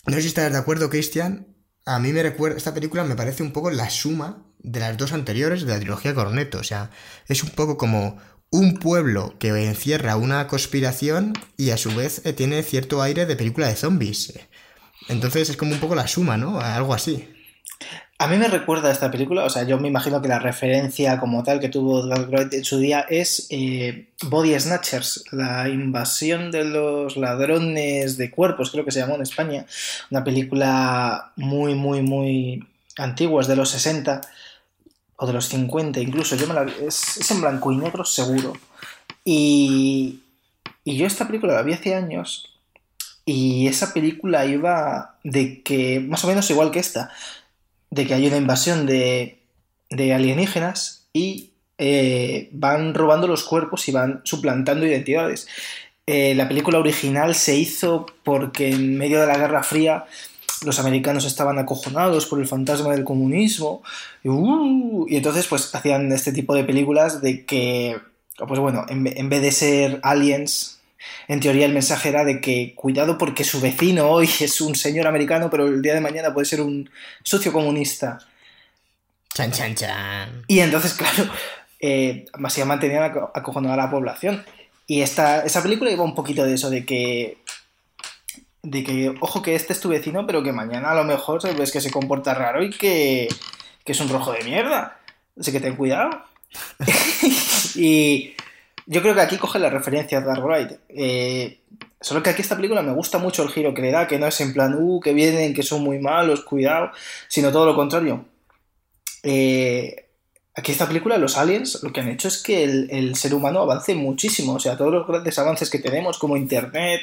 No 0.06 0.14
sé 0.14 0.22
si 0.22 0.28
estás 0.28 0.52
de 0.52 0.58
acuerdo, 0.58 0.90
Cristian. 0.90 1.56
A 1.86 1.98
mí 1.98 2.12
me 2.12 2.22
recuerda, 2.22 2.56
esta 2.56 2.74
película 2.74 3.04
me 3.04 3.16
parece 3.16 3.42
un 3.42 3.52
poco 3.52 3.70
la 3.70 3.90
suma 3.90 4.46
de 4.58 4.80
las 4.80 4.96
dos 4.96 5.12
anteriores 5.12 5.62
de 5.64 5.72
la 5.72 5.78
trilogía 5.78 6.14
Corneto. 6.14 6.58
O 6.58 6.64
sea, 6.64 6.90
es 7.28 7.42
un 7.42 7.50
poco 7.50 7.76
como 7.76 8.18
un 8.50 8.74
pueblo 8.78 9.36
que 9.38 9.48
encierra 9.48 10.16
una 10.16 10.46
conspiración 10.46 11.34
y 11.56 11.70
a 11.70 11.76
su 11.76 11.94
vez 11.94 12.22
eh, 12.24 12.32
tiene 12.32 12.62
cierto 12.62 13.02
aire 13.02 13.26
de 13.26 13.36
película 13.36 13.68
de 13.68 13.76
zombies. 13.76 14.32
Entonces 15.08 15.50
es 15.50 15.56
como 15.56 15.72
un 15.72 15.80
poco 15.80 15.94
la 15.94 16.08
suma, 16.08 16.36
¿no? 16.36 16.60
Algo 16.60 16.94
así. 16.94 17.33
A 18.16 18.28
mí 18.28 18.36
me 18.38 18.48
recuerda 18.48 18.92
esta 18.92 19.10
película, 19.10 19.44
o 19.44 19.50
sea, 19.50 19.64
yo 19.64 19.78
me 19.78 19.88
imagino 19.88 20.22
que 20.22 20.28
la 20.28 20.38
referencia 20.38 21.18
como 21.18 21.42
tal 21.42 21.58
que 21.58 21.68
tuvo 21.68 22.06
Wright 22.06 22.54
en 22.54 22.64
su 22.64 22.78
día 22.78 23.04
es 23.08 23.48
eh, 23.50 24.08
Body 24.22 24.58
Snatchers, 24.58 25.24
la 25.32 25.68
invasión 25.68 26.52
de 26.52 26.64
los 26.64 27.16
ladrones 27.16 28.16
de 28.16 28.30
cuerpos, 28.30 28.70
creo 28.70 28.84
que 28.84 28.92
se 28.92 29.00
llamó 29.00 29.16
en 29.16 29.22
España, 29.22 29.66
una 30.10 30.22
película 30.22 31.32
muy, 31.36 31.74
muy, 31.74 32.02
muy 32.02 32.66
antigua, 32.96 33.42
es 33.42 33.48
de 33.48 33.56
los 33.56 33.70
60 33.70 34.20
o 35.16 35.26
de 35.26 35.32
los 35.32 35.48
50 35.48 36.00
incluso, 36.00 36.36
yo 36.36 36.46
me 36.46 36.54
la, 36.54 36.62
es, 36.62 37.16
es 37.18 37.30
en 37.32 37.40
blanco 37.40 37.72
y 37.72 37.76
negro 37.76 38.04
seguro. 38.04 38.52
Y, 39.24 40.20
y 40.84 40.96
yo 40.96 41.06
esta 41.06 41.26
película 41.26 41.54
la 41.54 41.62
vi 41.62 41.72
hace 41.72 41.94
años 41.94 42.54
y 43.26 43.66
esa 43.66 43.92
película 43.92 44.44
iba 44.44 45.16
de 45.24 45.62
que, 45.62 46.00
más 46.00 46.24
o 46.24 46.28
menos 46.28 46.48
igual 46.50 46.70
que 46.70 46.78
esta, 46.78 47.10
de 47.94 48.06
que 48.06 48.14
hay 48.14 48.26
una 48.26 48.36
invasión 48.36 48.86
de, 48.86 49.38
de 49.90 50.12
alienígenas 50.12 51.06
y 51.12 51.52
eh, 51.78 52.48
van 52.52 52.92
robando 52.92 53.28
los 53.28 53.44
cuerpos 53.44 53.88
y 53.88 53.92
van 53.92 54.20
suplantando 54.24 54.84
identidades. 54.84 55.46
Eh, 56.06 56.34
la 56.34 56.48
película 56.48 56.78
original 56.78 57.34
se 57.34 57.56
hizo 57.56 58.06
porque 58.24 58.70
en 58.70 58.98
medio 58.98 59.20
de 59.20 59.26
la 59.26 59.38
Guerra 59.38 59.62
Fría 59.62 60.04
los 60.64 60.78
americanos 60.78 61.24
estaban 61.24 61.58
acojonados 61.58 62.26
por 62.26 62.40
el 62.40 62.46
fantasma 62.46 62.92
del 62.92 63.04
comunismo 63.04 63.82
y, 64.22 64.28
uh, 64.28 65.06
entonces 65.08 65.46
pues 65.46 65.74
hacían 65.74 66.10
este 66.12 66.32
tipo 66.32 66.54
de 66.54 66.64
películas 66.64 67.22
de 67.22 67.44
que, 67.44 67.98
pues 68.36 68.60
bueno, 68.60 68.86
en, 68.88 69.06
en 69.06 69.28
vez 69.28 69.42
de 69.42 69.52
ser 69.52 70.00
aliens, 70.02 70.73
en 71.28 71.40
teoría 71.40 71.66
el 71.66 71.72
mensaje 71.72 72.08
era 72.08 72.24
de 72.24 72.40
que 72.40 72.74
cuidado 72.74 73.18
porque 73.18 73.44
su 73.44 73.60
vecino 73.60 74.08
hoy 74.08 74.28
es 74.40 74.60
un 74.60 74.74
señor 74.74 75.06
americano, 75.06 75.50
pero 75.50 75.66
el 75.66 75.82
día 75.82 75.94
de 75.94 76.00
mañana 76.00 76.32
puede 76.32 76.46
ser 76.46 76.60
un 76.60 76.90
socio 77.22 77.52
comunista. 77.52 78.18
Chan, 79.34 79.50
chan, 79.50 79.74
chan. 79.74 80.44
Y 80.46 80.60
entonces, 80.60 80.94
claro, 80.98 81.30
eh, 81.80 82.26
mantenían 82.64 83.02
aco- 83.02 83.30
acojonada 83.34 83.74
a 83.74 83.86
la 83.86 83.90
población. 83.90 84.44
Y 84.86 85.00
esta, 85.00 85.44
esa 85.44 85.62
película 85.62 85.90
iba 85.90 86.04
un 86.04 86.14
poquito 86.14 86.44
de 86.44 86.54
eso, 86.54 86.68
de 86.70 86.84
que, 86.84 87.38
de 88.62 88.84
que, 88.84 89.14
ojo 89.20 89.42
que 89.42 89.54
este 89.54 89.72
es 89.72 89.80
tu 89.80 89.88
vecino, 89.88 90.26
pero 90.26 90.42
que 90.42 90.52
mañana 90.52 90.90
a 90.90 90.94
lo 90.94 91.04
mejor 91.04 91.40
ves 91.56 91.72
que 91.72 91.80
se 91.80 91.90
comporta 91.90 92.34
raro 92.34 92.62
y 92.62 92.70
que, 92.70 93.28
que 93.84 93.92
es 93.92 94.00
un 94.00 94.10
rojo 94.10 94.32
de 94.32 94.44
mierda. 94.44 94.98
Así 95.40 95.52
que 95.52 95.60
ten 95.60 95.74
cuidado. 95.76 96.10
y, 97.74 98.34
yo 98.86 99.02
creo 99.02 99.14
que 99.14 99.20
aquí 99.20 99.38
coge 99.38 99.58
la 99.58 99.70
referencia 99.70 100.20
de 100.20 100.26
Dark 100.26 100.42
Knight. 100.42 100.72
Eh, 100.88 101.60
solo 102.00 102.22
que 102.22 102.30
aquí 102.30 102.42
esta 102.42 102.56
película 102.56 102.82
me 102.82 102.92
gusta 102.92 103.18
mucho 103.18 103.42
el 103.42 103.48
giro 103.48 103.72
que 103.72 103.82
le 103.82 103.90
da, 103.90 104.06
que 104.06 104.18
no 104.18 104.26
es 104.26 104.40
en 104.40 104.52
plan, 104.52 104.74
uh, 104.78 105.00
que 105.00 105.12
vienen, 105.12 105.54
que 105.54 105.62
son 105.62 105.82
muy 105.82 105.98
malos, 105.98 106.44
cuidado, 106.44 106.90
sino 107.28 107.50
todo 107.50 107.66
lo 107.66 107.74
contrario. 107.74 108.24
Eh, 109.22 110.06
aquí 110.54 110.72
esta 110.72 110.86
película, 110.86 111.16
los 111.16 111.38
aliens, 111.38 111.82
lo 111.82 111.92
que 111.92 112.00
han 112.00 112.08
hecho 112.08 112.28
es 112.28 112.42
que 112.42 112.64
el, 112.64 113.16
ser 113.16 113.34
humano 113.34 113.60
avance 113.60 113.94
muchísimo. 113.94 114.54
O 114.54 114.60
sea, 114.60 114.76
todos 114.76 114.92
los 114.92 115.06
grandes 115.06 115.38
avances 115.38 115.70
que 115.70 115.78
tenemos, 115.78 116.18
como 116.18 116.36
Internet, 116.36 117.00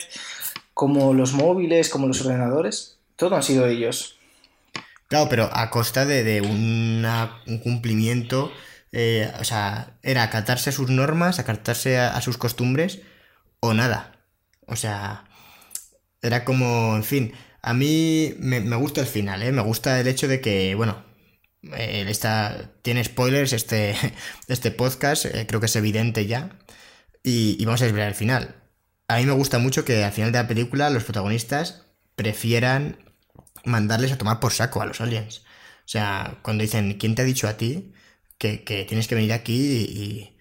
como 0.73 1.13
los 1.13 1.33
móviles, 1.33 1.89
como 1.89 2.07
los 2.07 2.21
ordenadores, 2.21 2.97
todo 3.15 3.35
han 3.35 3.43
sido 3.43 3.65
ellos. 3.65 4.17
Claro, 5.07 5.27
pero 5.29 5.49
a 5.51 5.69
costa 5.69 6.05
de, 6.05 6.41
un 6.41 7.59
cumplimiento 7.63 8.51
eh, 8.91 9.31
o 9.39 9.43
sea, 9.43 9.97
era 10.03 10.23
acatarse 10.23 10.69
a 10.69 10.73
sus 10.73 10.89
normas, 10.89 11.39
acatarse 11.39 11.97
a, 11.97 12.19
sus 12.21 12.37
costumbres 12.37 13.01
o 13.59 13.73
nada. 13.73 14.19
O 14.67 14.75
sea, 14.75 15.25
era 16.21 16.45
como, 16.45 16.95
en 16.95 17.03
fin, 17.03 17.33
a 17.61 17.73
mí 17.73 18.35
me, 18.39 18.59
gusta 18.75 19.01
el 19.01 19.07
final, 19.07 19.43
¿eh? 19.43 19.51
Me 19.51 19.61
gusta 19.61 19.99
el 19.99 20.07
hecho 20.07 20.27
de 20.27 20.41
que, 20.41 20.75
bueno, 20.75 21.03
eh, 21.73 22.05
está, 22.09 22.71
tiene 22.81 23.03
spoilers 23.03 23.53
este, 23.53 23.95
este 24.47 24.71
podcast, 24.71 25.25
eh, 25.25 25.45
creo 25.47 25.59
que 25.59 25.67
es 25.67 25.75
evidente 25.75 26.25
ya, 26.27 26.49
y, 27.23 27.57
y 27.61 27.65
vamos 27.65 27.81
a 27.81 27.85
desvelar 27.85 28.09
el 28.09 28.15
final. 28.15 28.55
A 29.07 29.17
mí 29.17 29.25
me 29.25 29.33
gusta 29.33 29.59
mucho 29.59 29.85
que 29.85 30.03
al 30.03 30.11
final 30.13 30.31
de 30.31 30.39
la 30.39 30.47
película 30.47 30.89
los 30.89 31.03
protagonistas 31.03 31.85
prefieran 32.15 32.97
mandarles 33.65 34.11
a 34.11 34.17
tomar 34.17 34.39
por 34.39 34.53
saco 34.53 34.81
a 34.81 34.85
los 34.85 35.01
aliens. 35.01 35.39
O 35.85 35.89
sea, 35.91 36.39
cuando 36.43 36.63
dicen, 36.63 36.97
¿quién 36.97 37.15
te 37.15 37.21
ha 37.23 37.25
dicho 37.25 37.47
a 37.47 37.57
ti 37.57 37.93
que, 38.41 38.85
tienes 38.87 39.07
que 39.07 39.15
venir 39.15 39.33
aquí 39.33 39.53
y, 39.53 40.31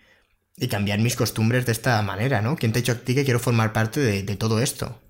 y, 0.56 0.68
cambiar 0.68 0.98
mis 0.98 1.16
costumbres 1.16 1.66
de 1.66 1.72
esta 1.72 2.00
manera, 2.02 2.42
¿no? 2.42 2.56
¿Quién 2.56 2.72
te 2.72 2.78
ha 2.78 2.82
dicho 2.82 2.92
a 2.92 2.96
ti 2.96 3.14
que 3.14 3.24
quiero 3.24 3.40
formar 3.40 3.72
parte 3.72 4.00
de, 4.00 4.36
todo 4.36 4.60
esto? 4.60 5.00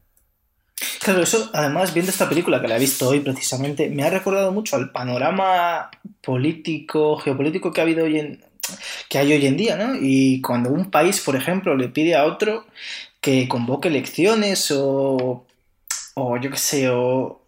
Claro, 1.01 1.23
eso 1.23 1.51
además 1.53 1.93
viendo 1.93 2.11
esta 2.11 2.29
película 2.29 2.61
que 2.61 2.69
la 2.69 2.77
he 2.77 2.81
visto 2.81 3.09
hoy 3.09 3.21
precisamente, 3.21 3.89
me 3.91 4.03
ha 4.05 4.11
recordado 4.11 4.53
mucho 4.53 4.77
al 4.77 4.91
panorama 4.91 5.91
político, 6.23 7.17
geopolítico 7.17 7.73
que 7.73 7.81
ha 7.81 7.85
habido 7.85 8.05
hoy 8.05 8.19
en, 8.19 8.45
que 9.09 9.19
hay 9.19 9.33
hoy 9.33 9.47
en 9.47 9.57
día, 9.57 9.77
¿no? 9.77 9.95
Y 10.01 10.41
cuando 10.41 10.71
un 10.71 10.91
país, 10.91 11.21
por 11.21 11.37
ejemplo, 11.37 11.77
le 11.77 11.89
pide 11.89 12.15
a 12.15 12.25
otro 12.25 12.67
que 13.21 13.49
convoque 13.49 13.89
elecciones 13.89 14.71
o, 14.71 15.47
o 16.15 16.37
yo 16.39 16.51
qué 16.51 16.57
sé, 16.57 16.89
o, 16.89 17.43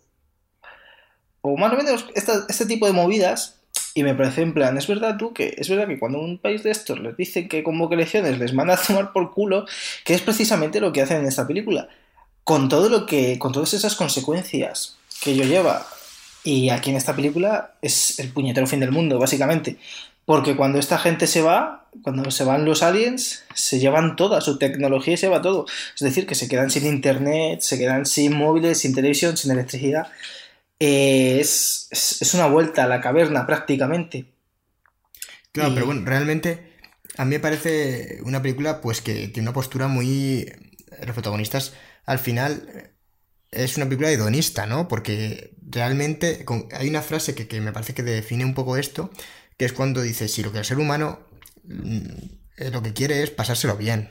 o 1.40 1.56
más 1.56 1.72
o 1.72 1.76
menos 1.76 2.06
este 2.14 2.66
tipo 2.66 2.86
de 2.86 2.92
movidas, 2.92 3.61
y 3.94 4.02
me 4.02 4.14
parece 4.14 4.42
en 4.42 4.54
plan, 4.54 4.76
es 4.78 4.86
verdad 4.86 5.16
tú 5.18 5.32
que 5.34 5.54
es 5.58 5.68
verdad 5.68 5.86
que 5.86 5.98
cuando 5.98 6.18
un 6.18 6.38
país 6.38 6.62
de 6.62 6.70
estos 6.70 6.98
les 7.00 7.16
dicen 7.16 7.48
que 7.48 7.62
convoque 7.62 7.94
elecciones, 7.94 8.38
les 8.38 8.54
manda 8.54 8.74
a 8.74 8.76
tomar 8.76 9.12
por 9.12 9.32
culo, 9.32 9.66
que 10.04 10.14
es 10.14 10.22
precisamente 10.22 10.80
lo 10.80 10.92
que 10.92 11.02
hacen 11.02 11.18
en 11.18 11.26
esta 11.26 11.46
película. 11.46 11.88
Con 12.44 12.68
todo 12.68 12.88
lo 12.88 13.06
que, 13.06 13.38
con 13.38 13.52
todas 13.52 13.74
esas 13.74 13.94
consecuencias 13.94 14.96
que 15.22 15.32
ello 15.32 15.44
lleva. 15.44 15.86
Y 16.44 16.70
aquí 16.70 16.90
en 16.90 16.96
esta 16.96 17.14
película 17.14 17.74
es 17.82 18.18
el 18.18 18.30
puñetero 18.30 18.66
fin 18.66 18.80
del 18.80 18.90
mundo, 18.90 19.18
básicamente. 19.18 19.76
Porque 20.24 20.56
cuando 20.56 20.78
esta 20.78 20.98
gente 20.98 21.26
se 21.26 21.42
va, 21.42 21.86
cuando 22.02 22.30
se 22.30 22.44
van 22.44 22.64
los 22.64 22.82
aliens, 22.82 23.44
se 23.54 23.78
llevan 23.78 24.16
toda 24.16 24.40
su 24.40 24.58
tecnología 24.58 25.14
y 25.14 25.16
se 25.16 25.26
lleva 25.26 25.42
todo. 25.42 25.66
Es 25.94 26.00
decir, 26.00 26.26
que 26.26 26.34
se 26.34 26.48
quedan 26.48 26.70
sin 26.70 26.86
internet, 26.86 27.60
se 27.60 27.78
quedan 27.78 28.06
sin 28.06 28.36
móviles, 28.36 28.78
sin 28.78 28.94
televisión, 28.94 29.36
sin 29.36 29.50
electricidad. 29.50 30.08
Eh, 30.84 31.38
es, 31.38 31.86
es, 31.92 32.22
es, 32.22 32.34
una 32.34 32.48
vuelta 32.48 32.82
a 32.82 32.88
la 32.88 33.00
caverna 33.00 33.46
prácticamente. 33.46 34.34
Claro, 35.52 35.70
y... 35.70 35.74
pero 35.74 35.86
bueno, 35.86 36.02
realmente 36.04 36.72
a 37.16 37.24
mí 37.24 37.30
me 37.30 37.38
parece 37.38 38.18
una 38.24 38.42
película 38.42 38.80
pues 38.80 39.00
que 39.00 39.28
tiene 39.28 39.48
una 39.48 39.54
postura 39.54 39.86
muy... 39.86 40.52
Los 41.06 41.12
protagonistas 41.14 41.74
al 42.04 42.18
final 42.18 42.96
es 43.52 43.76
una 43.76 43.86
película 43.86 44.10
hedonista, 44.10 44.66
¿no? 44.66 44.88
Porque 44.88 45.54
realmente 45.64 46.44
hay 46.72 46.88
una 46.88 47.02
frase 47.02 47.36
que, 47.36 47.46
que 47.46 47.60
me 47.60 47.70
parece 47.70 47.94
que 47.94 48.02
define 48.02 48.44
un 48.44 48.54
poco 48.54 48.76
esto, 48.76 49.12
que 49.56 49.66
es 49.66 49.72
cuando 49.72 50.02
dice, 50.02 50.26
si 50.26 50.42
lo 50.42 50.50
que 50.50 50.58
el 50.58 50.64
ser 50.64 50.78
humano 50.78 51.28
lo 51.62 52.82
que 52.82 52.92
quiere 52.92 53.22
es 53.22 53.30
pasárselo 53.30 53.76
bien. 53.76 54.10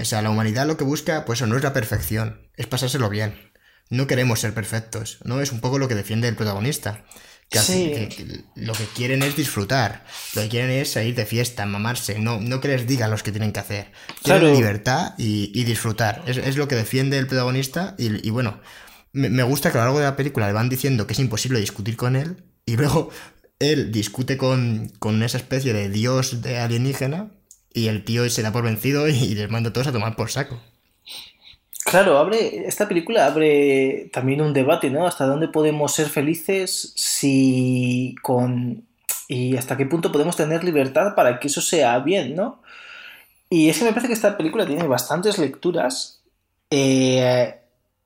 O 0.00 0.04
sea, 0.04 0.22
la 0.22 0.30
humanidad 0.30 0.68
lo 0.68 0.76
que 0.76 0.84
busca, 0.84 1.24
pues 1.24 1.40
eso 1.40 1.48
no 1.48 1.56
es 1.56 1.64
la 1.64 1.72
perfección, 1.72 2.48
es 2.56 2.68
pasárselo 2.68 3.08
bien 3.08 3.49
no 3.90 4.06
queremos 4.06 4.40
ser 4.40 4.54
perfectos, 4.54 5.18
¿no? 5.24 5.40
Es 5.40 5.52
un 5.52 5.60
poco 5.60 5.78
lo 5.78 5.88
que 5.88 5.94
defiende 5.94 6.28
el 6.28 6.36
protagonista. 6.36 7.04
Que, 7.50 7.58
sí. 7.58 7.90
que, 7.92 8.08
que, 8.08 8.44
lo 8.54 8.72
que 8.74 8.84
quieren 8.86 9.24
es 9.24 9.34
disfrutar, 9.34 10.04
lo 10.34 10.42
que 10.42 10.48
quieren 10.48 10.70
es 10.70 10.92
salir 10.92 11.16
de 11.16 11.26
fiesta, 11.26 11.66
mamarse, 11.66 12.20
no, 12.20 12.40
no 12.40 12.60
que 12.60 12.68
les 12.68 12.86
digan 12.86 13.10
los 13.10 13.24
que 13.24 13.32
tienen 13.32 13.52
que 13.52 13.58
hacer. 13.58 13.90
Quieren 14.22 14.42
Claro. 14.42 14.54
libertad 14.54 15.14
y, 15.18 15.50
y 15.52 15.64
disfrutar. 15.64 16.22
Es, 16.26 16.36
es, 16.36 16.56
lo 16.56 16.68
que 16.68 16.76
defiende 16.76 17.18
el 17.18 17.26
protagonista 17.26 17.96
y, 17.98 18.24
y 18.24 18.30
bueno, 18.30 18.60
me, 19.12 19.28
me, 19.30 19.42
gusta 19.42 19.72
que 19.72 19.78
a 19.78 19.80
lo 19.80 19.86
largo 19.86 19.98
de 19.98 20.04
la 20.04 20.16
película 20.16 20.46
le 20.46 20.52
van 20.52 20.68
diciendo 20.68 21.06
que 21.08 21.12
es 21.14 21.18
imposible 21.18 21.58
discutir 21.58 21.96
con 21.96 22.14
él 22.14 22.44
y 22.66 22.76
luego 22.76 23.10
él 23.58 23.90
discute 23.90 24.36
con, 24.36 24.88
con 25.00 25.22
esa 25.24 25.38
especie 25.38 25.72
de 25.72 25.88
dios 25.90 26.42
de 26.42 26.58
alienígena 26.58 27.32
y 27.74 27.88
el 27.88 28.04
tío 28.04 28.28
se 28.30 28.42
da 28.42 28.52
por 28.52 28.62
vencido 28.64 29.08
y, 29.08 29.12
y 29.16 29.34
les 29.34 29.50
manda 29.50 29.70
a 29.70 29.72
todos 29.72 29.88
a 29.88 29.92
tomar 29.92 30.14
por 30.14 30.30
saco. 30.30 30.62
Claro, 31.84 32.18
abre, 32.18 32.68
esta 32.68 32.86
película 32.86 33.26
abre 33.26 34.10
también 34.12 34.40
un 34.42 34.52
debate, 34.52 34.90
¿no? 34.90 35.06
Hasta 35.06 35.26
dónde 35.26 35.48
podemos 35.48 35.92
ser 35.92 36.08
felices 36.08 36.92
si 36.94 38.14
con... 38.22 38.84
y 39.28 39.56
hasta 39.56 39.76
qué 39.76 39.86
punto 39.86 40.12
podemos 40.12 40.36
tener 40.36 40.62
libertad 40.62 41.14
para 41.16 41.40
que 41.40 41.48
eso 41.48 41.60
sea 41.60 41.98
bien, 41.98 42.36
¿no? 42.36 42.62
Y 43.48 43.68
es 43.68 43.78
que 43.78 43.84
me 43.84 43.90
parece 43.90 44.06
que 44.06 44.14
esta 44.14 44.36
película 44.36 44.66
tiene 44.66 44.86
bastantes 44.86 45.38
lecturas, 45.38 46.20
eh, 46.70 47.56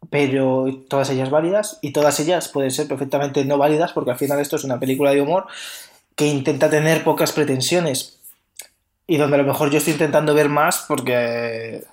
pero 0.08 0.84
todas 0.88 1.10
ellas 1.10 1.28
válidas, 1.28 1.78
y 1.82 1.92
todas 1.92 2.18
ellas 2.20 2.48
pueden 2.48 2.70
ser 2.70 2.88
perfectamente 2.88 3.44
no 3.44 3.58
válidas, 3.58 3.92
porque 3.92 4.12
al 4.12 4.18
final 4.18 4.40
esto 4.40 4.56
es 4.56 4.64
una 4.64 4.80
película 4.80 5.10
de 5.10 5.20
humor 5.20 5.46
que 6.16 6.26
intenta 6.26 6.70
tener 6.70 7.04
pocas 7.04 7.32
pretensiones, 7.32 8.20
y 9.06 9.18
donde 9.18 9.36
a 9.36 9.40
lo 9.40 9.44
mejor 9.44 9.70
yo 9.70 9.78
estoy 9.78 9.92
intentando 9.92 10.32
ver 10.32 10.48
más 10.48 10.86
porque 10.88 11.84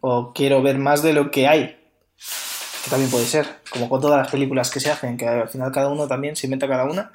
o 0.00 0.32
quiero 0.32 0.62
ver 0.62 0.78
más 0.78 1.02
de 1.02 1.12
lo 1.12 1.30
que 1.30 1.46
hay. 1.46 1.76
Que 2.84 2.90
también 2.90 3.10
puede 3.10 3.24
ser, 3.24 3.46
como 3.70 3.88
con 3.88 4.00
todas 4.00 4.18
las 4.18 4.30
películas 4.30 4.70
que 4.70 4.80
se 4.80 4.90
hacen, 4.90 5.16
que 5.16 5.26
al 5.26 5.48
final 5.48 5.72
cada 5.72 5.88
uno 5.88 6.06
también 6.06 6.36
se 6.36 6.46
inventa 6.46 6.68
cada 6.68 6.84
una. 6.84 7.10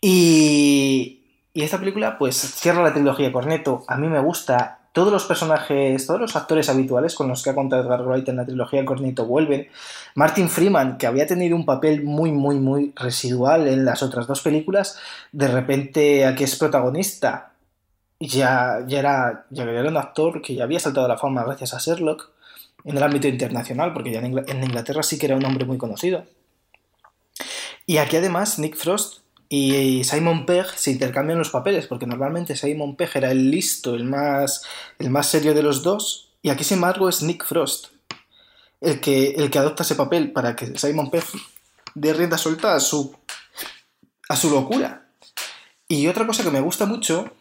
Y, 0.00 1.22
y 1.54 1.62
esta 1.62 1.78
película, 1.78 2.18
pues 2.18 2.36
cierra 2.36 2.82
la 2.82 2.92
trilogía 2.92 3.32
Corneto. 3.32 3.84
A 3.88 3.96
mí 3.96 4.08
me 4.08 4.20
gusta. 4.20 4.78
Todos 4.92 5.10
los 5.10 5.24
personajes, 5.24 6.06
todos 6.06 6.20
los 6.20 6.36
actores 6.36 6.68
habituales 6.68 7.14
con 7.14 7.26
los 7.26 7.42
que 7.42 7.48
ha 7.48 7.54
contado 7.54 7.82
Edgar 7.82 8.02
Wright 8.02 8.28
en 8.28 8.36
la 8.36 8.44
trilogía 8.44 8.84
Corneto 8.84 9.24
vuelven. 9.24 9.68
Martin 10.14 10.50
Freeman, 10.50 10.98
que 10.98 11.06
había 11.06 11.26
tenido 11.26 11.56
un 11.56 11.64
papel 11.64 12.04
muy, 12.04 12.30
muy, 12.30 12.56
muy 12.56 12.92
residual 12.94 13.68
en 13.68 13.86
las 13.86 14.02
otras 14.02 14.26
dos 14.26 14.42
películas, 14.42 14.98
de 15.30 15.48
repente 15.48 16.26
aquí 16.26 16.44
es 16.44 16.56
protagonista 16.56 17.51
ya, 18.28 18.84
ya, 18.86 18.98
era, 18.98 19.46
ya 19.50 19.64
era 19.64 19.88
un 19.88 19.96
actor 19.96 20.40
que 20.40 20.54
ya 20.54 20.64
había 20.64 20.80
saltado 20.80 21.06
a 21.06 21.08
la 21.08 21.18
fama 21.18 21.44
gracias 21.44 21.74
a 21.74 21.78
Sherlock 21.78 22.30
en 22.84 22.96
el 22.96 23.02
ámbito 23.02 23.28
internacional, 23.28 23.92
porque 23.92 24.12
ya 24.12 24.20
en, 24.20 24.26
Ingl 24.26 24.44
en 24.48 24.64
Inglaterra 24.64 25.02
sí 25.02 25.18
que 25.18 25.26
era 25.26 25.36
un 25.36 25.44
hombre 25.44 25.64
muy 25.64 25.78
conocido. 25.78 26.24
Y 27.86 27.98
aquí 27.98 28.16
además 28.16 28.58
Nick 28.58 28.76
Frost 28.76 29.18
y 29.48 30.04
Simon 30.04 30.46
Pegg 30.46 30.66
se 30.76 30.92
intercambian 30.92 31.38
los 31.38 31.50
papeles, 31.50 31.86
porque 31.86 32.06
normalmente 32.06 32.56
Simon 32.56 32.96
Pegg 32.96 33.10
era 33.14 33.30
el 33.30 33.50
listo, 33.50 33.94
el 33.94 34.04
más, 34.04 34.64
el 34.98 35.10
más 35.10 35.26
serio 35.26 35.54
de 35.54 35.62
los 35.62 35.82
dos, 35.82 36.30
y 36.42 36.50
aquí 36.50 36.64
sin 36.64 36.76
embargo 36.76 37.08
es 37.08 37.22
Nick 37.22 37.44
Frost 37.44 37.92
el 38.82 39.00
que, 39.00 39.30
el 39.30 39.50
que 39.50 39.58
adopta 39.58 39.84
ese 39.84 39.94
papel 39.94 40.32
para 40.32 40.56
que 40.56 40.78
Simon 40.78 41.10
Pegg 41.10 41.24
dé 41.94 42.12
rienda 42.12 42.36
suelta 42.36 42.74
a 42.74 42.80
su, 42.80 43.14
a 44.28 44.36
su 44.36 44.50
locura. 44.50 45.06
Y 45.88 46.08
otra 46.08 46.26
cosa 46.26 46.42
que 46.42 46.50
me 46.50 46.60
gusta 46.60 46.84
mucho 46.84 47.32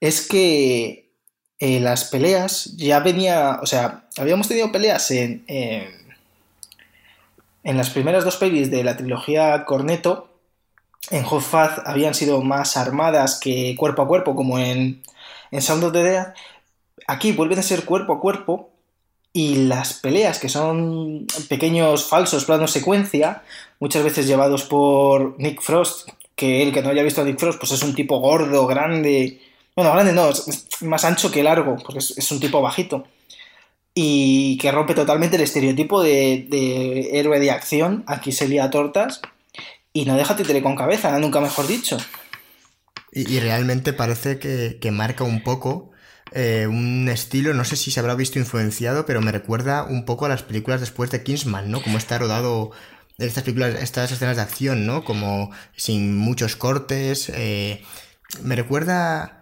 es 0.00 0.26
que 0.26 1.12
eh, 1.58 1.80
las 1.80 2.04
peleas 2.04 2.76
ya 2.76 3.00
venía, 3.00 3.60
o 3.62 3.66
sea, 3.66 4.04
habíamos 4.16 4.48
tenido 4.48 4.72
peleas 4.72 5.10
en, 5.10 5.44
en, 5.46 6.00
las 7.76 7.90
primeras 7.90 8.24
dos 8.24 8.36
pelis 8.36 8.70
de 8.70 8.82
la 8.82 8.96
trilogía 8.96 9.64
Corneto. 9.66 10.28
En 11.10 11.24
Hot 11.24 11.42
Fuzz 11.42 11.82
habían 11.84 12.14
sido 12.14 12.42
más 12.42 12.76
armadas 12.76 13.38
que 13.38 13.76
cuerpo 13.76 14.02
a 14.02 14.08
cuerpo, 14.08 14.34
como 14.34 14.58
en, 14.58 15.02
en 15.50 15.62
Sound 15.62 15.84
of 15.84 15.92
the 15.92 16.02
Dead. 16.02 16.34
Aquí 17.06 17.32
vuelven 17.32 17.58
a 17.58 17.62
ser 17.62 17.84
cuerpo 17.84 18.14
a 18.14 18.20
cuerpo 18.20 18.70
y 19.32 19.66
las 19.66 19.94
peleas, 19.94 20.38
que 20.38 20.48
son 20.48 21.26
pequeños 21.48 22.08
falsos 22.08 22.46
planos 22.46 22.72
secuencia, 22.72 23.42
muchas 23.78 24.02
veces 24.02 24.26
llevados 24.26 24.64
por 24.64 25.38
Nick 25.38 25.60
Frost, 25.60 26.08
que 26.34 26.62
el 26.62 26.72
que 26.72 26.82
no 26.82 26.90
haya 26.90 27.02
visto 27.02 27.20
a 27.20 27.24
Nick 27.24 27.38
Frost, 27.38 27.58
pues 27.58 27.72
es 27.72 27.82
un 27.82 27.94
tipo 27.94 28.18
gordo, 28.18 28.66
grande, 28.66 29.40
bueno, 29.80 29.94
grande 29.94 30.12
no, 30.12 30.28
es 30.28 30.66
más 30.82 31.06
ancho 31.06 31.30
que 31.30 31.42
largo, 31.42 31.76
porque 31.76 32.00
es, 32.00 32.30
un 32.30 32.38
tipo 32.38 32.60
bajito. 32.60 33.06
Y 33.94 34.58
que 34.58 34.70
rompe 34.70 34.94
totalmente 34.94 35.36
el 35.36 35.42
estereotipo 35.42 36.02
de, 36.02 37.08
héroe 37.14 37.40
de 37.40 37.50
acción. 37.50 38.04
Aquí 38.06 38.30
se 38.30 38.46
lía 38.46 38.68
tortas. 38.68 39.22
Y 39.94 40.04
no 40.04 40.16
deja 40.16 40.36
títere 40.36 40.62
con 40.62 40.76
cabeza, 40.76 41.18
nunca 41.18 41.40
mejor 41.40 41.66
dicho. 41.66 41.96
Y, 43.10 43.40
realmente 43.40 43.94
parece 43.94 44.38
que, 44.38 44.78
que, 44.80 44.90
marca 44.90 45.24
un 45.24 45.42
poco 45.42 45.90
eh, 46.32 46.66
un 46.68 47.08
estilo, 47.08 47.54
no 47.54 47.64
sé 47.64 47.76
si 47.76 47.90
se 47.90 47.98
habrá 47.98 48.14
visto 48.14 48.38
influenciado, 48.38 49.06
pero 49.06 49.22
me 49.22 49.32
recuerda 49.32 49.84
un 49.84 50.04
poco 50.04 50.26
a 50.26 50.28
las 50.28 50.42
películas 50.42 50.80
después 50.80 51.10
de 51.10 51.22
Kingsman, 51.22 51.70
¿no? 51.70 51.82
Como 51.82 51.96
está 51.96 52.18
rodado 52.18 52.70
estas 53.16 53.44
películas, 53.44 53.82
estas 53.82 54.12
escenas 54.12 54.36
de 54.36 54.42
acción, 54.42 54.86
¿no? 54.86 55.04
Como 55.04 55.50
sin 55.74 56.18
muchos 56.18 56.54
cortes. 56.54 57.30
eh, 57.34 57.82
me 58.42 58.54
recuerda 58.54 59.39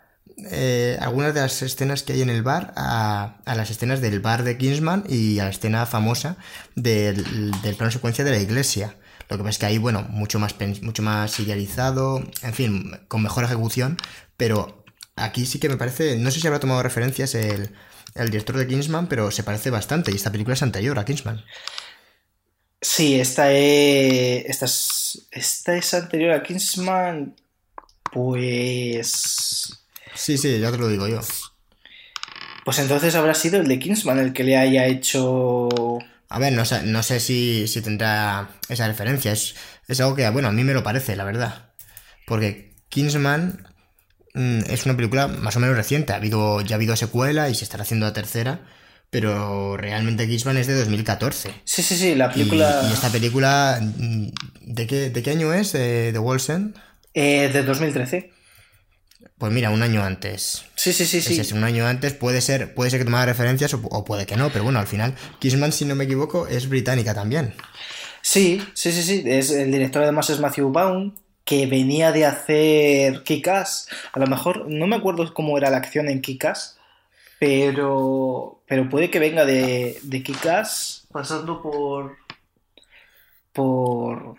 eh, 0.50 0.96
algunas 1.00 1.34
de 1.34 1.40
las 1.40 1.62
escenas 1.62 2.02
que 2.02 2.12
hay 2.12 2.22
en 2.22 2.30
el 2.30 2.42
bar 2.42 2.72
a, 2.76 3.36
las 3.46 3.70
escenas 3.70 4.00
del 4.00 4.20
bar 4.20 4.44
de 4.44 4.56
Kingsman 4.56 5.04
y 5.08 5.38
a 5.38 5.44
la 5.44 5.50
escena 5.50 5.86
famosa 5.86 6.36
del, 6.74 7.50
del 7.62 7.74
plano 7.74 7.90
secuencia 7.90 8.24
de 8.24 8.30
la 8.30 8.38
iglesia. 8.38 8.96
Lo 9.28 9.36
que 9.36 9.42
pasa 9.42 9.50
es 9.50 9.58
que 9.58 9.66
ahí, 9.66 9.78
bueno, 9.78 10.06
mucho 10.08 10.38
más, 10.38 10.54
mucho 10.82 11.02
más 11.02 11.38
idealizado, 11.38 12.22
en 12.42 12.54
fin, 12.54 12.92
con 13.08 13.22
mejor 13.22 13.44
ejecución, 13.44 13.98
pero 14.36 14.84
aquí 15.16 15.44
sí 15.44 15.58
que 15.58 15.68
me 15.68 15.76
parece, 15.76 16.16
no 16.16 16.30
sé 16.30 16.40
si 16.40 16.46
habrá 16.46 16.60
tomado 16.60 16.82
referencias 16.82 17.34
el, 17.34 17.70
el 18.14 18.30
director 18.30 18.56
de 18.56 18.66
Kingsman, 18.66 19.06
pero 19.06 19.30
se 19.30 19.42
parece 19.42 19.70
bastante 19.70 20.12
y 20.12 20.14
esta 20.14 20.32
película 20.32 20.54
es 20.54 20.62
anterior 20.62 20.98
a 20.98 21.04
Kingsman. 21.04 21.44
Sí, 22.80 23.20
esta 23.20 23.52
es, 23.52 24.44
esta 24.46 24.66
es, 24.66 25.28
esta 25.32 25.76
es 25.76 25.94
anterior 25.94 26.32
a 26.32 26.42
Kingsman. 26.42 27.34
Pues. 28.12 29.77
Sí, 30.18 30.36
sí, 30.36 30.58
ya 30.58 30.70
te 30.72 30.78
lo 30.78 30.88
digo 30.88 31.06
yo. 31.06 31.20
Pues 32.64 32.78
entonces 32.80 33.14
habrá 33.14 33.34
sido 33.34 33.60
el 33.60 33.68
de 33.68 33.78
Kingsman 33.78 34.18
el 34.18 34.32
que 34.32 34.44
le 34.44 34.56
haya 34.56 34.86
hecho. 34.86 35.68
A 36.28 36.38
ver, 36.38 36.52
no 36.52 36.64
sé, 36.64 36.82
no 36.82 37.02
sé 37.02 37.20
si, 37.20 37.66
si 37.68 37.80
tendrá 37.80 38.50
esa 38.68 38.86
referencia. 38.88 39.32
Es, 39.32 39.54
es 39.86 40.00
algo 40.00 40.14
que, 40.14 40.28
bueno, 40.28 40.48
a 40.48 40.52
mí 40.52 40.64
me 40.64 40.74
lo 40.74 40.82
parece, 40.82 41.16
la 41.16 41.24
verdad. 41.24 41.70
Porque 42.26 42.74
Kingsman 42.90 43.66
mm, 44.34 44.62
es 44.68 44.84
una 44.84 44.96
película 44.96 45.28
más 45.28 45.56
o 45.56 45.60
menos 45.60 45.76
reciente. 45.76 46.12
Ha 46.12 46.16
habido, 46.16 46.60
ya 46.60 46.74
ha 46.74 46.76
habido 46.76 46.96
secuela 46.96 47.48
y 47.48 47.54
se 47.54 47.64
estará 47.64 47.84
haciendo 47.84 48.04
la 48.04 48.12
tercera. 48.12 48.60
Pero 49.10 49.78
realmente 49.78 50.28
Kingsman 50.28 50.58
es 50.58 50.66
de 50.66 50.74
2014. 50.74 51.54
Sí, 51.64 51.82
sí, 51.82 51.96
sí, 51.96 52.14
la 52.16 52.30
película 52.30 52.86
y 52.90 52.92
esta 52.92 53.08
película, 53.08 53.80
mm, 53.80 54.28
¿de 54.60 54.86
qué, 54.86 55.08
de 55.08 55.22
qué 55.22 55.30
año 55.30 55.54
es? 55.54 55.72
¿De, 55.72 56.12
de 56.12 56.18
eh, 57.14 57.48
de 57.50 57.62
2013. 57.62 58.37
Pues 59.38 59.52
mira, 59.52 59.70
un 59.70 59.82
año 59.82 60.02
antes. 60.02 60.64
Sí, 60.74 60.92
sí, 60.92 61.06
sí, 61.06 61.20
sí. 61.20 61.54
un 61.54 61.62
año 61.62 61.86
antes 61.86 62.12
puede 62.12 62.40
ser, 62.40 62.74
puede 62.74 62.90
ser 62.90 62.98
que 62.98 63.04
tomara 63.04 63.26
referencias 63.26 63.72
o, 63.74 63.80
o 63.90 64.04
puede 64.04 64.26
que 64.26 64.36
no, 64.36 64.50
pero 64.50 64.64
bueno, 64.64 64.80
al 64.80 64.88
final, 64.88 65.14
Kingsman, 65.38 65.72
si 65.72 65.84
no 65.84 65.94
me 65.94 66.04
equivoco, 66.04 66.48
es 66.48 66.68
británica 66.68 67.14
también. 67.14 67.54
Sí, 68.20 68.60
sí, 68.74 68.92
sí, 68.92 69.02
sí. 69.02 69.22
Es, 69.24 69.50
el 69.50 69.70
director 69.70 70.02
además 70.02 70.28
es 70.30 70.40
Matthew 70.40 70.70
Vaughn, 70.72 71.14
que 71.44 71.66
venía 71.66 72.12
de 72.12 72.26
hacer 72.26 73.22
Kick-Ass. 73.22 73.88
A 74.12 74.18
lo 74.18 74.26
mejor 74.26 74.66
no 74.68 74.86
me 74.86 74.96
acuerdo 74.96 75.32
cómo 75.32 75.56
era 75.56 75.70
la 75.70 75.78
acción 75.78 76.08
en 76.08 76.20
Kick-Ass, 76.20 76.78
pero, 77.38 78.60
pero 78.66 78.88
puede 78.90 79.10
que 79.10 79.18
venga 79.18 79.44
de, 79.44 79.98
de 80.02 80.22
Kick-Ass 80.22 81.06
pasando 81.10 81.62
por. 81.62 82.18
por. 83.52 84.36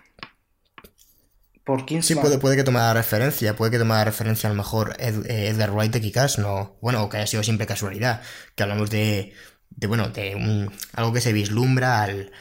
Por 1.70 1.86
Sí, 2.02 2.16
puede, 2.16 2.40
puede 2.40 2.56
que 2.56 2.64
tomara 2.64 2.94
referencia, 2.96 3.56
puede 3.56 3.70
que 3.72 3.78
tomara 3.78 4.04
referencia 4.04 4.50
a 4.50 4.52
lo 4.54 4.58
mejor 4.58 4.96
Ed- 5.00 5.30
eh, 5.30 5.50
Edgar 5.50 5.70
Wright 5.70 5.92
de 5.94 6.02
Kick-Ass, 6.02 6.40
no, 6.40 6.78
bueno, 6.82 7.04
o 7.04 7.10
que 7.10 7.18
haya 7.18 7.28
sido 7.28 7.44
siempre 7.44 7.68
casualidad, 7.68 8.22
que 8.56 8.64
hablamos 8.64 8.90
de, 8.90 9.34
de 9.70 9.86
bueno, 9.88 10.10
de 10.10 10.34
un- 10.36 10.72
algo 10.94 11.14
que 11.14 11.22
se 11.22 11.32
vislumbra 11.32 12.02
al, 12.02 12.32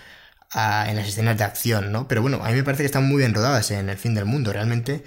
a- 0.53 0.87
en 0.89 0.97
las 0.97 1.09
escenas 1.09 1.37
de 1.37 1.45
acción, 1.45 1.93
¿no? 1.93 2.09
Pero 2.09 2.23
bueno, 2.23 2.41
a 2.43 2.49
mí 2.49 2.55
me 2.57 2.65
parece 2.65 2.85
que 2.85 2.87
están 2.87 3.07
muy 3.07 3.19
bien 3.19 3.35
rodadas 3.35 3.71
en 3.71 3.91
El 3.91 3.99
fin 3.99 4.15
del 4.15 4.25
mundo, 4.25 4.51
realmente, 4.51 5.05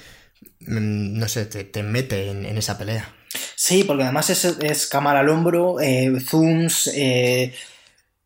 mm, 0.60 1.18
no 1.18 1.28
sé, 1.28 1.46
te, 1.48 1.64
te 1.64 1.82
mete 1.82 2.30
en, 2.30 2.46
en 2.46 2.58
esa 2.60 2.78
pelea. 2.78 3.10
Sí, 3.56 3.84
porque 3.86 4.04
además 4.04 4.30
es, 4.30 4.46
es 4.46 4.86
cámara 4.86 5.22
al 5.22 5.30
hombro, 5.30 5.80
eh, 5.80 6.12
zooms, 6.24 6.88
eh, 6.94 7.56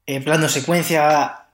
eh, 0.07 0.21
plano 0.21 0.49
secuencia, 0.49 1.45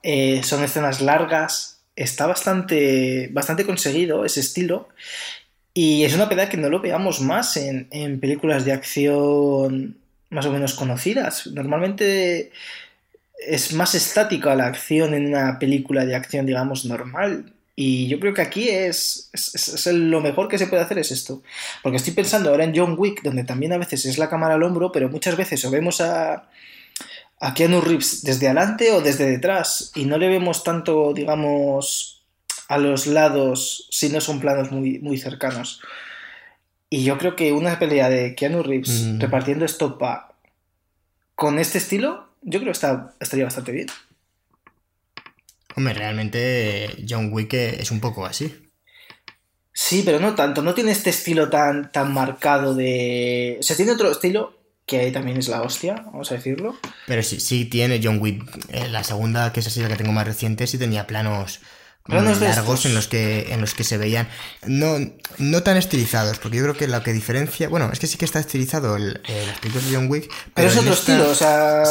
son 0.42 0.64
escenas 0.64 1.00
largas. 1.00 1.71
Está 2.02 2.26
bastante, 2.26 3.28
bastante 3.32 3.64
conseguido 3.64 4.24
ese 4.24 4.40
estilo. 4.40 4.88
Y 5.74 6.04
es 6.04 6.14
una 6.14 6.28
pena 6.28 6.48
que 6.48 6.56
no 6.56 6.68
lo 6.68 6.80
veamos 6.80 7.20
más 7.20 7.56
en, 7.56 7.88
en 7.90 8.20
películas 8.20 8.64
de 8.64 8.72
acción 8.72 9.96
más 10.30 10.46
o 10.46 10.52
menos 10.52 10.74
conocidas. 10.74 11.46
Normalmente 11.46 12.50
es 13.38 13.72
más 13.72 13.94
estática 13.94 14.54
la 14.54 14.66
acción 14.66 15.14
en 15.14 15.26
una 15.26 15.58
película 15.58 16.04
de 16.04 16.14
acción, 16.14 16.46
digamos, 16.46 16.84
normal. 16.84 17.52
Y 17.74 18.08
yo 18.08 18.20
creo 18.20 18.34
que 18.34 18.42
aquí 18.42 18.68
es, 18.68 19.30
es, 19.32 19.86
lo 19.86 20.20
mejor 20.20 20.48
que 20.48 20.58
se 20.58 20.66
puede 20.66 20.82
hacer 20.82 20.98
es 20.98 21.10
esto. 21.10 21.42
Porque 21.82 21.96
estoy 21.96 22.12
pensando 22.12 22.50
ahora 22.50 22.64
en 22.64 22.76
John 22.76 22.96
Wick, 22.98 23.22
donde 23.22 23.44
también 23.44 23.72
a 23.72 23.78
veces 23.78 24.04
es 24.04 24.18
la 24.18 24.28
cámara 24.28 24.54
al 24.54 24.62
hombro, 24.62 24.92
pero 24.92 25.08
muchas 25.08 25.36
veces 25.36 25.64
o 25.64 25.70
vemos 25.70 26.00
a, 26.00 26.48
a 27.44 27.54
Keanu 27.54 27.80
Reeves 27.80 28.22
desde 28.22 28.46
adelante 28.46 28.92
o 28.92 29.00
desde 29.00 29.28
detrás 29.28 29.90
y 29.96 30.04
no 30.04 30.16
le 30.16 30.28
vemos 30.28 30.62
tanto, 30.62 31.12
digamos, 31.12 32.24
a 32.68 32.78
los 32.78 33.08
lados 33.08 33.88
si 33.90 34.10
no 34.10 34.20
son 34.20 34.38
planos 34.38 34.70
muy, 34.70 35.00
muy 35.00 35.18
cercanos. 35.18 35.80
Y 36.88 37.02
yo 37.02 37.18
creo 37.18 37.34
que 37.34 37.52
una 37.52 37.80
pelea 37.80 38.08
de 38.08 38.36
Keanu 38.36 38.62
Reeves 38.62 38.90
Mm. 39.02 39.20
repartiendo 39.20 39.64
estopa 39.64 40.36
con 41.34 41.58
este 41.58 41.78
estilo, 41.78 42.28
yo 42.42 42.60
creo 42.60 42.70
que 42.70 42.78
está, 42.78 43.14
estaría 43.18 43.46
bastante 43.46 43.72
bien. 43.72 43.88
Hombre, 45.74 45.94
realmente 45.94 47.04
John 47.08 47.30
Wick 47.32 47.54
es 47.54 47.90
un 47.90 47.98
poco 47.98 48.24
así. 48.24 48.70
Sí, 49.72 50.02
pero 50.04 50.20
no 50.20 50.36
tanto, 50.36 50.62
no 50.62 50.74
tiene 50.74 50.92
este 50.92 51.10
estilo 51.10 51.50
tan, 51.50 51.90
tan 51.90 52.12
marcado 52.12 52.72
de... 52.74 53.56
O 53.58 53.62
sea, 53.64 53.74
tiene 53.74 53.92
otro 53.92 54.12
estilo 54.12 54.61
que 54.86 55.10
también 55.12 55.36
es 55.38 55.48
la 55.48 55.62
hostia, 55.62 55.94
vamos 56.06 56.30
a 56.32 56.34
decirlo. 56.34 56.76
Pero 57.06 57.22
sí, 57.22 57.40
sí 57.40 57.64
tiene 57.66 58.00
John 58.02 58.18
Wick. 58.20 58.42
eh, 58.68 58.88
la 58.88 59.04
segunda, 59.04 59.52
que 59.52 59.60
es 59.60 59.66
así 59.66 59.80
la 59.80 59.88
que 59.88 59.96
tengo 59.96 60.12
más 60.12 60.26
reciente, 60.26 60.66
sí 60.66 60.78
tenía 60.78 61.06
planos, 61.06 61.60
Planos 62.04 62.40
largos 62.40 62.84
en 62.84 62.94
los 62.96 63.06
que 63.06 63.52
en 63.52 63.60
los 63.60 63.74
que 63.74 63.84
se 63.84 63.96
veían 63.96 64.28
no, 64.66 64.96
no 65.38 65.62
tan 65.62 65.76
estilizados, 65.76 66.40
porque 66.40 66.56
yo 66.56 66.64
creo 66.64 66.76
que 66.76 66.88
lo 66.88 67.00
que 67.04 67.12
diferencia, 67.12 67.68
bueno, 67.68 67.90
es 67.92 68.00
que 68.00 68.08
sí 68.08 68.18
que 68.18 68.24
está 68.24 68.40
estilizado 68.40 68.96
el, 68.96 69.20
eh, 69.28 69.44
las 69.46 69.60
películas 69.60 69.88
de 69.88 69.94
John 69.96 70.10
Wick, 70.10 70.28
Pero 70.52 70.66
es 70.66 70.74
en 70.74 70.80
otro 70.80 70.94
esta- 70.94 71.12
estilo, 71.12 71.30
o 71.30 71.34
sea... 71.36 71.84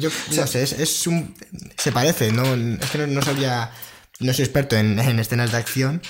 Yo 0.00 0.10
no 0.34 0.46
sé, 0.48 0.62
es, 0.64 0.72
es 0.72 1.06
un 1.06 1.32
se 1.76 1.92
parece, 1.92 2.32
no 2.32 2.42
es 2.54 2.90
que 2.90 2.98
no, 2.98 3.06
no 3.06 3.22
sabía 3.22 3.70
no 4.20 4.32
soy 4.32 4.44
experto 4.44 4.76
en, 4.76 4.98
en 4.98 5.18
escenas 5.20 5.52
de 5.52 5.58
acción, 5.58 6.02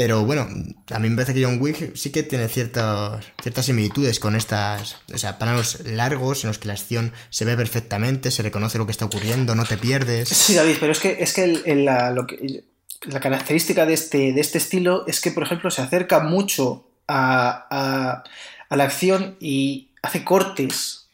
pero 0.00 0.24
bueno, 0.24 0.48
a 0.92 0.98
mí 0.98 1.10
me 1.10 1.16
parece 1.16 1.34
que 1.34 1.44
John 1.44 1.58
Wick 1.60 1.94
sí 1.94 2.10
que 2.10 2.22
tiene 2.22 2.48
ciertas, 2.48 3.22
ciertas 3.42 3.66
similitudes 3.66 4.18
con 4.18 4.34
estas, 4.34 4.96
o 5.12 5.18
sea, 5.18 5.36
planos 5.36 5.80
largos 5.84 6.42
en 6.42 6.48
los 6.48 6.58
que 6.58 6.68
la 6.68 6.72
acción 6.72 7.12
se 7.28 7.44
ve 7.44 7.54
perfectamente, 7.54 8.30
se 8.30 8.42
reconoce 8.42 8.78
lo 8.78 8.86
que 8.86 8.92
está 8.92 9.04
ocurriendo, 9.04 9.54
no 9.54 9.66
te 9.66 9.76
pierdes. 9.76 10.30
Sí, 10.30 10.54
David, 10.54 10.76
pero 10.80 10.92
es 10.92 11.00
que, 11.00 11.18
es 11.20 11.34
que 11.34 11.48
la 11.84 13.20
característica 13.20 13.84
de 13.84 13.92
este, 13.92 14.32
de 14.32 14.40
este 14.40 14.56
estilo 14.56 15.06
es 15.06 15.20
que, 15.20 15.32
por 15.32 15.42
ejemplo, 15.42 15.70
se 15.70 15.82
acerca 15.82 16.20
mucho 16.20 16.88
a, 17.06 17.66
a- 17.70 18.24
a 18.70 18.76
la 18.76 18.84
acción 18.84 19.36
y 19.38 19.90
hace 20.00 20.24
cortes 20.24 21.08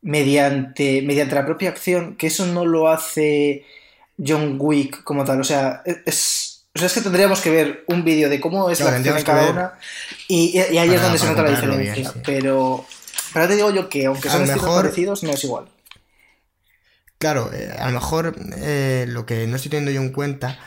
mediante, 0.00 1.02
mediante 1.02 1.34
la 1.34 1.44
propia 1.44 1.70
acción, 1.70 2.14
que 2.14 2.28
eso 2.28 2.46
no 2.46 2.66
lo 2.66 2.88
hace 2.88 3.64
John 4.16 4.58
Wick 4.60 5.02
como 5.02 5.24
tal. 5.24 5.40
O 5.40 5.44
sea, 5.44 5.82
es, 6.06 6.51
o 6.74 6.78
sea, 6.78 6.86
es 6.86 6.92
que 6.94 7.00
tendríamos 7.02 7.40
que 7.40 7.50
ver 7.50 7.84
un 7.88 8.04
vídeo 8.04 8.28
de 8.28 8.40
cómo 8.40 8.70
es 8.70 8.78
Claro, 8.78 8.92
la 8.92 8.96
acción 8.98 9.18
en 9.18 9.24
cada 9.24 9.50
una 9.50 9.72
y, 10.28 10.56
y 10.56 10.78
ahí 10.78 10.92
es 10.94 11.02
donde 11.02 11.18
se 11.18 11.26
nota 11.26 11.42
la 11.42 11.50
bien, 11.50 11.60
diferencia. 11.60 12.12
sí. 12.12 12.18
Pero, 12.24 12.86
pero 13.32 13.48
te 13.48 13.56
digo 13.56 13.70
yo 13.70 13.88
que, 13.88 14.06
aunque 14.06 14.28
son 14.28 14.38
lo 14.40 14.44
estilos 14.44 14.62
mejor- 14.64 14.82
parecidos, 14.82 15.22
no 15.22 15.30
es 15.30 15.44
igual. 15.44 15.66
Claro, 17.18 17.50
eh, 17.52 17.72
a 17.78 17.86
lo 17.88 17.92
mejor 17.94 18.34
eh, 18.56 19.04
lo 19.08 19.26
que 19.26 19.46
no 19.46 19.56
estoy 19.56 19.70
teniendo 19.70 19.92
yo 19.92 20.00
en 20.00 20.10
cuenta 20.12 20.58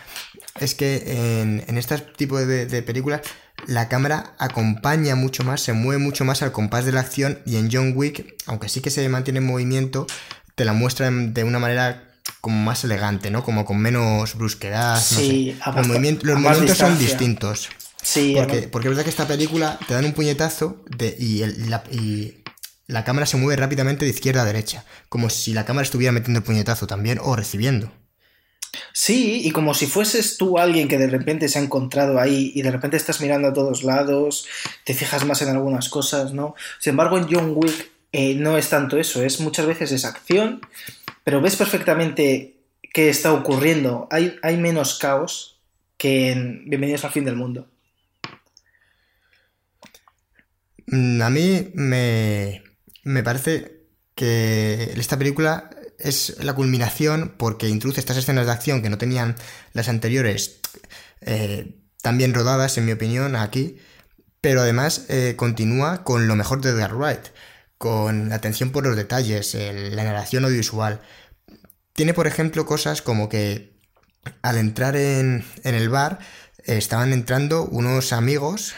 es 0.59 0.73
que 0.73 1.41
en, 1.41 1.63
en 1.67 1.77
este 1.77 1.97
tipo 1.97 2.37
de, 2.39 2.65
de 2.65 2.81
películas 2.81 3.21
la 3.67 3.89
cámara 3.89 4.35
acompaña 4.37 5.15
mucho 5.15 5.43
más, 5.43 5.59
se 5.61 5.73
mueve 5.73 6.01
mucho 6.01 6.23
más 6.23 6.41
al 6.43 6.51
compás 6.53 6.85
de 6.85 6.93
la 6.93 7.01
acción 7.01 7.39
y 7.45 7.57
en 7.57 7.69
John 7.71 7.93
Wick, 7.95 8.35
aunque 8.45 8.69
sí 8.69 8.79
que 8.79 8.89
se 8.89 9.07
mantiene 9.09 9.39
en 9.39 9.45
movimiento, 9.47 10.07
te 10.55 10.63
la 10.63 10.71
muestran 10.73 11.33
de 11.33 11.43
una 11.43 11.59
manera 11.59 12.03
como 12.45 12.61
más 12.63 12.83
elegante, 12.83 13.31
¿no? 13.31 13.43
Como 13.43 13.65
con 13.65 13.79
menos 13.79 14.35
brusquedad. 14.35 14.93
no 14.93 15.01
Sí, 15.01 15.55
sé. 15.57 15.63
a 15.63 15.71
Los, 15.71 15.87
movimientos- 15.87 16.23
los 16.29 16.77
son 16.77 16.99
distintos. 16.99 17.69
Sí, 18.03 18.33
Porque, 18.37 18.67
porque 18.67 18.87
es 18.87 18.91
verdad 18.91 19.03
que 19.03 19.09
esta 19.09 19.27
película 19.27 19.79
te 19.87 19.95
dan 19.95 20.05
un 20.05 20.13
puñetazo 20.13 20.83
de- 20.95 21.15
y, 21.17 21.41
el- 21.41 21.71
la, 21.71 21.83
y 21.91 22.43
la 22.85 23.03
cámara 23.03 23.25
se 23.25 23.37
mueve 23.37 23.59
rápidamente 23.59 24.05
de 24.05 24.11
izquierda 24.11 24.43
a 24.43 24.45
derecha, 24.45 24.85
como 25.09 25.31
si 25.31 25.53
la 25.53 25.65
cámara 25.65 25.85
estuviera 25.85 26.11
metiendo 26.11 26.37
el 26.37 26.43
puñetazo 26.45 26.85
también 26.85 27.17
o 27.19 27.35
recibiendo. 27.35 27.91
Sí, 28.93 29.41
y 29.43 29.49
como 29.49 29.73
si 29.73 29.87
fueses 29.87 30.37
tú 30.37 30.59
alguien 30.59 30.87
que 30.87 30.99
de 30.99 31.07
repente 31.07 31.49
se 31.49 31.57
ha 31.57 31.63
encontrado 31.63 32.19
ahí 32.19 32.51
y 32.53 32.61
de 32.61 32.69
repente 32.69 32.95
estás 32.97 33.21
mirando 33.21 33.47
a 33.47 33.53
todos 33.53 33.81
lados, 33.83 34.45
te 34.83 34.93
fijas 34.93 35.25
más 35.25 35.41
en 35.41 35.49
algunas 35.49 35.89
cosas, 35.89 36.31
¿no? 36.33 36.53
Sin 36.79 36.91
embargo, 36.91 37.17
en 37.17 37.27
John 37.27 37.53
Wick 37.55 37.89
eh, 38.11 38.35
no 38.35 38.55
es 38.57 38.69
tanto 38.69 38.97
eso, 38.97 39.23
es 39.23 39.39
muchas 39.39 39.65
veces 39.65 39.91
es 39.91 40.05
acción, 40.05 40.61
pero 41.25 41.41
ves 41.41 41.55
perfectamente 41.55 42.67
qué 42.93 43.09
está 43.09 43.33
ocurriendo. 43.33 44.07
Hay, 44.11 44.57
menos 44.57 44.99
caos 44.99 45.59
que 45.97 46.31
en 46.31 46.69
Bienvenidos 46.69 47.03
al 47.03 47.11
fin 47.11 47.25
del 47.25 47.35
mundo. 47.35 47.67
Mm, 50.85 51.21
A 51.23 51.29
mí 51.31 51.71
me, 51.73 52.61
me 53.03 53.23
parece 53.23 53.87
que 54.13 54.93
esta 54.95 55.17
película 55.17 55.71
es 55.97 56.37
la 56.43 56.53
culminación 56.53 57.33
porque 57.37 57.69
introduce 57.69 58.01
estas 58.01 58.17
escenas 58.17 58.45
de 58.45 58.51
acción 58.51 58.83
que 58.83 58.91
no 58.91 58.99
tenían 58.99 59.35
las 59.73 59.89
anteriores 59.89 60.59
eh, 61.21 61.75
tan 62.03 62.19
bien 62.19 62.35
rodadas, 62.35 62.77
en 62.77 62.85
mi 62.85 62.91
opinión, 62.91 63.35
aquí, 63.35 63.77
pero 64.41 64.61
además 64.61 65.07
eh, 65.09 65.33
continúa 65.35 66.03
con 66.03 66.27
lo 66.27 66.35
mejor 66.35 66.61
de 66.61 66.69
Edgar 66.69 66.93
Wright, 66.93 67.29
con 67.85 68.33
atención 68.33 68.71
por 68.71 68.83
los 68.83 68.95
detalles, 68.95 69.53
la 69.53 70.03
narración 70.03 70.43
audiovisual. 70.43 71.01
Tiene, 71.93 72.15
por 72.15 72.25
ejemplo, 72.25 72.65
cosas 72.65 73.03
como 73.03 73.29
que 73.29 73.77
al 74.41 74.57
entrar 74.57 74.95
en, 74.95 75.45
el 75.63 75.89
bar 75.89 76.17
estaban 76.63 77.13
entrando 77.13 77.63
unos 77.63 78.11
amigos, 78.11 78.73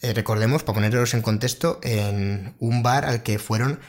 eh, 0.00 0.14
recordemos, 0.14 0.62
para 0.62 0.76
ponerlos 0.76 1.12
en 1.12 1.22
contexto, 1.22 1.80
en 1.82 2.54
un 2.60 2.84
bar 2.84 3.04
al 3.04 3.24
que 3.24 3.40
fueron 3.40 3.80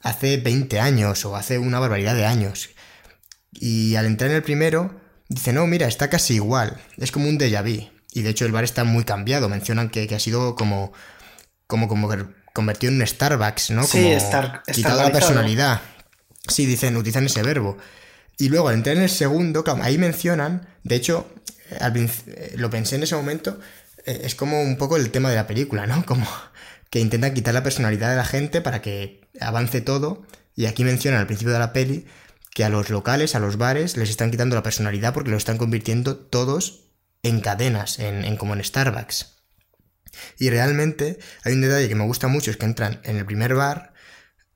hace 0.00 0.36
20 0.36 0.78
años 0.78 1.24
o 1.24 1.34
hace 1.34 1.58
una 1.58 1.80
barbaridad 1.80 2.14
de 2.14 2.26
años. 2.26 2.70
Y 3.50 3.96
al 3.96 4.06
entrar 4.06 4.30
en 4.30 4.36
el 4.36 4.44
primero, 4.44 4.94
dice, 5.28 5.52
no, 5.52 5.66
mira, 5.66 5.88
está 5.88 6.08
casi 6.08 6.34
igual, 6.34 6.80
es 6.98 7.10
como 7.10 7.28
un 7.28 7.36
déjà 7.36 7.64
vu. 7.64 7.90
Y 8.12 8.22
de 8.22 8.30
hecho 8.30 8.46
el 8.46 8.52
bar 8.52 8.62
está 8.62 8.84
muy 8.84 9.02
cambiado, 9.02 9.48
mencionan 9.48 9.90
que, 9.90 10.08
ha 10.14 10.20
sido 10.20 10.54
como, 10.54 10.92
como, 11.66 11.88
como 11.88 12.08
convertido 12.52 12.92
en 12.92 13.00
un 13.00 13.06
Starbucks, 13.06 13.70
¿no? 13.70 13.84
Sí, 13.84 14.16
como 14.30 14.52
quitado 14.72 15.02
la 15.02 15.12
personalidad. 15.12 15.80
Sí, 16.48 16.66
dicen, 16.66 16.96
utilizan 16.96 17.26
ese 17.26 17.42
verbo. 17.42 17.78
Y 18.38 18.48
luego 18.48 18.68
al 18.68 18.76
entrar 18.76 18.96
en 18.96 19.02
el 19.02 19.10
segundo, 19.10 19.64
ahí 19.82 19.98
mencionan, 19.98 20.66
de 20.82 20.96
hecho, 20.96 21.30
eh, 21.70 22.54
lo 22.56 22.70
pensé 22.70 22.96
en 22.96 23.02
ese 23.02 23.14
momento, 23.14 23.60
eh, 24.06 24.22
es 24.24 24.34
como 24.34 24.62
un 24.62 24.76
poco 24.76 24.96
el 24.96 25.10
tema 25.10 25.30
de 25.30 25.36
la 25.36 25.46
película, 25.46 25.86
¿no? 25.86 26.04
Como 26.06 26.26
que 26.88 27.00
intentan 27.00 27.34
quitar 27.34 27.54
la 27.54 27.62
personalidad 27.62 28.10
de 28.10 28.16
la 28.16 28.24
gente 28.24 28.60
para 28.60 28.82
que 28.82 29.28
avance 29.40 29.80
todo. 29.80 30.26
Y 30.56 30.66
aquí 30.66 30.84
mencionan 30.84 31.20
al 31.20 31.26
principio 31.26 31.52
de 31.52 31.60
la 31.60 31.72
peli 31.72 32.06
que 32.52 32.64
a 32.64 32.68
los 32.68 32.90
locales, 32.90 33.34
a 33.34 33.38
los 33.38 33.56
bares, 33.56 33.96
les 33.96 34.10
están 34.10 34.30
quitando 34.30 34.56
la 34.56 34.62
personalidad 34.62 35.14
porque 35.14 35.30
lo 35.30 35.36
están 35.36 35.56
convirtiendo 35.56 36.16
todos 36.16 36.90
en 37.22 37.40
cadenas, 37.40 37.98
en, 37.98 38.36
como 38.36 38.54
en 38.54 38.64
Starbucks. 38.64 39.39
Y 40.38 40.50
realmente 40.50 41.18
hay 41.44 41.54
un 41.54 41.60
detalle 41.60 41.88
que 41.88 41.94
me 41.94 42.04
gusta 42.04 42.28
mucho, 42.28 42.50
es 42.50 42.56
que 42.56 42.66
entran 42.66 43.00
en 43.04 43.16
el 43.16 43.26
primer 43.26 43.54
bar, 43.54 43.92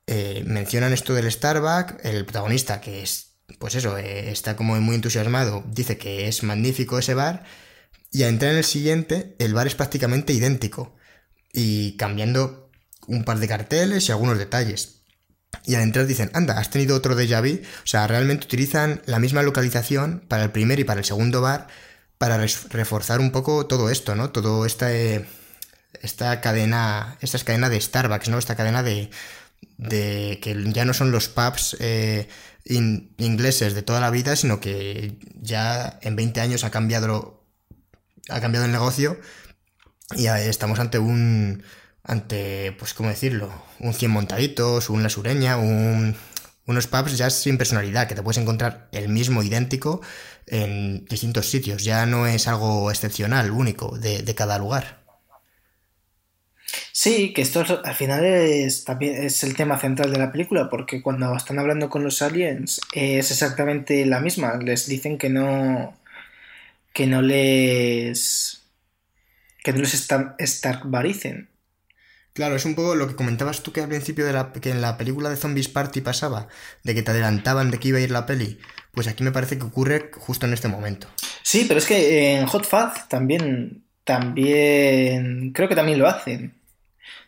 eh, 0.07 0.43
mencionan 0.45 0.93
esto 0.93 1.13
del 1.13 1.31
Starbucks, 1.31 2.03
el 2.03 2.25
protagonista 2.25 2.81
que 2.81 3.03
es, 3.03 3.37
pues 3.59 3.75
eso, 3.75 3.97
eh, 3.97 4.31
está 4.31 4.55
como 4.55 4.79
muy 4.81 4.95
entusiasmado, 4.95 5.63
dice 5.67 5.97
que 5.97 6.27
es 6.27 6.43
magnífico 6.43 6.99
ese 6.99 7.13
bar, 7.13 7.43
y 8.11 8.23
al 8.23 8.29
entrar 8.29 8.51
en 8.51 8.59
el 8.59 8.63
siguiente, 8.63 9.35
el 9.39 9.53
bar 9.53 9.67
es 9.67 9.75
prácticamente 9.75 10.33
idéntico 10.33 10.95
y 11.51 11.97
cambiando 11.97 12.71
un 13.07 13.23
par 13.23 13.39
de 13.39 13.47
carteles 13.47 14.07
y 14.07 14.11
algunos 14.11 14.37
detalles. 14.37 15.01
Y 15.65 15.75
al 15.75 15.81
entrar 15.81 16.05
dicen, 16.05 16.31
anda, 16.33 16.57
has 16.59 16.69
tenido 16.69 16.95
otro 16.95 17.15
déjà 17.15 17.41
vu. 17.41 17.61
O 17.83 17.87
sea, 17.87 18.07
realmente 18.07 18.45
utilizan 18.45 19.01
la 19.05 19.19
misma 19.19 19.41
localización 19.41 20.23
para 20.27 20.43
el 20.43 20.51
primer 20.51 20.79
y 20.79 20.83
para 20.83 20.99
el 20.99 21.05
segundo 21.05 21.41
bar 21.41 21.67
para 22.17 22.37
reforzar 22.37 23.19
un 23.19 23.31
poco 23.31 23.65
todo 23.65 23.89
esto, 23.89 24.15
¿no? 24.15 24.29
Todo 24.31 24.65
esta, 24.65 24.87
esta 26.05 26.41
cadena, 26.41 27.17
esta 27.21 27.39
cadena 27.39 27.69
de 27.69 27.81
Starbucks, 27.81 28.29
¿no? 28.29 28.37
Esta 28.37 28.55
cadena 28.55 28.83
de, 28.83 29.09
de 29.77 30.39
que 30.41 30.55
ya 30.71 30.85
no 30.85 30.93
son 30.93 31.11
los 31.11 31.27
pubs 31.29 31.75
eh, 31.79 32.27
ingleses 32.65 33.73
de 33.73 33.81
toda 33.81 33.99
la 33.99 34.09
vida, 34.09 34.35
sino 34.35 34.59
que 34.59 35.19
ya 35.35 35.99
en 36.01 36.15
20 36.15 36.41
años 36.41 36.63
ha 36.63 36.71
cambiado, 36.71 37.43
ha 38.29 38.41
cambiado 38.41 38.65
el 38.65 38.71
negocio 38.71 39.19
y 40.15 40.27
estamos 40.27 40.79
ante 40.79 40.99
un. 40.99 41.63
ante, 42.03 42.71
pues, 42.79 42.93
¿cómo 42.93 43.09
decirlo? 43.09 43.51
Un 43.79 43.93
100 43.93 44.11
montaditos, 44.11 44.89
un 44.89 45.03
La 45.03 45.09
Sureña, 45.09 45.57
un, 45.57 46.15
unos 46.65 46.87
pubs 46.87 47.17
ya 47.17 47.29
sin 47.29 47.57
personalidad, 47.57 48.07
que 48.07 48.15
te 48.15 48.23
puedes 48.23 48.37
encontrar 48.37 48.89
el 48.91 49.09
mismo 49.09 49.43
idéntico 49.43 50.01
en 50.47 51.05
distintos 51.05 51.49
sitios. 51.49 51.83
Ya 51.83 52.05
no 52.05 52.27
es 52.27 52.47
algo 52.47 52.91
excepcional, 52.91 53.51
único, 53.51 53.97
de, 53.97 54.35
cada 54.35 54.57
lugar. 54.57 55.04
Sí, 56.91 57.33
que 57.33 57.41
esto 57.41 57.63
al 57.83 57.95
final 57.95 58.25
es, 58.25 58.83
también 58.85 59.23
es 59.23 59.43
el 59.43 59.55
tema 59.55 59.77
central 59.77 60.11
de 60.11 60.19
la 60.19 60.31
película, 60.31 60.69
porque 60.69 61.01
cuando 61.01 61.35
están 61.35 61.59
hablando 61.59 61.89
con 61.89 62.03
los 62.03 62.21
aliens 62.21 62.81
es 62.93 63.31
exactamente 63.31 64.05
la 64.05 64.19
misma. 64.19 64.57
Les 64.57 64.87
dicen 64.87 65.17
que 65.17 65.29
no. 65.29 65.97
que 66.93 67.07
no 67.07 67.21
les 67.21 68.63
que 69.63 69.73
no 69.73 69.79
les 69.79 70.07
Starkvaricen. 70.39 71.49
Claro, 72.35 72.57
es 72.57 72.65
un 72.65 72.75
poco 72.75 72.95
lo 72.95 73.07
que 73.07 73.15
comentabas 73.15 73.63
tú 73.63 73.71
que 73.71 73.79
al 73.79 73.87
principio 73.87 74.25
de 74.25 74.33
la, 74.33 74.51
que 74.51 74.69
en 74.69 74.81
la 74.81 74.97
película 74.97 75.29
de 75.29 75.37
Zombies 75.37 75.69
Party 75.69 76.01
pasaba, 76.01 76.49
de 76.83 76.93
que 76.93 77.01
te 77.01 77.11
adelantaban 77.11 77.71
de 77.71 77.79
que 77.79 77.87
iba 77.87 77.97
a 77.97 78.01
ir 78.01 78.11
la 78.11 78.25
peli. 78.25 78.59
Pues 78.91 79.07
aquí 79.07 79.23
me 79.23 79.31
parece 79.31 79.57
que 79.57 79.63
ocurre 79.63 80.11
justo 80.13 80.45
en 80.45 80.51
este 80.51 80.67
momento. 80.67 81.07
Sí, 81.43 81.63
pero 81.65 81.79
es 81.79 81.85
que 81.85 82.35
en 82.35 82.45
Hot 82.47 82.65
Fuzz 82.65 83.07
también, 83.07 83.84
también, 84.05 85.51
creo 85.53 85.67
que 85.67 85.75
también 85.75 85.99
lo 85.99 86.07
hacen. 86.07 86.53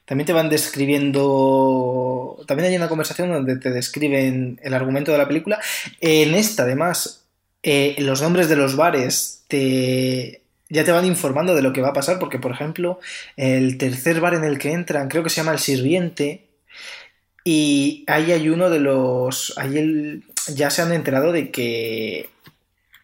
También 0.06 0.26
te 0.26 0.32
van 0.32 0.48
describiendo, 0.50 2.42
también 2.48 2.70
hay 2.70 2.78
una 2.78 2.88
conversación 2.88 3.30
donde 3.30 3.58
te 3.58 3.72
describen 3.72 4.58
el 4.64 4.74
argumento 4.74 5.12
de 5.12 5.18
la 5.18 5.28
película. 5.28 5.60
En 6.00 6.34
esta, 6.34 6.64
además, 6.64 7.26
eh, 7.62 7.96
los 8.00 8.22
nombres 8.22 8.48
de 8.48 8.56
los 8.56 8.78
bares 8.78 9.44
te 9.50 10.44
ya 10.70 10.84
te 10.84 10.92
van 10.92 11.06
informando 11.06 11.56
de 11.56 11.62
lo 11.62 11.74
que 11.74 11.82
va 11.82 11.90
a 11.90 11.94
pasar, 11.94 12.20
porque 12.20 12.40
por 12.40 12.52
ejemplo, 12.52 13.00
el 13.36 13.78
tercer 13.78 14.22
bar 14.22 14.34
en 14.34 14.46
el 14.46 14.58
que 14.58 14.72
entran, 14.72 15.10
creo 15.10 15.24
que 15.24 15.30
se 15.30 15.38
llama 15.38 15.54
El 15.54 15.60
Sirviente, 15.60 16.48
y 17.50 18.04
ahí 18.08 18.34
hay 18.34 18.50
uno 18.50 18.70
de 18.70 18.82
los... 18.82 19.54
Ahí 19.58 20.22
ya 20.54 20.70
se 20.70 20.82
han 20.82 20.92
enterado 20.92 21.32
de 21.32 21.50
que... 21.50 22.30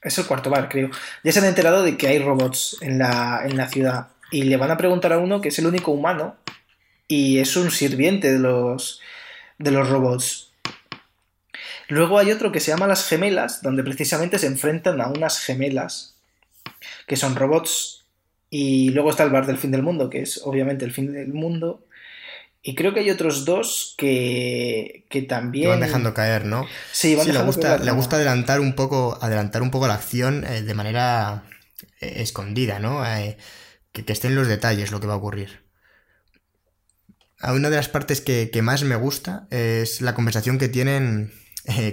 Es 0.04 0.18
el 0.18 0.26
cuarto 0.26 0.50
bar, 0.50 0.70
creo. 0.70 0.90
Ya 1.24 1.32
se 1.32 1.40
han 1.40 1.46
enterado 1.46 1.84
de 1.84 1.98
que 1.98 2.08
hay 2.08 2.20
robots 2.20 2.78
en 2.82 3.00
la, 3.00 3.42
en 3.46 3.58
la 3.58 3.70
ciudad. 3.70 4.10
Y 4.32 4.44
le 4.44 4.58
van 4.58 4.72
a 4.72 4.78
preguntar 4.78 5.14
a 5.14 5.20
uno 5.20 5.42
que 5.42 5.50
es 5.50 5.60
el 5.60 5.68
único 5.68 5.92
humano 5.92 6.36
y 7.08 7.40
es 7.40 7.56
un 7.56 7.72
sirviente 7.72 8.32
de 8.32 8.40
los, 8.40 9.00
de 9.58 9.72
los 9.72 9.88
robots. 9.90 10.52
Luego 11.88 12.18
hay 12.18 12.32
otro 12.32 12.52
que 12.52 12.60
se 12.60 12.72
llama 12.72 12.88
Las 12.88 13.08
Gemelas, 13.08 13.62
donde 13.62 13.84
precisamente 13.84 14.40
se 14.40 14.48
enfrentan 14.48 15.02
a 15.02 15.08
unas 15.08 15.40
gemelas 15.40 16.16
que 17.08 17.16
son 17.16 17.36
robots. 17.36 18.06
Y 18.50 18.90
luego 18.90 19.10
está 19.10 19.24
el 19.24 19.32
bar 19.32 19.46
del 19.46 19.58
fin 19.58 19.72
del 19.72 19.84
mundo, 19.84 20.10
que 20.10 20.22
es 20.22 20.42
obviamente 20.44 20.86
el 20.86 20.92
fin 20.92 21.12
del 21.12 21.34
mundo. 21.34 21.86
Y 22.66 22.76
creo 22.76 22.94
que 22.94 23.02
hay 23.02 23.10
otros 23.10 23.44
dos 23.44 23.94
que, 23.98 25.06
que 25.10 25.22
también. 25.22 25.70
van 25.70 25.82
dejando 25.82 26.14
caer, 26.14 26.46
¿no? 26.46 26.66
Sí, 26.94 27.14
van 27.14 27.28
le 27.28 27.42
gusta, 27.42 27.78
le 27.78 27.92
gusta 27.92 28.16
adelantar 28.16 28.62
un 28.62 28.74
poco, 28.74 29.18
adelantar 29.22 29.62
un 29.62 29.70
poco 29.70 29.86
la 29.86 29.96
acción 29.96 30.46
eh, 30.46 30.62
de 30.62 30.74
manera 30.74 31.44
eh, 32.00 32.14
escondida, 32.18 32.80
¿no? 32.80 33.06
Eh, 33.06 33.38
que, 33.92 34.06
que 34.06 34.14
estén 34.14 34.36
los 34.36 34.48
detalles 34.48 34.92
lo 34.92 35.02
que 35.02 35.08
va 35.08 35.14
a 35.14 35.18
ocurrir. 35.18 35.62
Una 37.42 37.70
de 37.70 37.76
las 37.76 37.90
partes 37.90 38.22
que, 38.22 38.50
que, 38.50 38.62
más 38.62 38.86
me 38.86 38.96
gusta 38.96 39.46
es 39.52 40.00
la 40.00 40.16
conversación 40.16 40.58
que 40.58 40.70
tienen 40.70 41.34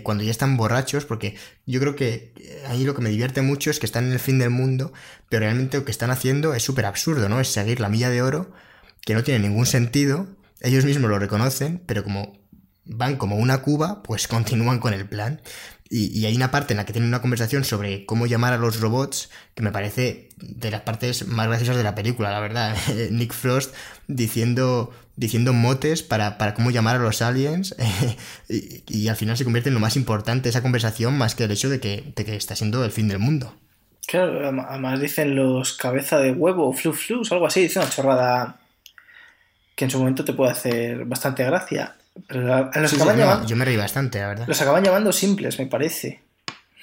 cuando 0.04 0.22
ya 0.22 0.30
están 0.30 0.56
borrachos, 0.56 1.04
porque 1.04 1.36
yo 1.66 1.80
creo 1.80 1.96
que 1.96 2.32
ahí 2.68 2.84
lo 2.84 2.94
que 2.94 3.02
me 3.02 3.10
divierte 3.10 3.42
mucho 3.42 3.70
es 3.70 3.80
que 3.80 3.86
están 3.86 4.06
en 4.06 4.12
el 4.12 4.20
fin 4.20 4.38
del 4.38 4.50
mundo, 4.50 4.92
pero 5.28 5.40
realmente 5.40 5.78
lo 5.78 5.84
que 5.84 5.90
están 5.90 6.12
haciendo 6.12 6.54
es 6.54 6.62
súper 6.62 6.86
absurdo, 6.86 7.28
¿no? 7.28 7.40
Es 7.40 7.48
seguir 7.48 7.80
la 7.80 7.88
milla 7.88 8.10
de 8.10 8.22
oro, 8.22 8.52
que 9.04 9.14
no 9.14 9.24
tiene 9.24 9.40
ningún 9.40 9.66
sentido, 9.66 10.28
ellos 10.60 10.84
mismos 10.84 11.10
lo 11.10 11.18
reconocen, 11.18 11.82
pero 11.86 12.04
como 12.04 12.40
van 12.84 13.16
como 13.16 13.36
una 13.36 13.62
cuba, 13.62 14.02
pues 14.02 14.28
continúan 14.28 14.78
con 14.78 14.92
el 14.92 15.08
plan. 15.08 15.40
Y, 15.92 16.24
hay 16.24 16.36
una 16.36 16.52
parte 16.52 16.72
en 16.72 16.76
la 16.76 16.86
que 16.86 16.92
tienen 16.92 17.08
una 17.08 17.20
conversación 17.20 17.64
sobre 17.64 18.06
cómo 18.06 18.26
llamar 18.26 18.52
a 18.52 18.58
los 18.58 18.78
robots 18.78 19.28
que 19.56 19.62
me 19.64 19.72
parece 19.72 20.28
de 20.36 20.70
las 20.70 20.82
partes 20.82 21.26
más 21.26 21.48
graciosas 21.48 21.76
de 21.76 21.82
la 21.82 21.96
película, 21.96 22.30
la 22.30 22.38
verdad. 22.38 22.76
Nick 23.10 23.32
Frost 23.32 23.74
diciendo, 24.06 24.92
diciendo 25.16 25.52
motes 25.52 26.04
para, 26.04 26.36
cómo 26.54 26.70
llamar 26.70 26.94
a 26.94 26.98
los 27.00 27.22
aliens 27.22 27.74
y, 28.48 29.08
al 29.08 29.16
final 29.16 29.36
se 29.36 29.42
convierte 29.42 29.70
en 29.70 29.74
lo 29.74 29.80
más 29.80 29.96
importante 29.96 30.48
esa 30.48 30.62
conversación 30.62 31.18
más 31.18 31.34
que 31.34 31.44
el 31.44 31.50
hecho 31.50 31.68
de 31.68 31.80
que, 31.80 32.14
está 32.16 32.54
siendo 32.54 32.84
el 32.84 32.92
fin 32.92 33.08
del 33.08 33.18
mundo. 33.18 33.56
Claro, 34.06 34.48
además 34.68 35.00
dicen 35.00 35.34
los 35.34 35.72
cabeza 35.72 36.20
de 36.20 36.30
huevo, 36.30 36.72
flu 36.72 36.92
flus, 36.92 37.32
algo 37.32 37.48
así, 37.48 37.62
dice 37.62 37.80
una 37.80 37.90
chorrada 37.90 38.59
que 39.80 39.86
en 39.86 39.90
su 39.90 39.98
momento 39.98 40.26
te 40.26 40.34
puede 40.34 40.52
hacer 40.52 41.06
bastante 41.06 41.42
gracia. 41.42 41.96
Pero 42.28 42.70
los 42.74 42.92
yo 43.46 43.56
me 43.56 43.64
reí 43.64 43.78
bastante, 43.78 44.18
la 44.18 44.28
verdad. 44.28 44.44
Los 44.46 44.60
acaban 44.60 44.84
llamando 44.84 45.10
simples, 45.10 45.58
me 45.58 45.64
parece. 45.64 46.20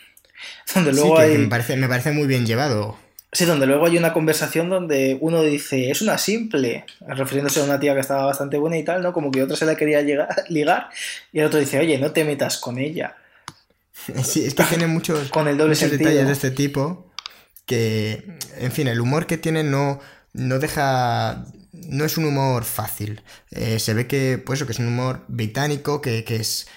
Donde 0.74 0.94
luego 0.94 1.19
hay... 1.19 1.38
me, 1.38 1.48
parece, 1.48 1.78
me 1.78 1.88
parece 1.88 2.10
muy 2.10 2.26
bien 2.26 2.48
llevado. 2.48 2.98
Sí, 3.32 3.45
donde 3.45 3.68
luego 3.68 3.86
hay 3.86 3.98
una 3.98 4.14
conversación 4.14 4.69
donde 4.69 5.18
uno 5.22 5.44
dice, 5.44 5.91
es 5.91 6.02
una 6.02 6.18
simple, 6.18 6.86
refiriéndose 7.02 7.60
a 7.60 7.65
una 7.65 7.80
tía 7.80 7.94
que 7.94 7.99
estaba 7.99 8.26
bastante 8.26 8.57
buena 8.57 8.78
y 8.78 8.84
tal, 8.84 9.03
¿no? 9.03 9.14
Como 9.14 9.30
que 9.30 9.44
otra 9.44 9.56
se 9.56 9.65
la 9.65 9.76
quería 9.76 10.02
llegar, 10.02 10.30
ligar, 10.49 10.90
y 11.34 11.40
el 11.40 11.45
otro 11.45 11.60
dice, 11.60 11.78
oye, 11.78 11.99
no 11.99 12.11
te 12.14 12.24
metas 12.24 12.57
con 12.57 12.80
ella. 12.80 13.15
Sí, 14.24 14.45
es 14.45 14.56
que 14.56 14.64
tiene 14.64 14.88
muchos, 14.88 15.30
con 15.30 15.48
el 15.48 15.57
doble 15.57 15.76
detalles 15.76 16.26
de 16.26 16.34
este 16.34 16.49
tipo 16.52 17.11
que, 17.65 18.40
en 18.57 18.72
fin, 18.72 18.88
el 18.88 19.02
humor 19.02 19.28
que 19.28 19.38
tiene 19.38 19.64
no, 19.64 19.99
no 20.34 20.57
deja 20.57 21.45
no 21.86 22.06
es 22.06 22.18
un 22.18 22.26
humor 22.26 22.64
fácil. 22.64 23.22
Eh, 23.52 23.80
se 23.80 23.94
ve 23.94 24.08
que, 24.08 24.41
pues, 24.44 24.64
que 24.64 24.72
es 24.72 24.80
un 24.80 24.88
humor 24.88 25.26
británico, 25.28 26.02
que, 26.02 26.24
que 26.24 26.38
es, 26.38 26.68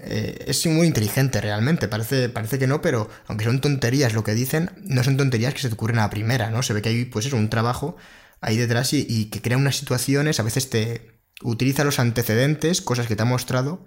eh, 0.00 0.44
es 0.46 0.66
muy 0.66 0.86
inteligente 0.86 1.40
realmente. 1.40 1.88
Parece, 1.88 2.28
parece 2.28 2.58
que 2.58 2.66
no, 2.66 2.80
pero 2.80 3.08
aunque 3.26 3.44
son 3.44 3.60
tonterías 3.60 4.14
lo 4.14 4.24
que 4.24 4.34
dicen, 4.34 4.70
no 4.82 5.04
son 5.04 5.16
tonterías 5.16 5.54
que 5.54 5.60
se 5.60 5.68
te 5.68 5.74
ocurren 5.74 5.98
a 5.98 6.10
primera, 6.10 6.50
¿no? 6.50 6.62
Se 6.62 6.72
ve 6.72 6.82
que 6.82 6.88
hay, 6.88 7.04
pues 7.04 7.32
un 7.32 7.50
trabajo 7.50 7.96
ahí 8.40 8.56
detrás 8.56 8.92
y, 8.92 9.26
que 9.26 9.42
crea 9.42 9.56
unas 9.56 9.76
situaciones, 9.76 10.40
a 10.40 10.42
veces 10.42 10.70
te 10.70 11.20
utiliza 11.42 11.84
los 11.84 11.98
antecedentes, 11.98 12.80
cosas 12.80 13.06
que 13.06 13.16
te 13.16 13.22
ha 13.22 13.26
mostrado, 13.26 13.84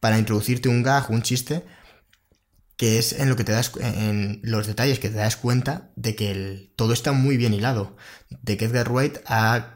para 0.00 0.18
introducirte 0.18 0.68
un 0.68 0.82
gag, 0.82 1.10
un 1.10 1.22
chiste, 1.22 1.64
que 2.76 2.98
es 2.98 3.12
en 3.12 3.28
lo 3.28 3.36
que 3.36 3.44
te 3.44 3.52
das, 3.52 3.72
en 3.80 4.40
los 4.42 4.66
detalles 4.66 4.98
que 4.98 5.08
te 5.08 5.16
das 5.16 5.36
cuenta 5.36 5.90
de 5.96 6.14
que 6.14 6.72
todo 6.76 6.92
está 6.92 7.12
muy 7.12 7.36
bien 7.36 7.54
hilado, 7.54 7.96
de 8.30 8.56
que 8.56 8.66
Edgar 8.66 8.92
Wright 8.92 9.18
ha 9.26 9.75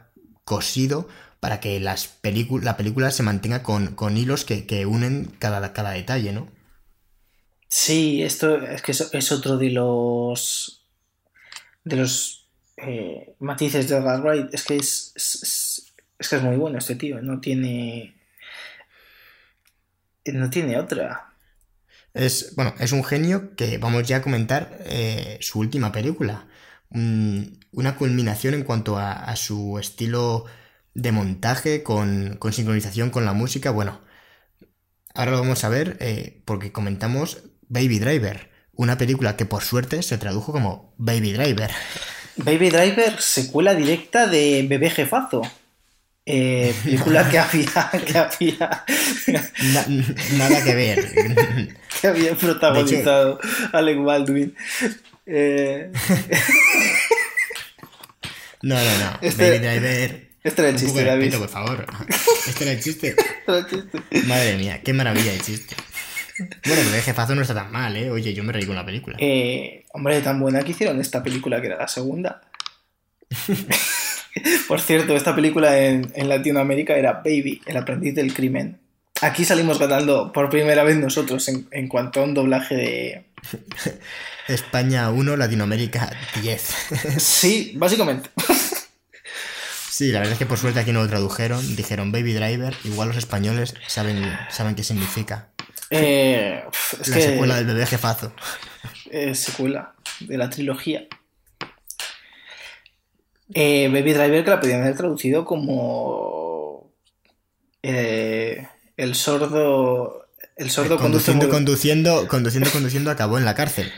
cosido 0.50 1.06
para 1.38 1.60
que 1.60 1.78
las 1.78 2.18
la 2.60 2.76
película 2.76 3.12
se 3.12 3.22
mantenga 3.22 3.62
con, 3.62 4.16
hilos 4.16 4.44
que, 4.44 4.84
unen 4.84 5.26
cada, 5.38 5.72
cada 5.72 5.92
detalle, 5.92 6.32
¿no? 6.32 6.48
Sí, 7.68 8.24
esto 8.24 8.56
es 8.56 8.82
que 8.82 8.90
es, 8.90 9.30
otro 9.30 9.58
de 9.58 9.70
los 9.70 10.84
de 11.84 11.96
los 11.96 12.48
eh, 12.78 13.36
matices 13.38 13.88
de 13.88 13.96
Edgar 13.96 14.22
Wright. 14.22 14.52
Es 14.52 14.64
que 14.64 14.76
es, 14.76 15.12
es, 15.14 16.28
que 16.28 16.36
es 16.36 16.42
muy 16.42 16.56
bueno 16.56 16.78
este 16.78 16.96
tío. 16.96 17.22
No 17.22 17.40
tiene 17.40 18.16
no 20.24 20.50
tiene 20.50 20.78
otra. 20.78 21.32
Es, 22.12 22.56
bueno, 22.56 22.74
es 22.80 22.90
un 22.90 23.04
genio 23.04 23.54
que 23.54 23.78
vamos 23.78 24.02
ya 24.08 24.16
a 24.16 24.22
comentar 24.22 24.78
eh, 24.80 25.38
su 25.40 25.60
última 25.60 25.92
película. 25.92 26.48
Una 27.72 27.96
culminación 27.96 28.54
en 28.54 28.64
cuanto 28.64 28.98
a, 28.98 29.34
su 29.36 29.78
estilo 29.78 30.44
de 30.94 31.12
montaje 31.12 31.82
con, 31.82 32.38
sincronización 32.52 33.10
con 33.10 33.24
la 33.24 33.32
música. 33.32 33.70
Bueno, 33.70 34.00
ahora 35.14 35.32
lo 35.32 35.40
vamos 35.40 35.64
a 35.64 35.68
ver 35.68 35.96
eh, 36.00 36.42
porque 36.44 36.72
comentamos 36.72 37.42
Baby 37.68 37.98
Driver, 37.98 38.50
una 38.72 38.98
película 38.98 39.36
que 39.36 39.46
por 39.46 39.62
suerte 39.62 40.02
se 40.02 40.18
tradujo 40.18 40.52
como 40.52 40.94
Baby 40.98 41.32
Driver. 41.32 41.70
Baby 42.36 42.70
Driver, 42.70 43.20
secuela 43.20 43.74
directa 43.74 44.26
de 44.26 44.64
Bebé 44.68 44.90
Jefazo. 44.90 45.42
Eh, 46.26 46.74
película 46.84 47.28
que 47.28 47.38
había, 47.38 47.90
que 48.06 48.18
había... 48.18 48.84
nada 50.36 50.64
que 50.64 50.74
ver. 50.74 51.12
que 52.00 52.06
había 52.06 52.34
protagonizado 52.36 53.40
Alec 53.72 53.98
Baldwin. 54.02 54.54
Eh... 55.26 55.90
no, 58.62 58.74
no, 58.74 58.98
no. 58.98 59.18
Este, 59.20 59.50
Baby 59.50 59.66
Driver. 59.66 60.30
Este 60.42 60.62
era 60.62 60.70
el 60.70 60.76
chiste, 60.76 61.04
David. 61.04 61.34
por 61.34 61.50
favor. 61.50 61.86
Este 62.48 62.64
era 62.64 62.72
el 62.72 62.80
chiste. 62.80 63.14
Madre 64.26 64.56
mía, 64.56 64.80
qué 64.82 64.94
maravilla 64.94 65.34
el 65.34 65.42
chiste. 65.42 65.76
Bueno, 66.64 66.80
el 66.94 67.02
jefazo 67.02 67.34
no 67.34 67.42
está 67.42 67.54
tan 67.54 67.70
mal, 67.70 67.94
¿eh? 67.96 68.10
Oye, 68.10 68.32
yo 68.32 68.42
me 68.42 68.52
reí 68.52 68.64
con 68.64 68.74
la 68.74 68.86
película. 68.86 69.16
Eh, 69.20 69.84
hombre, 69.92 70.20
tan 70.22 70.40
buena 70.40 70.62
que 70.62 70.70
hicieron 70.70 70.98
esta 70.98 71.22
película 71.22 71.60
que 71.60 71.66
era 71.66 71.76
la 71.76 71.88
segunda. 71.88 72.40
Por 74.68 74.80
cierto, 74.80 75.16
esta 75.16 75.34
película 75.34 75.78
en, 75.78 76.10
Latinoamérica 76.28 76.96
era 76.96 77.14
Baby, 77.24 77.60
el 77.66 77.76
aprendiz 77.76 78.14
del 78.14 78.32
crimen. 78.32 78.78
Aquí 79.22 79.44
salimos 79.44 79.78
ganando 79.78 80.32
por 80.32 80.48
primera 80.48 80.82
vez 80.82 80.96
nosotros 80.96 81.46
en, 81.48 81.88
cuanto 81.88 82.20
a 82.20 82.24
un 82.24 82.32
doblaje 82.32 82.74
de... 82.74 83.24
España 84.48 85.10
1, 85.10 85.36
Latinoamérica 85.36 86.10
10. 86.42 86.74
sí, 87.18 87.72
básicamente. 87.76 88.30
Sí, 89.90 90.12
la 90.12 90.20
verdad 90.20 90.32
es 90.32 90.38
que 90.38 90.46
por 90.46 90.56
suerte 90.56 90.80
aquí 90.80 90.92
no 90.92 91.02
lo 91.02 91.08
tradujeron, 91.08 91.76
dijeron 91.76 92.10
Baby 92.10 92.32
Driver, 92.32 92.74
igual 92.84 93.08
los 93.08 93.18
españoles 93.18 93.74
saben, 93.86 94.22
saben 94.48 94.74
qué 94.74 94.82
significa. 94.82 95.50
Eh, 95.90 96.62
la 96.98 97.04
secuela 97.04 97.56
del 97.56 97.66
bebé 97.66 97.84
jefazo. 97.84 98.32
Eh, 99.10 99.34
secuela 99.34 99.94
de 100.20 100.38
la 100.38 100.48
trilogía. 100.48 101.06
Eh, 103.52 103.88
Baby 103.92 104.12
Driver 104.12 104.44
que 104.44 104.50
la 104.50 104.60
podían 104.60 104.82
haber 104.82 104.96
traducido 104.96 105.44
como 105.44 106.94
el 107.82 109.14
sordo 109.14 110.19
el 110.60 110.70
sordo 110.70 110.98
conduciendo 110.98 111.48
conduciendo 111.48 112.28
conduciendo 112.28 112.70
conduciendo 112.70 113.10
acabó 113.10 113.38
en 113.38 113.44
la 113.44 113.54
cárcel 113.54 113.90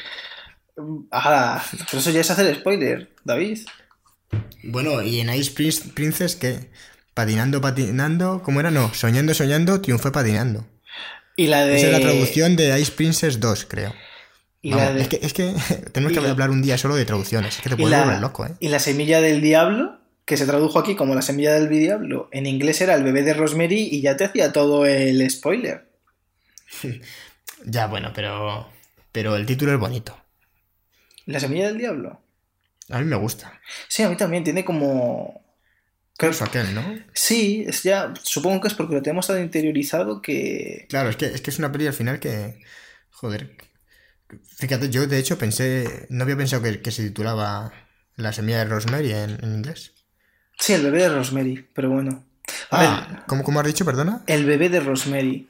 ah 1.10 1.62
pero 1.90 2.00
eso 2.00 2.10
ya 2.10 2.20
es 2.20 2.30
hacer 2.30 2.54
spoiler 2.54 3.10
David 3.24 3.58
bueno 4.62 5.02
y 5.02 5.20
en 5.20 5.34
Ice 5.34 5.52
Princess 5.94 6.36
que 6.36 6.70
patinando 7.14 7.60
patinando 7.60 8.42
cómo 8.42 8.60
era 8.60 8.70
no 8.70 8.94
soñando 8.94 9.34
soñando 9.34 9.80
triunfé 9.80 10.12
patinando 10.12 10.64
y 11.36 11.48
la 11.48 11.64
de 11.66 11.76
esa 11.76 11.86
es 11.86 11.92
la 11.92 12.00
traducción 12.00 12.56
de 12.56 12.78
Ice 12.80 12.92
Princess 12.92 13.40
2 13.40 13.66
creo 13.68 13.92
es, 14.62 15.08
que, 15.08 15.18
es 15.22 15.32
que 15.32 15.52
tenemos 15.92 16.16
que 16.16 16.24
hablar 16.24 16.50
un 16.50 16.62
día 16.62 16.78
solo 16.78 16.94
de 16.94 17.04
traducciones. 17.04 17.56
Es 17.56 17.62
que 17.62 17.70
te 17.70 17.76
puedes 17.76 17.98
volver 17.98 18.20
loco, 18.20 18.46
¿eh? 18.46 18.52
Y 18.60 18.68
la 18.68 18.78
semilla 18.78 19.20
del 19.20 19.40
diablo, 19.40 19.98
que 20.24 20.36
se 20.36 20.46
tradujo 20.46 20.78
aquí 20.78 20.94
como 20.94 21.16
la 21.16 21.22
semilla 21.22 21.52
del 21.54 21.68
diablo, 21.68 22.28
en 22.30 22.46
inglés 22.46 22.80
era 22.80 22.94
el 22.94 23.02
bebé 23.02 23.22
de 23.22 23.34
Rosemary 23.34 23.88
y 23.90 24.02
ya 24.02 24.16
te 24.16 24.24
hacía 24.24 24.52
todo 24.52 24.86
el 24.86 25.28
spoiler. 25.28 25.91
ya, 27.64 27.86
bueno, 27.86 28.12
pero. 28.14 28.68
Pero 29.10 29.36
el 29.36 29.46
título 29.46 29.72
es 29.72 29.78
bonito. 29.78 30.16
¿La 31.26 31.38
semilla 31.38 31.66
del 31.66 31.78
diablo? 31.78 32.20
A 32.88 32.98
mí 32.98 33.04
me 33.04 33.16
gusta. 33.16 33.60
Sí, 33.88 34.02
a 34.02 34.08
mí 34.08 34.16
también. 34.16 34.44
Tiene 34.44 34.64
como. 34.64 35.42
Creo 36.16 36.32
que 36.32 36.44
aquel, 36.44 36.74
¿no? 36.74 36.98
Sí, 37.12 37.64
es 37.66 37.82
ya. 37.82 38.14
Supongo 38.22 38.60
que 38.60 38.68
es 38.68 38.74
porque 38.74 38.94
lo 38.94 39.02
tenemos 39.02 39.26
tan 39.26 39.42
interiorizado 39.42 40.22
que. 40.22 40.86
Claro, 40.88 41.10
es 41.10 41.16
que 41.16 41.26
es, 41.26 41.40
que 41.40 41.50
es 41.50 41.58
una 41.58 41.70
peli 41.70 41.86
al 41.86 41.92
final 41.92 42.20
que. 42.20 42.60
Joder, 43.10 43.54
Fíjate, 44.58 44.90
yo 44.90 45.06
de 45.06 45.18
hecho 45.18 45.38
pensé, 45.38 46.06
no 46.08 46.24
había 46.24 46.36
pensado 46.36 46.62
que, 46.62 46.90
se 46.90 47.04
titulaba 47.04 47.72
La 48.16 48.32
semilla 48.32 48.58
de 48.58 48.64
Rosemary 48.66 49.12
en, 49.12 49.38
inglés. 49.42 49.92
Sí, 50.58 50.72
el 50.72 50.82
bebé 50.82 51.02
de 51.02 51.08
Rosemary, 51.10 51.68
pero 51.74 51.90
bueno. 51.90 52.24
ah, 52.70 53.24
¿cómo, 53.26 53.60
has 53.60 53.66
dicho, 53.66 53.84
perdona? 53.84 54.22
El 54.26 54.44
bebé 54.44 54.68
de 54.68 54.80
Rosemary. 54.80 55.48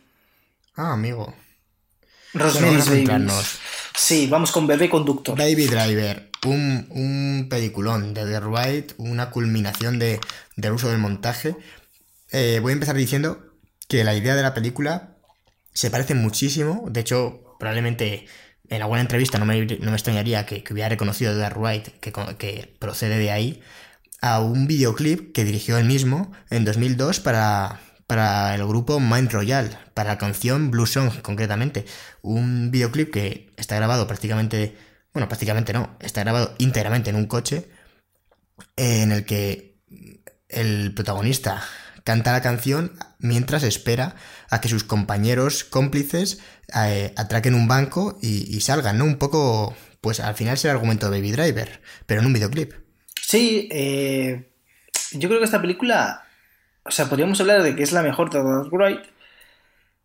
Ah, 0.75 0.93
amigo. 0.93 1.35
Rosemary 2.35 2.81
Sí, 3.95 4.27
vamos 4.27 4.53
con 4.53 4.67
Bebé 4.67 4.89
Conductor. 4.89 5.37
Baby 5.37 5.67
Driver, 5.67 6.31
un, 6.47 6.87
un 6.91 7.47
peliculón 7.51 8.15
de 8.15 8.25
The 8.25 8.41
Wright, 8.41 8.93
una 8.97 9.31
culminación 9.31 9.99
de, 9.99 10.19
del 10.57 10.73
uso 10.73 10.89
del 10.89 10.99
montaje. 10.99 11.57
Eh, 12.31 12.59
voy 12.63 12.71
a 12.71 12.75
empezar 12.75 12.97
diciendo 12.97 13.53
que 13.87 14.03
la 14.03 14.15
idea 14.15 14.35
de 14.35 14.43
la 14.43 14.55
película 14.55 15.19
se 15.75 15.91
parece 15.91 16.15
muchísimo, 16.15 16.85
de 16.89 17.01
hecho, 17.01 17.57
probablemente 17.59 18.27
en 18.69 18.81
alguna 18.81 19.03
entrevista 19.03 19.39
no 19.39 19.45
me, 19.45 19.61
extrañaría 19.61 20.47
que, 20.47 20.65
hubiera 20.71 20.89
reconocido 20.89 21.33
Edgar 21.33 21.59
Wright, 21.59 21.89
que, 22.01 22.13
que, 22.39 22.75
procede 22.79 23.19
de 23.19 23.31
ahí, 23.31 23.63
a 24.23 24.41
un 24.41 24.67
videoclip 24.67 25.33
que 25.33 25.45
dirigió 25.45 25.77
él 25.77 25.85
mismo 25.85 26.33
en 26.49 26.65
2002 26.65 27.21
para, 27.21 27.81
para 28.13 28.55
el 28.55 28.67
grupo 28.67 29.01
Mind 29.01 29.33
Royal, 29.33 29.79
para 29.95 30.11
la 30.11 30.19
canción 30.19 30.71
Blue 30.71 30.85
Song 30.85 31.23
concretamente. 31.23 31.87
Un 32.21 32.71
videoclip 32.71 33.11
que 33.11 33.51
está 33.57 33.77
grabado 33.77 34.07
prácticamente, 34.07 34.77
bueno, 35.15 35.29
prácticamente 35.29 35.73
no, 35.73 35.97
está 35.99 36.21
grabado 36.21 36.55
íntegramente 36.59 37.09
en 37.09 37.17
un 37.17 37.25
coche 37.25 37.71
en 38.77 39.13
el 39.13 39.25
que 39.25 39.79
el 40.51 40.93
protagonista 40.93 41.65
canta 42.05 42.33
la 42.33 42.43
canción 42.43 42.93
mientras 43.19 43.63
espera 43.63 44.15
a 44.51 44.61
que 44.61 44.69
sus 44.69 44.85
compañeros 44.85 45.65
cómplices 45.65 46.39
eh, 46.77 47.15
atraquen 47.17 47.55
un 47.55 47.67
banco 47.67 48.19
y, 48.21 48.61
salgan, 48.61 48.99
¿no? 48.99 49.07
Un 49.07 49.17
poco, 49.17 49.75
pues 50.03 50.21
al 50.21 50.35
final 50.35 50.53
es 50.53 50.65
el 50.67 50.73
argumento 50.73 51.09
de 51.09 51.17
Baby 51.17 51.33
Driver, 51.33 51.81
pero 52.05 52.21
en 52.21 52.27
un 52.27 52.35
videoclip. 52.35 52.75
Sí, 53.23 53.71
eh, 53.73 54.53
yo 55.13 55.31
creo 55.31 55.41
que 55.41 55.47
esta 55.47 55.63
película, 55.63 56.27
o 56.85 56.91
sea, 56.91 57.07
podríamos 57.09 57.41
hablar 57.41 57.63
de 57.63 57.77
que 57.77 57.83
es 57.83 57.93
la 57.93 58.03
mejor 58.03 58.31
de 58.31 58.43
Dark 58.43 58.73
Wright. 58.73 59.01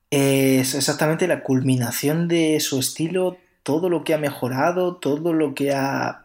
Es 0.09 0.75
exactamente 0.75 1.27
la 1.27 1.43
culminación 1.43 2.27
de 2.27 2.59
su 2.59 2.79
estilo, 2.79 3.37
todo 3.63 3.89
lo 3.89 4.03
que 4.03 4.13
ha 4.13 4.17
mejorado, 4.17 4.95
todo 4.95 5.33
lo 5.33 5.53
que 5.53 5.73
ha 5.73 6.23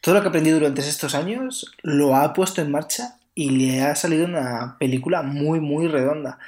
todo 0.00 0.14
lo 0.14 0.20
que 0.20 0.26
ha 0.26 0.28
aprendido 0.28 0.58
durante 0.58 0.82
estos 0.82 1.14
años 1.14 1.74
lo 1.82 2.14
ha 2.14 2.34
puesto 2.34 2.60
en 2.60 2.70
marcha 2.70 3.16
y 3.34 3.50
le 3.50 3.82
ha 3.82 3.94
salido 3.96 4.26
una 4.26 4.76
película 4.78 5.22
muy, 5.22 5.60
muy 5.60 5.88
redonda. 5.88 6.38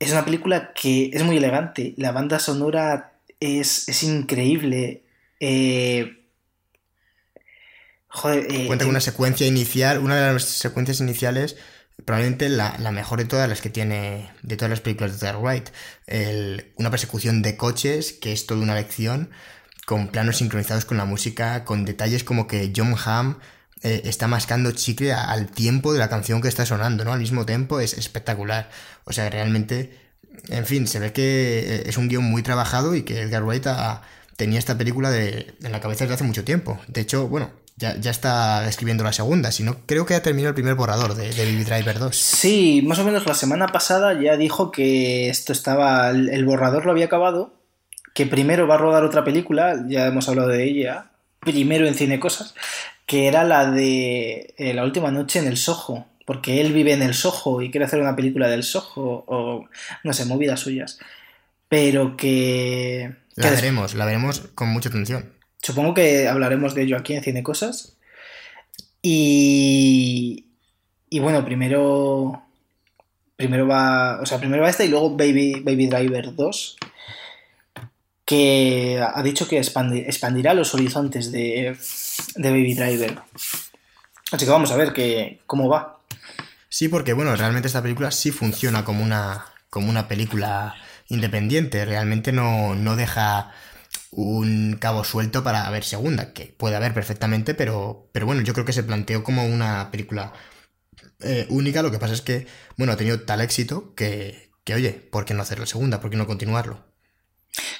Es 0.00 0.10
una 0.12 0.24
película 0.24 0.72
que 0.74 1.10
es 1.12 1.22
muy 1.22 1.36
elegante, 1.36 1.94
la 1.96 2.10
banda 2.10 2.40
sonora 2.40 3.12
es, 3.38 4.02
increíble. 4.02 5.02
Eh, 5.38 6.19
joder, 8.10 8.46
eh, 8.50 8.66
Cuenta 8.66 8.84
con 8.84 8.90
una 8.90 9.00
secuencia 9.00 9.46
inicial, 9.46 9.98
una 9.98 10.16
de 10.16 10.32
las 10.34 10.44
secuencias 10.44 11.00
iniciales, 11.00 11.56
probablemente 12.04 12.48
la, 12.48 12.76
mejor 12.92 13.18
de 13.18 13.24
todas 13.24 13.48
las 13.48 13.60
que 13.60 13.70
tiene, 13.70 14.30
de 14.42 14.56
todas 14.56 14.70
las 14.70 14.80
películas 14.80 15.18
de 15.18 15.26
Dark 15.26 15.42
White. 15.42 15.72
una 16.76 16.90
persecución 16.90 17.42
de 17.42 17.56
coches, 17.56 18.12
que 18.12 18.32
es 18.32 18.46
toda 18.46 18.60
una 18.60 18.74
lección, 18.74 19.30
con 19.86 20.08
planos 20.08 20.36
sincronizados 20.36 20.84
con 20.84 20.98
la 20.98 21.04
música, 21.04 21.64
con 21.64 21.84
detalles 21.84 22.22
como 22.22 22.46
que 22.46 22.72
John 22.74 22.94
Hamm 23.04 23.38
eh, 23.82 24.02
está 24.04 24.28
mascando 24.28 24.72
chicle 24.72 25.12
al 25.12 25.50
tiempo 25.50 25.92
de 25.92 25.98
la 25.98 26.08
canción 26.08 26.42
que 26.42 26.48
está 26.48 26.66
sonando, 26.66 27.04
¿no? 27.04 27.12
Al 27.12 27.18
mismo 27.20 27.46
tiempo 27.46 27.80
es 27.80 27.94
espectacular. 27.94 28.70
O 29.04 29.12
sea, 29.12 29.30
realmente, 29.30 29.98
en 30.48 30.66
fin, 30.66 30.86
se 30.86 30.98
ve 30.98 31.12
que 31.12 31.60
eh, 31.60 31.82
es 31.86 31.96
un 31.96 32.08
guion 32.08 32.24
muy 32.24 32.42
trabajado 32.42 32.94
y 32.94 33.02
que 33.02 33.22
Edgar 33.22 33.42
Wright 33.42 33.66
tenía 34.36 34.58
esta 34.58 34.76
película 34.76 35.10
de, 35.10 35.54
en 35.62 35.72
la 35.72 35.80
cabeza 35.80 36.04
desde 36.04 36.14
hace 36.14 36.24
mucho 36.24 36.44
tiempo. 36.44 36.78
De 36.88 37.00
hecho, 37.00 37.26
bueno, 37.28 37.50
ya, 37.80 38.10
está 38.10 38.68
escribiendo 38.68 39.02
la 39.02 39.12
segunda, 39.12 39.50
si 39.50 39.62
no, 39.62 39.78
creo 39.86 40.04
que 40.04 40.14
ha 40.14 40.22
terminado 40.22 40.50
el 40.50 40.54
primer 40.54 40.74
borrador 40.74 41.14
de, 41.14 41.32
de 41.32 41.44
Baby 41.44 41.64
Driver 41.64 41.98
2. 41.98 42.14
Sí, 42.14 42.82
más 42.86 42.98
o 42.98 43.04
menos 43.04 43.26
la 43.26 43.34
semana 43.34 43.68
pasada 43.68 44.20
ya 44.20 44.36
dijo 44.36 44.70
que 44.70 45.30
esto 45.30 45.52
estaba, 45.52 46.10
el 46.10 46.44
borrador 46.44 46.84
lo 46.84 46.92
había 46.92 47.06
acabado, 47.06 47.54
que 48.14 48.26
primero 48.26 48.66
va 48.66 48.74
a 48.74 48.78
rodar 48.78 49.04
otra 49.04 49.24
película, 49.24 49.84
ya 49.88 50.06
hemos 50.06 50.28
hablado 50.28 50.48
de 50.48 50.64
ella, 50.64 51.10
primero 51.40 51.86
en 51.86 51.94
Cine 51.94 52.20
Cosas, 52.20 52.54
que 53.06 53.26
era 53.26 53.44
la 53.44 53.70
de 53.70 54.54
eh, 54.58 54.74
La 54.74 54.84
última 54.84 55.10
noche 55.10 55.38
en 55.38 55.46
el 55.46 55.56
Soho, 55.56 56.06
porque 56.26 56.60
él 56.60 56.72
vive 56.72 56.92
en 56.92 57.02
el 57.02 57.14
Soho 57.14 57.62
y 57.62 57.70
quiere 57.70 57.86
hacer 57.86 58.00
una 58.00 58.14
película 58.14 58.48
del 58.48 58.62
Soho, 58.62 59.24
o 59.26 59.68
no 60.04 60.12
sé, 60.12 60.26
movidas 60.26 60.60
suyas. 60.60 60.98
Pero 61.68 62.16
que... 62.16 63.16
La 63.36 63.50
veremos, 63.50 63.94
la 63.94 64.04
veremos 64.04 64.40
con 64.54 64.68
mucha 64.68 64.90
atención. 64.90 65.39
Supongo 65.62 65.94
que 65.94 66.28
hablaremos 66.28 66.74
de 66.74 66.82
ello 66.82 66.96
aquí 66.96 67.14
en 67.14 67.22
Cine 67.22 67.42
Cosas. 67.42 67.96
Y, 69.02 70.46
y 71.08 71.18
bueno, 71.18 71.44
primero, 71.44 72.42
primero 73.36 73.66
va, 73.66 74.20
o 74.20 74.26
sea, 74.26 74.38
primero 74.38 74.62
va 74.62 74.70
esta 74.70 74.84
y 74.84 74.88
luego 74.88 75.16
Baby, 75.16 75.60
Baby 75.64 75.86
Driver 75.86 76.34
2, 76.34 76.76
que 78.24 79.02
ha 79.02 79.22
dicho 79.22 79.48
que 79.48 79.58
expandirá 79.58 80.54
los 80.54 80.74
horizontes 80.74 81.32
de, 81.32 81.76
de, 82.36 82.50
Baby 82.50 82.74
Driver. 82.74 83.18
Así 84.30 84.44
que 84.44 84.50
vamos 84.50 84.70
a 84.70 84.76
ver 84.76 84.92
que, 84.92 85.40
cómo 85.46 85.68
va. 85.68 85.98
Sí, 86.68 86.88
porque 86.88 87.12
bueno, 87.12 87.34
realmente 87.34 87.66
esta 87.66 87.82
película 87.82 88.10
sí 88.10 88.30
funciona 88.30 88.84
como 88.84 89.02
una, 89.02 89.46
como 89.68 89.90
una 89.90 90.06
película 90.06 90.76
independiente, 91.08 91.84
realmente 91.84 92.30
no, 92.30 92.76
no 92.76 92.94
deja 92.94 93.52
un 94.10 94.76
cabo 94.80 95.04
suelto 95.04 95.44
para 95.44 95.68
ver 95.70 95.84
segunda, 95.84 96.32
que 96.32 96.46
puede 96.56 96.76
haber 96.76 96.94
perfectamente, 96.94 97.54
pero, 97.54 98.08
pero 98.12 98.26
bueno, 98.26 98.42
yo 98.42 98.52
creo 98.52 98.64
que 98.64 98.72
se 98.72 98.82
planteó 98.82 99.22
como 99.22 99.44
una 99.46 99.90
película 99.90 100.32
eh, 101.20 101.46
única, 101.50 101.82
lo 101.82 101.90
que 101.90 101.98
pasa 101.98 102.14
es 102.14 102.22
que, 102.22 102.46
bueno, 102.76 102.92
ha 102.92 102.96
tenido 102.96 103.20
tal 103.20 103.40
éxito 103.40 103.94
que, 103.94 104.50
que, 104.64 104.74
oye, 104.74 104.90
¿por 104.90 105.24
qué 105.24 105.34
no 105.34 105.42
hacer 105.42 105.58
la 105.58 105.66
segunda? 105.66 106.00
¿Por 106.00 106.10
qué 106.10 106.16
no 106.16 106.26
continuarlo? 106.26 106.84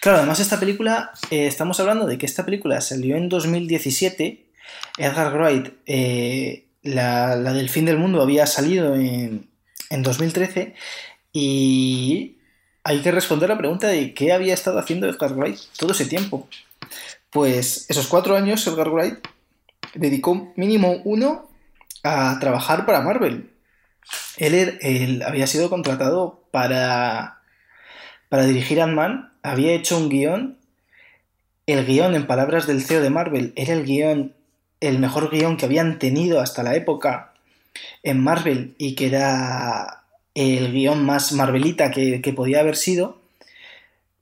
Claro, 0.01 0.19
además 0.19 0.41
esta 0.41 0.61
película, 0.61 1.13
eh, 1.31 1.47
estamos 1.47 1.81
hablando 1.81 2.07
de 2.07 2.19
que 2.19 2.27
esta 2.27 2.45
película 2.45 2.81
salió 2.81 3.17
en 3.17 3.29
2017, 3.29 4.53
Edgar 4.99 5.35
Wright, 5.35 5.75
eh, 5.87 6.69
la, 6.83 7.37
la, 7.37 7.53
del 7.53 7.69
fin 7.69 7.85
del 7.85 7.99
mundo 7.99 8.23
había 8.23 8.47
salido 8.47 8.95
en, 8.95 9.51
en 9.91 10.03
2013 10.03 10.75
y 11.33 12.40
hay 12.85 13.03
que 13.03 13.11
responder 13.11 13.49
la 13.49 13.59
pregunta 13.59 13.89
de 13.89 14.15
qué 14.15 14.33
había 14.33 14.55
estado 14.55 14.79
haciendo 14.79 15.09
Edgar 15.09 15.35
Wright 15.35 15.59
todo 15.79 15.93
ese 15.93 16.07
tiempo. 16.07 16.49
Pues 17.31 17.87
esos 17.89 18.07
cuatro 18.07 18.37
años 18.37 18.67
Edgar 18.67 18.91
Wright 18.91 19.19
dedicó 19.95 20.53
mínimo 20.57 21.01
uno 21.05 21.49
a 22.03 22.39
trabajar 22.41 22.87
para 22.87 23.03
Marvel. 23.03 23.51
Él, 24.37 24.79
él 24.81 25.23
había 25.23 25.47
sido 25.47 25.69
contratado 25.69 26.43
para, 26.51 27.43
para 28.29 28.45
dirigir 28.45 28.81
Ant-Man, 28.81 29.33
había 29.43 29.73
hecho 29.73 29.99
un 29.99 30.09
guion. 30.09 30.59
El 31.67 31.87
guion, 31.87 32.15
en 32.15 32.27
palabras 32.27 32.67
del 32.67 32.83
CEO 32.83 33.01
de 33.03 33.11
Marvel, 33.11 33.53
era 33.55 33.75
el 33.75 33.85
guion, 33.85 34.35
el 34.81 34.99
mejor 34.99 35.31
guion 35.31 35.57
que 35.57 35.67
habían 35.67 35.99
tenido 35.99 36.41
hasta 36.41 36.63
la 36.63 36.75
época 36.75 37.35
en 38.03 38.23
Marvel 38.23 38.75
y 38.79 38.95
que 38.95 39.07
era 39.07 40.00
el 40.35 40.73
guion 40.73 41.05
más 41.05 41.33
Marvelita 41.33 41.91
que, 41.91 42.33
podía 42.35 42.61
haber 42.61 42.77
sido. 42.77 43.21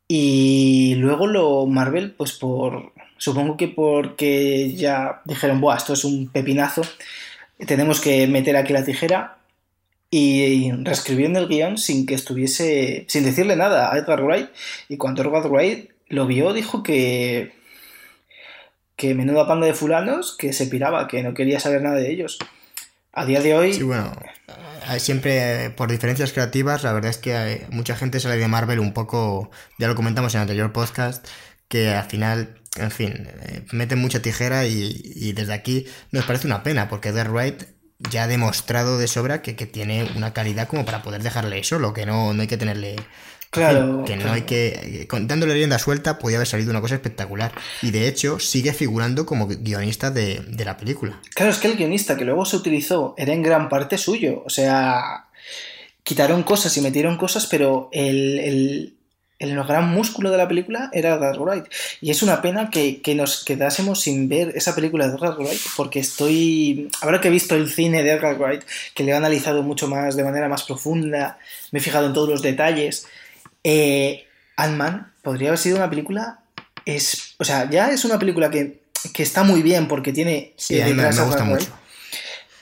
Y 0.06 0.94
luego 0.96 1.26
lo 1.26 1.66
Marvel, 1.66 2.12
pues 2.12 2.32
por. 2.32 2.92
Supongo 3.18 3.56
que 3.56 3.68
porque 3.68 4.74
ya 4.74 5.20
dijeron, 5.24 5.60
Buah, 5.60 5.76
esto 5.76 5.92
es 5.92 6.04
un 6.04 6.28
pepinazo. 6.28 6.82
Tenemos 7.66 8.00
que 8.00 8.26
meter 8.26 8.56
aquí 8.56 8.72
la 8.72 8.84
tijera. 8.84 9.38
Y 10.10 10.72
reescribiendo 10.72 11.38
el 11.38 11.48
guion 11.48 11.76
sin 11.76 12.06
que 12.06 12.14
estuviese. 12.14 13.04
sin 13.08 13.24
decirle 13.24 13.56
nada 13.56 13.92
a 13.92 13.98
Edgar 13.98 14.22
Wright. 14.22 14.48
Y 14.88 14.96
cuando 14.96 15.22
Edgar 15.22 15.48
Wright 15.50 15.90
lo 16.08 16.26
vio, 16.26 16.52
dijo 16.54 16.82
que. 16.82 17.52
que 18.96 19.14
menuda 19.14 19.46
panda 19.46 19.66
de 19.66 19.74
fulanos, 19.74 20.36
que 20.36 20.52
se 20.54 20.66
piraba, 20.66 21.06
que 21.08 21.22
no 21.22 21.34
quería 21.34 21.60
saber 21.60 21.82
nada 21.82 21.96
de 21.96 22.10
ellos. 22.10 22.38
A 23.12 23.24
día 23.24 23.40
de 23.40 23.54
hoy. 23.54 23.74
Sí, 23.74 23.82
bueno, 23.82 24.12
siempre 24.98 25.70
por 25.70 25.90
diferencias 25.90 26.32
creativas, 26.32 26.82
la 26.82 26.92
verdad 26.92 27.10
es 27.10 27.18
que 27.18 27.66
mucha 27.70 27.96
gente 27.96 28.20
sale 28.20 28.36
de 28.36 28.48
Marvel 28.48 28.80
un 28.80 28.92
poco, 28.92 29.50
ya 29.78 29.88
lo 29.88 29.94
comentamos 29.94 30.34
en 30.34 30.38
el 30.38 30.42
anterior 30.42 30.72
podcast, 30.72 31.26
que 31.68 31.90
al 31.90 32.08
final, 32.08 32.60
en 32.76 32.90
fin, 32.90 33.28
eh, 33.42 33.64
meten 33.72 33.98
mucha 33.98 34.22
tijera 34.22 34.66
y, 34.66 35.32
desde 35.32 35.52
aquí 35.52 35.86
nos 36.10 36.24
parece 36.24 36.46
una 36.46 36.62
pena, 36.62 36.88
porque 36.88 37.12
The 37.12 37.24
Wright 37.24 37.64
ya 37.98 38.24
ha 38.24 38.28
demostrado 38.28 38.98
de 38.98 39.08
sobra 39.08 39.42
que, 39.42 39.56
que, 39.56 39.66
tiene 39.66 40.08
una 40.16 40.32
calidad 40.32 40.68
como 40.68 40.84
para 40.84 41.02
poder 41.02 41.22
dejarle 41.22 41.64
solo, 41.64 41.92
que 41.92 42.06
no, 42.06 42.32
no 42.32 42.42
hay 42.42 42.48
que 42.48 42.56
tenerle 42.56 42.96
Claro. 43.50 44.04
Que 44.04 44.16
no 44.16 44.32
hay 44.32 44.42
que. 44.42 45.06
Dándole 45.22 45.54
rienda 45.54 45.78
suelta, 45.78 46.18
podía 46.18 46.36
haber 46.36 46.46
salido 46.46 46.70
una 46.70 46.80
cosa 46.80 46.96
espectacular. 46.96 47.52
Y 47.82 47.90
de 47.90 48.06
hecho, 48.06 48.38
sigue 48.38 48.72
figurando 48.72 49.24
como 49.24 49.46
guionista 49.46 50.10
de, 50.10 50.42
la 50.64 50.76
película. 50.76 51.20
Claro, 51.34 51.52
es 51.52 51.58
que 51.58 51.68
el 51.68 51.76
guionista 51.76 52.16
que 52.16 52.24
luego 52.24 52.44
se 52.44 52.56
utilizó 52.56 53.14
era 53.16 53.32
en 53.32 53.42
gran 53.42 53.68
parte 53.68 53.98
suyo. 53.98 54.42
O 54.44 54.50
sea. 54.50 55.24
Quitaron 56.02 56.42
cosas 56.42 56.74
y 56.78 56.80
metieron 56.80 57.18
cosas, 57.18 57.46
pero 57.46 57.90
el, 57.92 58.94
gran 59.38 59.90
músculo 59.90 60.30
de 60.30 60.38
la 60.38 60.48
película 60.48 60.88
era 60.94 61.16
Edgar 61.16 61.38
Wright. 61.38 61.66
Y 62.00 62.10
es 62.10 62.22
una 62.22 62.40
pena 62.40 62.70
que, 62.70 63.02
nos 63.14 63.44
quedásemos 63.44 64.00
sin 64.00 64.26
ver 64.26 64.52
esa 64.56 64.74
película 64.74 65.06
de 65.06 65.16
Edgar 65.16 65.36
Wright, 65.38 65.60
porque 65.76 66.00
estoy. 66.00 66.90
Ahora 67.02 67.20
que 67.20 67.28
he 67.28 67.30
visto 67.30 67.56
el 67.56 67.68
cine 67.70 68.02
de 68.02 68.12
Edgar 68.12 68.38
Wright, 68.38 68.62
que 68.94 69.04
le 69.04 69.12
he 69.12 69.14
analizado 69.14 69.62
mucho 69.62 69.86
más, 69.86 70.16
de 70.16 70.24
manera 70.24 70.48
más 70.48 70.62
profunda, 70.62 71.38
me 71.72 71.78
he 71.78 71.82
fijado 71.82 72.06
en 72.06 72.14
todos 72.14 72.30
los 72.30 72.40
detalles. 72.40 73.06
Eh, 73.64 74.26
Ant-Man 74.56 75.12
podría 75.22 75.48
haber 75.48 75.58
sido 75.58 75.76
una 75.76 75.90
película. 75.90 76.40
Es, 76.84 77.34
o 77.38 77.44
sea, 77.44 77.68
ya 77.70 77.90
es 77.90 78.04
una 78.04 78.18
película 78.18 78.50
que, 78.50 78.82
está 79.16 79.42
muy 79.42 79.62
bien 79.62 79.88
porque 79.88 80.12
tiene. 80.12 80.54
Sí, 80.56 80.80
me, 80.94 81.06
gusta 81.06 81.44
mucho. 81.44 81.68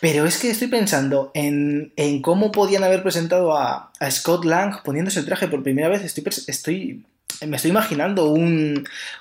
Pero 0.00 0.26
es 0.26 0.38
que 0.38 0.50
estoy 0.50 0.68
pensando 0.68 1.30
en, 1.34 1.92
cómo 2.22 2.52
podían 2.52 2.84
haber 2.84 3.02
presentado 3.02 3.56
a, 3.56 3.92
Scott 4.10 4.44
Lang 4.44 4.82
poniéndose 4.82 5.20
el 5.20 5.26
traje 5.26 5.48
por 5.48 5.62
primera 5.62 5.88
vez. 5.88 6.02
Estoy, 6.02 6.24
estoy 6.46 7.04
me 7.44 7.56
estoy 7.56 7.70
imaginando 7.70 8.34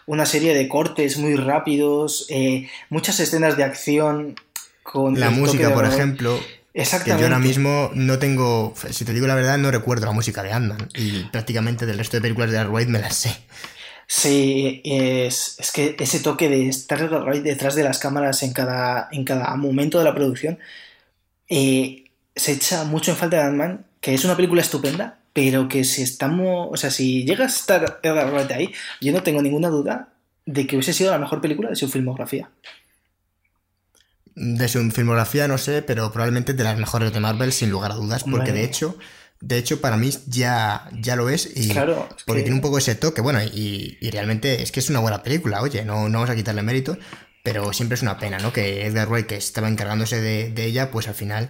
una 0.06 0.26
serie 0.26 0.54
de 0.54 0.68
cortes 0.70 1.18
muy 1.18 1.36
rápidos, 1.36 2.28
eh, 2.30 2.70
muchas 2.90 3.20
escenas 3.20 3.58
de 3.58 3.64
acción 3.64 4.36
con... 4.84 5.20
La 5.20 5.30
música, 5.30 5.74
por 5.74 5.86
ejemplo, 5.86 6.40
Exactamente. 6.76 7.24
Que 7.24 7.30
yo 7.30 7.34
ahora 7.34 7.40
mismo 7.40 7.90
no 7.94 8.20
tengo, 8.20 8.74
si 8.90 9.06
te 9.06 9.14
digo 9.14 9.28
la 9.28 9.36
verdad, 9.36 9.58
no 9.58 9.72
recuerdo 9.72 10.06
la 10.06 10.12
música 10.12 10.44
de 10.44 10.52
Ant-Man 10.52 10.90
y 10.94 11.24
prácticamente 11.24 11.86
del 11.86 11.98
resto 11.98 12.18
de 12.18 12.22
películas 12.22 12.52
de 12.52 12.66
Wright 12.66 12.90
me 12.90 13.00
las 13.00 13.16
sé. 13.16 13.38
Sí, 14.08 14.82
es, 14.84 15.58
que 15.74 15.96
ese 15.98 16.20
toque 16.20 16.50
de 16.50 16.68
estar 16.68 17.10
detrás 17.42 17.76
de 17.76 17.84
las 17.84 17.98
cámaras 17.98 18.44
en 18.44 18.52
cada, 18.52 19.08
en 19.14 19.24
cada 19.24 19.56
momento 19.56 20.00
de 20.00 20.04
la 20.04 20.14
producción 20.14 20.60
eh, 21.48 22.12
se 22.36 22.52
echa 22.52 22.84
mucho 22.84 23.12
en 23.12 23.18
falta 23.18 23.38
de 23.38 23.44
Ant-Man, 23.44 23.86
que 24.02 24.14
es 24.14 24.26
una 24.26 24.36
película 24.36 24.62
estupenda, 24.62 25.20
pero 25.32 25.70
que 25.70 25.86
si 25.86 26.02
estamos, 26.04 26.68
o 26.70 26.76
sea, 26.76 26.92
si 26.92 27.24
llega 27.24 27.46
a 27.46 27.48
estar 27.48 28.00
Edgar 28.04 28.34
Wright 28.34 28.52
ahí, 28.52 28.74
yo 29.00 29.14
no 29.14 29.24
tengo 29.24 29.42
ninguna 29.42 29.70
duda 29.70 30.10
de 30.46 30.68
que 30.68 30.76
hubiese 30.76 30.92
sido 30.92 31.12
la 31.12 31.20
mejor 31.20 31.40
película 31.40 31.70
de 31.70 31.78
su 31.78 31.88
filmografía 31.88 32.50
de 34.36 34.68
su 34.68 34.92
filmografía 34.92 35.48
no 35.48 35.58
sé, 35.58 35.82
pero 35.82 36.12
probablemente 36.12 36.54
de 36.54 36.64
las 36.64 36.78
mejores 36.78 37.14
de 37.14 37.20
Marvel 37.20 37.54
sin 37.54 37.70
lugar 37.70 37.92
a 37.92 37.96
dudas, 37.96 38.24
porque 38.24 38.52
de 38.52 38.64
hecho, 38.64 38.98
de 39.40 39.58
hecho 39.58 39.80
para 39.80 39.98
mí 39.98 40.10
ya, 40.28 40.90
ya 41.00 41.16
lo 41.16 41.30
es 41.30 41.50
y 41.56 41.70
claro, 41.70 42.10
porque 42.26 42.42
tiene 42.42 42.56
un 42.56 42.62
poco 42.62 42.78
ese 42.78 42.96
toque, 42.96 43.22
bueno, 43.22 43.42
y, 43.42 43.98
realmente 44.12 44.62
es 44.62 44.72
que 44.72 44.82
es 44.82 44.90
una 44.90 45.00
buena 45.00 45.24
película, 45.24 45.62
oye, 45.62 45.86
no, 45.86 46.10
no 46.10 46.20
vamos 46.20 46.30
a 46.30 46.36
quitarle 46.36 46.62
mérito, 46.64 46.98
pero 47.44 47.72
siempre 47.74 47.96
es 47.96 48.02
una 48.02 48.18
pena, 48.18 48.40
¿no? 48.40 48.52
Que 48.52 48.86
Edgar 48.86 49.08
Wright, 49.08 49.28
que 49.28 49.36
estaba 49.36 49.70
encargándose 49.70 50.20
de, 50.20 50.66
ella, 50.66 50.92
pues 50.92 51.08
al 51.08 51.16
final 51.16 51.50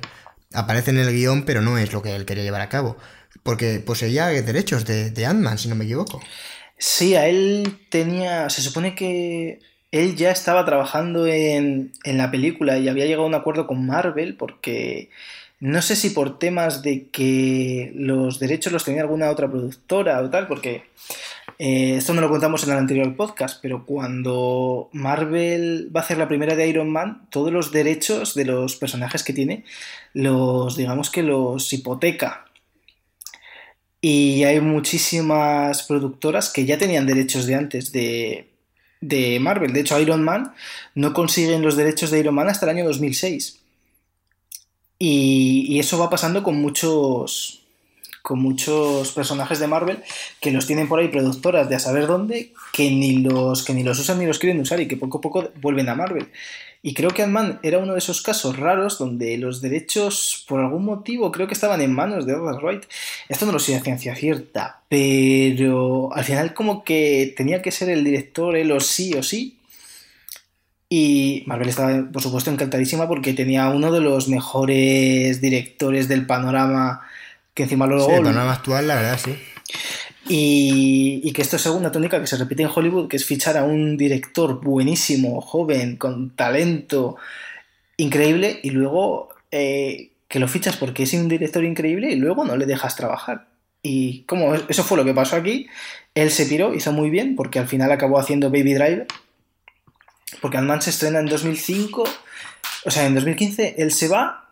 aparece 0.54 0.92
en 0.92 1.00
el 1.00 1.12
guion, 1.12 1.44
pero 1.44 1.62
no 1.62 1.78
es 1.78 1.92
lo 1.92 2.02
que 2.02 2.16
él 2.16 2.26
quería 2.26 2.44
llevar 2.44 2.62
a 2.62 2.70
cabo, 2.70 2.98
porque 3.44 3.80
poseía 3.80 4.28
derechos 4.28 4.86
de, 4.86 5.10
de 5.10 5.26
Ant-Man, 5.26 5.58
si 5.58 5.70
no 5.70 5.76
me 5.76 5.86
equivoco. 5.86 6.22
Sí, 6.78 7.16
a 7.16 7.28
él 7.28 7.80
tenía, 7.90 8.50
se 8.50 8.62
supone 8.62 8.94
que 8.94 9.60
él 9.96 10.16
ya 10.16 10.32
estaba 10.32 10.66
trabajando 10.66 11.28
en, 11.28 11.92
la 12.04 12.32
película 12.32 12.78
y 12.78 12.90
había 12.90 13.06
llegado 13.06 13.24
a 13.24 13.28
un 13.28 13.36
acuerdo 13.36 13.68
con 13.68 13.86
Marvel 13.86 14.36
porque 14.36 15.10
no 15.60 15.82
sé 15.82 15.96
si 15.96 16.10
por 16.10 16.38
temas 16.38 16.82
de 16.82 17.08
que 17.10 17.92
los 17.96 18.40
derechos 18.40 18.74
los 18.74 18.84
tenía 18.84 19.02
alguna 19.02 19.30
otra 19.30 19.50
productora 19.50 20.22
o 20.22 20.30
tal, 20.30 20.48
porque 20.48 20.84
Eh, 21.58 21.96
esto 21.98 22.14
no 22.14 22.22
lo 22.22 22.30
contamos 22.30 22.64
en 22.64 22.72
el 22.72 22.78
anterior 22.78 23.16
podcast, 23.16 23.60
pero 23.62 23.86
cuando 23.86 24.90
Marvel 24.92 25.90
va 25.96 26.02
a 26.02 26.04
hacer 26.04 26.18
la 26.18 26.28
primera 26.28 26.56
de 26.56 26.68
Iron 26.68 26.92
Man, 26.92 27.28
todos 27.30 27.52
los 27.52 27.72
derechos 27.72 28.36
de 28.36 28.46
los 28.46 28.76
personajes 28.76 29.24
que 29.24 29.32
tiene, 29.34 29.64
los, 30.14 30.76
digamos 30.76 31.10
que 31.10 31.24
los 31.24 31.72
hipoteca. 31.72 32.46
Y 34.02 34.44
hay 34.44 34.60
muchísimas 34.60 35.84
productoras 35.84 36.52
que 36.52 36.66
ya 36.66 36.78
tenían 36.78 37.08
derechos 37.08 37.46
de 37.48 37.56
antes 37.56 37.92
de, 37.92 38.55
de 39.02 39.40
Marvel. 39.40 39.74
De 39.74 39.82
hecho, 39.82 40.00
Iron 40.00 40.24
Man 40.24 40.54
no 40.94 41.14
consiguen 41.14 41.62
los 41.62 41.76
derechos 41.76 42.12
de 42.12 42.20
Iron 42.20 42.36
Man 42.36 42.50
hasta 42.50 42.66
el 42.66 42.78
año 42.78 42.86
2006. 42.86 43.60
Y, 44.98 45.66
y 45.70 45.80
eso 45.80 45.98
va 45.98 46.10
pasando 46.10 46.42
con 46.42 46.56
muchos, 46.62 47.66
con 48.26 48.40
muchos 48.40 49.12
personajes 49.12 49.60
de 49.60 49.68
Marvel 49.68 50.04
que 50.42 50.52
los 50.52 50.66
tienen 50.66 50.88
por 50.88 51.00
ahí 51.00 51.10
productoras 51.10 51.70
de 51.70 51.76
a 51.76 51.80
saber 51.80 52.08
dónde, 52.08 52.54
que 52.74 52.90
ni 52.90 53.20
los, 53.20 53.64
que 53.64 53.74
ni 53.74 53.84
los 53.84 54.00
usan 54.00 54.18
ni 54.18 54.26
los 54.26 54.40
quieren 54.40 54.60
usar 54.60 54.80
y 54.80 54.88
que 54.88 54.98
poco 54.98 55.20
a 55.20 55.22
poco 55.22 55.52
vuelven 55.62 55.90
a 55.90 55.96
Marvel. 55.96 56.32
Y 56.88 56.94
creo 56.94 57.10
que 57.10 57.24
Ant-Man 57.24 57.60
era 57.64 57.80
uno 57.80 57.94
de 57.94 57.98
esos 57.98 58.22
casos 58.22 58.58
raros 58.58 59.00
donde 59.00 59.40
los 59.40 59.60
derechos, 59.60 60.46
por 60.48 60.60
algún 60.60 60.86
motivo, 60.86 61.32
creo 61.32 61.48
que 61.48 61.56
estaban 61.56 61.82
en 61.82 61.92
manos 61.92 62.28
de 62.28 62.34
Edward 62.34 62.64
Wright. 62.64 62.84
Esto 63.28 63.48
no 63.48 63.54
lo 63.54 63.58
sé 63.58 63.76
a 63.76 63.82
ciencia 63.82 64.14
cierta, 64.16 64.82
pero 64.88 66.14
al 66.14 66.24
final 66.24 66.54
como 66.54 66.84
que 66.84 67.34
tenía 67.36 67.64
que 67.64 67.72
ser 67.72 67.90
el 67.90 68.04
director 68.04 68.56
él 68.56 68.72
o 68.72 68.80
sí 68.80 69.16
o 69.16 69.24
sí. 69.24 69.58
Y 70.88 71.42
Marvel 71.48 71.70
estaba, 71.70 72.08
por 72.14 72.22
supuesto, 72.22 72.52
encantadísima 72.52 73.08
porque 73.08 73.34
tenía 73.34 73.68
uno 73.70 73.92
de 73.92 74.02
los 74.02 74.28
mejores 74.28 75.42
directores 75.42 76.08
del 76.08 76.28
panorama 76.28 77.02
que 77.56 77.64
encima 77.64 77.88
luego... 77.88 78.06
Sí, 78.06 78.12
el 78.12 78.22
panorama 78.22 78.54
actual, 78.54 78.88
la 78.88 78.96
verdad, 78.98 79.20
sí. 79.26 79.36
Y, 80.28 81.22
y, 81.24 81.32
que 81.34 81.44
esto 81.44 81.56
es 81.56 81.66
una 81.68 81.92
tónica 81.92 82.20
que 82.20 82.26
se 82.26 82.38
repite 82.38 82.64
en 82.64 82.70
Hollywood, 82.74 83.08
que 83.08 83.18
es 83.18 83.26
fichar 83.26 83.58
a 83.58 83.64
un 83.64 83.96
director 83.96 84.60
buenísimo, 84.60 85.40
joven, 85.40 85.98
con 85.98 86.36
talento 86.36 87.18
increíble, 87.98 88.60
y 88.64 88.72
luego 88.72 89.30
eh, 89.52 90.12
que 90.28 90.40
lo 90.40 90.48
fichas 90.48 90.78
porque 90.78 91.04
es 91.04 91.14
un 91.14 91.30
director 91.30 91.64
increíble 91.64 92.12
y 92.12 92.16
luego 92.16 92.44
no 92.44 92.58
le 92.58 92.66
dejas 92.66 92.96
trabajar. 92.96 93.48
Y 93.84 94.24
como 94.24 94.56
eso 94.56 94.84
fue 94.84 94.98
lo 94.98 95.06
que 95.06 95.14
pasó 95.14 95.36
aquí, 95.36 95.68
él 96.16 96.32
se 96.32 96.48
piró, 96.48 96.74
hizo 96.74 96.92
muy 96.92 97.12
bien, 97.12 97.36
porque 97.36 97.60
al 97.60 97.68
final 97.68 97.92
acabó 97.92 98.18
haciendo 98.18 98.50
Baby 98.50 98.74
Driver, 98.74 99.08
porque 100.42 100.58
Ant-Man 100.58 100.82
se 100.82 100.90
estrena 100.90 101.20
en 101.20 101.28
2005, 101.28 102.04
o 102.86 102.92
sea, 102.92 103.06
en 103.06 103.14
2015 103.14 103.76
él 103.78 103.92
se 103.92 104.08
va 104.08 104.50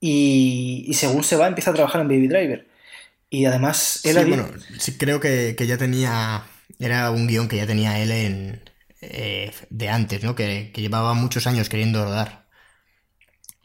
y 0.00 0.90
según 0.94 1.22
se 1.22 1.36
va 1.36 1.46
empieza 1.46 1.70
a 1.70 1.74
trabajar 1.74 2.00
en 2.00 2.08
Baby 2.08 2.26
Driver. 2.26 2.69
Y 3.30 3.44
además, 3.44 4.00
él 4.04 4.16
sí, 4.16 4.24
bueno, 4.28 4.48
sí, 4.78 4.98
creo 4.98 5.20
que, 5.20 5.54
que, 5.56 5.68
ya 5.68 5.78
tenía. 5.78 6.42
Era 6.80 7.12
un 7.12 7.28
guion 7.28 7.46
que 7.46 7.56
ya 7.56 7.66
tenía 7.66 8.02
él 8.02 8.10
en, 8.10 8.60
eh, 9.00 9.52
de 9.70 9.88
antes, 9.88 10.24
¿no? 10.24 10.34
Que, 10.34 10.72
que, 10.74 10.80
llevaba 10.80 11.14
muchos 11.14 11.46
años 11.46 11.68
queriendo 11.68 12.04
rodar. 12.04 12.46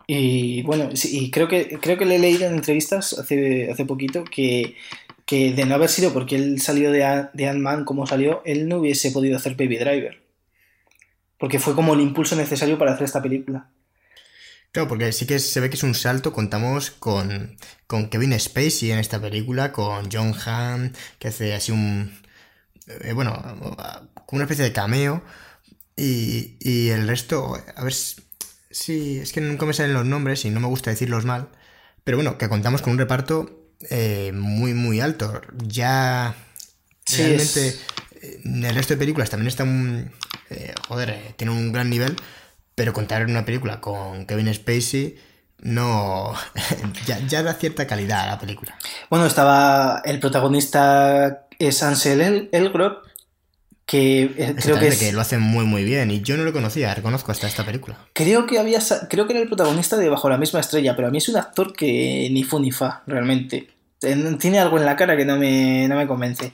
Y 0.07 0.61
bueno, 0.61 0.95
sí, 0.95 1.17
y 1.19 1.31
creo 1.31 1.47
que, 1.47 1.79
creo 1.81 1.97
que 1.97 2.05
le 2.05 2.17
he 2.17 2.19
leído 2.19 2.47
en 2.47 2.53
entrevistas 2.53 3.13
hace, 3.13 3.71
hace 3.71 3.85
poquito 3.85 4.23
que, 4.23 4.75
que 5.25 5.53
de 5.53 5.65
no 5.65 5.75
haber 5.75 5.89
sido 5.89 6.13
porque 6.13 6.35
él 6.35 6.61
salió 6.61 6.91
de, 6.91 7.27
de 7.33 7.47
Ant-Man 7.47 7.85
como 7.85 8.05
salió, 8.05 8.43
él 8.45 8.67
no 8.69 8.77
hubiese 8.77 9.09
podido 9.11 9.37
hacer 9.37 9.55
Baby 9.55 9.77
Driver. 9.77 10.21
Porque 11.39 11.59
fue 11.59 11.73
como 11.73 11.95
el 11.95 12.01
impulso 12.01 12.35
necesario 12.35 12.77
para 12.77 12.93
hacer 12.93 13.05
esta 13.05 13.21
película. 13.21 13.69
Claro, 14.75 14.89
porque 14.89 15.13
sí 15.13 15.25
que 15.25 15.39
se 15.39 15.61
ve 15.61 15.69
que 15.69 15.77
es 15.77 15.83
un 15.83 15.95
salto. 15.95 16.33
Contamos 16.33 16.91
con, 16.91 17.55
con 17.87 18.09
Kevin 18.09 18.37
Spacey 18.37 18.91
en 18.91 18.99
esta 18.99 19.21
película, 19.21 19.71
con 19.71 20.11
John 20.11 20.35
Hamm, 20.45 20.91
que 21.17 21.29
hace 21.29 21.53
así 21.53 21.71
un. 21.71 22.19
Eh, 22.87 23.13
bueno, 23.13 23.41
como 24.25 24.35
una 24.35 24.43
especie 24.43 24.65
de 24.65 24.73
cameo. 24.73 25.23
Y, 25.95 26.57
y, 26.59 26.89
el 26.89 27.07
resto, 27.07 27.57
a 27.73 27.83
ver 27.85 27.93
si. 27.93 29.19
Es 29.19 29.31
que 29.31 29.39
nunca 29.39 29.65
me 29.65 29.71
salen 29.71 29.93
los 29.93 30.05
nombres 30.05 30.43
y 30.43 30.49
no 30.49 30.59
me 30.59 30.67
gusta 30.67 30.89
decirlos 30.89 31.23
mal. 31.23 31.47
Pero 32.03 32.17
bueno, 32.17 32.37
que 32.37 32.49
contamos 32.49 32.81
con 32.81 32.91
un 32.91 32.99
reparto 32.99 33.69
eh, 33.89 34.33
muy, 34.33 34.73
muy 34.73 34.99
alto. 34.99 35.39
Ya. 35.65 36.35
Sí, 37.05 37.21
realmente. 37.21 37.67
Es... 37.69 37.81
En 38.43 38.65
el 38.65 38.75
resto 38.75 38.95
de 38.95 38.97
películas 38.97 39.29
también 39.29 39.47
está 39.47 39.63
un. 39.63 40.11
Eh, 40.49 40.73
joder, 40.89 41.33
tiene 41.37 41.53
un 41.53 41.71
gran 41.71 41.89
nivel. 41.89 42.17
Pero 42.75 42.93
contar 42.93 43.25
una 43.25 43.45
película 43.45 43.79
con 43.79 44.25
Kevin 44.25 44.53
Spacey 44.53 45.17
no. 45.61 46.33
ya, 47.07 47.19
ya, 47.27 47.43
da 47.43 47.53
cierta 47.53 47.87
calidad 47.87 48.21
a 48.21 48.27
la 48.27 48.39
película. 48.39 48.77
Bueno, 49.09 49.25
estaba. 49.25 50.01
El 50.05 50.19
protagonista 50.19 51.47
es 51.57 51.81
Ansel 51.83 52.49
El 52.51 52.71
que 53.85 54.55
creo 54.59 54.79
que, 54.79 54.87
es... 54.87 54.99
que 54.99 55.11
lo 55.11 55.21
hace 55.21 55.37
muy 55.37 55.63
muy 55.63 55.83
bien 55.83 56.09
y 56.09 56.21
yo 56.21 56.37
no 56.37 56.43
lo 56.43 56.51
conocía, 56.51 56.95
reconozco 56.95 57.31
hasta 57.31 57.47
esta 57.47 57.63
película. 57.63 57.97
Creo 58.13 58.47
que 58.47 58.57
había 58.57 58.79
creo 59.09 59.27
que 59.27 59.33
era 59.33 59.41
el 59.41 59.47
protagonista 59.47 59.95
de 59.95 60.09
Bajo 60.09 60.27
la 60.27 60.37
misma 60.37 60.59
estrella, 60.59 60.95
pero 60.95 61.07
a 61.07 61.11
mí 61.11 61.19
es 61.19 61.29
un 61.29 61.37
actor 61.37 61.73
que 61.73 62.27
ni 62.31 62.43
fu 62.43 62.59
ni 62.59 62.71
fa, 62.71 63.03
realmente. 63.05 63.69
Tiene 63.99 64.59
algo 64.59 64.77
en 64.77 64.85
la 64.85 64.95
cara 64.95 65.15
que 65.15 65.25
no 65.25 65.37
me, 65.37 65.87
no 65.87 65.95
me 65.95 66.07
convence. 66.07 66.51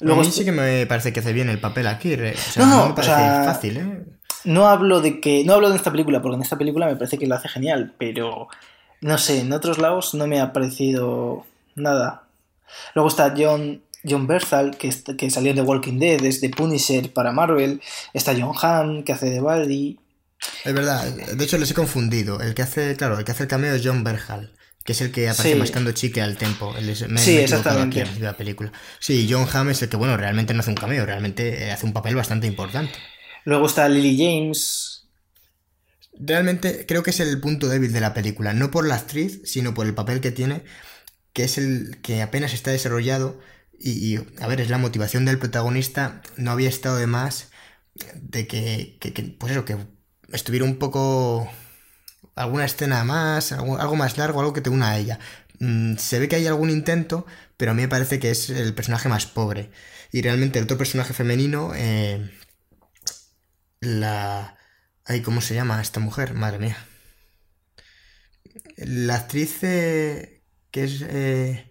Luego, 0.00 0.22
a 0.22 0.24
mí 0.24 0.30
sí 0.30 0.44
que 0.44 0.52
me 0.52 0.86
parece 0.86 1.12
que 1.12 1.20
hace 1.20 1.32
bien 1.32 1.48
el 1.50 1.60
papel 1.60 1.86
aquí. 1.86 2.14
O 2.14 2.16
sea, 2.16 2.64
no, 2.64 2.66
no, 2.66 2.76
no 2.76 2.88
me 2.88 2.94
parece 2.94 3.12
o 3.12 3.16
sea, 3.16 3.44
fácil, 3.44 3.76
¿eh? 3.76 4.04
No 4.44 4.68
hablo 4.68 5.00
de 5.00 5.20
que. 5.20 5.44
No 5.44 5.54
hablo 5.54 5.70
de 5.70 5.76
esta 5.76 5.90
película, 5.90 6.20
porque 6.22 6.36
en 6.36 6.42
esta 6.42 6.56
película 6.58 6.86
me 6.86 6.96
parece 6.96 7.18
que 7.18 7.26
lo 7.26 7.34
hace 7.34 7.48
genial, 7.48 7.94
pero. 7.98 8.48
No 9.02 9.16
sé, 9.18 9.40
en 9.40 9.52
otros 9.52 9.78
lados 9.78 10.12
no 10.14 10.26
me 10.26 10.40
ha 10.40 10.52
parecido 10.52 11.46
nada. 11.74 12.24
Luego 12.94 13.08
está 13.08 13.34
John, 13.36 13.82
John 14.08 14.26
Berthal, 14.26 14.76
que, 14.76 14.90
que 15.16 15.30
salió 15.30 15.54
de 15.54 15.62
Walking 15.62 15.98
Dead, 15.98 16.22
es 16.24 16.40
de 16.42 16.50
Punisher 16.50 17.12
para 17.12 17.32
Marvel. 17.32 17.80
Está 18.12 18.34
John 18.38 18.52
Hamm, 18.60 19.02
que 19.02 19.12
hace 19.12 19.30
de 19.30 19.40
Baldi. 19.40 19.98
Es 20.64 20.72
verdad, 20.74 21.04
de 21.06 21.44
hecho 21.44 21.56
les 21.58 21.70
he 21.70 21.74
confundido. 21.74 22.40
El 22.40 22.54
que 22.54 22.62
hace, 22.62 22.94
claro, 22.96 23.18
el 23.18 23.24
que 23.24 23.32
hace 23.32 23.44
el 23.44 23.48
cameo 23.48 23.74
es 23.74 23.82
John 23.84 24.04
Berthal, 24.04 24.52
que 24.84 24.92
es 24.92 25.00
el 25.00 25.12
que 25.12 25.28
aparece 25.30 25.54
Sí. 25.54 25.58
mascando 25.58 25.92
chicle 25.92 26.22
al 26.22 26.36
tempo. 26.36 26.74
El- 26.76 26.86
me- 27.08 27.18
Sí, 27.20 27.34
me 27.36 27.44
exactamente. 27.44 28.02
aquí 28.02 28.20
la 28.20 28.36
película. 28.36 28.70
Sí, 28.98 29.26
John 29.30 29.46
Hamm 29.52 29.70
es 29.70 29.80
el 29.82 29.88
que, 29.88 29.96
bueno, 29.96 30.16
realmente 30.18 30.52
no 30.54 30.60
hace 30.60 30.70
un 30.70 30.76
cameo, 30.76 31.04
realmente 31.06 31.64
eh, 31.64 31.72
hace 31.72 31.86
un 31.86 31.92
papel 31.94 32.14
bastante 32.16 32.46
importante. 32.46 32.92
Luego 33.50 33.66
está 33.66 33.86
Lily 33.88 34.16
James. 34.16 35.08
Realmente 36.18 36.84
creo 36.86 37.02
que 37.02 37.10
es 37.10 37.20
el 37.20 37.40
punto 37.40 37.68
débil 37.68 37.92
de 37.92 38.00
la 38.00 38.14
película, 38.14 38.52
no 38.52 38.70
por 38.70 38.86
la 38.86 38.96
actriz, 38.96 39.40
sino 39.44 39.74
por 39.74 39.86
el 39.86 39.94
papel 39.94 40.20
que 40.20 40.32
tiene, 40.32 40.62
que 41.34 41.44
es 41.44 41.58
el 41.58 42.00
que 42.02 42.22
apenas 42.22 42.54
está 42.54 42.72
desarrollado 42.72 43.40
y, 43.78 44.18
a 44.40 44.48
ver, 44.48 44.60
es 44.62 44.70
la 44.70 44.78
motivación 44.78 45.24
del 45.26 45.38
protagonista, 45.38 46.22
no 46.36 46.52
había 46.52 46.68
estado 46.70 46.96
de 46.98 47.06
más 47.08 47.50
de 48.16 48.46
que, 48.48 48.98
que- 49.00 49.12
que, 49.14 49.24
pues 49.24 49.52
eso, 49.52 49.64
que 49.66 49.76
estuviera 50.32 50.64
un 50.66 50.78
poco 50.78 51.50
alguna 52.34 52.64
escena 52.64 53.04
más, 53.04 53.52
algo, 53.52 53.78
algo 53.78 53.96
más 53.96 54.18
largo, 54.18 54.40
algo 54.40 54.52
que 54.52 54.60
te 54.60 54.70
una 54.70 54.90
a 54.92 54.98
ella. 54.98 55.18
Mm, 55.58 55.96
se 55.96 56.18
ve 56.18 56.28
que 56.28 56.36
hay 56.36 56.46
algún 56.46 56.70
intento, 56.70 57.26
pero 57.56 57.72
a 57.72 57.74
mí 57.74 57.82
me 57.82 57.88
parece 57.88 58.18
que 58.20 58.30
es 58.30 58.50
el 58.50 58.74
personaje 58.74 59.08
más 59.08 59.26
pobre. 59.26 59.70
Y 60.12 60.22
realmente 60.22 60.58
el 60.58 60.64
otro 60.64 60.78
personaje 60.78 61.12
femenino, 61.14 61.72
eh, 61.74 62.30
la... 63.80 64.56
Ay, 65.04 65.22
¿cómo 65.22 65.40
se 65.40 65.54
llama 65.54 65.80
esta 65.80 66.00
mujer? 66.00 66.34
Madre 66.34 66.58
mía. 66.58 66.76
La 68.76 69.16
actriz 69.16 69.62
eh, 69.62 70.42
que 70.70 70.84
es 70.84 71.02
eh, 71.02 71.70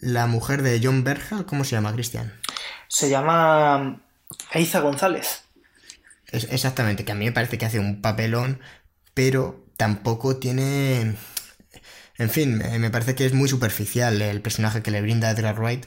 la 0.00 0.26
mujer 0.26 0.62
de 0.62 0.80
John 0.82 1.04
Berhal, 1.04 1.46
¿cómo 1.46 1.64
se 1.64 1.72
llama, 1.72 1.92
Cristian? 1.92 2.32
Se 2.88 3.08
llama 3.08 4.02
Aiza 4.50 4.80
González. 4.80 5.44
Es, 6.28 6.44
exactamente, 6.50 7.04
que 7.04 7.12
a 7.12 7.14
mí 7.14 7.24
me 7.24 7.32
parece 7.32 7.58
que 7.58 7.66
hace 7.66 7.78
un 7.78 8.02
papelón, 8.02 8.60
pero 9.14 9.66
tampoco 9.76 10.36
tiene... 10.36 11.16
En 12.18 12.30
fin, 12.30 12.56
me 12.56 12.78
me 12.78 12.90
parece 12.90 13.14
que 13.14 13.26
es 13.26 13.34
muy 13.34 13.48
superficial 13.48 14.22
el 14.22 14.40
personaje 14.40 14.82
que 14.82 14.90
le 14.90 15.02
brinda 15.02 15.30
Edgar 15.30 15.58
Wright. 15.58 15.84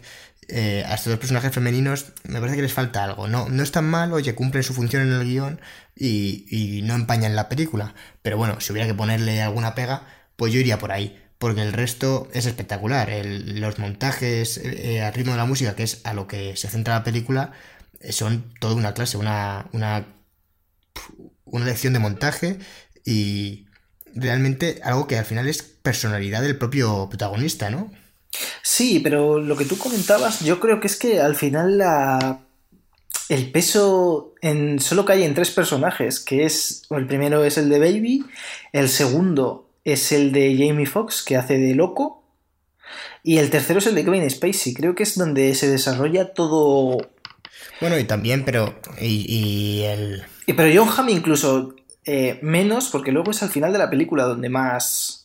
Eh, 0.52 0.84
a 0.88 0.96
estos 0.96 1.12
dos 1.12 1.20
personajes 1.20 1.54
femeninos 1.54 2.08
me 2.24 2.40
parece 2.40 2.56
que 2.56 2.64
les 2.64 2.74
falta 2.74 3.04
algo. 3.04 3.28
No, 3.28 3.50
no 3.50 3.64
es 3.64 3.72
tan 3.72 3.86
mal, 3.86 4.12
oye, 4.14 4.34
cumplen 4.34 4.64
su 4.64 4.74
función 4.74 5.04
en 5.04 5.14
el 5.14 5.24
guion 5.26 5.62
y, 5.96 6.82
no 6.84 6.96
empañan 6.96 7.36
la 7.36 7.50
película. 7.50 7.94
Pero 8.22 8.38
bueno, 8.38 8.60
si 8.60 8.72
hubiera 8.72 8.88
que 8.88 8.96
ponerle 8.96 9.42
alguna 9.42 9.76
pega, 9.76 10.08
pues 10.36 10.54
yo 10.54 10.60
iría 10.60 10.80
por 10.80 10.92
ahí. 10.92 11.22
Porque 11.38 11.62
el 11.62 11.74
resto 11.74 12.30
es 12.34 12.46
espectacular. 12.46 13.10
Los 13.24 13.80
montajes 13.80 14.58
eh, 14.58 14.96
eh, 14.96 15.02
al 15.02 15.14
ritmo 15.14 15.34
de 15.34 15.38
la 15.38 15.46
música, 15.46 15.76
que 15.76 15.84
es 15.84 16.02
a 16.04 16.14
lo 16.14 16.28
que 16.28 16.56
se 16.58 16.68
centra 16.68 16.96
la 16.96 17.04
película, 17.04 17.54
eh, 18.00 18.12
son 18.12 18.54
toda 18.60 18.76
una 18.76 18.94
clase, 18.94 19.18
una, 19.18 19.68
una, 19.74 20.08
una 21.46 21.66
lección 21.66 21.94
de 21.94 22.00
montaje 22.00 22.60
y 23.06 23.68
realmente 24.16 24.82
algo 24.84 25.08
que 25.08 25.18
al 25.18 25.26
final 25.26 25.48
es 25.48 25.64
personalidad 25.64 26.42
del 26.42 26.58
propio 26.58 27.08
protagonista, 27.10 27.70
¿no? 27.70 27.92
Sí, 28.62 29.00
pero 29.00 29.40
lo 29.40 29.58
que 29.58 29.66
tú 29.66 29.78
comentabas, 29.78 30.42
yo 30.42 30.60
creo 30.60 30.80
que 30.80 30.88
es 30.88 30.96
que 30.96 31.20
al 31.20 31.36
final 31.36 31.78
la... 31.78 32.42
el 33.30 33.52
peso 33.52 34.34
en... 34.42 34.80
solo 34.80 35.06
cae 35.06 35.26
en 35.26 35.34
tres 35.34 35.52
personajes, 35.52 36.20
que 36.20 36.46
es, 36.46 36.84
el 36.90 37.08
primero 37.08 37.44
es 37.44 37.58
el 37.58 37.70
de 37.70 37.80
Baby, 37.80 38.26
el 38.72 38.90
segundo 38.90 39.70
es 39.84 40.12
el 40.12 40.32
de 40.32 40.56
Jamie 40.58 40.86
Foxx, 40.86 41.24
que 41.24 41.38
hace 41.38 41.58
de 41.58 41.76
loco, 41.76 42.24
Y 43.24 43.38
el 43.38 43.50
tercero 43.50 43.80
es 43.80 43.88
el 43.88 43.96
de 43.96 44.06
Kevin 44.06 44.30
Spacey, 44.30 44.74
creo 44.74 44.96
que 44.96 45.04
es 45.04 45.18
donde 45.18 45.56
se 45.56 45.70
desarrolla 45.70 46.34
todo... 46.34 46.98
Bueno, 47.82 47.98
y 47.98 48.04
también, 48.04 48.46
pero... 48.46 48.80
Y, 49.02 49.82
el... 49.84 50.24
Y, 50.46 50.54
pero 50.54 50.70
John 50.74 50.94
Hamm 50.96 51.10
incluso 51.10 51.76
eh, 52.06 52.40
menos, 52.42 52.90
porque 52.90 53.12
luego 53.12 53.32
es 53.32 53.44
al 53.44 53.50
final 53.50 53.74
de 53.74 53.80
la 53.80 53.90
película 53.90 54.24
donde 54.24 54.50
más... 54.50 55.19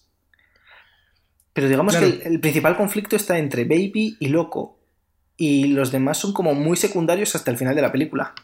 Pero 1.55 1.68
digamos 1.68 1.97
que 1.97 2.22
el, 2.24 2.40
principal 2.40 2.76
conflicto 2.76 3.16
está 3.16 3.39
entre 3.39 3.64
Baby 3.64 4.18
y 4.20 4.28
Loco. 4.28 4.78
Y 5.36 5.68
los 5.68 5.90
demás 5.90 6.18
son 6.18 6.35
como 6.35 6.55
muy 6.55 6.76
secundarios 6.76 7.35
hasta 7.35 7.51
el 7.51 7.56
final 7.56 7.74
de 7.74 7.82
la 7.82 7.90
película. 7.90 8.35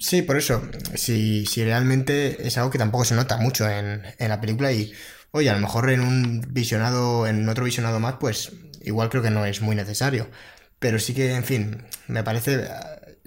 Sí, 0.00 0.22
por 0.22 0.36
eso. 0.36 0.62
Si, 0.94 1.46
si 1.46 1.62
realmente 1.62 2.46
es 2.46 2.58
algo 2.58 2.70
que 2.70 2.78
tampoco 2.78 3.04
se 3.04 3.14
nota 3.14 3.36
mucho 3.36 3.68
en, 3.68 4.02
en 4.18 4.28
la 4.28 4.40
película 4.40 4.72
y 4.72 4.92
Oye, 5.30 5.50
a 5.50 5.54
lo 5.54 5.60
mejor 5.60 5.90
en 5.90 6.00
un 6.00 6.42
visionado, 6.50 7.26
en 7.26 7.48
otro 7.48 7.64
visionado 7.64 8.00
más, 8.00 8.14
pues 8.18 8.52
igual 8.80 9.10
creo 9.10 9.22
que 9.22 9.30
no 9.30 9.44
es 9.44 9.60
muy 9.60 9.76
necesario. 9.76 10.30
Pero 10.78 10.98
sí 10.98 11.14
que, 11.14 11.34
en 11.34 11.44
fin, 11.44 11.84
me 12.06 12.22
parece... 12.24 12.68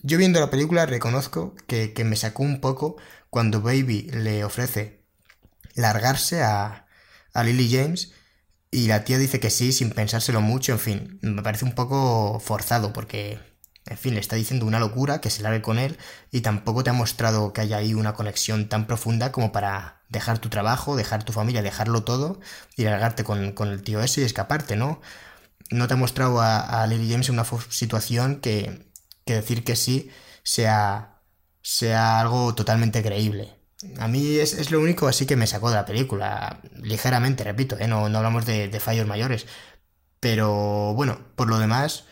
Yo 0.03 0.18
viendo 0.18 0.39
la 0.39 0.49
película 0.49 0.85
reconozco 0.88 1.55
que, 1.68 1.93
me 2.03 2.15
sacó 2.15 2.43
un 2.43 2.59
poco 2.59 2.97
cuando 3.30 3.61
Baby 3.61 4.09
le 4.13 4.43
ofrece 4.43 5.03
largarse 5.76 6.41
a, 6.41 6.88
a 7.34 7.43
Lily 7.43 7.69
James 7.72 8.13
y 8.72 8.88
la 8.88 9.03
tía 9.03 9.18
dice 9.18 9.39
que 9.39 9.49
sí 9.49 9.73
sin 9.73 9.91
pensárselo 9.91 10.41
mucho, 10.41 10.72
en 10.72 10.80
fin, 10.80 11.19
me 11.22 11.43
parece 11.43 11.65
un 11.65 11.73
poco 11.73 12.39
forzado 12.39 12.93
porque 12.93 13.39
en 13.88 13.98
fin, 13.98 14.14
le 14.14 14.19
está 14.19 14.35
diciendo 14.35 14.65
una 14.65 14.80
locura 14.80 15.22
que 15.22 15.30
se 15.30 15.41
largue 15.41 15.61
con 15.61 15.80
él 15.80 15.98
y 16.31 16.41
tampoco 16.41 16.84
te 16.84 16.91
ha 16.91 16.93
mostrado 16.93 17.52
que 17.52 17.61
haya 17.61 17.77
ahí 17.77 17.93
una 17.93 18.14
conexión 18.14 18.69
tan 18.69 18.85
profunda 18.85 19.31
como 19.31 19.52
para 19.52 20.03
dejar 20.10 20.39
tu 20.39 20.49
trabajo, 20.49 20.95
dejar 20.95 21.23
tu 21.23 21.34
familia, 21.34 21.61
dejarlo 21.61 22.03
todo 22.03 22.39
y 22.77 22.84
largarte 22.84 23.23
con, 23.23 23.39
el 23.39 23.84
tío 23.84 24.02
ese 24.02 24.22
y 24.22 24.23
escaparte, 24.23 24.76
¿no? 24.76 25.02
No 25.72 25.88
te 25.88 25.95
ha 25.95 25.98
mostrado 25.98 26.41
a, 26.41 26.85
Lily 26.88 27.10
James 27.11 27.30
en 27.30 27.35
una 27.35 27.45
situación 27.69 28.39
que, 28.41 28.91
decir 29.26 29.64
que 29.64 29.76
sí 29.76 30.11
sea, 30.43 31.22
sea 31.61 32.19
algo 32.19 32.53
totalmente 32.56 33.02
creíble. 33.02 33.60
A 33.99 34.07
mí 34.07 34.37
es, 34.37 34.71
lo 34.71 34.79
único 34.79 35.07
así 35.07 35.25
que 35.25 35.35
me 35.35 35.47
sacó 35.47 35.69
de 35.69 35.75
la 35.75 35.85
película, 35.85 36.61
ligeramente, 36.81 37.43
repito, 37.43 37.77
¿eh? 37.79 37.87
no, 37.87 38.09
no 38.09 38.17
hablamos 38.19 38.45
de, 38.45 38.67
de 38.67 38.79
fallos 38.79 39.07
mayores. 39.07 39.47
Pero 40.19 40.93
bueno, 40.93 41.19
por 41.35 41.49
lo 41.49 41.57
demás 41.57 42.05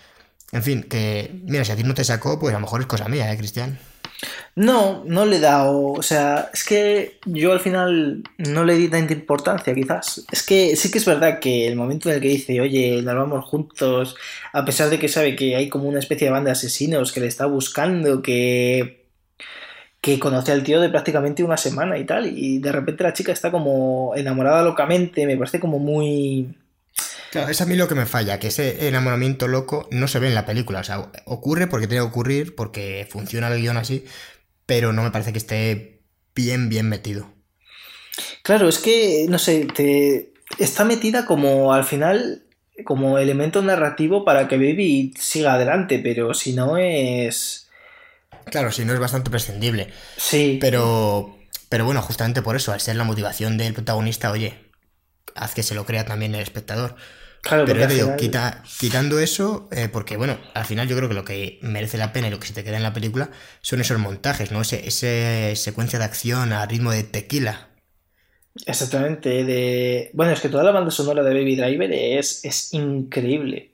en 0.51 0.63
fin, 0.63 0.83
que 0.83 1.41
mira, 1.43 1.63
si 1.63 1.71
a 1.71 1.75
ti 1.75 1.83
no 1.83 1.93
te 1.93 2.03
sacó, 2.03 2.39
pues 2.39 2.53
a 2.53 2.57
lo 2.57 2.61
mejor 2.61 2.81
es 2.81 2.87
cosa 2.87 3.07
mía, 3.07 3.31
¿eh, 3.31 3.37
Cristian? 3.37 3.77
No, 4.55 5.03
no 5.05 5.25
le 5.25 5.37
he 5.37 5.39
dado. 5.39 5.91
O 5.93 6.01
sea, 6.01 6.49
es 6.53 6.63
que 6.63 7.19
yo 7.25 7.51
al 7.51 7.59
final 7.59 8.23
no 8.37 8.65
le 8.65 8.75
di 8.75 8.89
tanta 8.89 9.13
importancia, 9.13 9.73
quizás. 9.75 10.25
Es 10.31 10.43
que 10.43 10.75
sí 10.75 10.89
que 10.91 10.97
es 10.97 11.05
verdad 11.05 11.39
que 11.39 11.67
el 11.67 11.75
momento 11.75 12.09
en 12.09 12.15
el 12.15 12.21
que 12.21 12.29
dice, 12.29 12.59
oye, 12.59 13.01
nos 13.01 13.15
vamos 13.15 13.45
juntos, 13.45 14.15
a 14.51 14.65
pesar 14.65 14.89
de 14.89 14.99
que 14.99 15.07
sabe 15.07 15.35
que 15.35 15.55
hay 15.55 15.69
como 15.69 15.87
una 15.87 15.99
especie 15.99 16.27
de 16.27 16.31
banda 16.31 16.47
de 16.47 16.53
asesinos 16.53 17.11
que 17.11 17.19
le 17.19 17.27
está 17.27 17.45
buscando, 17.45 18.21
que. 18.21 18.98
Que 20.01 20.19
conoce 20.19 20.51
al 20.51 20.63
tío 20.63 20.79
de 20.79 20.89
prácticamente 20.89 21.43
una 21.43 21.57
semana 21.57 21.97
y 21.97 22.05
tal, 22.05 22.27
y 22.27 22.59
de 22.59 22.71
repente 22.71 23.03
la 23.03 23.13
chica 23.13 23.31
está 23.31 23.51
como 23.51 24.13
enamorada 24.15 24.63
locamente, 24.63 25.25
me 25.25 25.37
parece 25.37 25.59
como 25.59 25.79
muy 25.79 26.55
Claro, 27.31 27.49
es 27.49 27.61
a 27.61 27.65
mí 27.65 27.75
lo 27.75 27.87
que 27.87 27.95
me 27.95 28.07
falla, 28.07 28.39
que 28.39 28.47
ese 28.47 28.87
enamoramiento 28.87 29.47
loco 29.47 29.87
no 29.91 30.07
se 30.07 30.19
ve 30.19 30.27
en 30.27 30.35
la 30.35 30.45
película. 30.45 30.79
O 30.79 30.83
sea, 30.83 31.11
ocurre 31.25 31.67
porque 31.67 31.87
tiene 31.87 32.03
que 32.03 32.09
ocurrir, 32.09 32.55
porque 32.55 33.07
funciona 33.09 33.49
el 33.49 33.61
guion 33.61 33.77
así, 33.77 34.05
pero 34.65 34.93
no 34.93 35.03
me 35.03 35.11
parece 35.11 35.31
que 35.31 35.37
esté 35.37 36.01
bien, 36.33 36.69
bien 36.69 36.89
metido. 36.89 37.31
Claro, 38.41 38.67
es 38.67 38.79
que, 38.79 39.27
no 39.29 39.37
sé, 39.37 39.65
te... 39.65 40.33
está 40.57 40.85
metida 40.85 41.25
como 41.25 41.73
al 41.73 41.85
final, 41.85 42.45
como 42.83 43.19
elemento 43.19 43.61
narrativo 43.61 44.25
para 44.25 44.47
que 44.47 44.57
Baby 44.57 45.13
siga 45.17 45.53
adelante, 45.53 45.99
pero 46.03 46.33
si 46.33 46.53
no 46.53 46.77
es... 46.77 47.68
Claro, 48.49 48.71
si 48.71 48.85
no 48.85 48.93
es 48.93 48.99
bastante 48.99 49.29
prescindible. 49.29 49.89
Sí. 50.17 50.57
Pero, 50.61 51.37
pero 51.69 51.85
bueno, 51.85 52.01
justamente 52.01 52.41
por 52.41 52.55
eso, 52.55 52.71
al 52.71 52.81
ser 52.81 52.95
la 52.95 53.03
motivación 53.03 53.57
del 53.57 53.73
protagonista, 53.73 54.31
oye, 54.31 54.69
haz 55.35 55.53
que 55.53 55.63
se 55.63 55.75
lo 55.75 55.85
crea 55.85 56.05
también 56.05 56.35
el 56.35 56.41
espectador. 56.41 56.95
Claro, 57.41 57.63
pero 57.65 57.79
ya 57.79 57.87
te 57.87 57.93
digo, 57.93 58.15
quitando 58.17 59.19
eso, 59.19 59.69
eh, 59.71 59.87
porque 59.89 60.17
bueno, 60.17 60.37
al 60.53 60.65
final 60.65 60.89
yo 60.89 60.97
creo 60.97 61.07
que 61.07 61.15
lo 61.15 61.23
que 61.23 61.59
merece 61.61 61.97
la 61.97 62.11
pena 62.11 62.27
y 62.27 62.31
lo 62.31 62.39
que 62.39 62.47
se 62.47 62.53
te 62.53 62.65
queda 62.65 62.75
en 62.75 62.83
la 62.83 62.91
película 62.91 63.31
son 63.61 63.79
esos 63.79 63.97
montajes, 63.97 64.51
¿no? 64.51 64.59
Ese, 64.61 64.85
ese 64.85 65.55
secuencia 65.55 65.99
de 65.99 66.05
acción 66.05 66.51
a 66.51 66.65
ritmo 66.65 66.91
de 66.91 67.03
tequila. 67.03 67.69
Exactamente, 68.65 69.45
de... 69.45 70.11
Bueno, 70.13 70.33
es 70.33 70.41
que 70.41 70.49
toda 70.49 70.63
la 70.63 70.71
banda 70.71 70.91
sonora 70.91 71.23
de 71.23 71.33
Baby 71.33 71.55
Driver 71.55 71.91
es, 71.93 72.43
es 72.43 72.73
increíble. 72.73 73.71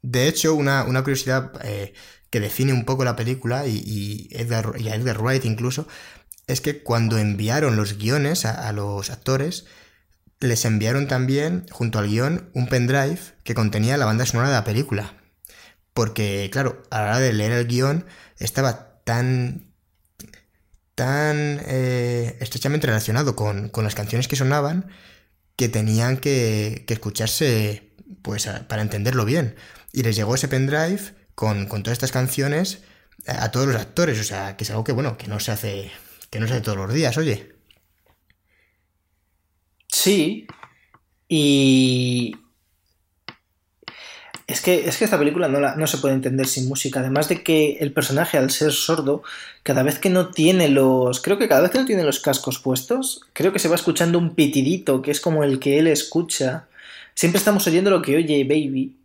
De 0.00 0.28
hecho, 0.28 0.54
una, 0.54 0.84
curiosidad 1.02 1.52
eh, 1.64 1.92
que 2.34 2.40
define 2.40 2.72
un 2.72 2.84
poco 2.84 3.04
la 3.04 3.14
película 3.14 3.68
y, 3.68 3.78
y 3.86 4.36
a 4.36 4.94
Edgar 4.96 5.22
Wright 5.22 5.44
incluso, 5.44 5.86
es 6.48 6.60
que 6.60 6.82
cuando 6.82 7.16
enviaron 7.16 7.76
los 7.76 7.96
guiones 7.96 8.44
a 8.44 8.72
los 8.72 9.10
actores, 9.10 9.66
les 10.40 10.64
enviaron 10.64 11.06
también, 11.06 11.64
junto 11.70 12.00
al 12.00 12.08
guion, 12.08 12.50
un 12.52 12.66
pendrive 12.66 13.20
que 13.44 13.54
contenía 13.54 13.96
la 13.98 14.06
banda 14.06 14.26
sonora 14.26 14.48
de 14.48 14.56
la 14.56 14.64
película. 14.64 15.14
Porque, 15.92 16.50
claro, 16.50 16.82
a 16.90 17.02
la 17.02 17.04
hora 17.04 17.18
de 17.20 17.32
leer 17.34 17.52
el 17.52 17.68
guion 17.68 18.04
estaba 18.40 19.00
tan 19.04 19.72
tan 20.96 21.60
eh, 21.68 22.36
estrechamente 22.40 22.88
relacionado 22.88 23.36
con, 23.36 23.70
las 23.72 23.94
canciones 23.94 24.26
que 24.26 24.34
sonaban 24.34 24.88
que 25.54 25.68
tenían 25.68 26.16
que, 26.16 26.84
escucharse 26.88 27.94
pues 28.22 28.48
para 28.66 28.82
entenderlo 28.82 29.24
bien. 29.24 29.54
Y 29.92 30.02
les 30.02 30.16
llegó 30.16 30.34
ese 30.34 30.48
pendrive 30.48 31.14
con, 31.34 31.66
con 31.66 31.82
todas 31.82 31.96
estas 31.96 32.12
canciones 32.12 32.82
a, 33.26 33.44
a, 33.44 33.50
todos 33.50 33.66
los 33.66 33.76
actores. 33.76 34.20
O 34.20 34.24
sea, 34.24 34.56
que 34.56 34.64
es 34.64 34.70
algo 34.70 34.84
que 34.84 34.92
bueno, 34.92 35.16
que 35.16 35.28
no 35.28 35.40
se 35.40 35.52
hace. 35.52 35.90
que 36.30 36.40
no 36.40 36.46
se 36.46 36.54
hace 36.54 36.62
todos 36.62 36.78
los 36.78 36.92
días, 36.92 37.16
oye. 37.18 37.54
Sí. 39.88 40.46
Y. 41.28 42.36
Es 44.46 44.60
que, 44.60 44.86
es 44.86 44.98
que 44.98 45.04
esta 45.06 45.18
película 45.18 45.48
no, 45.48 45.58
no 45.74 45.86
se 45.86 45.96
puede 45.98 46.14
entender 46.14 46.46
sin 46.46 46.68
música. 46.68 47.00
Además 47.00 47.28
de 47.28 47.42
que 47.42 47.78
el 47.80 47.92
personaje, 47.92 48.36
al 48.36 48.50
ser 48.50 48.72
sordo, 48.72 49.22
cada 49.62 49.82
vez 49.82 49.98
que 49.98 50.10
no 50.10 50.30
tiene 50.30 50.68
los. 50.68 51.22
Creo 51.22 51.38
que 51.38 51.48
cada 51.48 51.62
vez 51.62 51.70
que 51.70 51.78
no 51.78 51.86
tiene 51.86 52.04
los 52.04 52.20
cascos 52.20 52.58
puestos, 52.58 53.22
creo 53.32 53.52
que 53.52 53.58
se 53.58 53.68
va 53.68 53.76
escuchando 53.76 54.18
un 54.18 54.34
pitidito, 54.34 55.00
que 55.00 55.10
es 55.10 55.20
como 55.20 55.44
el 55.44 55.60
que 55.60 55.78
él 55.78 55.86
escucha. 55.86 56.68
Siempre 57.14 57.38
estamos 57.38 57.66
oyendo 57.66 57.90
lo 57.90 58.02
que 58.02 58.16
oye 58.16 58.44
Baby. 58.44 58.96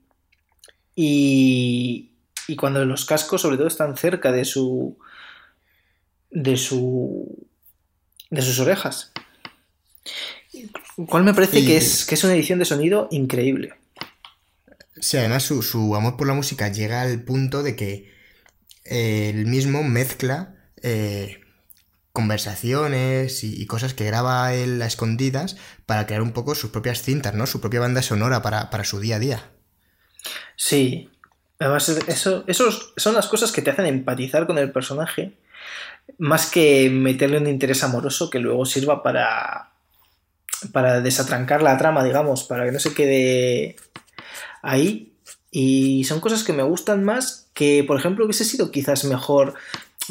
Y. 0.96 2.09
Y 2.50 2.56
cuando 2.56 2.84
los 2.84 3.06
cascos, 3.06 3.42
sobre 3.42 3.58
todo, 3.58 3.68
están 3.68 3.96
cerca 3.96 4.32
de 4.32 4.44
su. 4.44 4.98
de 6.32 6.58
su. 6.58 7.48
de 8.32 8.42
sus 8.42 8.60
orejas. 8.60 9.12
Cual 11.08 11.24
me 11.24 11.34
parece 11.36 11.64
que, 11.64 11.78
es, 11.78 12.06
que 12.06 12.16
es 12.16 12.24
una 12.24 12.34
edición 12.34 12.58
de 12.58 12.66
sonido 12.66 13.08
increíble. 13.12 13.76
Sí, 15.00 15.18
además 15.18 15.44
su, 15.44 15.96
amor 15.96 16.18
por 16.18 16.28
la 16.28 16.34
música 16.34 16.70
llega 16.70 17.02
al 17.02 17.24
punto 17.24 17.62
de 17.62 17.76
que 17.76 18.12
eh, 18.84 19.30
él 19.30 19.46
mismo 19.46 19.84
mezcla 19.84 20.56
eh, 20.82 21.42
conversaciones 22.12 23.44
y, 23.44 23.66
cosas 23.68 23.94
que 23.94 24.06
graba 24.06 24.54
él 24.54 24.82
a 24.82 24.88
escondidas 24.88 25.56
para 25.86 26.08
crear 26.08 26.24
un 26.24 26.34
poco 26.34 26.56
sus 26.56 26.72
propias 26.72 27.04
cintas, 27.04 27.36
¿no? 27.36 27.46
Su 27.46 27.62
propia 27.62 27.80
banda 27.80 28.02
sonora 28.02 28.42
para, 28.42 28.84
su 28.84 29.00
día 29.00 29.18
a 29.18 29.20
día. 29.20 29.52
Sí. 30.58 31.10
Además, 31.60 31.90
eso, 31.90 32.44
esos 32.48 32.94
son 32.96 33.14
las 33.14 33.28
cosas 33.28 33.52
que 33.52 33.62
te 33.62 33.70
hacen 33.70 33.86
empatizar 33.86 34.48
con 34.48 34.58
el 34.58 34.72
personaje, 34.72 35.34
más 36.18 36.50
que 36.50 36.90
meterle 36.90 37.38
un 37.38 37.48
interés 37.48 37.84
amoroso 37.84 38.30
que 38.30 38.40
luego 38.40 38.66
sirva 38.66 39.04
para, 39.04 39.72
para 40.72 41.02
desatrancar 41.02 41.62
la 41.62 41.78
trama, 41.78 42.04
digamos, 42.04 42.46
para 42.46 42.66
que 42.66 42.72
no 42.72 42.80
se 42.80 42.94
quede 42.94 43.76
ahí. 44.62 45.14
Y 45.52 46.04
son 46.06 46.20
cosas 46.20 46.44
que 46.44 46.54
me 46.54 46.64
gustan 46.64 47.04
más 47.04 47.48
que, 47.54 47.84
por 47.84 48.00
ejemplo, 48.00 48.26
hubiese 48.26 48.46
sido 48.46 48.72
quizás 48.72 49.04
mejor 49.04 49.56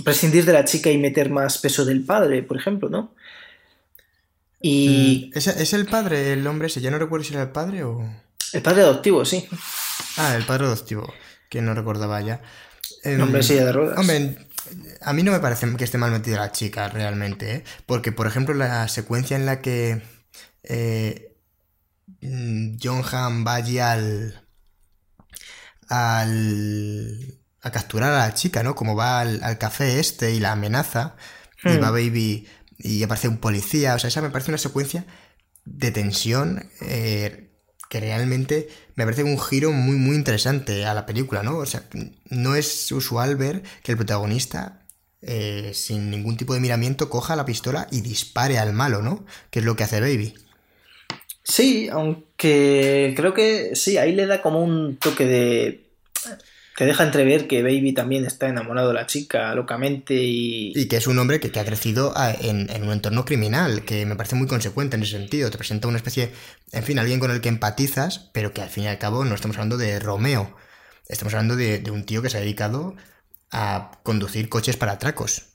prescindir 0.04 0.44
de 0.44 0.52
la 0.52 0.64
chica 0.64 0.90
y 0.90 0.98
meter 0.98 1.30
más 1.30 1.58
peso 1.58 1.84
del 1.84 2.04
padre, 2.04 2.42
por 2.42 2.56
ejemplo, 2.56 2.88
¿no? 2.88 3.12
Y... 4.60 5.30
Mm, 5.34 5.38
¿Es, 5.38 5.72
el 5.72 5.86
padre, 5.86 6.32
el 6.32 6.46
hombre 6.46 6.66
ese? 6.66 6.80
Ya 6.80 6.90
no 6.90 6.98
recuerdo 6.98 7.24
si 7.24 7.32
era 7.32 7.42
el 7.42 7.50
padre 7.50 7.84
o... 7.84 8.04
El 8.52 8.62
padre 8.62 8.82
adoptivo, 8.82 9.24
sí. 9.24 9.46
Ah, 10.16 10.34
el 10.36 10.44
padre 10.44 10.66
adoptivo, 10.66 11.12
que 11.48 11.62
no 11.62 11.74
recordaba 11.74 12.20
ya. 12.20 12.40
Hombre, 13.04 13.42
silla 13.42 13.64
de 13.64 13.72
ruedas. 13.72 13.98
Hombre, 13.98 14.38
a 15.00 15.12
mí 15.12 15.22
no 15.22 15.32
me 15.32 15.40
parece 15.40 15.74
que 15.76 15.84
esté 15.84 15.98
mal 15.98 16.10
metida 16.10 16.38
la 16.38 16.52
chica 16.52 16.88
realmente, 16.88 17.56
¿eh? 17.56 17.64
Porque, 17.86 18.12
por 18.12 18.26
ejemplo, 18.26 18.54
la 18.54 18.88
secuencia 18.88 19.36
en 19.36 19.46
la 19.46 19.60
que 19.60 20.02
eh, 20.62 21.36
John 22.20 23.02
Hamm 23.10 23.46
va 23.46 23.54
allí 23.54 23.78
al, 23.78 24.44
a 25.88 26.26
capturar 27.72 28.12
a 28.12 28.26
la 28.26 28.34
chica, 28.34 28.62
¿no? 28.62 28.74
Como 28.74 28.96
va 28.96 29.20
al, 29.20 29.58
café 29.58 30.00
este 30.00 30.32
y 30.32 30.40
la 30.40 30.52
amenaza, 30.52 31.16
y 31.64 31.70
hmm. 31.70 31.82
va 31.82 31.90
Baby 31.90 32.46
y 32.78 33.02
aparece 33.02 33.28
un 33.28 33.38
policía, 33.38 33.94
o 33.94 33.98
sea, 33.98 34.08
esa 34.08 34.22
me 34.22 34.30
parece 34.30 34.52
una 34.52 34.58
secuencia 34.58 35.04
de 35.64 35.90
tensión 35.90 36.70
eh, 36.80 37.47
que 37.88 38.00
realmente 38.00 38.68
me 38.94 39.04
parece 39.04 39.24
un 39.24 39.40
giro 39.40 39.72
muy, 39.72 39.96
muy 39.96 40.16
interesante 40.16 40.84
a 40.84 40.94
la 40.94 41.06
película, 41.06 41.42
¿no? 41.42 41.58
O 41.58 41.66
sea, 41.66 41.84
no 42.30 42.54
es 42.54 42.92
usual 42.92 43.36
ver 43.36 43.62
que 43.82 43.92
el 43.92 43.98
protagonista, 43.98 44.86
eh, 45.22 45.72
sin 45.74 46.10
ningún 46.10 46.36
tipo 46.36 46.54
de 46.54 46.60
miramiento, 46.60 47.08
coja 47.08 47.36
la 47.36 47.46
pistola 47.46 47.86
y 47.90 48.02
dispare 48.02 48.58
al 48.58 48.72
malo, 48.72 49.02
¿no? 49.02 49.24
Que 49.50 49.60
es 49.60 49.64
lo 49.64 49.76
que 49.76 49.84
hace 49.84 50.00
Baby. 50.00 50.34
Sí, 51.42 51.88
aunque 51.90 53.14
creo 53.16 53.32
que 53.32 53.74
sí, 53.74 53.96
ahí 53.96 54.14
le 54.14 54.26
da 54.26 54.42
como 54.42 54.62
un 54.62 54.98
toque 54.98 55.24
de 55.24 55.88
que 56.78 56.86
deja 56.86 57.02
entrever 57.02 57.48
que 57.48 57.64
Baby 57.64 57.92
también 57.92 58.24
está 58.24 58.46
enamorado 58.46 58.86
de 58.86 58.94
la 58.94 59.06
chica 59.06 59.52
locamente 59.52 60.14
y... 60.14 60.72
Y 60.76 60.86
que 60.86 60.98
es 60.98 61.08
un 61.08 61.18
hombre 61.18 61.40
que, 61.40 61.58
ha 61.58 61.64
crecido 61.64 62.14
en, 62.40 62.70
un 62.84 62.92
entorno 62.92 63.24
criminal, 63.24 63.82
que 63.84 64.06
me 64.06 64.14
parece 64.14 64.36
muy 64.36 64.46
consecuente 64.46 64.94
en 64.94 65.02
ese 65.02 65.18
sentido. 65.18 65.50
Te 65.50 65.58
presenta 65.58 65.88
una 65.88 65.96
especie, 65.96 66.30
en 66.70 66.84
fin, 66.84 67.00
alguien 67.00 67.18
con 67.18 67.32
el 67.32 67.40
que 67.40 67.48
empatizas, 67.48 68.30
pero 68.32 68.52
que 68.52 68.62
al 68.62 68.68
fin 68.68 68.84
y 68.84 68.86
al 68.86 68.98
cabo 68.98 69.24
no 69.24 69.34
estamos 69.34 69.56
hablando 69.56 69.76
de 69.76 69.98
Romeo. 69.98 70.54
Estamos 71.08 71.34
hablando 71.34 71.56
de, 71.56 71.80
de 71.80 71.90
un 71.90 72.04
tío 72.04 72.22
que 72.22 72.30
se 72.30 72.36
ha 72.36 72.42
dedicado 72.42 72.94
a 73.50 73.90
conducir 74.04 74.48
coches 74.48 74.76
para 74.76 74.92
atracos. 74.92 75.46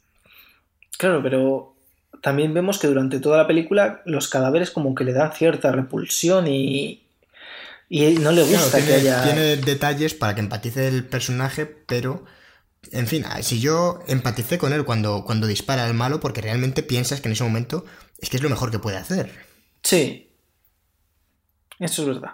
Claro, 0.97 1.23
pero 1.23 1.77
también 2.21 2.53
vemos 2.53 2.79
que 2.79 2.87
durante 2.87 3.21
toda 3.21 3.37
la 3.37 3.47
película 3.47 4.01
los 4.03 4.27
cadáveres 4.27 4.71
como 4.71 4.93
que 4.93 5.05
le 5.05 5.13
dan 5.13 5.31
cierta 5.31 5.71
repulsión 5.71 6.47
y, 6.47 7.02
y 7.89 8.13
no 8.13 8.31
le 8.31 8.43
gusta 8.43 8.77
tiene, 8.77 8.87
que 8.87 8.93
haya. 8.95 9.23
Tiene 9.23 9.57
detalles 9.57 10.13
para 10.13 10.35
que 10.35 10.41
empatice 10.41 10.87
el 10.87 11.05
personaje, 11.05 11.65
pero. 11.65 12.25
En 12.91 13.07
fin, 13.07 13.23
si 13.41 13.61
yo 13.61 14.03
empaticé 14.07 14.57
con 14.57 14.73
él 14.73 14.83
cuando, 14.83 15.23
cuando 15.23 15.47
dispara 15.47 15.85
al 15.85 15.93
malo, 15.93 16.19
porque 16.19 16.41
realmente 16.41 16.83
piensas 16.83 17.21
que 17.21 17.29
en 17.29 17.33
ese 17.33 17.43
momento 17.45 17.85
es 18.19 18.29
que 18.29 18.37
es 18.37 18.43
lo 18.43 18.49
mejor 18.49 18.71
que 18.71 18.79
puede 18.79 18.97
hacer. 18.97 19.31
Sí. 19.83 20.35
Eso 21.79 22.01
es 22.01 22.07
verdad. 22.09 22.31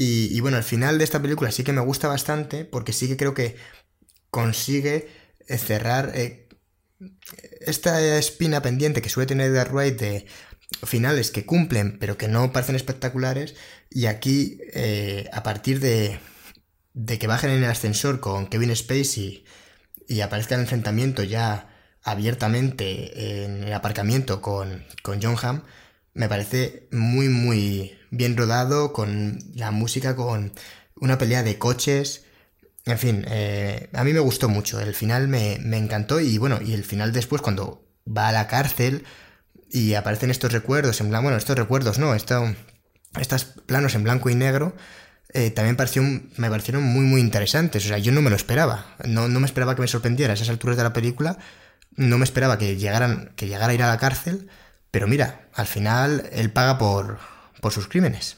Y, 0.00 0.38
bueno, 0.40 0.56
el 0.56 0.62
final 0.62 0.96
de 0.96 1.02
esta 1.02 1.20
película 1.20 1.50
sí 1.50 1.64
que 1.64 1.72
me 1.72 1.80
gusta 1.80 2.06
bastante, 2.06 2.64
porque 2.64 2.92
sí 2.92 3.08
que 3.08 3.16
creo 3.16 3.34
que 3.34 3.56
consigue 4.30 5.08
eh, 5.48 5.58
cerrar 5.58 6.12
eh, 6.14 6.48
esta 7.60 8.16
espina 8.16 8.62
pendiente 8.62 9.02
que 9.02 9.08
suele 9.08 9.26
tener 9.26 9.52
The 9.52 9.64
Wright 9.72 9.98
de 9.98 10.26
finales 10.84 11.32
que 11.32 11.46
cumplen, 11.46 11.98
pero 11.98 12.16
que 12.16 12.28
no 12.28 12.52
parecen 12.52 12.76
espectaculares, 12.76 13.56
y 13.90 14.06
aquí, 14.06 14.60
eh, 14.74 15.28
a 15.32 15.42
partir 15.42 15.80
de, 15.80 16.18
de 16.94 17.18
que 17.18 17.26
bajen 17.26 17.50
en 17.50 17.64
el 17.64 17.70
ascensor 17.70 18.20
con 18.20 18.48
Kevin 18.48 18.74
Spacey 18.74 19.44
y 20.06 20.20
aparezca 20.20 20.54
el 20.54 20.62
enfrentamiento 20.62 21.22
ya 21.22 21.68
abiertamente 22.02 23.44
en 23.44 23.64
el 23.64 23.72
aparcamiento 23.72 24.40
con, 24.40 24.84
con 25.02 25.20
John 25.22 25.36
Hamm, 25.40 25.62
me 26.14 26.28
parece 26.28 26.88
muy, 26.90 27.28
muy 27.28 27.96
bien 28.10 28.36
rodado, 28.36 28.92
con 28.92 29.38
la 29.54 29.70
música, 29.70 30.16
con 30.16 30.52
una 30.96 31.18
pelea 31.18 31.42
de 31.42 31.58
coches. 31.58 32.24
En 32.86 32.98
fin, 32.98 33.24
eh, 33.28 33.88
a 33.92 34.04
mí 34.04 34.12
me 34.12 34.20
gustó 34.20 34.48
mucho. 34.48 34.80
El 34.80 34.94
final 34.94 35.28
me, 35.28 35.58
me, 35.60 35.76
encantó 35.76 36.20
y 36.20 36.38
bueno, 36.38 36.58
y 36.60 36.74
el 36.74 36.84
final 36.84 37.12
después 37.12 37.42
cuando 37.42 37.86
va 38.06 38.28
a 38.28 38.32
la 38.32 38.48
cárcel 38.48 39.04
y 39.70 39.94
aparecen 39.94 40.30
estos 40.30 40.52
recuerdos 40.52 41.00
en 41.00 41.10
blanco, 41.10 41.24
bueno, 41.24 41.38
estos 41.38 41.56
recuerdos 41.56 41.98
no, 41.98 42.14
esto, 42.14 42.54
estos 43.18 43.44
planos 43.44 43.94
en 43.94 44.04
blanco 44.04 44.30
y 44.30 44.34
negro, 44.34 44.74
eh, 45.32 45.50
también 45.50 45.76
pareció, 45.76 46.02
me 46.02 46.50
parecieron 46.50 46.82
muy, 46.82 47.04
muy 47.04 47.20
interesantes. 47.20 47.84
O 47.84 47.88
sea, 47.88 47.98
yo 47.98 48.12
no 48.12 48.22
me 48.22 48.30
lo 48.30 48.36
esperaba. 48.36 48.86
No, 49.04 49.28
no 49.28 49.40
me 49.40 49.46
esperaba 49.46 49.74
que 49.74 49.82
me 49.82 49.88
sorprendiera 49.88 50.32
a 50.32 50.34
esas 50.34 50.48
alturas 50.48 50.76
de 50.76 50.82
la 50.82 50.92
película. 50.92 51.38
No 51.96 52.18
me 52.18 52.24
esperaba 52.24 52.58
que, 52.58 52.76
llegaran, 52.76 53.32
que 53.36 53.46
llegara 53.46 53.72
a 53.72 53.74
ir 53.74 53.82
a 53.82 53.88
la 53.88 53.98
cárcel. 53.98 54.48
Pero 54.90 55.06
mira, 55.06 55.48
al 55.54 55.66
final 55.66 56.28
él 56.32 56.50
paga 56.50 56.78
por, 56.78 57.18
por 57.60 57.72
sus 57.72 57.88
crímenes. 57.88 58.36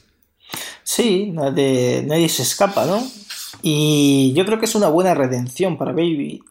Sí, 0.83 1.31
nadie, 1.31 2.03
nadie 2.05 2.27
se 2.27 2.43
escapa, 2.43 2.85
¿no? 2.85 3.01
Y 3.61 4.33
yo 4.35 4.45
creo 4.45 4.59
que 4.59 4.65
es 4.65 4.75
una 4.75 4.89
buena 4.89 5.13
redención 5.13 5.77
para 5.77 5.93
Baby. 5.93 6.43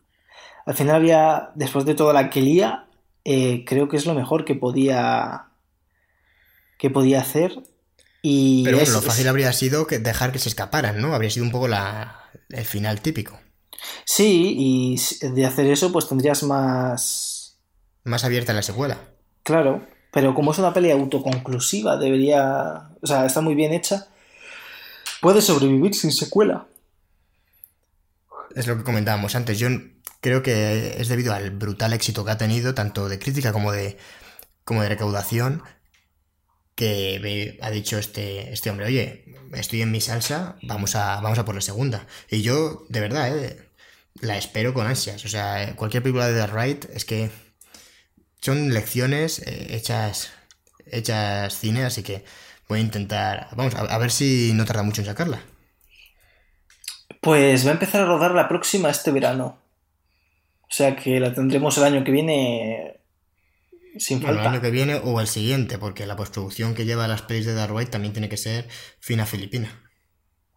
Al 0.64 0.74
final 0.74 0.96
había, 0.96 1.50
después 1.54 1.84
de 1.84 1.94
toda 1.94 2.12
la 2.12 2.30
que 2.30 2.40
lía, 2.40 2.86
eh, 3.24 3.64
creo 3.66 3.88
que 3.88 3.96
es 3.96 4.06
lo 4.06 4.14
mejor 4.14 4.44
que 4.44 4.54
podía 4.54 5.46
que 6.78 6.88
podía 6.88 7.20
hacer 7.20 7.62
pero 8.22 8.76
bueno, 8.78 8.92
lo 8.92 9.02
fácil 9.02 9.28
habría 9.28 9.52
sido 9.52 9.86
que 9.86 9.98
dejar 9.98 10.32
que 10.32 10.38
se 10.38 10.48
escaparan, 10.48 11.00
¿no? 11.00 11.14
Habría 11.14 11.30
sido 11.30 11.44
un 11.46 11.52
poco 11.52 11.68
el 11.68 12.64
final 12.64 13.00
típico. 13.00 13.40
Sí, 14.04 14.54
y 14.58 15.26
de 15.26 15.46
hacer 15.46 15.66
eso, 15.66 15.90
pues 15.92 16.08
tendrías 16.08 16.42
más. 16.42 17.56
Más 18.04 18.24
abierta 18.24 18.52
la 18.52 18.62
secuela. 18.62 18.98
Claro, 19.42 19.86
pero 20.12 20.34
como 20.34 20.52
es 20.52 20.58
una 20.58 20.74
pelea 20.74 20.94
autoconclusiva, 20.94 21.96
debería. 21.96 22.90
O 23.00 23.06
sea, 23.06 23.24
está 23.26 23.40
muy 23.40 23.54
bien 23.54 23.72
hecha. 23.72 24.08
Puede 25.20 25.40
sobrevivir 25.40 25.94
sin 25.94 26.12
secuela. 26.12 26.66
Es 28.54 28.66
lo 28.66 28.76
que 28.76 28.84
comentábamos 28.84 29.34
antes. 29.34 29.58
Yo 29.58 29.68
creo 30.20 30.42
que 30.42 31.00
es 31.00 31.08
debido 31.08 31.32
al 31.32 31.50
brutal 31.50 31.92
éxito 31.92 32.24
que 32.24 32.32
ha 32.32 32.38
tenido, 32.38 32.74
tanto 32.74 33.08
de 33.08 33.18
crítica 33.18 33.52
como 33.52 33.72
de, 33.72 33.96
como 34.64 34.82
de 34.82 34.88
recaudación, 34.88 35.62
que 36.80 37.58
ha 37.60 37.70
dicho 37.70 37.98
este, 37.98 38.52
este 38.54 38.70
hombre, 38.70 38.86
oye, 38.86 39.24
estoy 39.52 39.82
en 39.82 39.90
mi 39.90 40.00
salsa, 40.00 40.56
vamos 40.62 40.96
a, 40.96 41.20
vamos 41.20 41.38
a 41.38 41.44
por 41.44 41.54
la 41.54 41.60
segunda. 41.60 42.06
Y 42.30 42.40
yo, 42.40 42.86
de 42.88 43.00
verdad, 43.00 43.36
eh, 43.36 43.68
la 44.22 44.38
espero 44.38 44.72
con 44.72 44.86
ansias. 44.86 45.22
O 45.26 45.28
sea, 45.28 45.74
cualquier 45.76 46.02
película 46.02 46.26
de 46.26 46.40
The 46.40 46.46
Right 46.46 46.84
es 46.94 47.04
que 47.04 47.30
son 48.40 48.72
lecciones 48.72 49.40
eh, 49.40 49.76
hechas, 49.76 50.32
hechas 50.86 51.58
cine, 51.58 51.84
así 51.84 52.02
que 52.02 52.24
voy 52.66 52.78
a 52.78 52.82
intentar, 52.82 53.48
vamos, 53.54 53.74
a, 53.74 53.80
a 53.80 53.98
ver 53.98 54.10
si 54.10 54.52
no 54.54 54.64
tarda 54.64 54.82
mucho 54.82 55.02
en 55.02 55.06
sacarla. 55.06 55.42
Pues 57.20 57.66
va 57.66 57.70
a 57.70 57.74
empezar 57.74 58.00
a 58.00 58.06
rodar 58.06 58.30
la 58.30 58.48
próxima 58.48 58.88
este 58.88 59.10
verano. 59.10 59.58
O 60.62 60.72
sea 60.72 60.96
que 60.96 61.20
la 61.20 61.34
tendremos 61.34 61.76
el 61.76 61.84
año 61.84 62.04
que 62.04 62.12
viene 62.12 62.99
sin 63.98 64.24
El 64.26 64.38
año 64.38 64.60
que 64.60 64.70
viene 64.70 65.00
o 65.02 65.20
el 65.20 65.26
siguiente, 65.26 65.78
porque 65.78 66.06
la 66.06 66.16
postproducción 66.16 66.74
que 66.74 66.84
lleva 66.84 67.08
las 67.08 67.22
pelis 67.22 67.46
de 67.46 67.54
Dark 67.54 67.90
también 67.90 68.12
tiene 68.12 68.28
que 68.28 68.36
ser 68.36 68.68
fina 69.00 69.26
filipina. 69.26 69.70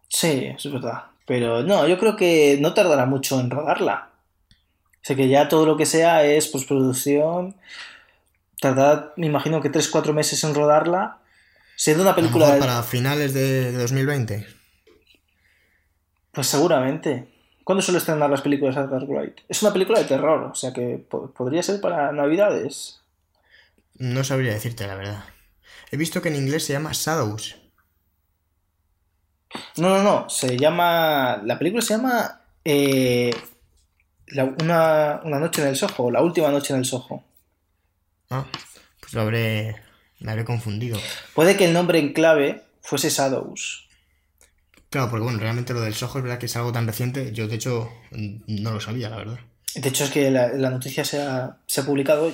Sí, 0.08 0.46
eso 0.56 0.70
es 0.70 0.74
verdad. 0.74 1.06
Pero 1.26 1.64
no, 1.64 1.88
yo 1.88 1.98
creo 1.98 2.16
que 2.16 2.58
no 2.60 2.74
tardará 2.74 3.06
mucho 3.06 3.40
en 3.40 3.50
rodarla. 3.50 4.12
O 4.50 5.06
sea 5.06 5.16
que 5.16 5.28
ya 5.28 5.50
todo 5.50 5.66
lo 5.66 5.76
que 5.76 5.86
sea 5.86 6.24
es 6.24 6.48
postproducción. 6.48 7.56
Tardará, 8.60 9.14
me 9.18 9.28
imagino 9.28 9.62
que 9.62 9.72
3-4 9.72 10.14
meses 10.14 10.44
en 10.44 10.54
rodarla. 10.54 11.20
Siendo 11.76 12.04
una 12.04 12.16
película. 12.16 12.58
para 12.60 12.84
finales 12.84 13.34
de 13.34 13.72
2020. 13.74 14.46
Pues 16.32 16.48
seguramente. 16.48 17.28
¿Cuándo 17.64 17.82
suele 17.82 18.00
estrenar 18.00 18.30
las 18.30 18.42
películas 18.42 18.76
de 18.76 18.88
Dark 18.88 19.08
Wright? 19.08 19.40
Es 19.48 19.62
una 19.62 19.72
película 19.72 20.00
de 20.00 20.06
terror, 20.06 20.44
o 20.52 20.56
sea 20.56 20.74
que 20.74 21.06
podría 21.08 21.64
ser 21.64 21.80
para 21.80 22.12
Navidades. 22.12 23.03
No 23.96 24.24
sabría 24.24 24.54
decirte 24.54 24.88
la 24.88 24.96
verdad. 24.96 25.26
He 25.92 25.98
visto 25.98 26.22
que 26.22 26.30
en 26.30 26.36
inglés 26.36 26.66
se 26.66 26.74
llama 26.74 26.92
Shadows. 26.94 27.56
No, 29.78 29.90
no, 29.90 30.04
no. 30.04 30.30
Se 30.30 30.58
llama. 30.58 31.42
La 31.44 31.58
película 31.58 31.82
se 31.82 31.96
llama. 31.96 32.42
Eh, 32.66 33.32
una, 34.62 35.22
noche 35.24 35.62
en 35.62 35.68
el 35.68 35.76
Soho. 35.76 36.12
La 36.12 36.22
última 36.22 36.50
noche 36.50 36.74
en 36.74 36.80
el 36.80 36.86
Soho. 36.86 37.24
Ah, 38.30 38.46
pues 39.00 39.14
lo 39.14 39.22
habré. 39.22 39.76
Me 40.20 40.32
habré 40.32 40.46
confundido. 40.46 40.98
Puede 41.36 41.58
que 41.58 41.66
el 41.66 41.74
nombre 41.74 42.00
en 42.00 42.14
clave 42.14 42.64
fuese 42.82 43.10
Shadows. 43.10 43.88
Claro, 44.90 45.10
porque 45.10 45.24
bueno, 45.24 45.40
realmente 45.40 45.74
lo 45.74 45.82
del 45.82 45.94
Soho 45.94 46.18
es 46.20 46.24
verdad 46.24 46.40
que 46.40 46.46
es 46.46 46.56
algo 46.56 46.72
tan 46.72 46.88
reciente. 46.88 47.32
Yo, 47.34 47.48
de 47.48 47.56
hecho, 47.56 47.92
no 48.12 48.72
lo 48.72 48.80
sabía, 48.80 49.10
la 49.10 49.18
verdad. 49.18 49.40
De 49.76 49.90
hecho, 49.90 50.06
es 50.06 50.12
que 50.12 50.30
la, 50.30 50.70
noticia 50.70 51.04
se 51.04 51.22
ha, 51.22 51.58
se 51.66 51.82
ha 51.82 51.86
publicado 51.86 52.32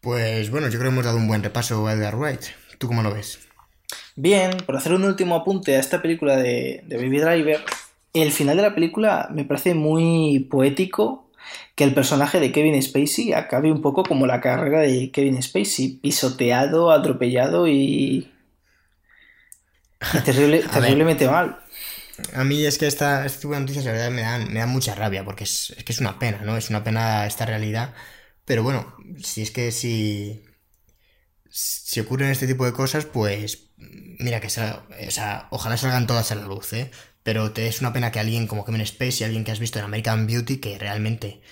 pues 0.00 0.50
bueno, 0.50 0.68
yo 0.68 0.78
creo 0.78 0.90
que 0.90 0.94
hemos 0.94 1.04
dado 1.04 1.18
un 1.18 1.28
buen 1.28 1.42
repaso 1.42 1.86
a 1.86 1.92
Edgar 1.92 2.16
Wright. 2.16 2.42
¿Tú 2.78 2.86
cómo 2.86 3.02
lo 3.02 3.12
ves? 3.12 3.40
Bien, 4.16 4.56
por 4.66 4.76
hacer 4.76 4.92
un 4.92 5.04
último 5.04 5.36
apunte 5.36 5.76
a 5.76 5.80
esta 5.80 6.00
película 6.02 6.36
de, 6.36 6.84
Baby 6.88 7.18
Driver, 7.18 7.60
el 8.12 8.32
final 8.32 8.56
de 8.56 8.62
la 8.62 8.74
película 8.74 9.28
me 9.32 9.44
parece 9.44 9.74
muy 9.74 10.40
poético 10.50 11.30
que 11.74 11.84
el 11.84 11.94
personaje 11.94 12.40
de 12.40 12.52
Kevin 12.52 12.80
Spacey 12.82 13.32
acabe 13.32 13.72
un 13.72 13.82
poco 13.82 14.02
como 14.02 14.26
la 14.26 14.40
carrera 14.40 14.80
de 14.80 15.10
Kevin 15.10 15.42
Spacey, 15.42 15.98
pisoteado, 16.02 16.90
atropellado 16.90 17.68
y, 17.68 18.30
terriblemente 20.24 21.28
mal. 21.28 21.58
A 22.34 22.44
mí 22.44 22.64
es 22.66 22.76
que 22.76 22.86
esta, 22.86 23.24
este 23.24 23.42
tipo 23.42 23.54
de 23.54 23.60
noticias 23.60 23.84
la 23.84 23.92
verdad 23.92 24.10
me 24.10 24.22
dan, 24.22 24.52
me 24.52 24.60
dan 24.60 24.68
mucha 24.68 24.94
rabia 24.94 25.24
porque 25.24 25.44
es, 25.44 25.74
es 25.76 25.84
que 25.84 25.92
es 25.92 26.00
una 26.00 26.18
pena, 26.18 26.42
¿no? 26.44 26.56
Es 26.56 26.68
una 26.68 26.84
pena 26.84 27.26
esta 27.26 27.46
realidad 27.46 27.94
pero 28.44 28.62
bueno, 28.62 28.94
si 29.22 29.42
es 29.42 29.50
que 29.50 29.72
si, 29.72 30.42
si 31.48 32.00
ocurren 32.00 32.30
este 32.30 32.46
tipo 32.46 32.64
de 32.64 32.72
cosas, 32.72 33.04
pues 33.06 33.70
mira 33.76 34.40
que 34.40 34.48
o 34.48 34.50
sea, 35.10 35.48
ojalá 35.50 35.76
salgan 35.76 36.06
todas 36.06 36.32
a 36.32 36.34
la 36.34 36.46
luz, 36.46 36.72
¿eh? 36.72 36.90
Pero 37.22 37.52
te 37.52 37.66
es 37.66 37.80
una 37.80 37.92
pena 37.92 38.10
que 38.10 38.20
alguien 38.20 38.46
como 38.46 38.64
Kevin 38.64 38.80
Space 38.82 39.18
y 39.20 39.24
alguien 39.24 39.44
que 39.44 39.52
has 39.52 39.58
visto 39.58 39.78
en 39.78 39.84
American 39.84 40.26
Beauty, 40.26 40.58
que 40.58 40.78
realmente, 40.78 41.42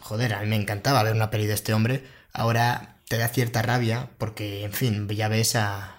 joder, 0.00 0.34
a 0.34 0.40
mí 0.40 0.46
me 0.46 0.56
encantaba 0.56 1.02
ver 1.02 1.14
una 1.14 1.30
peli 1.30 1.46
de 1.46 1.54
este 1.54 1.74
hombre, 1.74 2.04
ahora 2.32 2.94
te 3.08 3.18
da 3.18 3.28
cierta 3.28 3.62
rabia 3.62 4.10
porque, 4.18 4.64
en 4.64 4.72
fin, 4.72 5.08
ya 5.08 5.28
ves 5.28 5.56
a, 5.56 5.94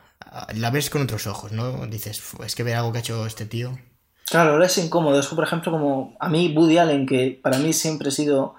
la 0.55 0.71
ves 0.71 0.89
con 0.89 1.03
otros 1.03 1.27
ojos, 1.27 1.51
¿no? 1.51 1.85
Dices, 1.87 2.21
es 2.43 2.55
que 2.55 2.63
ver 2.63 2.75
algo 2.75 2.91
que 2.91 2.99
ha 2.99 3.01
hecho 3.01 3.25
este 3.25 3.45
tío. 3.45 3.77
Claro, 4.25 4.53
ahora 4.53 4.65
es 4.65 4.77
incómodo. 4.77 5.19
Es 5.19 5.27
por 5.27 5.43
ejemplo, 5.43 5.71
como 5.71 6.15
a 6.19 6.29
mí, 6.29 6.53
Woody 6.55 6.77
Allen, 6.77 7.05
que 7.05 7.39
para 7.41 7.59
mí 7.59 7.73
siempre 7.73 8.09
ha 8.09 8.11
sido 8.11 8.55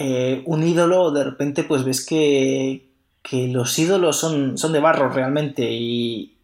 eh, 0.00 0.42
un 0.44 0.62
ídolo, 0.62 1.10
de 1.10 1.24
repente 1.24 1.64
pues 1.64 1.84
ves 1.84 2.06
que, 2.06 2.88
que 3.20 3.48
los 3.48 3.76
ídolos 3.80 4.16
son, 4.16 4.56
son 4.56 4.72
de 4.72 4.78
barro 4.78 5.08
realmente 5.08 5.68
y, 5.68 6.36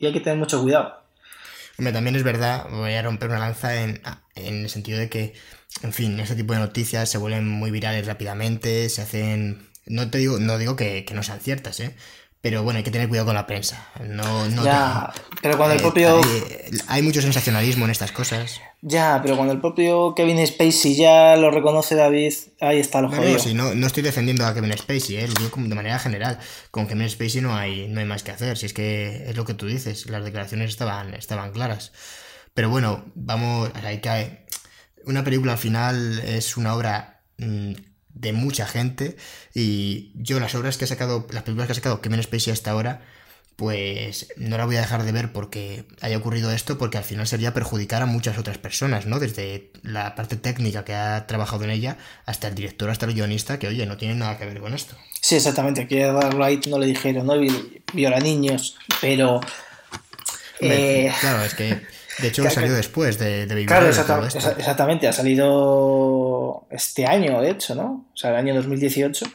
hay 0.00 0.12
que 0.12 0.20
tener 0.20 0.38
mucho 0.38 0.62
cuidado. 0.62 1.02
Hombre, 1.78 1.92
también 1.92 2.16
es 2.16 2.22
verdad, 2.22 2.66
voy 2.70 2.94
a 2.94 3.02
romper 3.02 3.28
una 3.28 3.40
lanza 3.40 3.82
en, 3.82 4.00
en 4.36 4.62
el 4.62 4.70
sentido 4.70 4.98
de 4.98 5.10
que, 5.10 5.34
en 5.82 5.92
fin, 5.92 6.18
este 6.18 6.34
tipo 6.34 6.54
de 6.54 6.60
noticias 6.60 7.10
se 7.10 7.18
vuelven 7.18 7.46
muy 7.46 7.70
virales 7.70 8.06
rápidamente, 8.06 8.88
se 8.88 9.02
hacen... 9.02 9.68
No 9.84 10.10
te 10.10 10.18
digo, 10.18 10.38
no 10.38 10.56
digo 10.56 10.76
que, 10.76 11.04
que 11.04 11.14
no 11.14 11.22
sean 11.22 11.40
ciertas, 11.40 11.80
¿eh? 11.80 11.94
Pero 12.42 12.62
bueno, 12.62 12.78
hay 12.78 12.84
que 12.84 12.90
tener 12.90 13.08
cuidado 13.08 13.26
con 13.26 13.34
la 13.34 13.46
prensa. 13.46 13.86
No, 14.02 14.48
no 14.48 14.64
ya, 14.64 15.12
pero 15.42 15.58
cuando 15.58 15.74
el 15.74 15.82
propio... 15.82 16.22
Hay, 16.88 17.02
mucho 17.02 17.20
sensacionalismo 17.20 17.84
en 17.84 17.90
estas 17.90 18.12
cosas. 18.12 18.62
Ya, 18.80 19.20
pero 19.22 19.36
cuando 19.36 19.52
el 19.52 19.60
propio 19.60 20.14
Kevin 20.14 20.46
Spacey 20.46 20.94
ya 20.94 21.36
lo 21.36 21.50
reconoce 21.50 21.96
David, 21.96 22.32
ahí 22.60 22.78
está 22.78 23.02
lo 23.02 23.10
jodido. 23.10 23.34
No, 23.34 23.38
sí, 23.38 23.52
no, 23.52 23.74
no, 23.74 23.86
estoy 23.86 24.02
defendiendo 24.02 24.46
a 24.46 24.54
Kevin 24.54 24.72
Spacey, 24.72 25.16
¿eh? 25.16 25.28
lo 25.28 25.34
digo 25.34 25.50
de 25.54 25.74
manera 25.74 25.98
general. 25.98 26.38
Con 26.70 26.86
Kevin 26.86 27.10
Spacey 27.10 27.42
no 27.42 27.54
hay, 27.54 27.88
no 27.88 28.00
hay 28.00 28.06
más 28.06 28.22
que 28.22 28.30
hacer, 28.30 28.56
si 28.56 28.64
es 28.64 28.72
que 28.72 29.28
es 29.28 29.36
lo 29.36 29.44
que 29.44 29.52
tú 29.52 29.66
dices, 29.66 30.08
las 30.08 30.24
declaraciones 30.24 30.70
estaban, 30.70 31.12
estaban 31.12 31.52
claras. 31.52 31.92
Pero 32.54 32.70
bueno, 32.70 33.04
vamos, 33.14 33.70
hay 33.84 34.00
que... 34.00 34.46
Una 35.04 35.24
película 35.24 35.52
al 35.52 35.58
final 35.58 36.20
es 36.20 36.56
una 36.56 36.74
obra 36.74 37.22
mm, 37.36 37.72
de 38.20 38.32
mucha 38.32 38.66
gente 38.66 39.16
y 39.54 40.12
yo 40.14 40.38
las 40.40 40.54
obras 40.54 40.76
que 40.76 40.84
ha 40.84 40.88
sacado, 40.88 41.26
las 41.30 41.42
películas 41.42 41.66
que 41.66 41.72
ha 41.72 41.76
sacado 41.76 42.00
Kevin 42.00 42.22
Spacey 42.22 42.52
hasta 42.52 42.70
ahora, 42.70 43.02
pues 43.56 44.28
no 44.36 44.56
la 44.56 44.64
voy 44.64 44.76
a 44.76 44.80
dejar 44.80 45.02
de 45.04 45.12
ver 45.12 45.32
porque 45.32 45.84
haya 46.00 46.18
ocurrido 46.18 46.50
esto, 46.50 46.78
porque 46.78 46.98
al 46.98 47.04
final 47.04 47.26
sería 47.26 47.52
perjudicar 47.52 48.02
a 48.02 48.06
muchas 48.06 48.38
otras 48.38 48.58
personas, 48.58 49.06
¿no? 49.06 49.18
Desde 49.18 49.70
la 49.82 50.14
parte 50.14 50.36
técnica 50.36 50.84
que 50.84 50.94
ha 50.94 51.26
trabajado 51.26 51.64
en 51.64 51.70
ella 51.70 51.96
hasta 52.26 52.48
el 52.48 52.54
director, 52.54 52.90
hasta 52.90 53.06
el 53.06 53.14
guionista, 53.14 53.58
que 53.58 53.68
oye, 53.68 53.86
no 53.86 53.96
tiene 53.96 54.14
nada 54.14 54.38
que 54.38 54.46
ver 54.46 54.60
con 54.60 54.74
esto. 54.74 54.96
Sí, 55.20 55.36
exactamente, 55.36 55.82
aquí 55.82 56.00
a 56.00 56.12
Wright 56.12 56.66
no 56.66 56.78
le 56.78 56.86
dijeron, 56.86 57.26
no 57.26 57.34
viola 57.92 58.20
niños, 58.20 58.76
pero... 59.00 59.40
Eh, 60.60 61.10
claro, 61.20 61.42
es 61.42 61.54
que 61.54 61.80
de 62.20 62.28
hecho, 62.28 62.48
salió 62.50 62.72
después 62.72 63.18
de, 63.18 63.46
de 63.46 63.66
Claro, 63.66 63.88
exactamente, 63.88 65.08
ha 65.08 65.12
salido 65.12 66.66
este 66.70 67.06
año, 67.06 67.40
de 67.40 67.50
hecho, 67.50 67.74
¿no? 67.74 68.08
O 68.12 68.16
sea, 68.16 68.30
el 68.30 68.36
año 68.36 68.54
2018. 68.54 69.26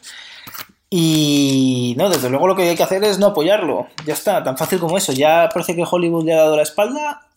Y 0.89 1.95
no, 1.97 2.09
desde 2.09 2.29
luego 2.29 2.47
lo 2.47 2.55
que 2.55 2.69
hay 2.69 2.75
que 2.75 2.83
hacer 2.83 3.03
es 3.03 3.19
no 3.19 3.27
apoyarlo. 3.27 3.87
Ya 4.05 4.13
está, 4.13 4.43
tan 4.43 4.57
fácil 4.57 4.79
como 4.79 4.97
eso. 4.97 5.11
Ya 5.13 5.49
parece 5.53 5.75
que 5.75 5.83
Hollywood 5.89 6.25
le 6.25 6.33
ha 6.33 6.37
dado 6.37 6.55
la 6.55 6.63
espalda. 6.63 7.27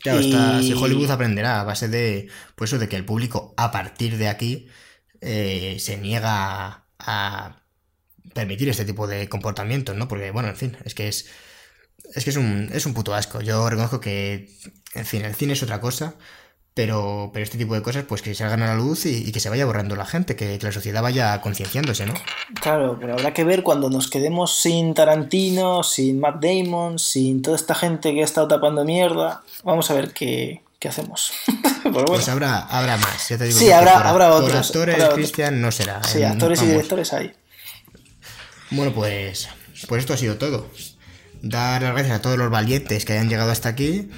Claro, 0.00 0.20
está, 0.20 0.62
si 0.62 0.72
Hollywood 0.72 1.10
aprenderá 1.10 1.60
a 1.60 1.64
base 1.64 1.88
de, 1.88 2.28
pues 2.54 2.70
eso, 2.70 2.78
de 2.78 2.88
que 2.88 2.96
el 2.96 3.04
público 3.04 3.54
a 3.56 3.70
partir 3.70 4.16
de 4.16 4.28
aquí 4.28 4.68
eh, 5.20 5.76
se 5.78 5.96
niega 5.98 6.84
a 6.98 7.62
permitir 8.34 8.68
este 8.68 8.84
tipo 8.84 9.06
de 9.06 9.28
comportamientos, 9.28 9.94
¿no? 9.94 10.08
Porque, 10.08 10.30
bueno, 10.30 10.48
en 10.48 10.56
fin, 10.56 10.76
es 10.84 10.94
que 10.94 11.08
es 11.08 11.28
es 12.14 12.24
que 12.24 12.30
es 12.30 12.36
un, 12.36 12.68
es 12.72 12.86
un 12.86 12.94
puto 12.94 13.14
asco. 13.14 13.40
Yo 13.40 13.68
reconozco 13.68 14.00
que, 14.00 14.48
en 14.94 15.06
fin, 15.06 15.24
el 15.24 15.34
cine 15.34 15.54
es 15.54 15.62
otra 15.62 15.80
cosa, 15.80 16.14
pero, 16.74 17.30
pero 17.32 17.44
este 17.44 17.58
tipo 17.58 17.74
de 17.74 17.82
cosas, 17.82 18.04
pues 18.04 18.22
que 18.22 18.34
salgan 18.34 18.62
a 18.62 18.68
la 18.68 18.74
luz 18.74 19.06
y, 19.06 19.30
que 19.32 19.40
se 19.40 19.50
vaya 19.50 19.66
borrando 19.66 19.96
la 19.96 20.06
gente, 20.06 20.36
que, 20.36 20.58
la 20.60 20.72
sociedad 20.72 21.02
vaya 21.02 21.40
concienciándose, 21.40 22.06
¿no? 22.06 22.14
Claro, 22.60 22.96
pero 23.00 23.14
habrá 23.14 23.34
que 23.34 23.44
ver 23.44 23.62
cuando 23.62 23.90
nos 23.90 24.08
quedemos 24.08 24.56
sin 24.56 24.94
Tarantino, 24.94 25.82
sin 25.82 26.20
Matt 26.20 26.42
Damon, 26.42 26.98
sin 26.98 27.42
toda 27.42 27.56
esta 27.56 27.74
gente 27.74 28.14
que 28.14 28.22
ha 28.22 28.24
estado 28.24 28.48
tapando 28.48 28.84
mierda. 28.84 29.42
Vamos 29.64 29.90
a 29.90 29.94
ver 29.94 30.12
qué, 30.12 30.62
hacemos. 30.86 31.32
Pues 31.82 32.28
habrá, 32.28 32.60
habrá 32.60 32.96
más, 32.96 33.28
ya 33.28 33.36
te 33.36 33.44
digo. 33.44 33.58
Sí, 33.58 33.70
habrá, 33.72 34.08
habrá 34.08 34.32
otros. 34.32 34.54
actores, 34.54 34.96
Cristian, 35.14 35.60
no 35.60 35.72
será. 35.72 36.02
Sí, 36.04 36.22
actores 36.22 36.62
y 36.62 36.66
directores 36.66 37.12
hay. 37.12 37.32
Bueno, 38.70 38.92
pues, 38.94 39.48
pues 39.88 40.00
esto 40.00 40.14
ha 40.14 40.16
sido 40.16 40.36
todo 40.36 40.70
dar 41.42 41.82
las 41.82 41.92
gracias 41.92 42.16
a 42.16 42.22
todos 42.22 42.38
los 42.38 42.50
valientes 42.50 43.04
que 43.04 43.12
hayan 43.12 43.28
llegado 43.28 43.50
hasta 43.50 43.68
aquí. 43.68 44.08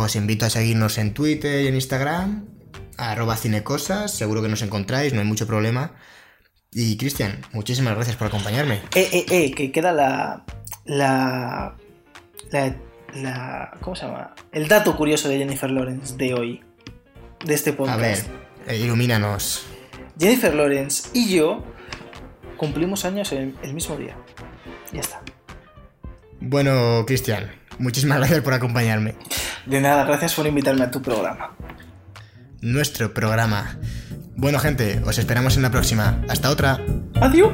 Os 0.00 0.16
invito 0.16 0.44
a 0.44 0.50
seguirnos 0.50 0.98
en 0.98 1.14
Twitter 1.14 1.64
y 1.64 1.68
en 1.68 1.74
Instagram, 1.76 2.48
arroba 2.96 3.36
cinecosas, 3.36 4.10
seguro 4.10 4.42
que 4.42 4.48
nos 4.48 4.62
encontráis, 4.62 5.12
no 5.12 5.20
hay 5.20 5.26
mucho 5.26 5.46
problema. 5.46 5.92
Y 6.72 6.96
Cristian, 6.96 7.40
muchísimas 7.52 7.94
gracias 7.94 8.16
por 8.16 8.26
acompañarme. 8.26 8.80
Eh, 8.96 9.08
eh, 9.12 9.26
eh, 9.30 9.50
que 9.52 9.70
queda 9.70 9.92
la, 9.92 10.44
la, 10.84 11.76
la, 12.50 13.70
¿Cómo 13.80 13.94
se 13.94 14.06
llama? 14.06 14.34
El 14.50 14.66
dato 14.66 14.96
curioso 14.96 15.28
de 15.28 15.38
Jennifer 15.38 15.70
Lawrence 15.70 16.16
de 16.16 16.34
hoy, 16.34 16.64
de 17.44 17.54
este 17.54 17.72
podcast. 17.72 17.98
A 17.98 18.02
ver, 18.02 18.18
eh, 18.66 18.76
ilumínanos. 18.78 19.64
Jennifer 20.18 20.52
Lawrence 20.52 21.10
y 21.12 21.36
yo 21.36 21.64
cumplimos 22.56 23.04
años 23.04 23.30
el 23.30 23.74
mismo 23.74 23.96
día. 23.96 24.16
Ya 24.92 25.00
está. 25.00 25.22
Bueno, 26.40 27.04
Cristian, 27.06 27.52
muchísimas 27.78 28.18
gracias 28.18 28.40
por 28.42 28.54
acompañarme. 28.54 29.14
De 29.66 29.80
nada, 29.80 30.04
gracias 30.04 30.34
por 30.34 30.46
invitarme 30.46 30.84
a 30.84 30.90
tu 30.90 31.02
programa. 31.02 31.56
Nuestro 32.60 33.12
programa. 33.12 33.76
Bueno, 34.36 34.58
gente, 34.58 35.02
os 35.04 35.18
esperamos 35.18 35.56
en 35.56 35.62
la 35.62 35.70
próxima. 35.70 36.22
Hasta 36.28 36.50
otra. 36.50 36.80
Adiós. 37.20 37.52